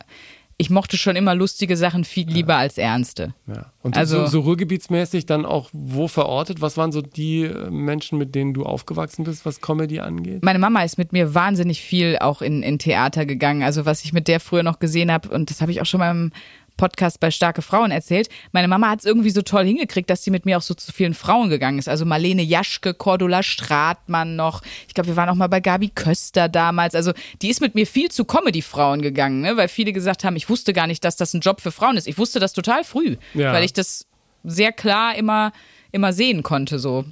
ich 0.58 0.70
mochte 0.70 0.96
schon 0.96 1.16
immer 1.16 1.34
lustige 1.34 1.76
Sachen 1.76 2.04
viel 2.04 2.28
lieber 2.28 2.56
als 2.56 2.76
ernste. 2.78 3.34
Ja. 3.46 3.72
Und 3.82 3.96
Also- 3.96 4.24
so, 4.24 4.26
so 4.26 4.40
ruhrgebietsmäßig 4.40 5.26
dann 5.26 5.44
auch 5.44 5.68
wo 5.72 6.08
verortet? 6.08 6.60
Was 6.60 6.76
waren 6.76 6.92
so 6.92 7.02
die 7.02 7.44
äh, 7.44 7.70
Menschen, 7.70 8.18
mit 8.18 8.34
denen 8.34 8.52
du 8.54 8.64
aufgewachsen 8.64 9.24
bist, 9.24 9.44
was 9.46 9.60
Comedy 9.60 10.00
angeht? 10.00 10.42
Meine 10.44 10.58
Mama 10.58 10.82
ist 10.82 10.98
mit 10.98 11.12
mir 11.12 11.34
wahnsinnig 11.34 11.80
viel 11.82 12.18
auch 12.20 12.42
in, 12.42 12.62
in 12.62 12.78
Theater 12.78 13.26
gegangen. 13.26 13.62
Also 13.62 13.84
was 13.86 14.04
ich 14.04 14.12
mit 14.12 14.28
der 14.28 14.40
früher 14.40 14.62
noch 14.62 14.78
gesehen 14.78 15.12
habe, 15.12 15.28
und 15.28 15.50
das 15.50 15.60
habe 15.60 15.70
ich 15.72 15.80
auch 15.80 15.86
schon 15.86 16.00
mal 16.00 16.10
im 16.10 16.32
Podcast 16.76 17.20
bei 17.20 17.30
Starke 17.30 17.62
Frauen 17.62 17.90
erzählt. 17.90 18.28
Meine 18.52 18.68
Mama 18.68 18.90
hat 18.90 19.00
es 19.00 19.04
irgendwie 19.04 19.30
so 19.30 19.42
toll 19.42 19.64
hingekriegt, 19.64 20.10
dass 20.10 20.22
sie 20.22 20.30
mit 20.30 20.44
mir 20.46 20.58
auch 20.58 20.62
so 20.62 20.74
zu 20.74 20.92
vielen 20.92 21.14
Frauen 21.14 21.48
gegangen 21.48 21.78
ist. 21.78 21.88
Also 21.88 22.04
Marlene 22.04 22.42
Jaschke, 22.42 22.94
Cordula 22.94 23.42
Stratmann 23.42 24.36
noch. 24.36 24.62
Ich 24.88 24.94
glaube, 24.94 25.08
wir 25.08 25.16
waren 25.16 25.28
auch 25.28 25.34
mal 25.34 25.48
bei 25.48 25.60
Gabi 25.60 25.88
Köster 25.88 26.48
damals. 26.48 26.94
Also 26.94 27.12
die 27.42 27.48
ist 27.48 27.60
mit 27.60 27.74
mir 27.74 27.86
viel 27.86 28.10
zu 28.10 28.24
Comedy-Frauen 28.24 29.02
gegangen, 29.02 29.40
ne? 29.40 29.56
weil 29.56 29.68
viele 29.68 29.92
gesagt 29.92 30.24
haben, 30.24 30.36
ich 30.36 30.48
wusste 30.48 30.72
gar 30.72 30.86
nicht, 30.86 31.04
dass 31.04 31.16
das 31.16 31.34
ein 31.34 31.40
Job 31.40 31.60
für 31.60 31.72
Frauen 31.72 31.96
ist. 31.96 32.06
Ich 32.06 32.18
wusste 32.18 32.40
das 32.40 32.52
total 32.52 32.84
früh, 32.84 33.16
Ja. 33.34 33.52
weil 33.52 33.64
ich 33.64 33.72
das 33.72 34.06
sehr 34.44 34.72
klar 34.72 35.14
immer, 35.16 35.52
immer 35.92 36.12
sehen 36.12 36.42
konnte 36.42 36.78
so. 36.78 37.04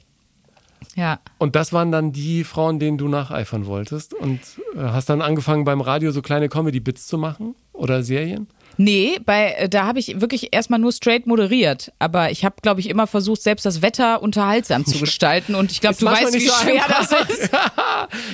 Ja. 0.96 1.18
Und 1.38 1.56
das 1.56 1.72
waren 1.72 1.90
dann 1.90 2.12
die 2.12 2.44
Frauen, 2.44 2.78
denen 2.78 2.98
du 2.98 3.08
nacheifern 3.08 3.66
wolltest 3.66 4.14
und 4.14 4.38
äh, 4.76 4.78
hast 4.78 5.08
dann 5.08 5.22
angefangen 5.22 5.64
beim 5.64 5.80
Radio 5.80 6.10
so 6.12 6.22
kleine 6.22 6.48
Comedy-Bits 6.48 7.06
zu 7.06 7.18
machen 7.18 7.54
oder 7.72 8.02
Serien? 8.02 8.46
Nee, 8.76 9.18
bei 9.24 9.52
äh, 9.52 9.68
da 9.68 9.86
habe 9.86 9.98
ich 9.98 10.20
wirklich 10.20 10.52
erstmal 10.52 10.80
nur 10.80 10.92
straight 10.92 11.26
moderiert, 11.26 11.92
aber 11.98 12.30
ich 12.30 12.44
habe 12.44 12.56
glaube 12.62 12.80
ich 12.80 12.88
immer 12.88 13.06
versucht 13.06 13.42
selbst 13.42 13.64
das 13.64 13.82
Wetter 13.82 14.22
unterhaltsam 14.22 14.84
zu 14.84 14.98
gestalten 15.00 15.54
und 15.54 15.72
ich 15.72 15.80
glaube, 15.80 15.96
du 15.98 16.06
weißt, 16.06 16.34
wie 16.34 16.40
so 16.40 16.52
schwer 16.52 16.84
das 16.88 17.12
ist. 17.28 17.50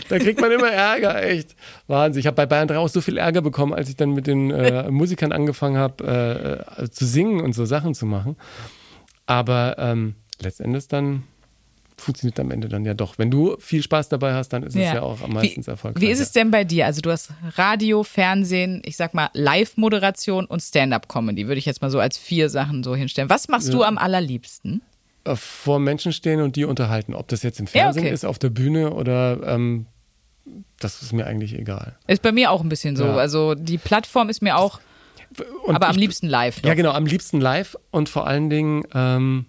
Da 0.09 0.19
kriegt 0.19 0.41
man 0.41 0.51
immer 0.51 0.69
Ärger, 0.69 1.23
echt. 1.23 1.55
Wahnsinn. 1.87 2.21
Ich 2.21 2.27
habe 2.27 2.35
bei 2.35 2.47
Bayern 2.47 2.69
3 2.69 2.79
auch 2.79 2.89
so 2.89 3.01
viel 3.01 3.19
Ärger 3.19 3.41
bekommen, 3.43 3.73
als 3.73 3.89
ich 3.89 3.97
dann 3.97 4.11
mit 4.11 4.27
den 4.27 4.51
äh, 4.51 4.91
Musikern 4.91 5.33
angefangen 5.33 5.77
habe, 5.77 6.67
äh, 6.79 6.83
äh, 6.83 6.91
zu 6.91 7.07
singen 7.07 7.41
und 7.41 7.53
so 7.55 7.65
Sachen 7.65 7.95
zu 7.95 8.07
machen. 8.07 8.37
Aber 9.27 9.77
ähm, 9.79 10.15
letztendlich 10.41 10.89
dann 10.89 11.25
funktioniert 12.01 12.39
am 12.41 12.51
Ende 12.51 12.69
dann 12.69 12.85
ja 12.85 12.95
doch. 12.95 13.19
Wenn 13.19 13.31
du 13.31 13.57
viel 13.59 13.83
Spaß 13.83 14.09
dabei 14.09 14.35
hast, 14.35 14.51
dann 14.51 14.63
ist 14.63 14.75
es 14.75 14.83
ja 14.83 15.03
auch 15.03 15.21
am 15.23 15.33
meisten 15.33 15.63
erfolgreich. 15.65 16.03
Wie 16.03 16.11
ist 16.11 16.21
es 16.21 16.33
denn 16.33 16.51
bei 16.51 16.65
dir? 16.65 16.87
Also 16.87 17.01
du 17.01 17.11
hast 17.11 17.31
Radio, 17.57 18.03
Fernsehen, 18.03 18.83
ich 18.85 18.97
sag 18.97 19.15
mal 19.15 19.31
Live-Moderation 19.35 20.47
und 20.47 20.61
Stand-up-Comedy, 20.61 21.47
würde 21.47 21.59
ich 21.59 21.67
jetzt 21.67 21.83
mal 21.83 21.91
so 21.91 22.01
als 22.01 22.19
vier 22.19 22.49
Sachen 22.51 22.83
so 22.83 22.95
hinstellen. 22.97 23.31
Was 23.31 23.49
machst 23.49 23.73
du 23.73 23.83
am 23.83 23.99
allerliebsten? 23.99 24.83
Äh, 25.25 25.37
vor 25.37 25.79
Menschen 25.79 26.13
stehen 26.13 26.41
und 26.41 26.57
die 26.57 26.65
unterhalten. 26.65 27.15
Ob 27.15 27.29
das 27.29 27.43
jetzt 27.43 27.61
im 27.61 27.67
Fernsehen 27.67 28.05
okay. 28.05 28.15
ist, 28.15 28.25
auf 28.25 28.39
der 28.39 28.51
Bühne 28.51 28.93
oder 28.95 29.41
ähm, 29.45 29.87
das 30.79 31.03
ist 31.03 31.13
mir 31.13 31.27
eigentlich 31.27 31.59
egal. 31.59 31.97
Ist 32.07 32.23
bei 32.23 32.33
mir 32.33 32.51
auch 32.51 32.63
ein 32.63 32.69
bisschen 32.69 32.97
so. 32.97 33.05
Ja. 33.05 33.17
Also 33.17 33.55
die 33.55 33.79
Plattform 33.79 34.31
ist 34.31 34.41
mir 34.43 34.57
auch, 34.57 34.81
Und 35.65 35.75
aber 35.77 35.89
am 35.89 35.95
ich- 35.97 36.01
liebsten 36.01 36.27
live. 36.27 36.57
Ja, 36.65 36.71
doch. 36.71 36.77
genau, 36.77 36.93
am 36.93 37.07
liebsten 37.07 37.41
live 37.41 37.77
und 37.91 38.09
vor 38.09 38.27
allen 38.27 38.49
Dingen, 38.51 38.83
ähm, 38.95 39.47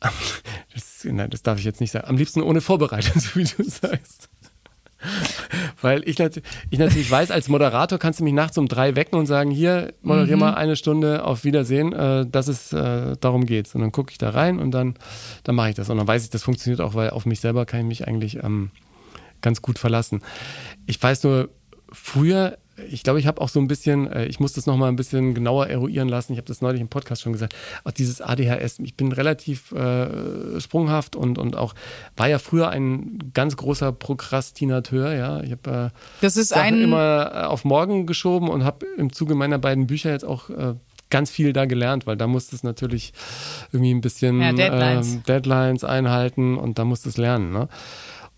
das, 0.74 1.04
nein, 1.04 1.30
das 1.30 1.42
darf 1.42 1.58
ich 1.58 1.64
jetzt 1.64 1.80
nicht 1.80 1.90
sagen, 1.90 2.08
am 2.08 2.16
liebsten 2.16 2.42
ohne 2.42 2.60
Vorbereitung, 2.60 3.20
so 3.20 3.36
wie 3.36 3.44
du 3.44 3.62
sagst. 3.62 4.28
Weil 5.80 6.02
ich, 6.08 6.18
ich 6.18 6.78
natürlich 6.78 7.08
weiß, 7.08 7.30
als 7.30 7.48
Moderator 7.48 7.98
kannst 8.00 8.18
du 8.18 8.24
mich 8.24 8.32
nachts 8.32 8.58
um 8.58 8.66
drei 8.66 8.96
wecken 8.96 9.16
und 9.16 9.26
sagen, 9.26 9.52
hier, 9.52 9.94
moderier 10.02 10.34
Mhm. 10.34 10.40
mal 10.40 10.54
eine 10.54 10.74
Stunde, 10.74 11.24
auf 11.24 11.44
Wiedersehen, 11.44 11.92
äh, 11.92 12.26
dass 12.26 12.48
es 12.48 12.72
äh, 12.72 13.16
darum 13.20 13.46
geht. 13.46 13.72
Und 13.76 13.82
dann 13.82 13.92
gucke 13.92 14.10
ich 14.10 14.18
da 14.18 14.30
rein 14.30 14.58
und 14.58 14.72
dann, 14.72 14.94
dann 15.44 15.54
mache 15.54 15.70
ich 15.70 15.76
das. 15.76 15.88
Und 15.88 15.98
dann 15.98 16.08
weiß 16.08 16.24
ich, 16.24 16.30
das 16.30 16.42
funktioniert 16.42 16.80
auch, 16.80 16.94
weil 16.94 17.10
auf 17.10 17.26
mich 17.26 17.38
selber 17.38 17.64
kann 17.64 17.80
ich 17.80 17.86
mich 17.86 18.08
eigentlich 18.08 18.42
ähm, 18.42 18.70
ganz 19.40 19.62
gut 19.62 19.78
verlassen. 19.78 20.22
Ich 20.86 21.00
weiß 21.00 21.22
nur, 21.22 21.48
früher, 21.92 22.58
ich 22.90 23.02
glaube, 23.02 23.18
ich 23.18 23.26
habe 23.26 23.40
auch 23.40 23.48
so 23.48 23.60
ein 23.60 23.68
bisschen, 23.68 24.06
äh, 24.10 24.26
ich 24.26 24.40
muss 24.40 24.52
das 24.52 24.66
nochmal 24.66 24.88
ein 24.88 24.96
bisschen 24.96 25.34
genauer 25.34 25.66
eruieren 25.68 26.08
lassen. 26.08 26.32
Ich 26.32 26.38
habe 26.38 26.46
das 26.48 26.60
neulich 26.60 26.80
im 26.80 26.88
Podcast 26.88 27.22
schon 27.22 27.32
gesagt. 27.32 27.54
Auch 27.84 27.90
dieses 27.90 28.20
ADHS, 28.20 28.78
ich 28.80 28.94
bin 28.96 29.12
relativ 29.12 29.72
äh, 29.72 30.60
sprunghaft 30.60 31.16
und, 31.16 31.38
und 31.38 31.56
auch, 31.56 31.74
war 32.16 32.28
ja 32.28 32.38
früher 32.38 32.68
ein 32.70 33.30
ganz 33.34 33.56
großer 33.56 33.92
Prokrastinateur, 33.92 35.12
ja. 35.14 35.40
Ich 35.42 35.50
habe 35.52 35.90
äh, 35.92 35.98
Das 36.20 36.36
ist 36.36 36.50
Sachen 36.50 36.62
ein- 36.74 36.82
immer 36.82 37.30
äh, 37.34 37.44
auf 37.44 37.64
morgen 37.64 38.06
geschoben 38.06 38.48
und 38.48 38.64
habe 38.64 38.86
im 38.96 39.12
Zuge 39.12 39.34
meiner 39.34 39.58
beiden 39.58 39.86
Bücher 39.86 40.10
jetzt 40.10 40.24
auch 40.24 40.50
äh, 40.50 40.74
ganz 41.10 41.30
viel 41.30 41.52
da 41.54 41.64
gelernt, 41.64 42.06
weil 42.06 42.16
da 42.18 42.26
musste 42.26 42.54
es 42.54 42.62
natürlich 42.62 43.12
irgendwie 43.72 43.92
ein 43.94 44.00
bisschen 44.02 44.40
Ja, 44.42 44.52
Deadlines. 44.52 45.14
ähm, 45.14 45.22
Deadlines 45.26 45.82
einhalten 45.84 46.56
und 46.58 46.78
da 46.78 46.84
musste 46.84 47.08
es 47.08 47.16
lernen. 47.16 47.50
Ne? 47.52 47.68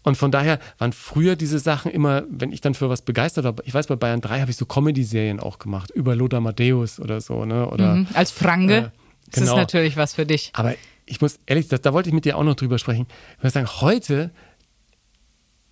Und 0.03 0.17
von 0.17 0.31
daher 0.31 0.59
waren 0.79 0.93
früher 0.93 1.37
diese 1.37 1.59
Sachen 1.59 1.91
immer, 1.91 2.25
wenn 2.31 2.53
ich 2.53 2.61
dann 2.63 2.75
für 2.75 2.89
was 2.89 3.03
begeistert 3.03 3.45
war, 3.45 3.55
ich 3.65 3.75
weiß, 3.75 3.87
bei 3.87 3.97
Bayern 3.97 4.21
3 4.21 4.41
habe 4.41 4.51
ich 4.51 4.57
so 4.57 4.65
Comedy-Serien 4.67 5.41
auch 5.41 5.59
gemacht, 5.59 5.91
über 5.91 6.17
Lothar 6.17 6.41
Matthäus 6.41 6.99
oder 7.01 7.21
so, 7.21 7.45
ne? 7.45 7.69
Oder, 7.69 7.97
Mhm. 7.97 8.07
Als 8.15 8.31
Frange 8.31 8.75
Äh, 8.77 8.81
ist 9.29 9.37
es 9.37 9.41
genau. 9.45 9.57
natürlich 9.57 9.97
was 9.97 10.15
für 10.15 10.25
dich. 10.27 10.51
Aber 10.55 10.75
ich 11.07 11.21
muss 11.21 11.39
ehrlich, 11.47 11.69
das, 11.69 11.81
da 11.83 11.93
wollte 11.93 12.09
ich 12.09 12.15
mit 12.15 12.25
dir 12.25 12.39
auch 12.39 12.45
noch 12.45 12.55
drüber 12.55 12.79
sprechen. 12.79 13.07
Ich 13.39 13.45
muss 13.45 13.53
sagen, 13.53 13.69
heute, 13.81 14.31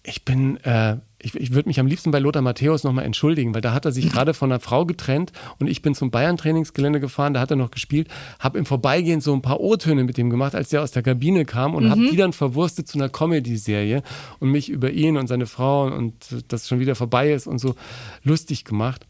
ich 0.02 0.24
bin, 0.24 0.58
äh, 0.64 0.96
ich, 1.20 1.34
ich 1.34 1.52
würde 1.52 1.68
mich 1.68 1.80
am 1.80 1.86
liebsten 1.86 2.10
bei 2.10 2.20
Lothar 2.20 2.42
Matthäus 2.42 2.84
nochmal 2.84 3.04
entschuldigen, 3.04 3.54
weil 3.54 3.60
da 3.60 3.72
hat 3.72 3.84
er 3.84 3.92
sich 3.92 4.08
gerade 4.12 4.34
von 4.34 4.50
einer 4.50 4.60
Frau 4.60 4.86
getrennt 4.86 5.32
und 5.58 5.66
ich 5.66 5.82
bin 5.82 5.94
zum 5.94 6.10
Bayern-Trainingsgelände 6.10 7.00
gefahren, 7.00 7.34
da 7.34 7.40
hat 7.40 7.50
er 7.50 7.56
noch 7.56 7.70
gespielt, 7.70 8.08
habe 8.38 8.58
im 8.58 8.66
Vorbeigehen 8.66 9.20
so 9.20 9.34
ein 9.34 9.42
paar 9.42 9.60
O-Töne 9.60 10.04
mit 10.04 10.18
ihm 10.18 10.30
gemacht, 10.30 10.54
als 10.54 10.68
der 10.68 10.82
aus 10.82 10.92
der 10.92 11.02
Kabine 11.02 11.44
kam 11.44 11.74
und 11.74 11.90
habe 11.90 12.08
die 12.08 12.16
dann 12.16 12.32
verwurstet 12.32 12.88
zu 12.88 12.98
einer 12.98 13.08
Comedy-Serie 13.08 14.02
und 14.38 14.50
mich 14.50 14.68
über 14.68 14.90
ihn 14.90 15.16
und 15.16 15.26
seine 15.26 15.46
Frau 15.46 15.86
und 15.86 16.14
das 16.48 16.68
schon 16.68 16.80
wieder 16.80 16.94
vorbei 16.94 17.32
ist 17.32 17.46
und 17.46 17.58
so 17.58 17.74
lustig 18.22 18.64
gemacht. 18.64 19.04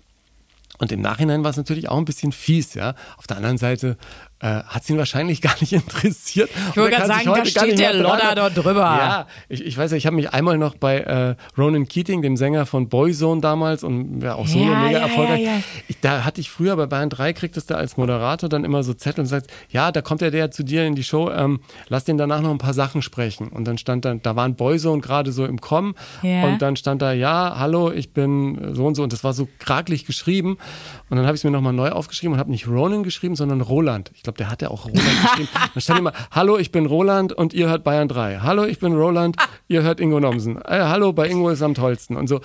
Und 0.79 0.93
im 0.93 1.01
Nachhinein 1.01 1.43
war 1.43 1.51
es 1.51 1.57
natürlich 1.57 1.89
auch 1.89 1.99
ein 1.99 2.05
bisschen 2.05 2.31
fies, 2.31 2.75
ja. 2.75 2.95
Auf 3.17 3.27
der 3.27 3.37
anderen 3.37 3.59
Seite 3.59 3.97
äh, 4.41 4.63
hat 4.63 4.89
ihn 4.89 4.99
wahrscheinlich 4.99 5.41
gar 5.43 5.55
nicht 5.61 5.73
interessiert. 5.73 6.51
Ich 6.71 6.77
wollte 6.77 6.97
gerade 6.97 7.07
sagen, 7.09 7.25
da 7.27 7.45
steht 7.45 7.79
der 7.79 7.93
Lodder 7.95 8.35
dort 8.37 8.57
drüber. 8.57 8.81
Ja, 8.81 9.27
ich, 9.49 9.65
ich 9.65 9.77
weiß 9.77 9.91
ja, 9.91 9.97
ich 9.97 10.07
habe 10.07 10.17
mich 10.17 10.31
einmal 10.33 10.59
noch 10.59 10.77
bei 10.77 10.99
äh, 11.01 11.35
Ronan 11.57 11.89
Keating, 11.89 12.23
dem 12.23 12.37
Sänger 12.37 12.65
von 12.67 12.89
Boyzone 12.89 13.41
damals 13.41 13.83
und 13.85 14.23
ja, 14.23 14.35
auch 14.35 14.47
so 14.47 14.59
Ja, 14.59 14.79
mega 14.81 14.91
ja, 14.91 14.99
erfolgreich. 15.07 15.41
ja, 15.43 15.53
ja. 15.57 15.63
Ich, 15.89 16.01
da 16.01 16.25
hatte 16.25 16.41
ich 16.41 16.51
früher 16.51 16.77
bei 16.77 16.87
Bayern 16.87 17.11
3, 17.11 17.33
kriegtest 17.33 17.71
du 17.71 17.77
als 17.77 17.97
Moderator 17.97 18.49
dann 18.49 18.65
immer 18.65 18.83
so 18.83 18.95
Zettel 18.95 19.21
und 19.23 19.27
sagst, 19.27 19.51
ja, 19.71 19.91
da 19.93 20.03
kommt 20.03 20.21
ja 20.21 20.31
der 20.31 20.51
zu 20.51 20.63
dir 20.63 20.85
in 20.87 20.95
die 20.95 21.05
Show, 21.05 21.31
ähm, 21.31 21.61
lass 21.89 22.05
den 22.05 22.17
danach 22.19 22.41
noch 22.41 22.51
ein 22.51 22.59
paar 22.59 22.75
Sachen 22.75 23.03
sprechen. 23.03 23.49
Und 23.49 23.65
dann 23.67 23.79
stand 23.79 24.05
dann, 24.05 24.23
da 24.23 24.37
waren 24.37 24.55
Boyzone 24.55 25.01
gerade 25.01 25.33
so 25.33 25.45
im 25.47 25.61
Kommen 25.61 25.95
Ja. 26.23 26.45
und 26.45 26.63
dann 26.63 26.77
stand 26.77 27.03
da, 27.03 27.13
ja, 27.13 27.55
hallo, 27.59 27.91
ich 27.91 28.13
bin 28.13 28.75
so 28.75 28.87
und 28.87 28.95
so 28.95 29.03
und 29.03 29.13
das 29.13 29.25
war 29.25 29.33
so 29.33 29.49
kraglich 29.59 30.07
geschrieben 30.07 30.59
und 31.11 31.17
dann 31.17 31.27
habe 31.27 31.35
ich 31.35 31.41
es 31.41 31.45
mir 31.45 31.51
nochmal 31.51 31.73
neu 31.73 31.91
aufgeschrieben 31.91 32.35
und 32.35 32.39
habe 32.39 32.51
nicht 32.51 32.69
Ronan 32.69 33.03
geschrieben, 33.03 33.35
sondern 33.35 33.61
Roland. 33.61 34.11
Ich 34.15 34.23
glaube, 34.29 34.39
der 34.39 34.51
hat 34.51 34.63
ja 34.63 34.69
auch 34.69 34.85
Roland 34.85 35.03
geschrieben. 35.23 35.49
Dann 35.75 35.81
stand 35.81 35.99
immer, 36.01 36.13
hallo, 36.31 36.59
ich 36.59 36.71
bin 36.71 36.87
Roland 36.87 37.33
und 37.33 37.55
ihr 37.55 37.69
hört 37.69 37.83
Bayern 37.85 38.09
3. 38.09 38.39
Hallo, 38.43 38.65
ich 38.65 38.79
bin 38.79 38.95
Roland, 38.95 39.37
ihr 39.69 39.83
hört 39.83 40.01
Ingo 40.01 40.21
Nomsen. 40.21 40.57
Äh, 40.59 40.81
hallo, 40.83 41.13
bei 41.13 41.29
Ingo 41.29 41.49
ist 41.51 41.63
am 41.63 41.75
tollsten 41.75 42.17
und 42.17 42.29
so. 42.29 42.41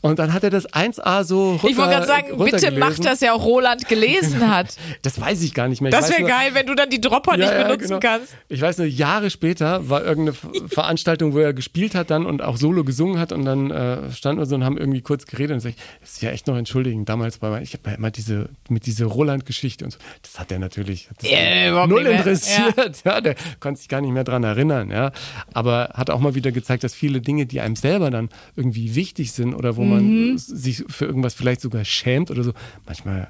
Und 0.00 0.18
dann 0.18 0.32
hat 0.32 0.44
er 0.44 0.50
das 0.50 0.68
1A 0.72 1.24
so 1.24 1.50
runter, 1.52 1.68
Ich 1.68 1.76
wollte 1.76 1.90
gerade 1.90 2.06
sagen, 2.06 2.26
bitte 2.28 2.38
runtergelesen. 2.42 2.78
mach, 2.78 2.98
dass 2.98 3.20
ja 3.20 3.32
auch 3.32 3.44
Roland 3.44 3.88
gelesen 3.88 4.48
hat. 4.48 4.76
Das 5.02 5.20
weiß 5.20 5.42
ich 5.42 5.54
gar 5.54 5.68
nicht 5.68 5.80
mehr. 5.80 5.90
Ich 5.92 5.98
Das 5.98 6.10
wäre 6.10 6.24
geil, 6.24 6.50
wenn 6.54 6.66
du 6.66 6.74
dann 6.74 6.90
die 6.90 7.00
Dropper 7.00 7.36
nicht 7.36 7.46
ja, 7.48 7.58
ja, 7.58 7.64
benutzen 7.64 7.88
genau. 7.88 8.00
kannst. 8.00 8.34
Ich 8.48 8.60
weiß 8.60 8.78
nur, 8.78 8.86
Jahre 8.86 9.30
später 9.30 9.88
war 9.88 10.04
irgendeine 10.04 10.32
Ver- 10.32 10.48
Veranstaltung, 10.68 11.32
wo 11.34 11.38
er 11.38 11.52
gespielt 11.52 11.94
hat 11.94 12.10
dann 12.10 12.26
und 12.26 12.42
auch 12.42 12.56
Solo 12.56 12.82
gesungen 12.84 13.18
hat 13.18 13.32
und 13.32 13.44
dann 13.44 13.70
äh, 13.70 14.10
standen 14.12 14.40
wir 14.40 14.46
so 14.46 14.54
und 14.54 14.64
haben 14.64 14.78
irgendwie 14.78 15.02
kurz 15.02 15.26
geredet 15.26 15.54
und 15.54 15.60
sag 15.60 15.70
ich, 15.70 15.76
das 16.00 16.12
ist 16.14 16.22
ja 16.22 16.30
echt 16.30 16.46
noch 16.46 16.56
entschuldigen. 16.56 17.04
Damals 17.04 17.38
bei 17.38 17.60
ich 17.62 17.72
habe 17.74 17.90
ja 17.90 17.96
immer 17.96 18.10
diese 18.10 18.48
mit 18.68 18.86
dieser 18.86 19.06
Roland-Geschichte 19.06 19.84
und 19.84 19.90
so. 19.92 19.98
Das 20.22 20.38
hat 20.38 20.50
er 20.52 20.58
natürlich 20.58 21.08
Ja, 21.22 21.68
überhaupt 21.70 21.88
null 21.90 22.06
interessiert. 22.06 22.74
Ja. 23.04 23.20
der 23.20 23.34
konnte 23.60 23.78
sich 23.80 23.88
gar 23.88 24.00
nicht 24.00 24.12
mehr 24.12 24.24
dran 24.24 24.44
erinnern. 24.44 24.90
Ja, 24.90 25.12
aber 25.54 25.90
hat 25.94 26.10
auch 26.10 26.20
mal 26.20 26.34
wieder 26.34 26.52
gezeigt, 26.52 26.84
dass 26.84 26.94
viele 26.94 27.20
Dinge, 27.20 27.46
die 27.46 27.60
einem 27.60 27.76
selber 27.76 28.10
dann 28.10 28.28
irgendwie 28.54 28.94
wichtig 28.94 29.32
sind 29.32 29.54
oder 29.54 29.76
wo 29.76 29.82
Mhm. 29.84 29.90
man 30.28 30.38
sich 30.38 30.84
für 30.88 31.06
irgendwas 31.06 31.34
vielleicht 31.34 31.60
sogar 31.62 31.84
schämt 31.84 32.30
oder 32.30 32.42
so, 32.42 32.52
manchmal 32.86 33.28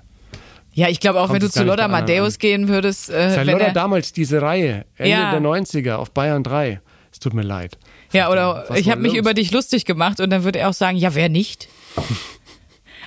Ja, 0.74 0.88
ich 0.88 1.00
glaube 1.00 1.20
auch, 1.20 1.28
Kommt 1.28 1.40
wenn 1.40 1.46
du 1.48 1.50
zu 1.50 1.60
anderen 1.60 1.90
Matthäus 1.90 2.34
an. 2.34 2.38
gehen 2.40 2.68
würdest, 2.68 3.08
äh, 3.08 3.30
Sei 3.30 3.44
er, 3.44 3.72
damals 3.72 4.12
diese 4.12 4.42
Reihe, 4.42 4.84
Ende 4.96 5.10
Ja. 5.10 5.30
der 5.30 5.40
90er 5.40 5.94
auf 5.96 6.10
Bayern 6.10 6.42
3. 6.42 6.80
Es 7.12 7.18
tut 7.18 7.32
mir 7.32 7.42
leid. 7.42 7.78
ja, 8.12 8.30
oder 8.30 8.66
Was 8.68 8.78
ich 8.80 8.90
habe 8.90 9.00
mich 9.00 9.14
über 9.14 9.32
dich 9.32 9.50
lustig 9.52 9.84
gemacht 9.86 10.20
und 10.20 10.28
dann 10.28 10.44
würde 10.44 10.58
er 10.58 10.68
auch 10.68 10.74
sagen, 10.74 10.98
ja, 10.98 11.14
wer 11.14 11.28
nicht? 11.30 11.68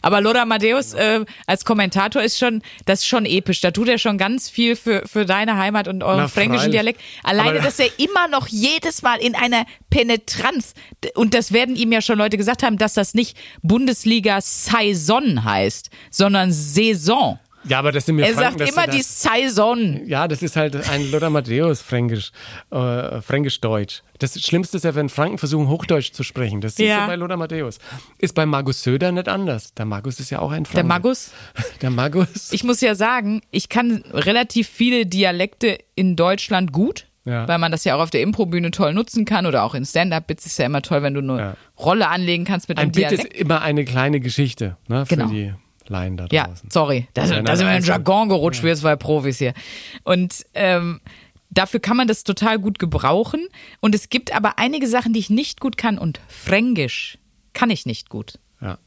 Aber 0.01 0.21
Lothar 0.21 0.45
Matthäus 0.45 0.93
äh, 0.93 1.25
als 1.47 1.65
Kommentator 1.65 2.21
ist 2.21 2.37
schon, 2.37 2.61
das 2.85 2.99
ist 2.99 3.07
schon 3.07 3.25
episch. 3.25 3.61
Da 3.61 3.71
tut 3.71 3.87
er 3.89 3.97
schon 3.97 4.17
ganz 4.17 4.49
viel 4.49 4.75
für, 4.75 5.03
für 5.07 5.25
deine 5.25 5.57
Heimat 5.57 5.87
und 5.87 6.03
euren 6.03 6.17
Na, 6.21 6.27
fränkischen 6.27 6.71
freilich. 6.71 6.71
Dialekt. 6.71 7.01
Alleine, 7.23 7.49
Aber- 7.51 7.59
dass 7.61 7.79
er 7.79 7.87
immer 7.99 8.27
noch 8.27 8.47
jedes 8.47 9.01
Mal 9.01 9.19
in 9.19 9.35
einer 9.35 9.65
Penetranz, 9.89 10.73
und 11.15 11.33
das 11.33 11.51
werden 11.51 11.75
ihm 11.75 11.91
ja 11.91 12.01
schon 12.01 12.17
Leute 12.17 12.37
gesagt 12.37 12.63
haben, 12.63 12.77
dass 12.77 12.93
das 12.93 13.13
nicht 13.13 13.37
Bundesliga 13.61 14.39
Saison 14.41 15.43
heißt, 15.43 15.89
sondern 16.11 16.51
Saison. 16.51 17.39
Ja, 17.65 17.79
aber 17.79 17.91
das 17.91 18.05
sind 18.05 18.15
mir 18.15 18.25
Er 18.25 18.33
Franken, 18.33 18.59
sagt 18.59 18.71
immer 18.71 18.87
die 18.87 19.01
Saison. 19.01 20.05
Ja, 20.07 20.27
das 20.27 20.41
ist 20.41 20.55
halt 20.55 20.75
ein 20.89 21.11
Lothar 21.11 21.29
Matthäus 21.29 21.81
Fränkisch, 21.81 22.31
äh, 22.71 23.21
Fränkisch-Deutsch. 23.21 24.01
Das 24.19 24.39
Schlimmste 24.41 24.77
ist 24.77 24.83
ja, 24.83 24.95
wenn 24.95 25.09
Franken 25.09 25.37
versuchen, 25.37 25.67
Hochdeutsch 25.67 26.11
zu 26.11 26.23
sprechen. 26.23 26.61
Das 26.61 26.75
siehst 26.75 26.87
Ja. 26.89 27.01
du 27.01 27.07
bei 27.07 27.15
Lothar 27.15 27.37
Matthäus. 27.37 27.79
Ist 28.17 28.33
bei 28.35 28.45
Markus 28.45 28.81
Söder 28.83 29.11
nicht 29.11 29.27
anders. 29.27 29.73
Der 29.73 29.85
Markus 29.85 30.19
ist 30.19 30.29
ja 30.29 30.39
auch 30.39 30.51
ein 30.51 30.65
Franke. 30.65 30.75
Der 30.77 30.83
Magus. 30.85 31.31
Der 31.81 31.89
Markus. 31.89 32.51
Ich 32.51 32.63
muss 32.63 32.81
ja 32.81 32.95
sagen, 32.95 33.41
ich 33.51 33.67
kann 33.69 34.03
relativ 34.13 34.67
viele 34.67 35.05
Dialekte 35.05 35.77
in 35.95 36.15
Deutschland 36.15 36.71
gut, 36.71 37.07
Ja. 37.25 37.47
weil 37.47 37.57
man 37.59 37.71
das 37.71 37.83
ja 37.83 37.95
auch 37.95 38.01
auf 38.01 38.09
der 38.09 38.21
Improbühne 38.21 38.71
toll 38.71 38.93
nutzen 38.93 39.25
kann 39.25 39.45
oder 39.45 39.63
auch 39.63 39.75
in 39.75 39.85
Stand-Up-Bits 39.85 40.45
ist 40.45 40.57
ja 40.59 40.65
immer 40.65 40.81
toll, 40.81 41.01
wenn 41.03 41.13
du 41.13 41.19
eine 41.19 41.37
Ja. 41.37 41.55
Rolle 41.77 42.07
anlegen 42.07 42.45
kannst 42.45 42.69
mit 42.69 42.77
einem 42.77 42.89
ein 42.89 42.91
Bit 42.93 43.11
Dialekt. 43.11 43.33
ist 43.33 43.41
immer 43.41 43.61
eine 43.61 43.83
kleine 43.85 44.19
Geschichte 44.21 44.77
ne, 44.87 45.05
für 45.05 45.15
Genau. 45.17 45.29
die 45.29 45.53
Laien 45.89 46.17
da 46.17 46.27
Ja, 46.31 46.45
draußen. 46.47 46.69
sorry, 46.71 47.07
da, 47.13 47.25
Ja, 47.25 47.35
da 47.37 47.41
nein, 47.41 47.57
sind 47.57 47.67
wir 47.67 47.77
in. 47.77 47.83
Jargon 47.83 48.29
gerutscht, 48.29 48.63
wir 48.63 48.75
zwei 48.75 48.95
Profis 48.95 49.37
hier. 49.39 49.53
Und 50.03 50.45
ähm, 50.53 51.01
dafür 51.49 51.79
kann 51.79 51.97
man 51.97 52.07
das 52.07 52.23
total 52.23 52.59
gut 52.59 52.79
gebrauchen. 52.79 53.47
Und 53.79 53.93
es 53.95 54.09
gibt 54.09 54.33
aber 54.33 54.57
einige 54.59 54.87
Sachen, 54.87 55.13
die 55.13 55.19
ich 55.19 55.29
nicht 55.29 55.59
gut 55.59 55.77
kann 55.77 55.97
und 55.97 56.19
Fränkisch 56.27 57.17
kann 57.53 57.69
ich 57.71 57.85
nicht 57.85 58.09
gut. 58.09 58.39
Ja. 58.61 58.77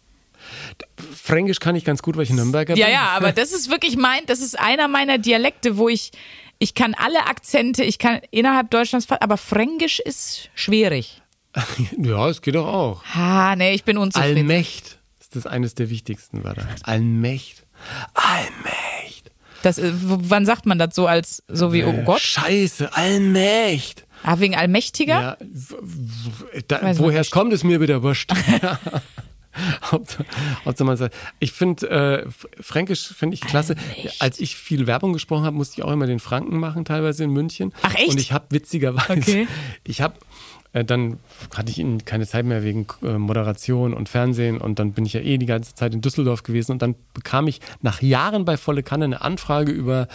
Fränkisch 1.14 1.60
kann 1.60 1.76
ich 1.76 1.84
ganz 1.84 2.02
gut, 2.02 2.16
weil 2.16 2.24
ich 2.24 2.30
Nürnberger 2.30 2.76
Ja, 2.76 2.86
bin. 2.86 2.94
ja, 2.94 3.08
aber 3.10 3.32
das 3.32 3.52
ist 3.52 3.70
wirklich 3.70 3.96
mein, 3.96 4.24
das 4.26 4.40
ist 4.40 4.58
einer 4.58 4.88
meiner 4.88 5.18
Dialekte, 5.18 5.76
wo 5.76 5.88
ich, 5.88 6.10
ich 6.58 6.74
kann 6.74 6.94
alle 6.94 7.26
Akzente, 7.26 7.84
ich 7.84 7.98
kann 7.98 8.20
innerhalb 8.30 8.70
Deutschlands, 8.70 9.06
aber 9.10 9.36
Fränkisch 9.36 10.00
ist 10.00 10.50
schwierig. 10.54 11.20
ja, 11.98 12.28
es 12.28 12.40
geht 12.42 12.54
doch 12.54 12.66
auch. 12.66 13.04
Ha, 13.14 13.54
nee, 13.56 13.74
ich 13.74 13.84
bin 13.84 13.98
unzufrieden. 13.98 14.38
Allmächt 14.38 14.98
das 15.32 15.46
eines 15.46 15.74
der 15.74 15.90
wichtigsten 15.90 16.44
Wörter. 16.44 16.66
Allmächt. 16.82 17.64
Allmächt. 18.14 19.30
Das, 19.62 19.78
äh, 19.78 19.92
wann 19.94 20.44
sagt 20.46 20.66
man 20.66 20.78
das 20.78 20.94
so 20.94 21.06
als, 21.06 21.42
so 21.48 21.72
wie, 21.72 21.84
oh 21.84 21.92
Gott? 22.04 22.20
Scheiße, 22.20 22.94
Allmächt. 22.96 24.04
Ah, 24.24 24.38
wegen 24.38 24.54
Allmächtiger? 24.54 25.20
Ja, 25.20 25.36
da, 26.68 26.98
woher 26.98 27.20
es 27.20 27.30
kommt, 27.30 27.52
ist 27.52 27.64
mir 27.64 27.80
wieder 27.80 28.02
wurscht. 28.02 28.32
Hauptsache 29.84 30.24
Hauptsache 30.64 30.86
man 30.86 30.96
sagt, 30.96 31.14
ich 31.38 31.52
finde, 31.52 31.90
äh, 31.90 32.26
Fränkisch 32.60 33.08
finde 33.08 33.34
ich 33.34 33.42
klasse. 33.42 33.74
Als 34.18 34.40
ich 34.40 34.56
viel 34.56 34.86
Werbung 34.86 35.12
gesprochen 35.12 35.44
habe, 35.44 35.56
musste 35.56 35.78
ich 35.78 35.84
auch 35.84 35.92
immer 35.92 36.06
den 36.06 36.20
Franken 36.20 36.56
machen, 36.58 36.84
teilweise 36.84 37.24
in 37.24 37.30
München. 37.30 37.72
Ach, 37.82 37.94
echt? 37.94 38.08
Und 38.10 38.20
ich 38.20 38.32
habe 38.32 38.46
witzigerweise, 38.50 39.12
Okay. 39.12 39.48
ich 39.84 40.00
habe, 40.00 40.14
äh, 40.16 40.61
dann 40.72 41.18
hatte 41.54 41.70
ich 41.70 41.78
ihnen 41.78 42.04
keine 42.04 42.26
Zeit 42.26 42.46
mehr 42.46 42.64
wegen 42.64 42.86
äh, 43.02 43.18
Moderation 43.18 43.92
und 43.92 44.08
Fernsehen 44.08 44.58
und 44.58 44.78
dann 44.78 44.92
bin 44.92 45.04
ich 45.04 45.12
ja 45.12 45.20
eh 45.20 45.36
die 45.36 45.46
ganze 45.46 45.74
Zeit 45.74 45.94
in 45.94 46.00
Düsseldorf 46.00 46.42
gewesen 46.42 46.72
und 46.72 46.82
dann 46.82 46.94
bekam 47.12 47.46
ich 47.46 47.60
nach 47.82 48.00
Jahren 48.00 48.44
bei 48.44 48.56
Volle 48.56 48.82
Kanne 48.82 49.04
eine 49.04 49.20
Anfrage 49.20 49.72
über 49.72 50.08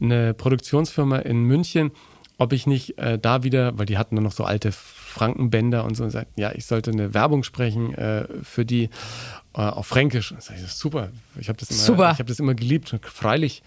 eine 0.00 0.32
Produktionsfirma 0.32 1.18
in 1.18 1.44
München, 1.44 1.90
ob 2.38 2.54
ich 2.54 2.66
nicht 2.66 2.98
äh, 2.98 3.18
da 3.18 3.42
wieder, 3.42 3.78
weil 3.78 3.84
die 3.84 3.98
hatten 3.98 4.16
dann 4.16 4.24
noch 4.24 4.32
so 4.32 4.44
alte 4.44 4.72
Frankenbänder 4.72 5.84
und 5.84 5.96
so, 5.96 6.04
und 6.04 6.10
sagten, 6.10 6.40
ja, 6.40 6.52
ich 6.52 6.64
sollte 6.64 6.90
eine 6.90 7.12
Werbung 7.12 7.42
sprechen 7.42 7.92
äh, 7.94 8.26
für 8.42 8.64
die 8.64 8.84
äh, 9.54 9.60
auf 9.60 9.86
Fränkisch. 9.86 10.32
Und 10.32 10.42
sag 10.42 10.56
ich, 10.56 10.66
super, 10.68 11.10
ich 11.38 11.48
habe 11.48 11.58
das 11.58 11.70
immer, 11.70 11.80
Super. 11.80 12.10
ich 12.12 12.18
habe 12.18 12.28
das 12.28 12.38
immer 12.38 12.54
geliebt. 12.54 12.96
Freilich, 13.02 13.62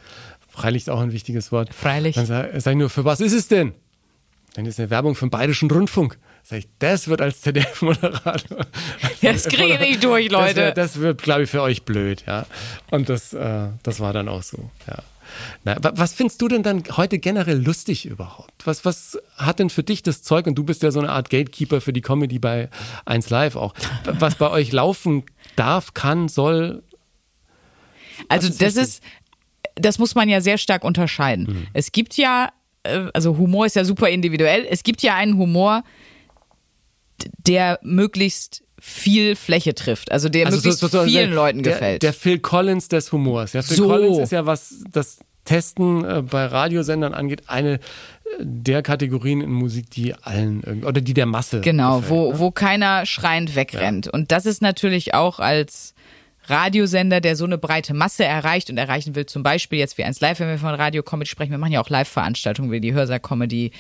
freilich 0.50 0.84
ist 0.84 0.90
auch 0.90 1.02
ein 1.02 1.12
wichtiges 1.12 1.52
Wort. 1.52 1.74
Freilich. 1.74 2.16
Dann 2.16 2.26
sage 2.26 2.60
sag 2.60 2.72
ich 2.72 2.78
nur, 2.78 2.90
für 2.90 3.06
was 3.06 3.20
ist 3.20 3.34
es 3.34 3.48
denn? 3.48 3.74
Dann 4.56 4.66
ist 4.66 4.80
eine 4.80 4.90
Werbung 4.90 5.16
den 5.16 5.30
Bayerischen 5.30 5.70
Rundfunk. 5.72 6.18
Sag 6.44 6.60
ich, 6.60 6.68
das 6.80 7.08
wird 7.08 7.22
als 7.22 7.42
ZDF-Moderator. 7.42 8.66
Das 9.22 9.46
kriege 9.46 9.74
ich 9.76 9.80
nicht 9.80 10.04
durch, 10.04 10.28
Das, 10.28 10.40
Leute. 10.40 10.74
das 10.76 11.00
wird, 11.00 11.22
glaube 11.24 11.44
ich, 11.44 11.50
für 11.50 11.62
euch 11.62 11.84
blöd, 11.84 12.24
ja. 12.28 12.46
Und 12.92 13.08
das, 13.10 13.34
äh, 13.34 13.70
das 13.84 14.00
war 14.02 14.12
dann 14.14 14.28
auch 14.28 14.44
so, 14.44 14.70
ja. 14.88 14.98
Na, 15.64 15.78
wa- 15.82 15.94
was 15.96 16.14
findest 16.14 16.42
du 16.42 16.48
denn 16.50 16.62
dann 16.62 16.84
heute 16.98 17.18
generell 17.18 17.58
lustig 17.64 18.06
überhaupt? 18.06 18.52
Was, 18.66 18.84
was 18.86 19.18
hat 19.38 19.60
denn 19.60 19.70
für 19.70 19.82
dich 19.84 20.04
das 20.04 20.22
Zeug, 20.22 20.46
und 20.46 20.56
du 20.56 20.64
bist 20.66 20.84
ja 20.84 20.92
so 20.92 21.00
eine 21.00 21.10
Art 21.10 21.30
Gatekeeper 21.30 21.80
für 21.82 21.94
die 21.94 22.02
Comedy 22.02 22.38
bei 22.38 22.70
1 23.06 23.30
Live 23.30 23.56
auch, 23.56 23.74
was 24.06 24.36
bei 24.36 24.50
euch 24.52 24.72
laufen 24.74 25.24
darf, 25.56 25.94
kann, 25.94 26.28
soll? 26.28 26.84
Also 28.28 28.50
ist 28.50 28.62
das 28.62 28.76
wichtig? 28.76 28.84
ist, 28.84 29.04
das 29.76 29.98
muss 30.00 30.14
man 30.16 30.28
ja 30.30 30.42
sehr 30.42 30.58
stark 30.58 30.84
unterscheiden. 30.84 31.46
Mhm. 31.48 31.68
Es 31.74 31.92
gibt 31.94 32.16
ja, 32.18 32.52
also 32.84 33.38
Humor 33.38 33.66
ist 33.66 33.76
ja 33.76 33.86
super 33.86 34.10
individuell. 34.10 34.66
Es 34.70 34.84
gibt 34.84 35.02
ja 35.02 35.16
einen 35.16 35.38
Humor, 35.38 35.84
der 37.38 37.80
möglichst 37.82 38.64
viel 38.80 39.36
Fläche 39.38 39.74
trifft, 39.76 40.12
also 40.12 40.28
der 40.28 40.52
möglichst 40.52 40.80
sozusagen 40.80 41.10
vielen 41.10 41.30
der, 41.30 41.36
Leuten 41.36 41.64
der, 41.64 41.74
gefällt. 41.74 42.04
Der 42.04 42.12
Phil 42.12 42.40
Collins 42.40 42.90
des 42.90 43.12
Humors. 43.14 43.54
Ja, 43.54 43.62
Phil 43.62 43.78
So. 43.78 43.88
Collins 43.88 44.18
ist 44.18 44.32
ja, 44.34 44.46
was 44.46 44.84
das 44.92 45.20
Testen 45.46 46.04
äh, 46.04 46.22
bei 46.22 46.46
Radiosendern 46.46 47.14
angeht, 47.14 47.44
eine 47.48 47.76
äh, 47.76 47.80
der 48.40 48.82
Kategorien 48.82 49.42
in 49.42 49.52
Musik, 49.52 49.90
die 49.90 50.14
allen 50.14 50.64
irgendwie, 50.66 50.88
oder 50.88 51.00
die 51.00 51.14
der 51.14 51.26
Masse. 51.26 51.62
Genau, 51.62 52.00
gefällt, 52.00 52.12
wo, 52.12 52.32
ne? 52.32 52.40
wo 52.40 52.52
keiner 52.52 53.06
schreiend 53.06 53.56
wegrennt. 53.56 54.08
Und 54.08 54.32
das 54.32 54.46
ist 54.46 54.62
natürlich 54.62 55.14
auch 55.14 55.40
als 55.40 55.93
Radiosender, 56.46 57.22
der 57.22 57.36
so 57.36 57.46
eine 57.46 57.58
breite 57.58 57.94
Masse 57.94 58.26
erreicht 58.26 58.70
und 58.70 58.78
erreichen 58.78 59.16
will, 59.16 59.26
zum 59.26 59.44
Beispiel 59.44 59.80
jetzt 59.80 59.98
wie 59.98 60.04
eins 60.04 60.20
Live, 60.20 60.40
wenn 60.40 60.50
wir 60.50 60.58
von 60.58 60.70
Radio-Comedy 60.70 61.30
sprechen, 61.30 61.52
wir 61.52 61.58
machen 61.58 61.72
ja 61.72 61.82
auch 61.82 61.90
Live-Veranstaltungen 61.90 62.72
wie 62.72 62.82
die 62.82 62.94
Hörsaal-Comedy, 62.94 63.72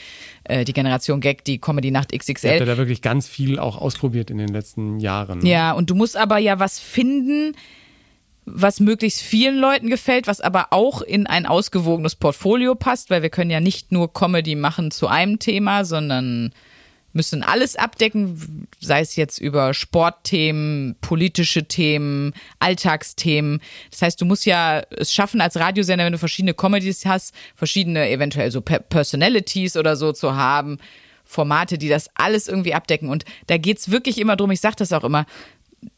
äh, 0.46 0.64
die 0.64 0.74
Generation 0.74 1.20
Gag, 1.20 1.44
die 1.44 1.60
Comedy-Nacht 1.60 2.18
XXL. 2.18 2.60
ja 2.60 2.66
da 2.66 2.78
wirklich 2.78 3.02
ganz 3.02 3.28
viel 3.28 3.60
auch 3.60 3.78
ausprobiert 3.78 4.32
in 4.32 4.38
den 4.38 4.50
letzten 4.50 5.00
Jahren. 5.00 5.40
ne? 5.40 5.50
Ja, 5.50 5.72
und 5.74 5.90
du 5.90 5.96
musst 5.96 6.16
aber 6.16 6.38
ja 6.38 6.60
was 6.60 6.80
finden, 6.80 7.56
was 8.46 8.80
möglichst 8.80 9.22
vielen 9.22 9.58
Leuten 9.58 9.90
gefällt, 9.90 10.28
was 10.28 10.42
aber 10.42 10.68
auch 10.72 11.02
in 11.02 11.28
ein 11.28 11.46
ausgewogenes 11.46 12.16
Portfolio 12.16 12.76
passt, 12.76 13.10
weil 13.10 13.22
wir 13.22 13.30
können 13.30 13.52
ja 13.52 13.60
nicht 13.60 13.92
nur 13.92 14.12
Comedy 14.12 14.56
machen 14.56 14.92
zu 14.92 15.08
einem 15.08 15.40
Thema, 15.40 15.86
sondern 15.86 16.52
müssen 17.14 17.44
alles 17.44 17.76
abdecken, 17.76 18.68
sei 18.80 19.02
es 19.02 19.16
jetzt 19.16 19.38
über 19.38 19.74
Sportthemen, 19.74 20.96
politische 21.00 21.66
Themen, 21.66 22.34
Alltagsthemen. 22.60 23.62
Das 23.92 24.02
heißt, 24.02 24.20
du 24.20 24.26
musst 24.26 24.46
ja 24.46 24.82
es 24.98 25.14
schaffen 25.14 25.40
als 25.40 25.56
Radiosender, 25.58 26.06
wenn 26.06 26.14
du 26.14 26.20
verschiedene 26.20 26.54
Comedies 26.54 27.06
hast, 27.06 27.34
verschiedene 27.56 28.10
eventuell 28.10 28.52
so 28.52 28.62
Personalities 28.62 29.78
oder 29.78 29.96
so 29.96 30.12
zu 30.12 30.36
haben, 30.36 30.80
Formate, 31.24 31.78
die 31.78 31.90
das 31.90 32.10
alles 32.16 32.48
irgendwie 32.48 32.74
abdecken. 32.74 33.10
Und 33.10 33.26
da 33.48 33.58
geht's 33.58 33.92
wirklich 33.92 34.18
immer 34.18 34.36
drum, 34.36 34.52
ich 34.52 34.60
sag 34.60 34.76
das 34.78 34.92
auch 34.92 35.04
immer, 35.04 35.26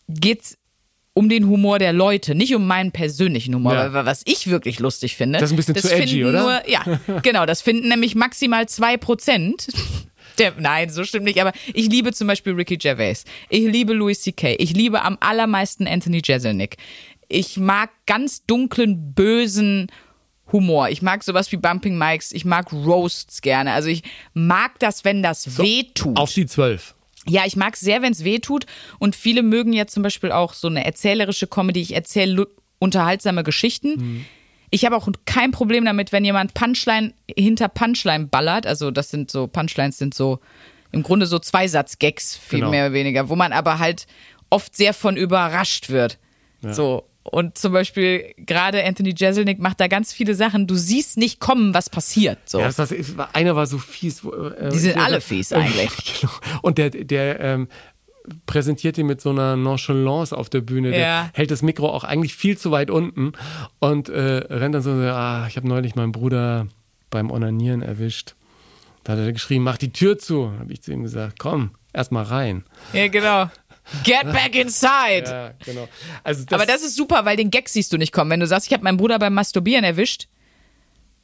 geht's 0.08 0.58
um 1.18 1.30
den 1.30 1.48
Humor 1.48 1.80
der 1.80 1.94
Leute, 1.94 2.36
nicht 2.36 2.54
um 2.56 2.68
meinen 2.68 2.92
persönlichen 2.92 3.56
Humor. 3.56 3.74
Ja. 3.74 3.94
Weil, 3.94 4.06
was 4.06 4.22
ich 4.26 4.48
wirklich 4.48 4.80
lustig 4.80 5.16
finde. 5.16 5.40
Das 5.40 5.50
ist 5.50 5.54
ein 5.54 5.56
bisschen 5.56 5.76
zu 5.78 5.96
edgy, 5.96 6.26
oder? 6.26 6.42
Nur, 6.42 6.70
ja, 6.70 6.84
genau. 7.24 7.46
Das 7.46 7.62
finden 7.62 7.88
nämlich 7.88 8.16
maximal 8.16 8.68
zwei 8.68 8.98
Prozent. 8.98 9.68
Der, 10.40 10.54
nein, 10.58 10.90
so 10.90 11.04
stimmt 11.04 11.26
nicht. 11.26 11.42
Aber 11.42 11.52
ich 11.74 11.88
liebe 11.88 12.14
zum 12.14 12.28
Beispiel 12.28 12.54
Ricky 12.54 12.78
Gervais. 12.78 13.24
Ich 13.50 13.66
liebe 13.66 13.94
Louis 13.94 14.22
C.K. 14.22 14.56
Ich 14.60 14.74
liebe 14.74 15.02
am 15.04 15.18
allermeisten 15.20 15.88
Anthony 15.88 16.22
Jeselnik. 16.24 16.78
Ich 17.28 17.58
mag 17.58 17.90
ganz 18.06 18.46
dunklen, 18.46 19.14
bösen 19.14 19.88
Humor. 20.52 20.90
Ich 20.90 21.02
mag 21.02 21.24
sowas 21.24 21.52
wie 21.52 21.58
Bumping 21.58 21.98
Mikes. 21.98 22.32
Ich 22.32 22.46
mag 22.46 22.72
Roasts 22.72 23.42
gerne. 23.42 23.72
Also 23.74 23.90
ich 23.90 24.04
mag 24.34 24.78
das, 24.80 25.04
wenn 25.04 25.24
das 25.24 25.58
weh 25.58 25.84
tut. 25.94 26.18
Auf 26.18 26.34
die 26.34 26.46
zwölf. 26.46 26.94
Ja, 27.28 27.44
ich 27.46 27.56
mag 27.56 27.76
sehr, 27.76 28.02
wenn 28.02 28.12
es 28.12 28.24
weh 28.24 28.40
tut. 28.40 28.66
Und 29.00 29.16
viele 29.16 29.42
mögen 29.42 29.74
ja 29.74 29.88
zum 29.88 30.04
Beispiel 30.04 30.32
auch 30.32 30.54
so 30.54 30.68
eine 30.68 30.86
erzählerische 30.86 31.48
Comedy. 31.48 31.82
Ich 31.82 31.96
erzähle 31.96 32.48
unterhaltsame 32.78 33.44
Geschichten. 33.44 34.26
Ich 34.72 34.86
habe 34.86 34.96
auch 34.98 35.08
kein 35.26 35.52
Problem 35.52 35.86
damit, 35.86 36.12
wenn 36.12 36.26
jemand 36.26 36.54
Punchline 36.54 37.14
hinter 37.38 37.68
Punchline 37.70 38.26
ballert. 38.28 38.66
Also 38.68 38.92
das 38.92 39.10
sind 39.10 39.30
so, 39.32 39.48
Punchlines 39.48 39.98
sind 39.98 40.14
so 40.14 40.40
im 40.92 41.04
Grunde 41.04 41.26
so 41.28 41.40
Zweisatz-Gags, 41.40 42.36
viel 42.38 42.60
Genau. 42.60 42.72
mehr 42.72 42.86
oder 42.86 42.94
weniger, 42.94 43.30
wo 43.30 43.36
man 43.36 43.52
aber 43.54 43.80
halt 43.80 44.08
oft 44.50 44.76
sehr 44.76 44.94
von 44.94 45.18
überrascht 45.18 45.90
wird. 45.90 46.18
So. 46.62 47.04
Und 47.24 47.58
zum 47.58 47.74
Beispiel 47.74 48.34
gerade 48.38 48.84
Anthony 48.86 49.14
Jeselnik 49.18 49.60
macht 49.60 49.80
da 49.80 49.88
ganz 49.88 50.14
viele 50.14 50.36
Sachen. 50.36 50.68
Du 50.68 50.76
siehst 50.76 51.18
nicht 51.18 51.40
kommen, 51.40 51.74
was 51.74 51.90
passiert. 51.90 52.38
So. 52.48 52.60
Ja, 52.60 52.72
das 52.72 53.18
war, 53.18 53.30
einer 53.34 53.56
war 53.56 53.66
so 53.66 53.78
fies. 53.80 54.24
Äh, 54.24 54.70
Die 54.70 54.78
sind 54.78 54.96
der- 54.96 55.04
alle 55.04 55.22
fies 55.22 55.52
eigentlich. 55.52 55.90
Genau. 56.22 56.32
Und 56.62 56.78
der, 56.78 56.90
der 56.92 57.40
ähm, 57.40 57.68
präsentiert 58.46 58.98
ihn 58.98 59.06
mit 59.06 59.22
so 59.22 59.30
einer 59.32 59.56
Nonchalance 59.56 60.36
auf 60.36 60.50
der 60.50 60.62
Bühne. 60.62 60.92
Der 60.92 61.00
Ja. 61.00 61.30
hält 61.34 61.52
das 61.52 61.62
Mikro 61.62 61.90
auch 61.90 62.04
eigentlich 62.04 62.36
viel 62.36 62.58
zu 62.58 62.72
weit 62.72 62.90
unten 62.90 63.34
und 63.80 64.10
äh, 64.10 64.46
rennt 64.50 64.76
dann 64.76 64.82
so, 64.82 64.92
ah, 64.92 65.46
ich 65.48 65.58
habe 65.58 65.68
neulich 65.68 65.96
meinen 65.96 66.12
Bruder 66.12 66.68
beim 67.10 67.32
Onanieren 67.32 67.82
erwischt. 67.82 68.36
Da 69.04 69.14
hat 69.14 69.20
er 69.20 69.32
geschrien, 69.34 69.62
mach 69.64 69.78
die 69.78 69.92
Tür 69.94 70.18
zu. 70.18 70.52
Habe 70.60 70.74
ich 70.74 70.82
zu 70.82 70.92
ihm 70.92 71.04
gesagt, 71.04 71.38
komm, 71.40 71.72
erst 71.94 72.12
mal 72.12 72.24
rein. 72.24 72.64
Ja, 72.94 73.08
genau. 73.08 73.50
Get 74.04 74.24
back 74.24 74.56
inside. 74.56 75.26
Ja, 75.30 75.52
genau. 75.64 75.88
Also 76.24 76.44
das, 76.46 76.60
Aber 76.60 76.66
das 76.66 76.82
ist 76.82 76.96
super, 76.96 77.24
weil 77.26 77.38
den 77.38 77.52
Gag 77.52 77.70
siehst 77.70 77.94
du 77.94 77.98
nicht 77.98 78.12
kommen. 78.12 78.32
Wenn 78.32 78.40
du 78.40 78.48
sagst, 78.48 78.66
ich 78.68 78.74
habe 78.74 78.84
meinen 78.84 78.98
Bruder 78.98 79.20
beim 79.20 79.36
Masturbieren 79.36 79.84
erwischt, 79.84 80.28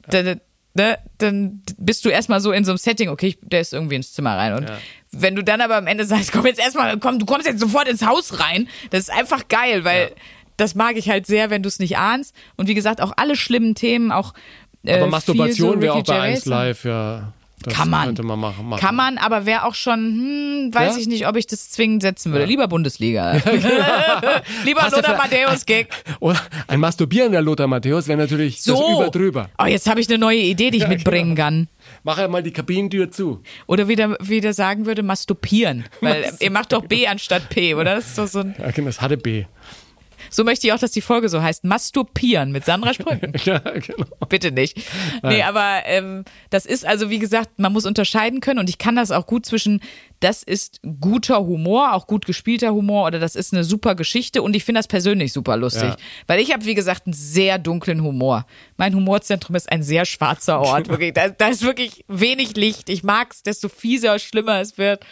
dann, 0.08 0.39
ne, 0.74 0.97
dann 1.17 1.61
bist 1.78 2.05
du 2.05 2.09
erstmal 2.09 2.39
so 2.41 2.51
in 2.51 2.63
so 2.65 2.72
einem 2.72 2.78
Setting, 2.78 3.09
okay, 3.09 3.28
ich- 3.28 3.39
der 3.41 3.61
ist 3.61 3.74
irgendwie 3.74 3.95
ins 3.95 4.13
Zimmer 4.13 4.38
rein. 4.38 4.53
Und 4.53 4.69
Ja. 4.69 4.78
wenn 5.11 5.36
du 5.36 5.43
dann 5.43 5.61
aber 5.61 5.76
am 5.76 5.88
Ende 5.88 6.05
sagst, 6.05 6.32
komm 6.32 6.45
jetzt 6.45 6.59
erstmal, 6.59 6.97
komm, 6.97 7.19
du 7.19 7.26
kommst 7.26 7.47
jetzt 7.47 7.59
sofort 7.59 7.88
ins 7.88 8.05
Haus 8.05 8.39
rein, 8.39 8.67
das 8.89 9.01
ist 9.01 9.11
einfach 9.11 9.47
geil, 9.47 9.84
weil 9.84 10.03
Ja. 10.09 10.15
das 10.57 10.76
mag 10.76 10.95
ich 10.97 11.09
halt 11.09 11.26
sehr, 11.28 11.49
wenn 11.49 11.63
du 11.63 11.67
es 11.67 11.80
nicht 11.80 11.97
ahnst. 11.97 12.36
Und 12.57 12.67
wie 12.67 12.74
gesagt, 12.74 13.01
auch 13.01 13.13
alle 13.17 13.36
schlimmen 13.36 13.76
Themen, 13.76 14.11
auch 14.11 14.34
äh, 14.84 14.95
aber 14.97 15.07
Masturbation 15.07 15.76
so 15.76 15.82
wäre 15.82 15.93
auch 15.93 16.03
bei 16.03 16.13
Gervais 16.13 16.38
1 16.38 16.45
Live, 16.45 16.86
ja. 16.86 17.34
Das 17.64 17.74
Kann 17.74 17.89
man. 17.89 18.05
Könnte 18.07 18.24
man 18.24 18.39
machen. 18.39 18.68
machen. 18.70 18.80
Kann 18.80 18.95
man, 18.95 19.18
aber 19.18 19.45
wäre 19.45 19.66
auch 19.66 19.76
schon, 19.76 19.99
hm, 19.99 20.74
weiß 20.74 20.95
Ja? 20.95 21.01
ich 21.01 21.07
nicht, 21.07 21.28
ob 21.28 21.36
ich 21.36 21.47
das 21.47 21.70
zwingend 21.70 22.01
setzen 22.01 22.32
würde. 22.32 22.45
Lieber 22.45 22.68
Bundesliga. 22.68 23.34
Lieber 24.66 24.82
Passt 24.82 24.91
ja 24.95 24.97
Lothar 25.01 25.18
Matthäus-Gag. 25.18 25.88
Oder 26.20 26.39
ein 26.68 26.80
masturbierender 26.80 27.41
Lothar 27.41 27.68
Matthäus 27.68 28.07
wäre 28.07 28.18
natürlich 28.18 28.62
So. 28.62 28.74
das 28.76 28.89
über 28.91 29.09
drüber. 29.09 29.49
Oh, 29.62 29.66
jetzt 29.66 29.89
habe 29.89 29.99
ich 30.01 30.09
eine 30.09 30.18
neue 30.18 30.39
Idee, 30.39 30.72
die 30.72 30.78
ich 30.80 30.88
mitbringen 30.88 31.36
kann. 31.36 31.68
Mach 32.03 32.18
ja 32.18 32.28
mal 32.28 32.43
die 32.43 32.51
Kabinentür 32.51 33.12
zu. 33.12 33.41
Oder 33.68 33.88
wie 33.88 33.95
der, 33.95 34.18
wie 34.22 34.41
der 34.41 34.53
sagen 34.53 34.86
würde, 34.86 35.03
masturbieren. 35.03 35.86
Weil 36.01 36.32
ihr 36.39 36.51
macht 36.51 36.74
doch 36.74 36.86
B 36.86 37.07
anstatt 37.07 37.49
P, 37.49 37.74
oder? 37.76 37.95
Das 37.95 38.07
ist 38.07 38.18
doch 38.18 38.28
so 38.28 38.39
ein. 38.39 38.55
Ja, 38.59 38.72
genau, 38.72 38.88
das 38.88 39.01
hatte 39.01 39.18
B. 39.18 39.45
So 40.32 40.43
möchte 40.43 40.65
ich 40.65 40.73
auch, 40.73 40.79
dass 40.79 40.91
die 40.91 41.01
Folge 41.01 41.29
so 41.29 41.41
heißt. 41.41 41.63
Masturbieren 41.65 42.51
mit 42.51 42.65
Sandra 42.65 42.93
Sprünken. 42.93 43.34
Ja, 43.43 43.59
genau. 43.59 44.05
Bitte 44.29 44.51
nicht. 44.51 44.77
Nee, 45.23 45.41
aber 45.41 45.82
ähm, 45.86 46.23
das 46.51 46.65
ist 46.65 46.86
also, 46.86 47.09
wie 47.09 47.19
gesagt, 47.19 47.59
man 47.59 47.73
muss 47.73 47.86
unterscheiden 47.86 48.39
können 48.39 48.59
und 48.59 48.69
ich 48.69 48.77
kann 48.77 48.95
das 48.95 49.11
auch 49.11 49.25
gut 49.25 49.45
zwischen, 49.45 49.82
das 50.19 50.43
ist 50.43 50.79
guter 51.01 51.39
Humor, 51.39 51.93
auch 51.93 52.07
gut 52.07 52.25
gespielter 52.25 52.71
Humor 52.71 53.07
oder 53.07 53.19
das 53.19 53.36
ist 53.36 53.53
eine 53.53 53.63
super 53.63 53.95
Geschichte 53.95 54.41
und 54.41 54.55
ich 54.55 54.63
finde 54.63 54.79
das 54.79 54.88
persönlich 54.88 55.34
super 55.34 55.57
lustig. 55.57 55.89
Ja. 55.89 55.97
Weil 56.27 56.39
ich 56.39 56.53
habe, 56.53 56.65
wie 56.65 56.75
gesagt, 56.75 57.07
einen 57.07 57.13
sehr 57.13 57.57
dunklen 57.57 58.03
Humor. 58.03 58.45
Mein 58.77 58.95
Humorzentrum 58.95 59.55
ist 59.55 59.71
ein 59.71 59.84
sehr 59.84 60.05
schwarzer 60.05 60.59
Ort. 60.59 60.88
Wirklich. 60.89 61.13
Da, 61.13 61.29
da 61.29 61.47
ist 61.47 61.63
wirklich 61.63 62.05
wenig 62.07 62.55
Licht. 62.55 62.89
Ich 62.89 63.03
mag's, 63.03 63.43
desto 63.43 63.69
fieser, 63.69 64.19
schlimmer 64.19 64.61
es 64.61 64.77
wird. 64.77 65.05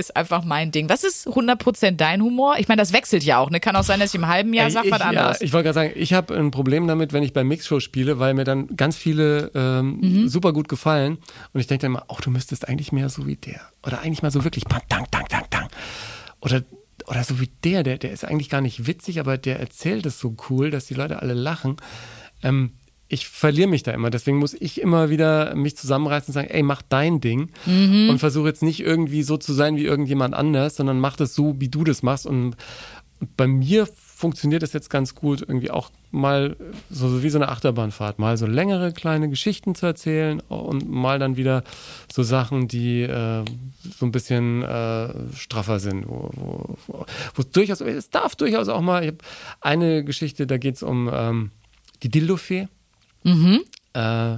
Ist 0.00 0.16
einfach 0.16 0.44
mein 0.44 0.72
Ding. 0.72 0.88
Was 0.88 1.04
ist 1.04 1.28
100% 1.28 1.92
dein 1.92 2.22
Humor? 2.22 2.56
Ich 2.58 2.68
meine, 2.68 2.80
das 2.80 2.92
wechselt 2.94 3.22
ja 3.22 3.38
auch. 3.38 3.50
Ne? 3.50 3.60
Kann 3.60 3.76
auch 3.76 3.82
sein, 3.84 4.00
dass 4.00 4.10
ich 4.10 4.14
im 4.14 4.26
halben 4.26 4.54
Jahr 4.54 4.70
sag 4.70 4.90
was 4.90 4.98
ja, 5.00 5.06
anderes. 5.06 5.40
ich 5.42 5.52
wollte 5.52 5.64
gerade 5.64 5.74
sagen, 5.74 5.92
ich 5.94 6.14
habe 6.14 6.34
ein 6.34 6.50
Problem 6.50 6.86
damit, 6.86 7.12
wenn 7.12 7.22
ich 7.22 7.32
bei 7.34 7.44
Mixshow 7.44 7.80
spiele, 7.80 8.18
weil 8.18 8.32
mir 8.34 8.44
dann 8.44 8.74
ganz 8.76 8.96
viele 8.96 9.50
ähm, 9.54 9.98
Mhm. 10.00 10.28
super 10.28 10.52
gut 10.54 10.68
gefallen. 10.68 11.18
Und 11.52 11.60
ich 11.60 11.66
denke 11.66 11.82
dann 11.82 11.92
immer, 11.92 12.04
oh, 12.08 12.16
du 12.22 12.30
müsstest 12.30 12.66
eigentlich 12.66 12.92
mehr 12.92 13.10
so 13.10 13.26
wie 13.26 13.36
der. 13.36 13.60
Oder 13.86 14.00
eigentlich 14.00 14.22
mal 14.22 14.30
so 14.30 14.42
wirklich, 14.44 14.64
bang, 14.64 14.82
dang, 14.88 15.06
dang, 15.10 15.26
dang, 15.28 15.44
dang. 15.50 15.68
Oder, 16.40 16.62
oder 17.06 17.22
so 17.24 17.38
wie 17.40 17.50
der, 17.64 17.82
der, 17.82 17.98
der 17.98 18.12
ist 18.12 18.24
eigentlich 18.24 18.48
gar 18.48 18.62
nicht 18.62 18.86
witzig, 18.86 19.20
aber 19.20 19.36
der 19.36 19.60
erzählt 19.60 20.06
es 20.06 20.18
so 20.18 20.34
cool, 20.48 20.70
dass 20.70 20.86
die 20.86 20.94
Leute 20.94 21.20
alle 21.20 21.34
lachen. 21.34 21.76
Ähm, 22.42 22.72
ich 23.10 23.28
verliere 23.28 23.68
mich 23.68 23.82
da 23.82 23.90
immer. 23.90 24.08
Deswegen 24.08 24.38
muss 24.38 24.54
ich 24.54 24.80
immer 24.80 25.10
wieder 25.10 25.54
mich 25.56 25.76
zusammenreißen 25.76 26.28
und 26.28 26.34
sagen, 26.34 26.48
ey, 26.48 26.62
mach 26.62 26.80
dein 26.80 27.20
Ding 27.20 27.50
Mhm. 27.66 28.08
und 28.08 28.18
versuche 28.20 28.48
jetzt 28.48 28.62
nicht 28.62 28.80
irgendwie 28.80 29.22
so 29.22 29.36
zu 29.36 29.52
sein 29.52 29.76
wie 29.76 29.84
irgendjemand 29.84 30.32
anders, 30.34 30.76
sondern 30.76 31.00
mach 31.00 31.16
das 31.16 31.34
so, 31.34 31.56
wie 31.60 31.68
du 31.68 31.84
das 31.84 32.02
machst. 32.02 32.24
Und, 32.26 32.56
bei 33.36 33.46
mir 33.46 33.86
funktioniert 33.86 34.62
das 34.62 34.72
jetzt 34.72 34.88
ganz 34.88 35.14
gut, 35.14 35.42
irgendwie 35.42 35.70
auch 35.70 35.90
mal 36.10 36.56
so, 36.88 37.08
so 37.08 37.22
wie 37.22 37.28
so 37.30 37.36
eine 37.38 37.48
Achterbahnfahrt, 37.50 38.18
mal 38.18 38.36
so 38.38 38.46
längere 38.46 38.92
kleine 38.92 39.28
Geschichten 39.28 39.74
zu 39.74 39.84
erzählen 39.84 40.40
und 40.48 40.88
mal 40.88 41.18
dann 41.18 41.36
wieder 41.36 41.62
so 42.10 42.22
Sachen, 42.22 42.66
die 42.66 43.02
äh, 43.02 43.44
so 43.98 44.06
ein 44.06 44.12
bisschen 44.12 44.62
äh, 44.62 45.08
straffer 45.34 45.80
sind, 45.80 46.08
wo, 46.08 46.30
wo, 46.34 46.76
wo, 46.86 47.06
wo 47.34 47.42
es 47.42 47.50
durchaus, 47.50 47.82
es 47.82 48.08
darf 48.08 48.36
durchaus 48.36 48.68
auch 48.68 48.80
mal, 48.80 49.02
ich 49.02 49.08
habe 49.08 49.18
eine 49.60 50.02
Geschichte, 50.04 50.46
da 50.46 50.56
geht 50.56 50.76
es 50.76 50.82
um 50.82 51.10
ähm, 51.12 51.50
die 52.02 52.08
Dildofee 52.08 52.68
äh, 53.24 54.36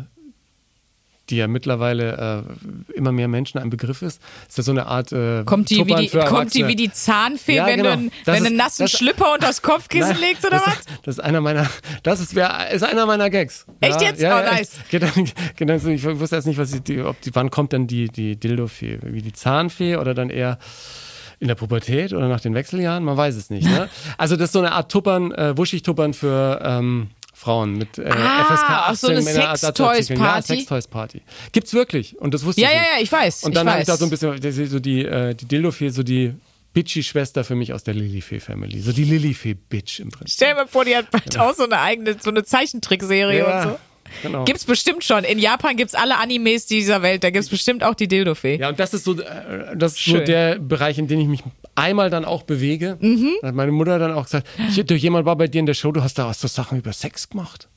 die 1.31 1.37
ja 1.37 1.47
mittlerweile 1.47 2.45
äh, 2.91 2.93
immer 2.95 3.13
mehr 3.13 3.29
Menschen 3.29 3.59
ein 3.59 3.71
Begriff 3.71 4.03
ist. 4.03 4.21
Ist 4.49 4.59
ja 4.59 4.65
so 4.65 4.73
eine 4.73 4.87
Art 4.87 5.13
äh, 5.13 5.45
Kommt 5.45 5.71
die, 5.71 5.87
wie 5.87 5.95
die, 5.95 6.09
kommt 6.09 6.53
die 6.53 6.67
wie 6.67 6.75
die 6.77 6.91
Zahnfee, 6.93 7.57
Ja, 7.57 7.67
wenn, 7.67 7.77
genau. 7.79 7.95
du, 7.95 8.03
wenn 8.03 8.11
du 8.25 8.33
einen 8.33 8.47
ist- 8.47 8.53
nassen 8.57 8.83
das- 8.83 8.91
Schlipper 8.91 9.33
unter 9.33 9.47
das 9.47 9.63
Kopfkissen 9.63 10.11
Nein, 10.11 10.21
legst 10.21 10.45
oder 10.45 10.59
das, 10.59 10.67
was? 10.67 10.85
Das 11.05 11.15
ist 11.19 11.21
einer 11.21 11.41
meiner, 11.41 11.71
das 12.03 12.21
ist, 12.21 12.35
ist 12.35 12.83
einer 12.85 13.07
meiner 13.07 13.31
Gags. 13.31 13.65
Echt 13.81 14.01
ja, 14.03 14.09
jetzt? 14.09 14.21
Ja, 14.21 14.41
Oh, 14.41 14.45
ja, 14.45 14.53
nice. 14.53 14.73
Geht 14.91 15.05
geht 15.57 15.81
so, 15.81 15.89
ich 15.89 16.05
wusste 16.05 16.37
erst 16.37 16.49
nicht, 16.49 16.59
was 16.59 16.71
die, 16.83 17.01
ob 17.01 17.19
die, 17.23 17.35
wann 17.35 17.51
kommt 17.51 17.73
denn 17.73 17.87
die, 17.87 18.09
die 18.09 18.37
Dildo-Fee? 18.37 18.99
Wie 19.03 19.23
die 19.23 19.33
Zahnfee 19.33 19.97
oder 19.97 20.13
dann 20.15 20.29
eher 20.29 20.59
in 21.39 21.49
der 21.49 21.55
Pubertät 21.55 22.13
oder 22.13 22.29
nach 22.29 22.41
den 22.41 22.55
Wechseljahren? 22.55 23.05
Man 23.05 23.17
weiß 23.17 23.37
es 23.37 23.49
nicht. 23.49 23.65
Ne? 23.67 23.89
Also 24.19 24.37
das 24.37 24.47
ist 24.49 24.53
so 24.53 24.59
eine 24.59 24.73
Art 24.73 24.91
Tuppern, 24.93 25.33
äh, 25.33 25.57
Wuschig-Tuppern 25.57 26.13
für 26.15 26.61
ähm, 26.63 27.11
Frauen 27.33 27.73
mit 27.79 27.99
äh, 27.99 28.09
Ah, 28.09 28.45
FSK 28.45 28.65
auch 28.65 28.89
18 28.89 28.97
so 28.97 29.07
eine 29.09 29.23
Männerersatzartikeln. 29.23 30.21
Ja, 30.21 30.43
Sextoys-Party? 30.43 30.55
Sextoys-Party. 30.57 31.23
Gibt's 31.53 31.75
wirklich. 31.75 32.19
Und 32.21 32.35
das 32.35 32.45
wusste 32.45 32.61
Ja, 32.61 32.69
ich 32.69 32.75
ja, 32.75 32.81
nicht. 32.83 32.91
ja, 32.97 33.03
ich 33.03 33.13
weiß. 33.13 33.45
Und 33.45 33.57
dann 33.57 33.69
habe 33.71 33.81
ich 33.81 33.87
da 33.87 33.97
so 33.97 34.05
ein 34.05 34.11
bisschen, 34.11 34.69
so 34.69 34.79
die, 34.79 35.05
äh, 35.05 35.35
die 35.35 35.47
Dildo-Fee, 35.47 35.89
so 35.89 36.03
die 36.03 36.35
Bitchy-Schwester 36.75 37.45
für 37.45 37.55
mich 37.55 37.73
aus 37.73 37.85
der 37.85 37.95
Lilifee-Family. 37.95 38.81
So 38.81 38.93
die 38.93 39.05
Lilifee-Bitch 39.05 40.01
im 40.01 40.11
Prinzip. 40.11 40.35
Stell 40.35 40.51
dir 40.51 40.55
mal 40.61 40.67
vor, 40.69 40.85
die 40.85 40.97
hat 40.97 41.11
bald 41.11 41.39
auch 41.39 41.55
so 41.55 41.65
eine 41.65 41.81
eigene, 41.81 42.17
so 42.21 42.31
eine 42.31 42.45
Zeichentrickserie 42.45 43.45
und 43.47 43.63
so. 43.63 43.79
Genau. 44.23 44.45
Gibt's 44.45 44.65
bestimmt 44.65 45.05
schon. 45.05 45.25
In 45.25 45.39
Japan 45.39 45.77
gibt's 45.77 45.95
alle 45.95 46.19
Animes 46.19 46.67
dieser 46.67 47.03
Welt. 47.03 47.25
Da 47.25 47.31
gibt's 47.31 47.49
bestimmt 47.49 47.85
auch 47.85 47.95
die 47.95 48.09
Dildo-Fee. 48.09 48.57
Ja, 48.59 48.69
und 48.69 48.81
das 48.81 48.95
ist 48.95 49.05
so, 49.05 49.19
äh, 49.19 49.77
das 49.77 49.93
ist 49.93 50.05
so 50.05 50.19
der 50.19 50.59
Bereich, 50.59 50.99
in 50.99 51.07
dem 51.09 51.21
ich 51.21 51.29
mich 51.29 51.43
einmal 51.75 52.11
dann 52.11 52.25
auch 52.25 52.43
bewege. 52.43 52.99
Mhm. 53.01 53.31
Da 53.41 53.49
hat 53.49 53.55
meine 53.55 53.73
Mutter 53.73 53.99
dann 53.99 54.13
auch 54.13 54.25
gesagt, 54.25 54.47
"Hier, 54.71 54.85
du, 54.85 54.95
jemand 54.95 55.27
war 55.27 55.37
bei 55.37 55.49
dir 55.49 55.61
in 55.61 55.67
der 55.67 55.75
Show, 55.75 55.93
du 55.93 56.03
hast 56.03 56.19
da 56.19 56.27
was 56.27 56.41
so 56.41 56.49
Sachen 56.49 56.79
über 56.79 56.93
Sex 56.93 57.29
gemacht. 57.29 57.69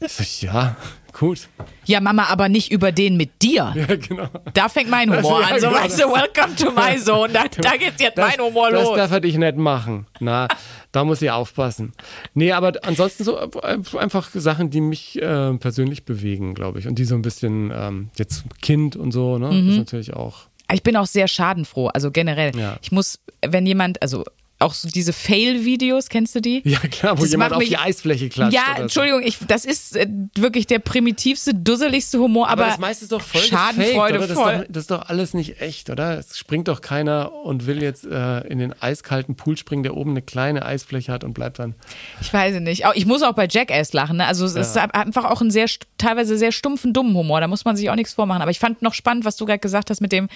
Ich 0.00 0.42
ja, 0.42 0.76
gut. 1.12 1.48
Ja, 1.84 2.00
Mama, 2.00 2.24
aber 2.24 2.48
nicht 2.48 2.70
über 2.70 2.92
den 2.92 3.16
mit 3.16 3.42
dir. 3.42 3.72
Ja, 3.74 3.96
genau. 3.96 4.28
Da 4.54 4.68
fängt 4.68 4.90
mein 4.90 5.10
Humor 5.10 5.40
Ja, 5.40 5.48
an. 5.48 5.60
So, 5.60 5.68
genau, 5.68 5.80
weißt 5.80 5.98
du, 6.00 6.04
welcome 6.04 6.54
to 6.56 6.70
my 6.70 6.96
zone. 6.98 7.32
Da, 7.32 7.44
da 7.48 7.76
geht 7.76 8.00
jetzt 8.00 8.16
mein 8.16 8.38
Humor 8.40 8.70
das 8.70 8.84
los. 8.84 8.96
darf 8.96 9.10
er 9.10 9.20
dich 9.20 9.36
nicht 9.36 9.56
machen. 9.56 10.06
Na, 10.20 10.48
da 10.92 11.04
muss 11.04 11.22
ich 11.22 11.30
aufpassen. 11.30 11.92
Nee, 12.34 12.52
aber 12.52 12.72
ansonsten 12.82 13.24
so 13.24 13.38
äh, 13.38 13.78
einfach 13.98 14.30
Sachen, 14.32 14.70
die 14.70 14.80
mich 14.80 15.20
äh, 15.20 15.54
persönlich 15.54 16.04
bewegen, 16.04 16.54
glaube 16.54 16.78
ich. 16.78 16.86
Und 16.86 16.98
die 16.98 17.04
so 17.04 17.14
ein 17.14 17.22
bisschen, 17.22 17.72
ähm, 17.74 18.10
jetzt 18.16 18.44
Kind 18.62 18.94
und 18.96 19.12
so, 19.12 19.38
ne? 19.38 19.48
Mhm. 19.50 19.66
Das 19.66 19.72
ist 19.72 19.78
natürlich 19.78 20.14
auch. 20.14 20.42
Ich 20.70 20.82
bin 20.82 20.96
auch 20.96 21.06
sehr 21.06 21.28
schadenfroh, 21.28 21.88
also 21.88 22.10
generell. 22.10 22.54
Ja. 22.54 22.76
Ich 22.82 22.92
muss, 22.92 23.18
wenn 23.44 23.64
jemand, 23.66 24.02
also 24.02 24.24
auch 24.60 24.74
so 24.74 24.88
diese 24.88 25.12
Fail-Videos, 25.12 26.08
kennst 26.08 26.34
du 26.34 26.40
die? 26.40 26.62
Ja, 26.64 26.78
klar, 26.80 27.16
wo 27.18 27.22
Das 27.22 27.30
jemand 27.30 27.52
auf 27.52 27.58
mich- 27.60 27.68
die 27.68 27.76
Eisfläche 27.78 28.28
klatscht. 28.28 28.54
Ja, 28.54 28.74
so. 28.76 28.82
Entschuldigung, 28.82 29.22
ich, 29.22 29.38
das 29.46 29.64
ist 29.64 29.96
äh, 29.96 30.08
wirklich 30.36 30.66
der 30.66 30.80
primitivste, 30.80 31.54
dusseligste 31.54 32.18
Humor, 32.18 32.48
aber, 32.48 32.62
Aber, 32.62 32.70
das 32.72 32.80
meiste 32.80 33.04
ist 33.04 33.12
doch 33.12 33.20
voll 33.22 33.40
Schadenfreude 33.42 34.18
gefaked, 34.18 34.34
voll. 34.34 34.52
Das 34.52 34.56
ist, 34.58 34.66
doch, 34.66 34.72
das 34.72 34.82
ist 34.82 34.90
doch 34.90 35.08
alles 35.08 35.34
nicht 35.34 35.60
echt, 35.60 35.90
oder? 35.90 36.18
Es 36.18 36.36
springt 36.36 36.66
doch 36.68 36.80
keiner 36.80 37.32
und 37.32 37.66
will 37.66 37.82
jetzt 37.82 38.04
äh, 38.04 38.40
in 38.48 38.58
den 38.58 38.74
eiskalten 38.82 39.36
Pool 39.36 39.56
springen, 39.56 39.84
der 39.84 39.96
oben 39.96 40.10
eine 40.10 40.22
kleine 40.22 40.64
Eisfläche 40.66 41.12
hat 41.12 41.22
und 41.24 41.34
bleibt 41.34 41.58
dann. 41.60 41.74
Ich 42.20 42.32
weiß 42.32 42.58
nicht. 42.60 42.84
Auch- 42.86 42.94
Ich 42.94 43.06
muss 43.06 43.22
auch 43.22 43.34
bei 43.34 43.46
Jackass 43.48 43.92
lachen. 43.92 44.16
Ne? 44.16 44.26
Also 44.26 44.44
es 44.44 44.54
ist 44.56 44.76
einfach 44.76 45.24
auch 45.24 45.40
ein 45.40 45.50
sehr 45.52 45.66
teilweise 45.98 46.36
sehr 46.36 46.50
stumpfen, 46.52 46.92
dummen 46.92 47.14
Humor. 47.14 47.40
Da 47.40 47.46
muss 47.46 47.64
man 47.64 47.76
sich 47.76 47.88
auch 47.90 47.94
nichts 47.94 48.12
vormachen. 48.12 48.42
Aber 48.42 48.50
ich 48.50 48.58
fand 48.58 48.82
noch 48.82 48.94
spannend, 48.94 49.24
was 49.24 49.36
du 49.36 49.46
gerade 49.46 49.60
gesagt 49.60 49.90
hast 49.90 50.00
mit 50.00 50.10
dem, 50.12 50.28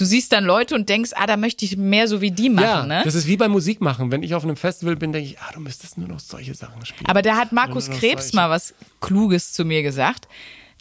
du 0.00 0.04
siehst 0.06 0.32
dann 0.32 0.44
Leute 0.44 0.74
und 0.74 0.88
denkst, 0.88 1.10
ah, 1.14 1.26
da 1.26 1.36
möchte 1.36 1.64
ich 1.64 1.76
mehr 1.76 2.08
so 2.08 2.20
wie 2.20 2.30
die 2.30 2.48
machen. 2.48 2.64
ja, 2.64 2.86
ne? 2.86 3.02
das 3.04 3.14
ist 3.14 3.26
wie 3.26 3.36
beim 3.36 3.50
Musik 3.52 3.80
machen. 3.80 4.10
Wenn 4.10 4.22
ich 4.22 4.34
auf 4.34 4.44
einem 4.44 4.56
Festival 4.56 4.96
bin, 4.96 5.12
denke 5.12 5.28
ich, 5.28 5.38
ah, 5.38 5.50
du 5.54 5.60
müsstest 5.60 5.98
nur 5.98 6.08
noch 6.08 6.20
solche 6.20 6.54
Sachen 6.54 6.84
spielen. 6.86 7.08
Aber 7.08 7.22
da 7.22 7.36
hat 7.36 7.52
Markus 7.52 7.90
Krebs 7.90 8.32
mal 8.32 8.48
was 8.48 8.74
Kluges 9.00 9.52
zu 9.52 9.64
mir 9.64 9.82
gesagt. 9.82 10.26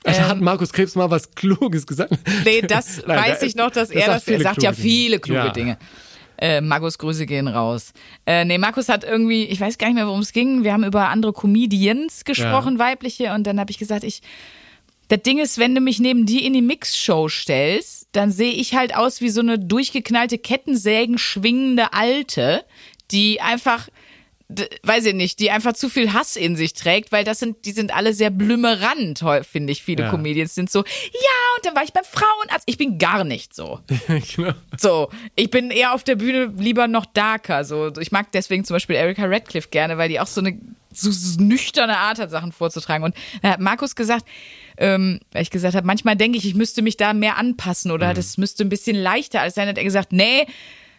Also 0.05 0.21
hat 0.21 0.39
Markus 0.39 0.71
Krebs 0.71 0.95
mal 0.95 1.09
was 1.11 1.31
Kluges 1.35 1.85
gesagt? 1.85 2.13
Nee, 2.45 2.61
das 2.61 3.03
Nein, 3.07 3.19
weiß 3.19 3.39
der- 3.39 3.47
ich 3.49 3.55
noch, 3.55 3.71
dass 3.71 3.89
der 3.89 4.03
er 4.07 4.13
das, 4.13 4.27
er 4.27 4.39
sagt 4.39 4.63
ja 4.63 4.71
viele 4.71 5.19
kluge 5.19 5.39
Ja. 5.39 5.49
Dinge. 5.49 5.77
Äh, 6.41 6.61
Markus, 6.61 6.97
Grüße 6.97 7.25
gehen 7.25 7.49
raus. 7.49 7.91
Äh, 8.25 8.45
nee, 8.45 8.57
Markus 8.57 8.87
hat 8.87 9.03
irgendwie, 9.03 9.43
ich 9.43 9.59
weiß 9.59 9.77
gar 9.77 9.87
nicht 9.87 9.95
mehr, 9.95 10.07
worum 10.07 10.21
es 10.21 10.31
ging. 10.31 10.63
Wir 10.63 10.71
haben 10.71 10.85
über 10.85 11.09
andere 11.09 11.33
Comedians 11.33 12.23
gesprochen, 12.23 12.79
weibliche, 12.79 13.33
und 13.33 13.45
dann 13.45 13.59
habe 13.59 13.71
ich 13.71 13.77
gesagt, 13.77 14.05
ich, 14.05 14.21
das 15.09 15.21
Ding 15.23 15.39
ist, 15.39 15.57
wenn 15.57 15.75
du 15.75 15.81
mich 15.81 15.99
neben 15.99 16.25
die 16.25 16.45
in 16.45 16.53
die 16.53 16.61
Mixshow 16.61 17.29
stellst, 17.29 18.07
dann 18.11 18.31
sehe 18.31 18.53
ich 18.53 18.75
halt 18.75 18.95
aus 18.95 19.21
wie 19.21 19.29
so 19.29 19.41
eine 19.41 19.59
durchgeknallte 19.59 20.37
Kettensägen 20.37 21.17
schwingende 21.17 21.93
Alte, 21.93 22.63
die 23.09 23.41
einfach, 23.41 23.89
weiß 24.83 25.05
ich 25.05 25.15
nicht, 25.15 25.39
die 25.39 25.49
einfach 25.49 25.73
zu 25.73 25.89
viel 25.89 26.13
Hass 26.13 26.35
in 26.35 26.55
sich 26.55 26.73
trägt, 26.73 27.11
weil 27.11 27.23
das 27.23 27.39
sind, 27.39 27.65
die 27.65 27.71
sind 27.71 27.91
alle 27.93 28.13
sehr 28.13 28.29
blümerant, 28.29 29.23
finde 29.49 29.71
ich. 29.73 29.81
Viele 29.81 30.03
Ja. 30.03 30.09
Comedians 30.11 30.53
sind 30.53 30.69
so, 30.69 30.79
ja, 30.79 31.37
und 31.57 31.65
dann 31.65 31.75
war 31.75 31.83
ich 31.83 31.91
beim 31.93 32.05
Frauenarzt. 32.05 32.65
Ich 32.67 32.77
bin 32.77 32.99
gar 32.99 33.23
nicht 33.23 33.55
so. 33.55 33.79
genau. 34.35 34.53
So, 34.77 35.09
ich 35.35 35.49
bin 35.49 35.71
eher 35.71 35.93
auf 35.93 36.03
der 36.03 36.15
Bühne 36.17 36.53
lieber 36.55 36.87
noch 36.87 37.07
darker. 37.07 37.65
So, 37.65 37.91
ich 37.99 38.11
mag 38.11 38.31
deswegen 38.31 38.63
zum 38.63 38.75
Beispiel 38.75 38.95
Erika 38.95 39.25
Radcliffe 39.25 39.69
gerne, 39.69 39.97
weil 39.97 40.09
die 40.09 40.19
auch 40.19 40.27
so 40.27 40.41
eine 40.41 40.55
so, 40.93 41.11
so 41.11 41.41
nüchterne 41.41 41.97
Art 41.97 42.19
hat, 42.19 42.31
Sachen 42.31 42.51
vorzutragen. 42.51 43.03
Und 43.03 43.15
da 43.41 43.49
hat 43.51 43.59
Markus 43.59 43.95
gesagt, 43.95 44.25
ähm, 44.79 45.19
weil 45.31 45.43
ich 45.43 45.51
gesagt 45.51 45.75
habe, 45.75 45.85
manchmal 45.85 46.15
denke 46.15 46.37
ich, 46.39 46.45
ich 46.47 46.55
müsste 46.55 46.81
mich 46.81 46.97
da 46.97 47.13
mehr 47.13 47.37
anpassen 47.37 47.89
Mhm. 47.91 47.95
oder 47.95 48.13
das 48.15 48.37
müsste 48.37 48.63
ein 48.63 48.69
bisschen 48.69 48.95
leichter 48.95 49.41
alles 49.41 49.53
sein. 49.53 49.67
Hat 49.67 49.77
er 49.77 49.83
gesagt, 49.83 50.11
nee, 50.11 50.47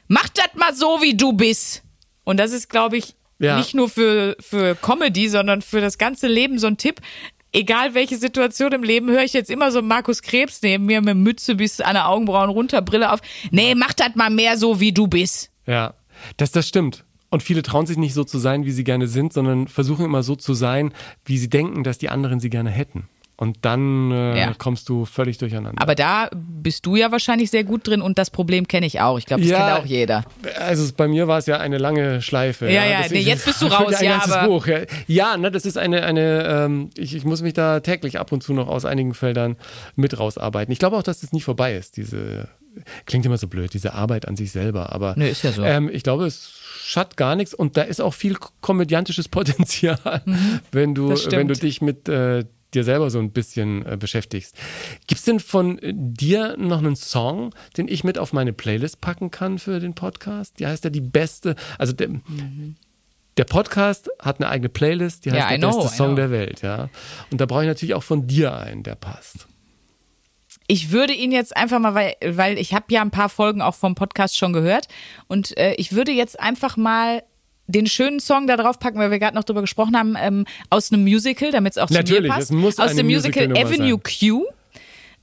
mach 0.07 0.29
das 0.29 0.51
mal 0.55 0.75
so, 0.75 1.01
wie 1.03 1.17
du 1.17 1.33
bist. 1.33 1.83
Und 2.25 2.37
das 2.39 2.53
ist, 2.53 2.69
glaube 2.69 2.97
ich, 2.99 3.15
Ja. 3.39 3.57
nicht 3.59 3.75
nur 3.75 3.89
für, 3.89 4.37
für 4.39 4.75
Comedy, 4.77 5.29
sondern 5.29 5.63
für 5.63 5.81
das 5.81 5.97
ganze 5.99 6.29
Leben 6.29 6.59
so 6.59 6.67
ein 6.67 6.77
Tipp. 6.77 7.01
Egal 7.53 7.95
welche 7.95 8.17
Situation 8.17 8.71
im 8.73 8.85
Leben, 8.85 9.09
höre 9.11 9.25
ich 9.25 9.33
jetzt 9.33 9.51
immer 9.51 9.73
so 9.73 9.83
Markus 9.83 10.23
Krebs 10.23 10.61
neben 10.63 10.85
mir 10.87 11.01
mit 11.01 11.17
Mütze 11.17 11.57
bis 11.57 11.81
an 11.81 11.95
der 11.95 12.09
Augenbrauen 12.09 12.51
runter, 12.51 12.81
Brille 12.83 13.11
auf. 13.13 13.21
Nee, 13.51 13.75
mach 13.75 13.93
das 13.95 14.15
mal 14.15 14.31
mehr 14.31 14.57
so, 14.57 14.79
wie 14.79 14.93
du 14.93 15.09
bist. 15.09 15.51
Ja, 15.67 15.95
das, 16.37 16.53
das 16.53 16.69
stimmt. 16.69 17.05
Und 17.31 17.43
viele 17.43 17.63
trauen 17.63 17.87
sich 17.87 17.97
nicht 17.97 18.13
so 18.15 18.25
zu 18.25 18.39
sein, 18.39 18.67
wie 18.67 18.71
sie 18.73 18.85
gerne 18.85 19.07
sind, 19.09 19.33
sondern 19.33 19.67
versuchen 19.69 20.05
immer 20.05 20.23
so 20.23 20.37
zu 20.37 20.53
sein, 20.55 20.93
wie 21.25 21.39
sie 21.39 21.49
denken, 21.49 21.83
dass 21.83 21.99
die 21.99 22.09
anderen 22.09 22.39
sie 22.41 22.51
gerne 22.51 22.71
hätten. 22.71 23.09
Und 23.41 23.57
dann 23.63 24.11
äh, 24.13 24.39
Ja. 24.39 24.55
kommst 24.59 24.91
du 24.91 25.07
völlig 25.07 25.39
durcheinander. 25.39 25.81
Aber 25.83 25.95
da 25.95 26.29
bist 26.35 26.85
du 26.85 26.95
ja 26.97 27.11
wahrscheinlich 27.11 27.51
sehr 27.51 27.65
gut 27.65 27.89
drin 27.89 28.03
und 28.03 28.19
das 28.19 28.29
Problem 28.29 28.69
kenne 28.69 28.85
ich 28.85 29.01
auch. 29.01 29.17
Ich 29.19 29.25
glaube, 29.25 29.41
das 29.41 29.51
Ja. 29.51 29.67
kennt 29.67 29.81
auch 29.81 29.87
jeder. 29.87 30.25
Also 30.59 30.87
bei 30.95 31.09
mir 31.09 31.27
war 31.27 31.39
es 31.39 31.47
ja 31.47 31.57
eine 31.57 31.79
lange 31.79 32.21
Schleife. 32.21 32.67
Ja, 32.71 32.85
ja, 32.85 32.99
Deswegen- 33.03 33.25
nee, 33.25 33.31
jetzt 33.31 33.47
bist 33.47 33.63
du 33.63 33.67
raus, 33.69 33.95
ein 33.95 34.05
ja, 34.05 34.19
ganzes 34.19 34.33
aber- 34.33 34.47
Buch. 34.49 34.67
Ja, 34.67 34.81
ja 35.07 35.37
ne, 35.39 35.51
das 35.51 35.65
ist 35.65 35.79
eine, 35.79 36.03
eine 36.05 36.45
ähm, 36.67 36.91
ich, 36.99 37.15
ich 37.15 37.25
muss 37.25 37.41
mich 37.41 37.55
da 37.55 37.81
täglich 37.81 38.19
ab 38.21 38.31
und 38.31 38.43
zu 38.43 38.53
noch 38.53 38.69
aus 38.69 38.85
einigen 38.85 39.15
Feldern 39.15 39.57
mit 39.97 40.19
rausarbeiten. 40.19 40.71
Ich 40.71 40.79
glaube 40.79 40.99
auch, 40.99 41.03
dass 41.03 41.21
das 41.21 41.33
nie 41.33 41.41
vorbei 41.41 41.75
ist, 41.77 41.97
diese, 41.97 42.47
klingt 43.07 43.25
immer 43.25 43.39
so 43.39 43.49
blöd, 43.49 43.73
diese 43.73 43.95
Arbeit 43.95 44.29
an 44.29 44.37
sich 44.37 44.53
selber. 44.53 44.93
Aber 44.93 45.15
Nee, 45.17 45.31
ist 45.31 45.45
ja 45.45 45.53
so. 45.53 45.63
ähm, 45.65 45.89
ich 45.91 46.03
glaube, 46.03 46.27
es 46.27 46.53
schadet 46.85 47.17
gar 47.17 47.37
nichts 47.37 47.55
und 47.55 47.79
da 47.79 47.83
ist 47.83 48.03
auch 48.03 48.13
viel 48.13 48.37
komödiantisches 48.61 49.29
Potenzial, 49.31 49.99
wenn, 50.73 50.95
du, 50.95 51.05
Mhm. 51.07 51.09
das 51.11 51.21
stimmt. 51.21 51.37
wenn 51.37 51.49
du 51.49 51.55
dich 51.55 51.81
mit 51.81 52.07
äh, 52.07 52.45
dir 52.75 52.85
selber 52.85 53.11
so 53.11 53.19
ein 53.19 53.33
bisschen 53.33 53.85
äh, 53.87 53.97
beschäftigst. 53.97 54.57
Gibt's 55.07 55.25
denn 55.25 55.41
von 55.41 55.79
äh, 55.79 55.93
dir 55.95 56.57
noch 56.57 56.79
einen 56.79 56.97
Song, 56.97 57.55
den 57.77 57.89
ich 57.89 58.05
mit 58.05 58.19
auf 58.19 58.33
meine 58.33 58.53
Playlist 58.53 59.01
packen 59.01 59.31
kann 59.31 59.59
für 59.59 59.81
den 59.81 59.95
Podcast? 59.95 60.59
Die 60.59 60.67
heißt 60.67 60.85
ja 60.85 60.91
die 60.91 61.01
beste, 61.01 61.57
also 61.79 61.93
der, 61.93 62.09
der 63.37 63.45
Podcast 63.45 64.11
hat 64.19 64.41
eine 64.41 64.49
eigene 64.49 64.69
Playlist, 64.69 65.25
die 65.25 65.33
heißt 65.33 65.41
Ja, 65.41 65.49
der 65.49 65.59
know, 65.59 65.83
beste 65.83 65.97
Song 65.97 66.17
der 66.17 66.31
Welt, 66.31 66.63
ja. 66.63 66.89
Und 67.31 67.41
da 67.41 67.47
brauche 67.47 67.63
ich 67.63 67.69
natürlich 67.69 67.95
auch 67.95 68.03
von 68.03 68.27
dir 68.27 68.57
einen, 68.57 68.83
der 68.83 68.95
passt. 68.95 69.47
Ich 70.67 70.93
würde 70.93 71.13
ihn 71.13 71.33
jetzt 71.33 71.57
einfach 71.57 71.81
mal, 71.81 71.95
weil, 71.95 72.15
weil 72.25 72.57
ich 72.59 72.75
habe 72.75 72.87
ja 72.91 73.03
ein 73.03 73.11
paar 73.11 73.29
Folgen 73.29 73.61
auch 73.61 73.75
vom 73.75 73.97
Podcast 73.97 74.37
schon 74.37 74.53
gehört 74.53 74.87
und 75.27 75.57
äh, 75.59 75.75
ich 75.75 75.93
würde 75.93 76.13
jetzt 76.13 76.39
einfach 76.39 76.77
mal 76.77 77.23
den 77.71 77.87
schönen 77.87 78.21
Song 78.21 78.47
da 78.47 78.57
drauf 78.57 78.79
packen, 78.79 78.99
weil 78.99 79.11
wir 79.11 79.19
gerade 79.19 79.37
noch 79.37 79.45
drüber 79.45 79.61
gesprochen 79.61 79.97
haben, 79.97 80.17
ähm, 80.21 80.45
aus 80.69 80.93
einem 80.93 81.03
Musical, 81.05 81.51
damit 81.51 81.73
es 81.73 81.79
auch 81.79 81.87
zu 81.87 81.95
mir 81.95 82.01
Natürlich, 82.01 82.31
passt. 82.31 82.43
es 82.43 82.51
muss 82.51 82.79
aus 82.79 82.95
dem 82.95 83.07
Musical 83.07 83.49
Musical-Nummer 83.49 83.85
Avenue 83.85 83.99
Q. 83.99 84.47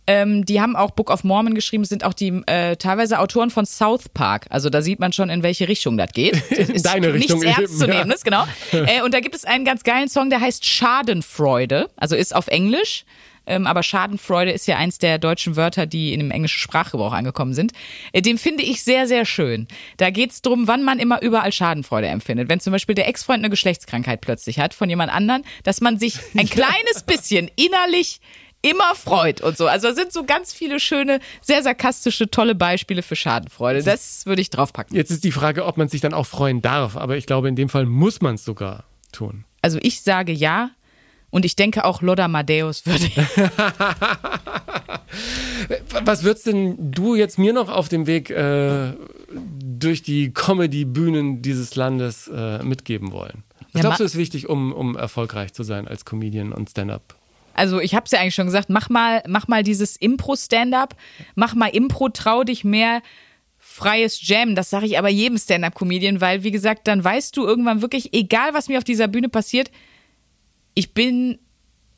Ähm, 0.09 0.45
die 0.45 0.61
haben 0.61 0.77
auch 0.77 0.91
Book 0.91 1.09
of 1.09 1.25
Mormon 1.25 1.53
geschrieben, 1.53 1.83
sind 1.83 2.05
auch 2.05 2.13
die 2.13 2.41
äh, 2.45 2.77
teilweise 2.77 3.19
Autoren 3.19 3.49
von 3.49 3.65
South 3.65 4.07
Park. 4.13 4.45
Also 4.49 4.69
da 4.69 4.81
sieht 4.81 5.01
man 5.01 5.11
schon, 5.11 5.29
in 5.29 5.43
welche 5.43 5.67
Richtung 5.67 5.97
das 5.97 6.11
geht. 6.13 6.35
Ist 6.51 6.85
deine 6.85 7.13
Richtung 7.13 7.39
Nichts 7.41 7.57
ernst 7.57 7.79
zu 7.79 7.87
ja. 7.87 8.05
nehmen, 8.05 8.15
genau. 8.23 8.47
Äh, 8.71 9.01
und 9.01 9.13
da 9.13 9.19
gibt 9.19 9.35
es 9.35 9.43
einen 9.43 9.65
ganz 9.65 9.83
geilen 9.83 10.07
Song, 10.07 10.29
der 10.29 10.39
heißt 10.39 10.65
Schadenfreude. 10.65 11.89
Also 11.97 12.15
ist 12.15 12.33
auf 12.33 12.47
Englisch. 12.47 13.03
Ähm, 13.47 13.65
aber 13.65 13.83
Schadenfreude 13.83 14.51
ist 14.51 14.67
ja 14.67 14.77
eins 14.77 14.97
der 14.99 15.17
deutschen 15.17 15.55
Wörter, 15.55 15.85
die 15.85 16.13
in 16.13 16.19
dem 16.19 16.31
englischen 16.31 16.59
Sprachgebrauch 16.59 17.13
angekommen 17.13 17.53
sind. 17.53 17.71
Äh, 18.11 18.21
den 18.21 18.37
finde 18.37 18.63
ich 18.63 18.83
sehr, 18.83 19.07
sehr 19.07 19.25
schön. 19.25 19.67
Da 19.97 20.09
geht 20.09 20.31
es 20.31 20.41
darum, 20.41 20.67
wann 20.67 20.83
man 20.83 20.99
immer 20.99 21.21
überall 21.21 21.51
Schadenfreude 21.51 22.07
empfindet. 22.07 22.49
Wenn 22.49 22.59
zum 22.59 22.71
Beispiel 22.71 22.95
der 22.95 23.07
Ex-Freund 23.07 23.39
eine 23.39 23.49
Geschlechtskrankheit 23.49 24.21
plötzlich 24.21 24.59
hat 24.59 24.73
von 24.73 24.89
jemand 24.89 25.11
anderen, 25.13 25.43
dass 25.63 25.81
man 25.81 25.97
sich 25.97 26.19
ein 26.37 26.49
kleines 26.49 27.03
bisschen 27.05 27.49
innerlich 27.55 28.19
immer 28.61 28.95
freut 28.95 29.41
und 29.41 29.57
so. 29.57 29.67
Also 29.67 29.89
da 29.89 29.93
sind 29.93 30.11
so 30.11 30.23
ganz 30.23 30.53
viele 30.53 30.79
schöne, 30.79 31.19
sehr 31.41 31.63
sarkastische, 31.63 32.29
tolle 32.29 32.55
Beispiele 32.55 33.01
für 33.01 33.15
Schadenfreude. 33.15 33.83
Das 33.83 34.25
würde 34.25 34.41
ich 34.41 34.49
draufpacken. 34.49 34.95
Jetzt 34.95 35.11
ist 35.11 35.23
die 35.23 35.31
Frage, 35.31 35.65
ob 35.65 35.77
man 35.77 35.89
sich 35.89 36.01
dann 36.01 36.13
auch 36.13 36.25
freuen 36.25 36.61
darf, 36.61 36.97
aber 36.97 37.17
ich 37.17 37.25
glaube, 37.25 37.47
in 37.47 37.55
dem 37.55 37.69
Fall 37.69 37.85
muss 37.85 38.21
man 38.21 38.35
es 38.35 38.43
sogar 38.43 38.85
tun. 39.11 39.45
Also 39.61 39.79
ich 39.81 40.01
sage 40.01 40.31
ja. 40.31 40.71
Und 41.29 41.45
ich 41.45 41.55
denke 41.55 41.83
auch 41.85 42.01
Loda 42.01 42.27
Madeus 42.27 42.85
würde. 42.85 43.09
Was 46.05 46.23
würdest 46.23 46.47
denn 46.47 46.91
du 46.91 47.15
jetzt 47.15 47.37
mir 47.37 47.53
noch 47.53 47.69
auf 47.69 47.89
dem 47.89 48.07
Weg 48.07 48.29
äh, 48.29 48.93
durch 49.31 50.03
die 50.03 50.31
Comedy-Bühnen 50.33 51.41
dieses 51.41 51.75
Landes 51.75 52.29
äh, 52.33 52.63
mitgeben 52.63 53.11
wollen? 53.11 53.43
Was 53.59 53.67
Ja, 53.73 53.81
glaubst 53.81 53.99
du 53.99 54.05
ist 54.05 54.15
wichtig, 54.17 54.47
um, 54.47 54.71
um 54.71 54.95
erfolgreich 54.95 55.53
zu 55.53 55.63
sein 55.63 55.87
als 55.87 56.05
Comedian 56.05 56.53
und 56.53 56.69
Stand-up? 56.69 57.15
Also 57.53 57.79
ich 57.81 57.95
habe 57.95 58.05
es 58.05 58.11
ja 58.11 58.19
eigentlich 58.19 58.35
schon 58.35 58.45
gesagt, 58.45 58.69
mach 58.69 58.89
mal, 58.89 59.23
mach 59.27 59.47
mal 59.47 59.63
dieses 59.63 59.97
Impro-Stand-up, 59.97 60.95
mach 61.35 61.55
mal 61.55 61.67
Impro, 61.67 62.09
trau 62.09 62.43
dich 62.43 62.63
mehr 62.63 63.01
freies 63.57 64.25
Jam. 64.25 64.55
Das 64.55 64.69
sage 64.69 64.85
ich 64.85 64.97
aber 64.97 65.09
jedem 65.09 65.37
Stand-up-Comedian, 65.37 66.21
weil 66.21 66.43
wie 66.43 66.51
gesagt, 66.51 66.87
dann 66.87 67.03
weißt 67.03 67.35
du 67.35 67.45
irgendwann 67.45 67.81
wirklich, 67.81 68.13
egal 68.13 68.53
was 68.53 68.69
mir 68.69 68.77
auf 68.77 68.83
dieser 68.83 69.07
Bühne 69.07 69.27
passiert, 69.27 69.71
ich 70.77 70.93
bin 70.93 71.39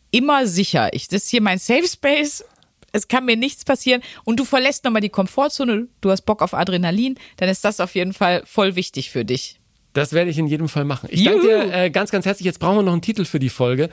immer 0.10 0.48
sicher. 0.48 0.94
Ich, 0.94 1.10
das 1.10 1.24
ist 1.24 1.30
hier 1.30 1.42
mein 1.42 1.60
Safe 1.60 1.86
Space. 1.86 2.46
Es 2.94 3.10
kann 3.10 3.26
mir 3.26 3.36
nichts 3.36 3.66
passieren 3.66 4.02
und 4.24 4.40
du 4.40 4.46
verlässt 4.46 4.86
nochmal 4.86 5.02
die 5.02 5.10
Komfortzone, 5.10 5.90
du 6.00 6.10
hast 6.10 6.22
Bock 6.22 6.42
auf 6.42 6.54
Adrenalin, 6.54 7.20
dann 7.38 7.50
ist 7.50 7.66
das 7.66 7.82
auf 7.82 7.94
jeden 7.94 8.14
Fall 8.14 8.42
voll 8.46 8.76
wichtig 8.78 9.12
für 9.12 9.26
dich. 9.26 9.59
Das 10.00 10.14
werde 10.14 10.32
ich 10.32 10.38
in 10.38 10.48
jedem 10.48 10.70
Fall 10.70 10.86
machen. 10.86 11.10
Ich 11.12 11.24
danke 11.26 11.42
dir 11.42 11.74
äh, 11.74 11.90
ganz, 11.90 12.10
ganz 12.10 12.26
herzlich. 12.26 12.46
Jetzt 12.46 12.60
brauchen 12.60 12.78
wir 12.78 12.84
noch 12.84 12.94
einen 12.94 13.02
Titel 13.02 13.26
für 13.26 13.40
die 13.40 13.50
Folge. 13.50 13.90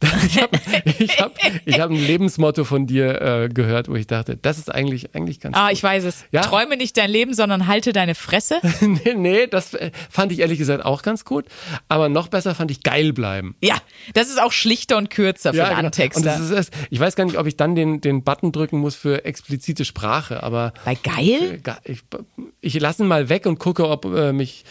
Ich 0.26 0.40
habe 0.40 0.58
ich 0.98 1.18
hab, 1.20 1.32
ich 1.66 1.80
hab 1.80 1.90
ein 1.90 1.96
Lebensmotto 1.96 2.64
von 2.64 2.86
dir 2.86 3.20
äh, 3.20 3.48
gehört, 3.48 3.88
wo 3.88 3.96
ich 3.96 4.06
dachte, 4.06 4.36
das 4.36 4.56
ist 4.58 4.72
eigentlich, 4.72 5.14
eigentlich 5.14 5.40
ganz 5.40 5.56
Ah, 5.56 5.68
gut. 5.68 5.72
ich 5.76 5.82
weiß 5.82 6.04
es. 6.04 6.24
Ja? 6.30 6.40
Träume 6.42 6.76
nicht 6.76 6.96
dein 6.96 7.10
Leben, 7.10 7.34
sondern 7.34 7.66
halte 7.66 7.92
deine 7.92 8.14
Fresse. 8.14 8.60
nee, 8.80 9.14
nee, 9.14 9.46
das 9.46 9.74
äh, 9.74 9.90
fand 10.08 10.32
ich 10.32 10.38
ehrlich 10.40 10.58
gesagt 10.58 10.84
auch 10.84 11.02
ganz 11.02 11.24
gut. 11.24 11.44
Aber 11.88 12.08
noch 12.08 12.28
besser 12.28 12.54
fand 12.54 12.70
ich 12.70 12.82
geil 12.82 13.12
bleiben. 13.12 13.56
Ja, 13.62 13.76
das 14.14 14.28
ist 14.28 14.40
auch 14.40 14.52
schlichter 14.52 14.96
und 14.96 15.10
kürzer 15.10 15.52
für 15.52 15.64
einen 15.64 15.78
Und 15.80 15.84
Antexter. 15.86 16.22
das 16.22 16.50
ist, 16.50 16.72
ich 16.90 16.98
weiß 17.00 17.14
gar 17.16 17.24
nicht, 17.24 17.36
ob 17.38 17.46
ich 17.46 17.56
dann 17.56 17.74
den, 17.74 18.00
den 18.00 18.22
Button 18.24 18.52
drücken 18.52 18.78
muss 18.78 18.94
für 18.94 19.24
explizite 19.26 19.84
Sprache, 19.84 20.42
aber 20.42 20.72
Bei 20.84 20.94
geil? 20.94 21.60
ich, 21.84 22.02
ich 22.60 22.80
lasse 22.80 23.02
ihn 23.02 23.08
mal 23.08 23.28
weg 23.28 23.44
und 23.46 23.58
gucke, 23.58 23.88
ob 23.88 24.04
äh, 24.06 24.32
mich 24.32 24.64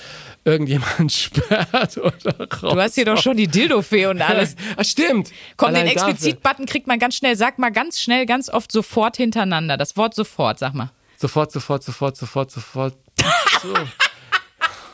irgendjemand 0.44 1.12
sperrt 1.12 1.98
oder 1.98 2.40
raus. 2.40 2.74
Du 2.74 2.82
hast 2.82 2.96
hier 2.96 3.06
doch 3.06 3.22
schon 3.22 3.38
die 3.38 3.48
Dildo-Fee 3.48 4.08
und 4.08 4.22
alles. 4.22 4.56
Ah, 4.76 4.84
stimmt. 4.84 5.32
Komm, 5.58 5.70
den 5.70 5.78
Allein 5.78 5.96
dafür. 5.96 6.10
Explizit-Button 6.12 6.66
kriegt 6.66 6.88
man 6.88 7.00
ganz 7.00 7.16
schnell. 7.16 7.36
Sag 7.36 7.60
mal 7.60 7.72
ganz 7.72 8.00
schnell, 8.00 8.26
ganz 8.26 8.50
oft 8.50 8.72
sofort 8.72 9.18
hintereinander. 9.18 9.78
Das 9.78 9.98
Wort 9.98 10.16
sofort, 10.16 10.60
sag 10.60 10.74
mal. 10.74 10.92
Sofort, 11.18 11.52
sofort, 11.52 11.84
sofort, 11.84 12.18
sofort, 12.18 12.52
sofort. 12.52 12.96
So. 13.62 13.76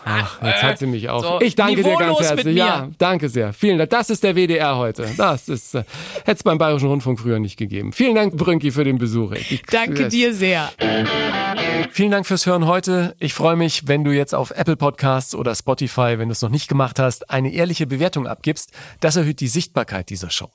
Ach, 0.09 0.41
jetzt 0.41 0.63
hat 0.63 0.79
sie 0.79 0.87
mich 0.87 1.09
auch. 1.09 1.21
So, 1.21 1.41
ich 1.41 1.55
danke 1.55 1.83
dir 1.83 1.95
ganz 1.97 2.19
herzlich. 2.19 2.55
Ja, 2.55 2.89
danke 2.97 3.27
sehr. 3.29 3.51
Vielen 3.53 3.77
Dank. 3.77 3.89
Das 3.89 4.09
ist 4.09 4.23
der 4.23 4.35
WDR 4.35 4.77
heute. 4.77 5.07
Das 5.17 5.49
ist, 5.49 5.75
äh, 5.75 5.83
hätte 6.23 6.37
es 6.37 6.43
beim 6.43 6.57
Bayerischen 6.57 6.87
Rundfunk 6.87 7.19
früher 7.19 7.39
nicht 7.39 7.57
gegeben. 7.57 7.91
Vielen 7.91 8.15
Dank, 8.15 8.35
Brünki, 8.37 8.71
für 8.71 8.83
den 8.83 8.97
Besuch. 8.97 9.33
Ich, 9.33 9.63
Danke 9.63 10.05
es- 10.05 10.13
dir 10.13 10.33
sehr. 10.33 10.69
Vielen 11.91 12.11
Dank 12.11 12.25
fürs 12.25 12.45
Hören 12.45 12.65
heute. 12.67 13.15
Ich 13.19 13.33
freue 13.33 13.55
mich, 13.55 13.87
wenn 13.87 14.03
du 14.03 14.11
jetzt 14.11 14.33
auf 14.35 14.51
Apple 14.51 14.75
Podcasts 14.77 15.33
oder 15.35 15.55
Spotify, 15.55 16.15
wenn 16.17 16.29
du 16.29 16.33
es 16.33 16.41
noch 16.41 16.49
nicht 16.49 16.67
gemacht 16.67 16.99
hast, 16.99 17.29
eine 17.29 17.51
ehrliche 17.53 17.87
Bewertung 17.87 18.27
abgibst. 18.27 18.71
Das 18.99 19.15
erhöht 19.15 19.39
die 19.39 19.47
Sichtbarkeit 19.47 20.09
dieser 20.09 20.29
Show. 20.29 20.49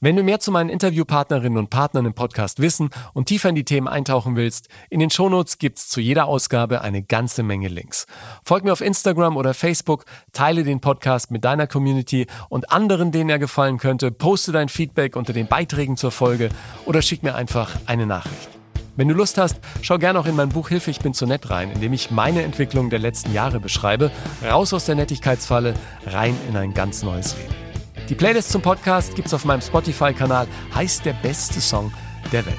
Wenn 0.00 0.16
du 0.16 0.22
mehr 0.22 0.40
zu 0.40 0.50
meinen 0.50 0.70
Interviewpartnerinnen 0.70 1.58
und 1.58 1.70
Partnern 1.70 2.06
im 2.06 2.14
Podcast 2.14 2.60
wissen 2.60 2.90
und 3.14 3.26
tiefer 3.26 3.48
in 3.48 3.54
die 3.54 3.64
Themen 3.64 3.88
eintauchen 3.88 4.36
willst, 4.36 4.68
in 4.90 5.00
den 5.00 5.10
Shownotes 5.10 5.58
gibt's 5.58 5.88
zu 5.88 6.00
jeder 6.00 6.26
Ausgabe 6.26 6.80
eine 6.80 7.02
ganze 7.02 7.42
Menge 7.42 7.68
Links. 7.68 8.06
Folg 8.44 8.64
mir 8.64 8.72
auf 8.72 8.80
Instagram 8.80 9.36
oder 9.36 9.54
Facebook, 9.54 10.04
teile 10.32 10.64
den 10.64 10.80
Podcast 10.80 11.30
mit 11.30 11.44
deiner 11.44 11.66
Community 11.66 12.26
und 12.48 12.70
anderen, 12.72 13.12
denen 13.12 13.30
er 13.30 13.38
gefallen 13.38 13.78
könnte, 13.78 14.10
poste 14.10 14.52
dein 14.52 14.68
Feedback 14.68 15.16
unter 15.16 15.32
den 15.32 15.46
Beiträgen 15.46 15.96
zur 15.96 16.10
Folge 16.10 16.48
oder 16.84 17.02
schick 17.02 17.22
mir 17.22 17.34
einfach 17.34 17.76
eine 17.86 18.06
Nachricht. 18.06 18.50
Wenn 18.96 19.08
du 19.08 19.14
Lust 19.14 19.36
hast, 19.36 19.58
schau 19.82 19.98
gerne 19.98 20.18
auch 20.18 20.24
in 20.24 20.36
mein 20.36 20.48
Buch 20.48 20.70
Hilfe, 20.70 20.90
ich 20.90 21.00
bin 21.00 21.12
zu 21.12 21.26
nett 21.26 21.50
rein, 21.50 21.70
in 21.70 21.82
dem 21.82 21.92
ich 21.92 22.10
meine 22.10 22.42
Entwicklung 22.42 22.88
der 22.88 22.98
letzten 22.98 23.34
Jahre 23.34 23.60
beschreibe, 23.60 24.10
raus 24.42 24.72
aus 24.72 24.86
der 24.86 24.94
Nettigkeitsfalle, 24.94 25.74
rein 26.06 26.34
in 26.48 26.56
ein 26.56 26.72
ganz 26.72 27.02
neues 27.02 27.36
Leben. 27.36 27.65
Die 28.08 28.14
Playlist 28.14 28.52
zum 28.52 28.62
Podcast 28.62 29.16
gibt's 29.16 29.34
auf 29.34 29.44
meinem 29.44 29.60
Spotify-Kanal, 29.60 30.46
heißt 30.72 31.04
der 31.04 31.14
beste 31.14 31.60
Song 31.60 31.92
der 32.30 32.46
Welt. 32.46 32.56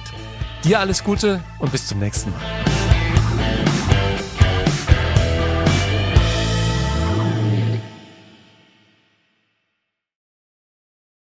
Dir 0.65 0.79
alles 0.79 1.03
Gute 1.03 1.41
und 1.59 1.71
bis 1.71 1.87
zum 1.87 1.99
nächsten 1.99 2.31
Mal. 2.31 2.96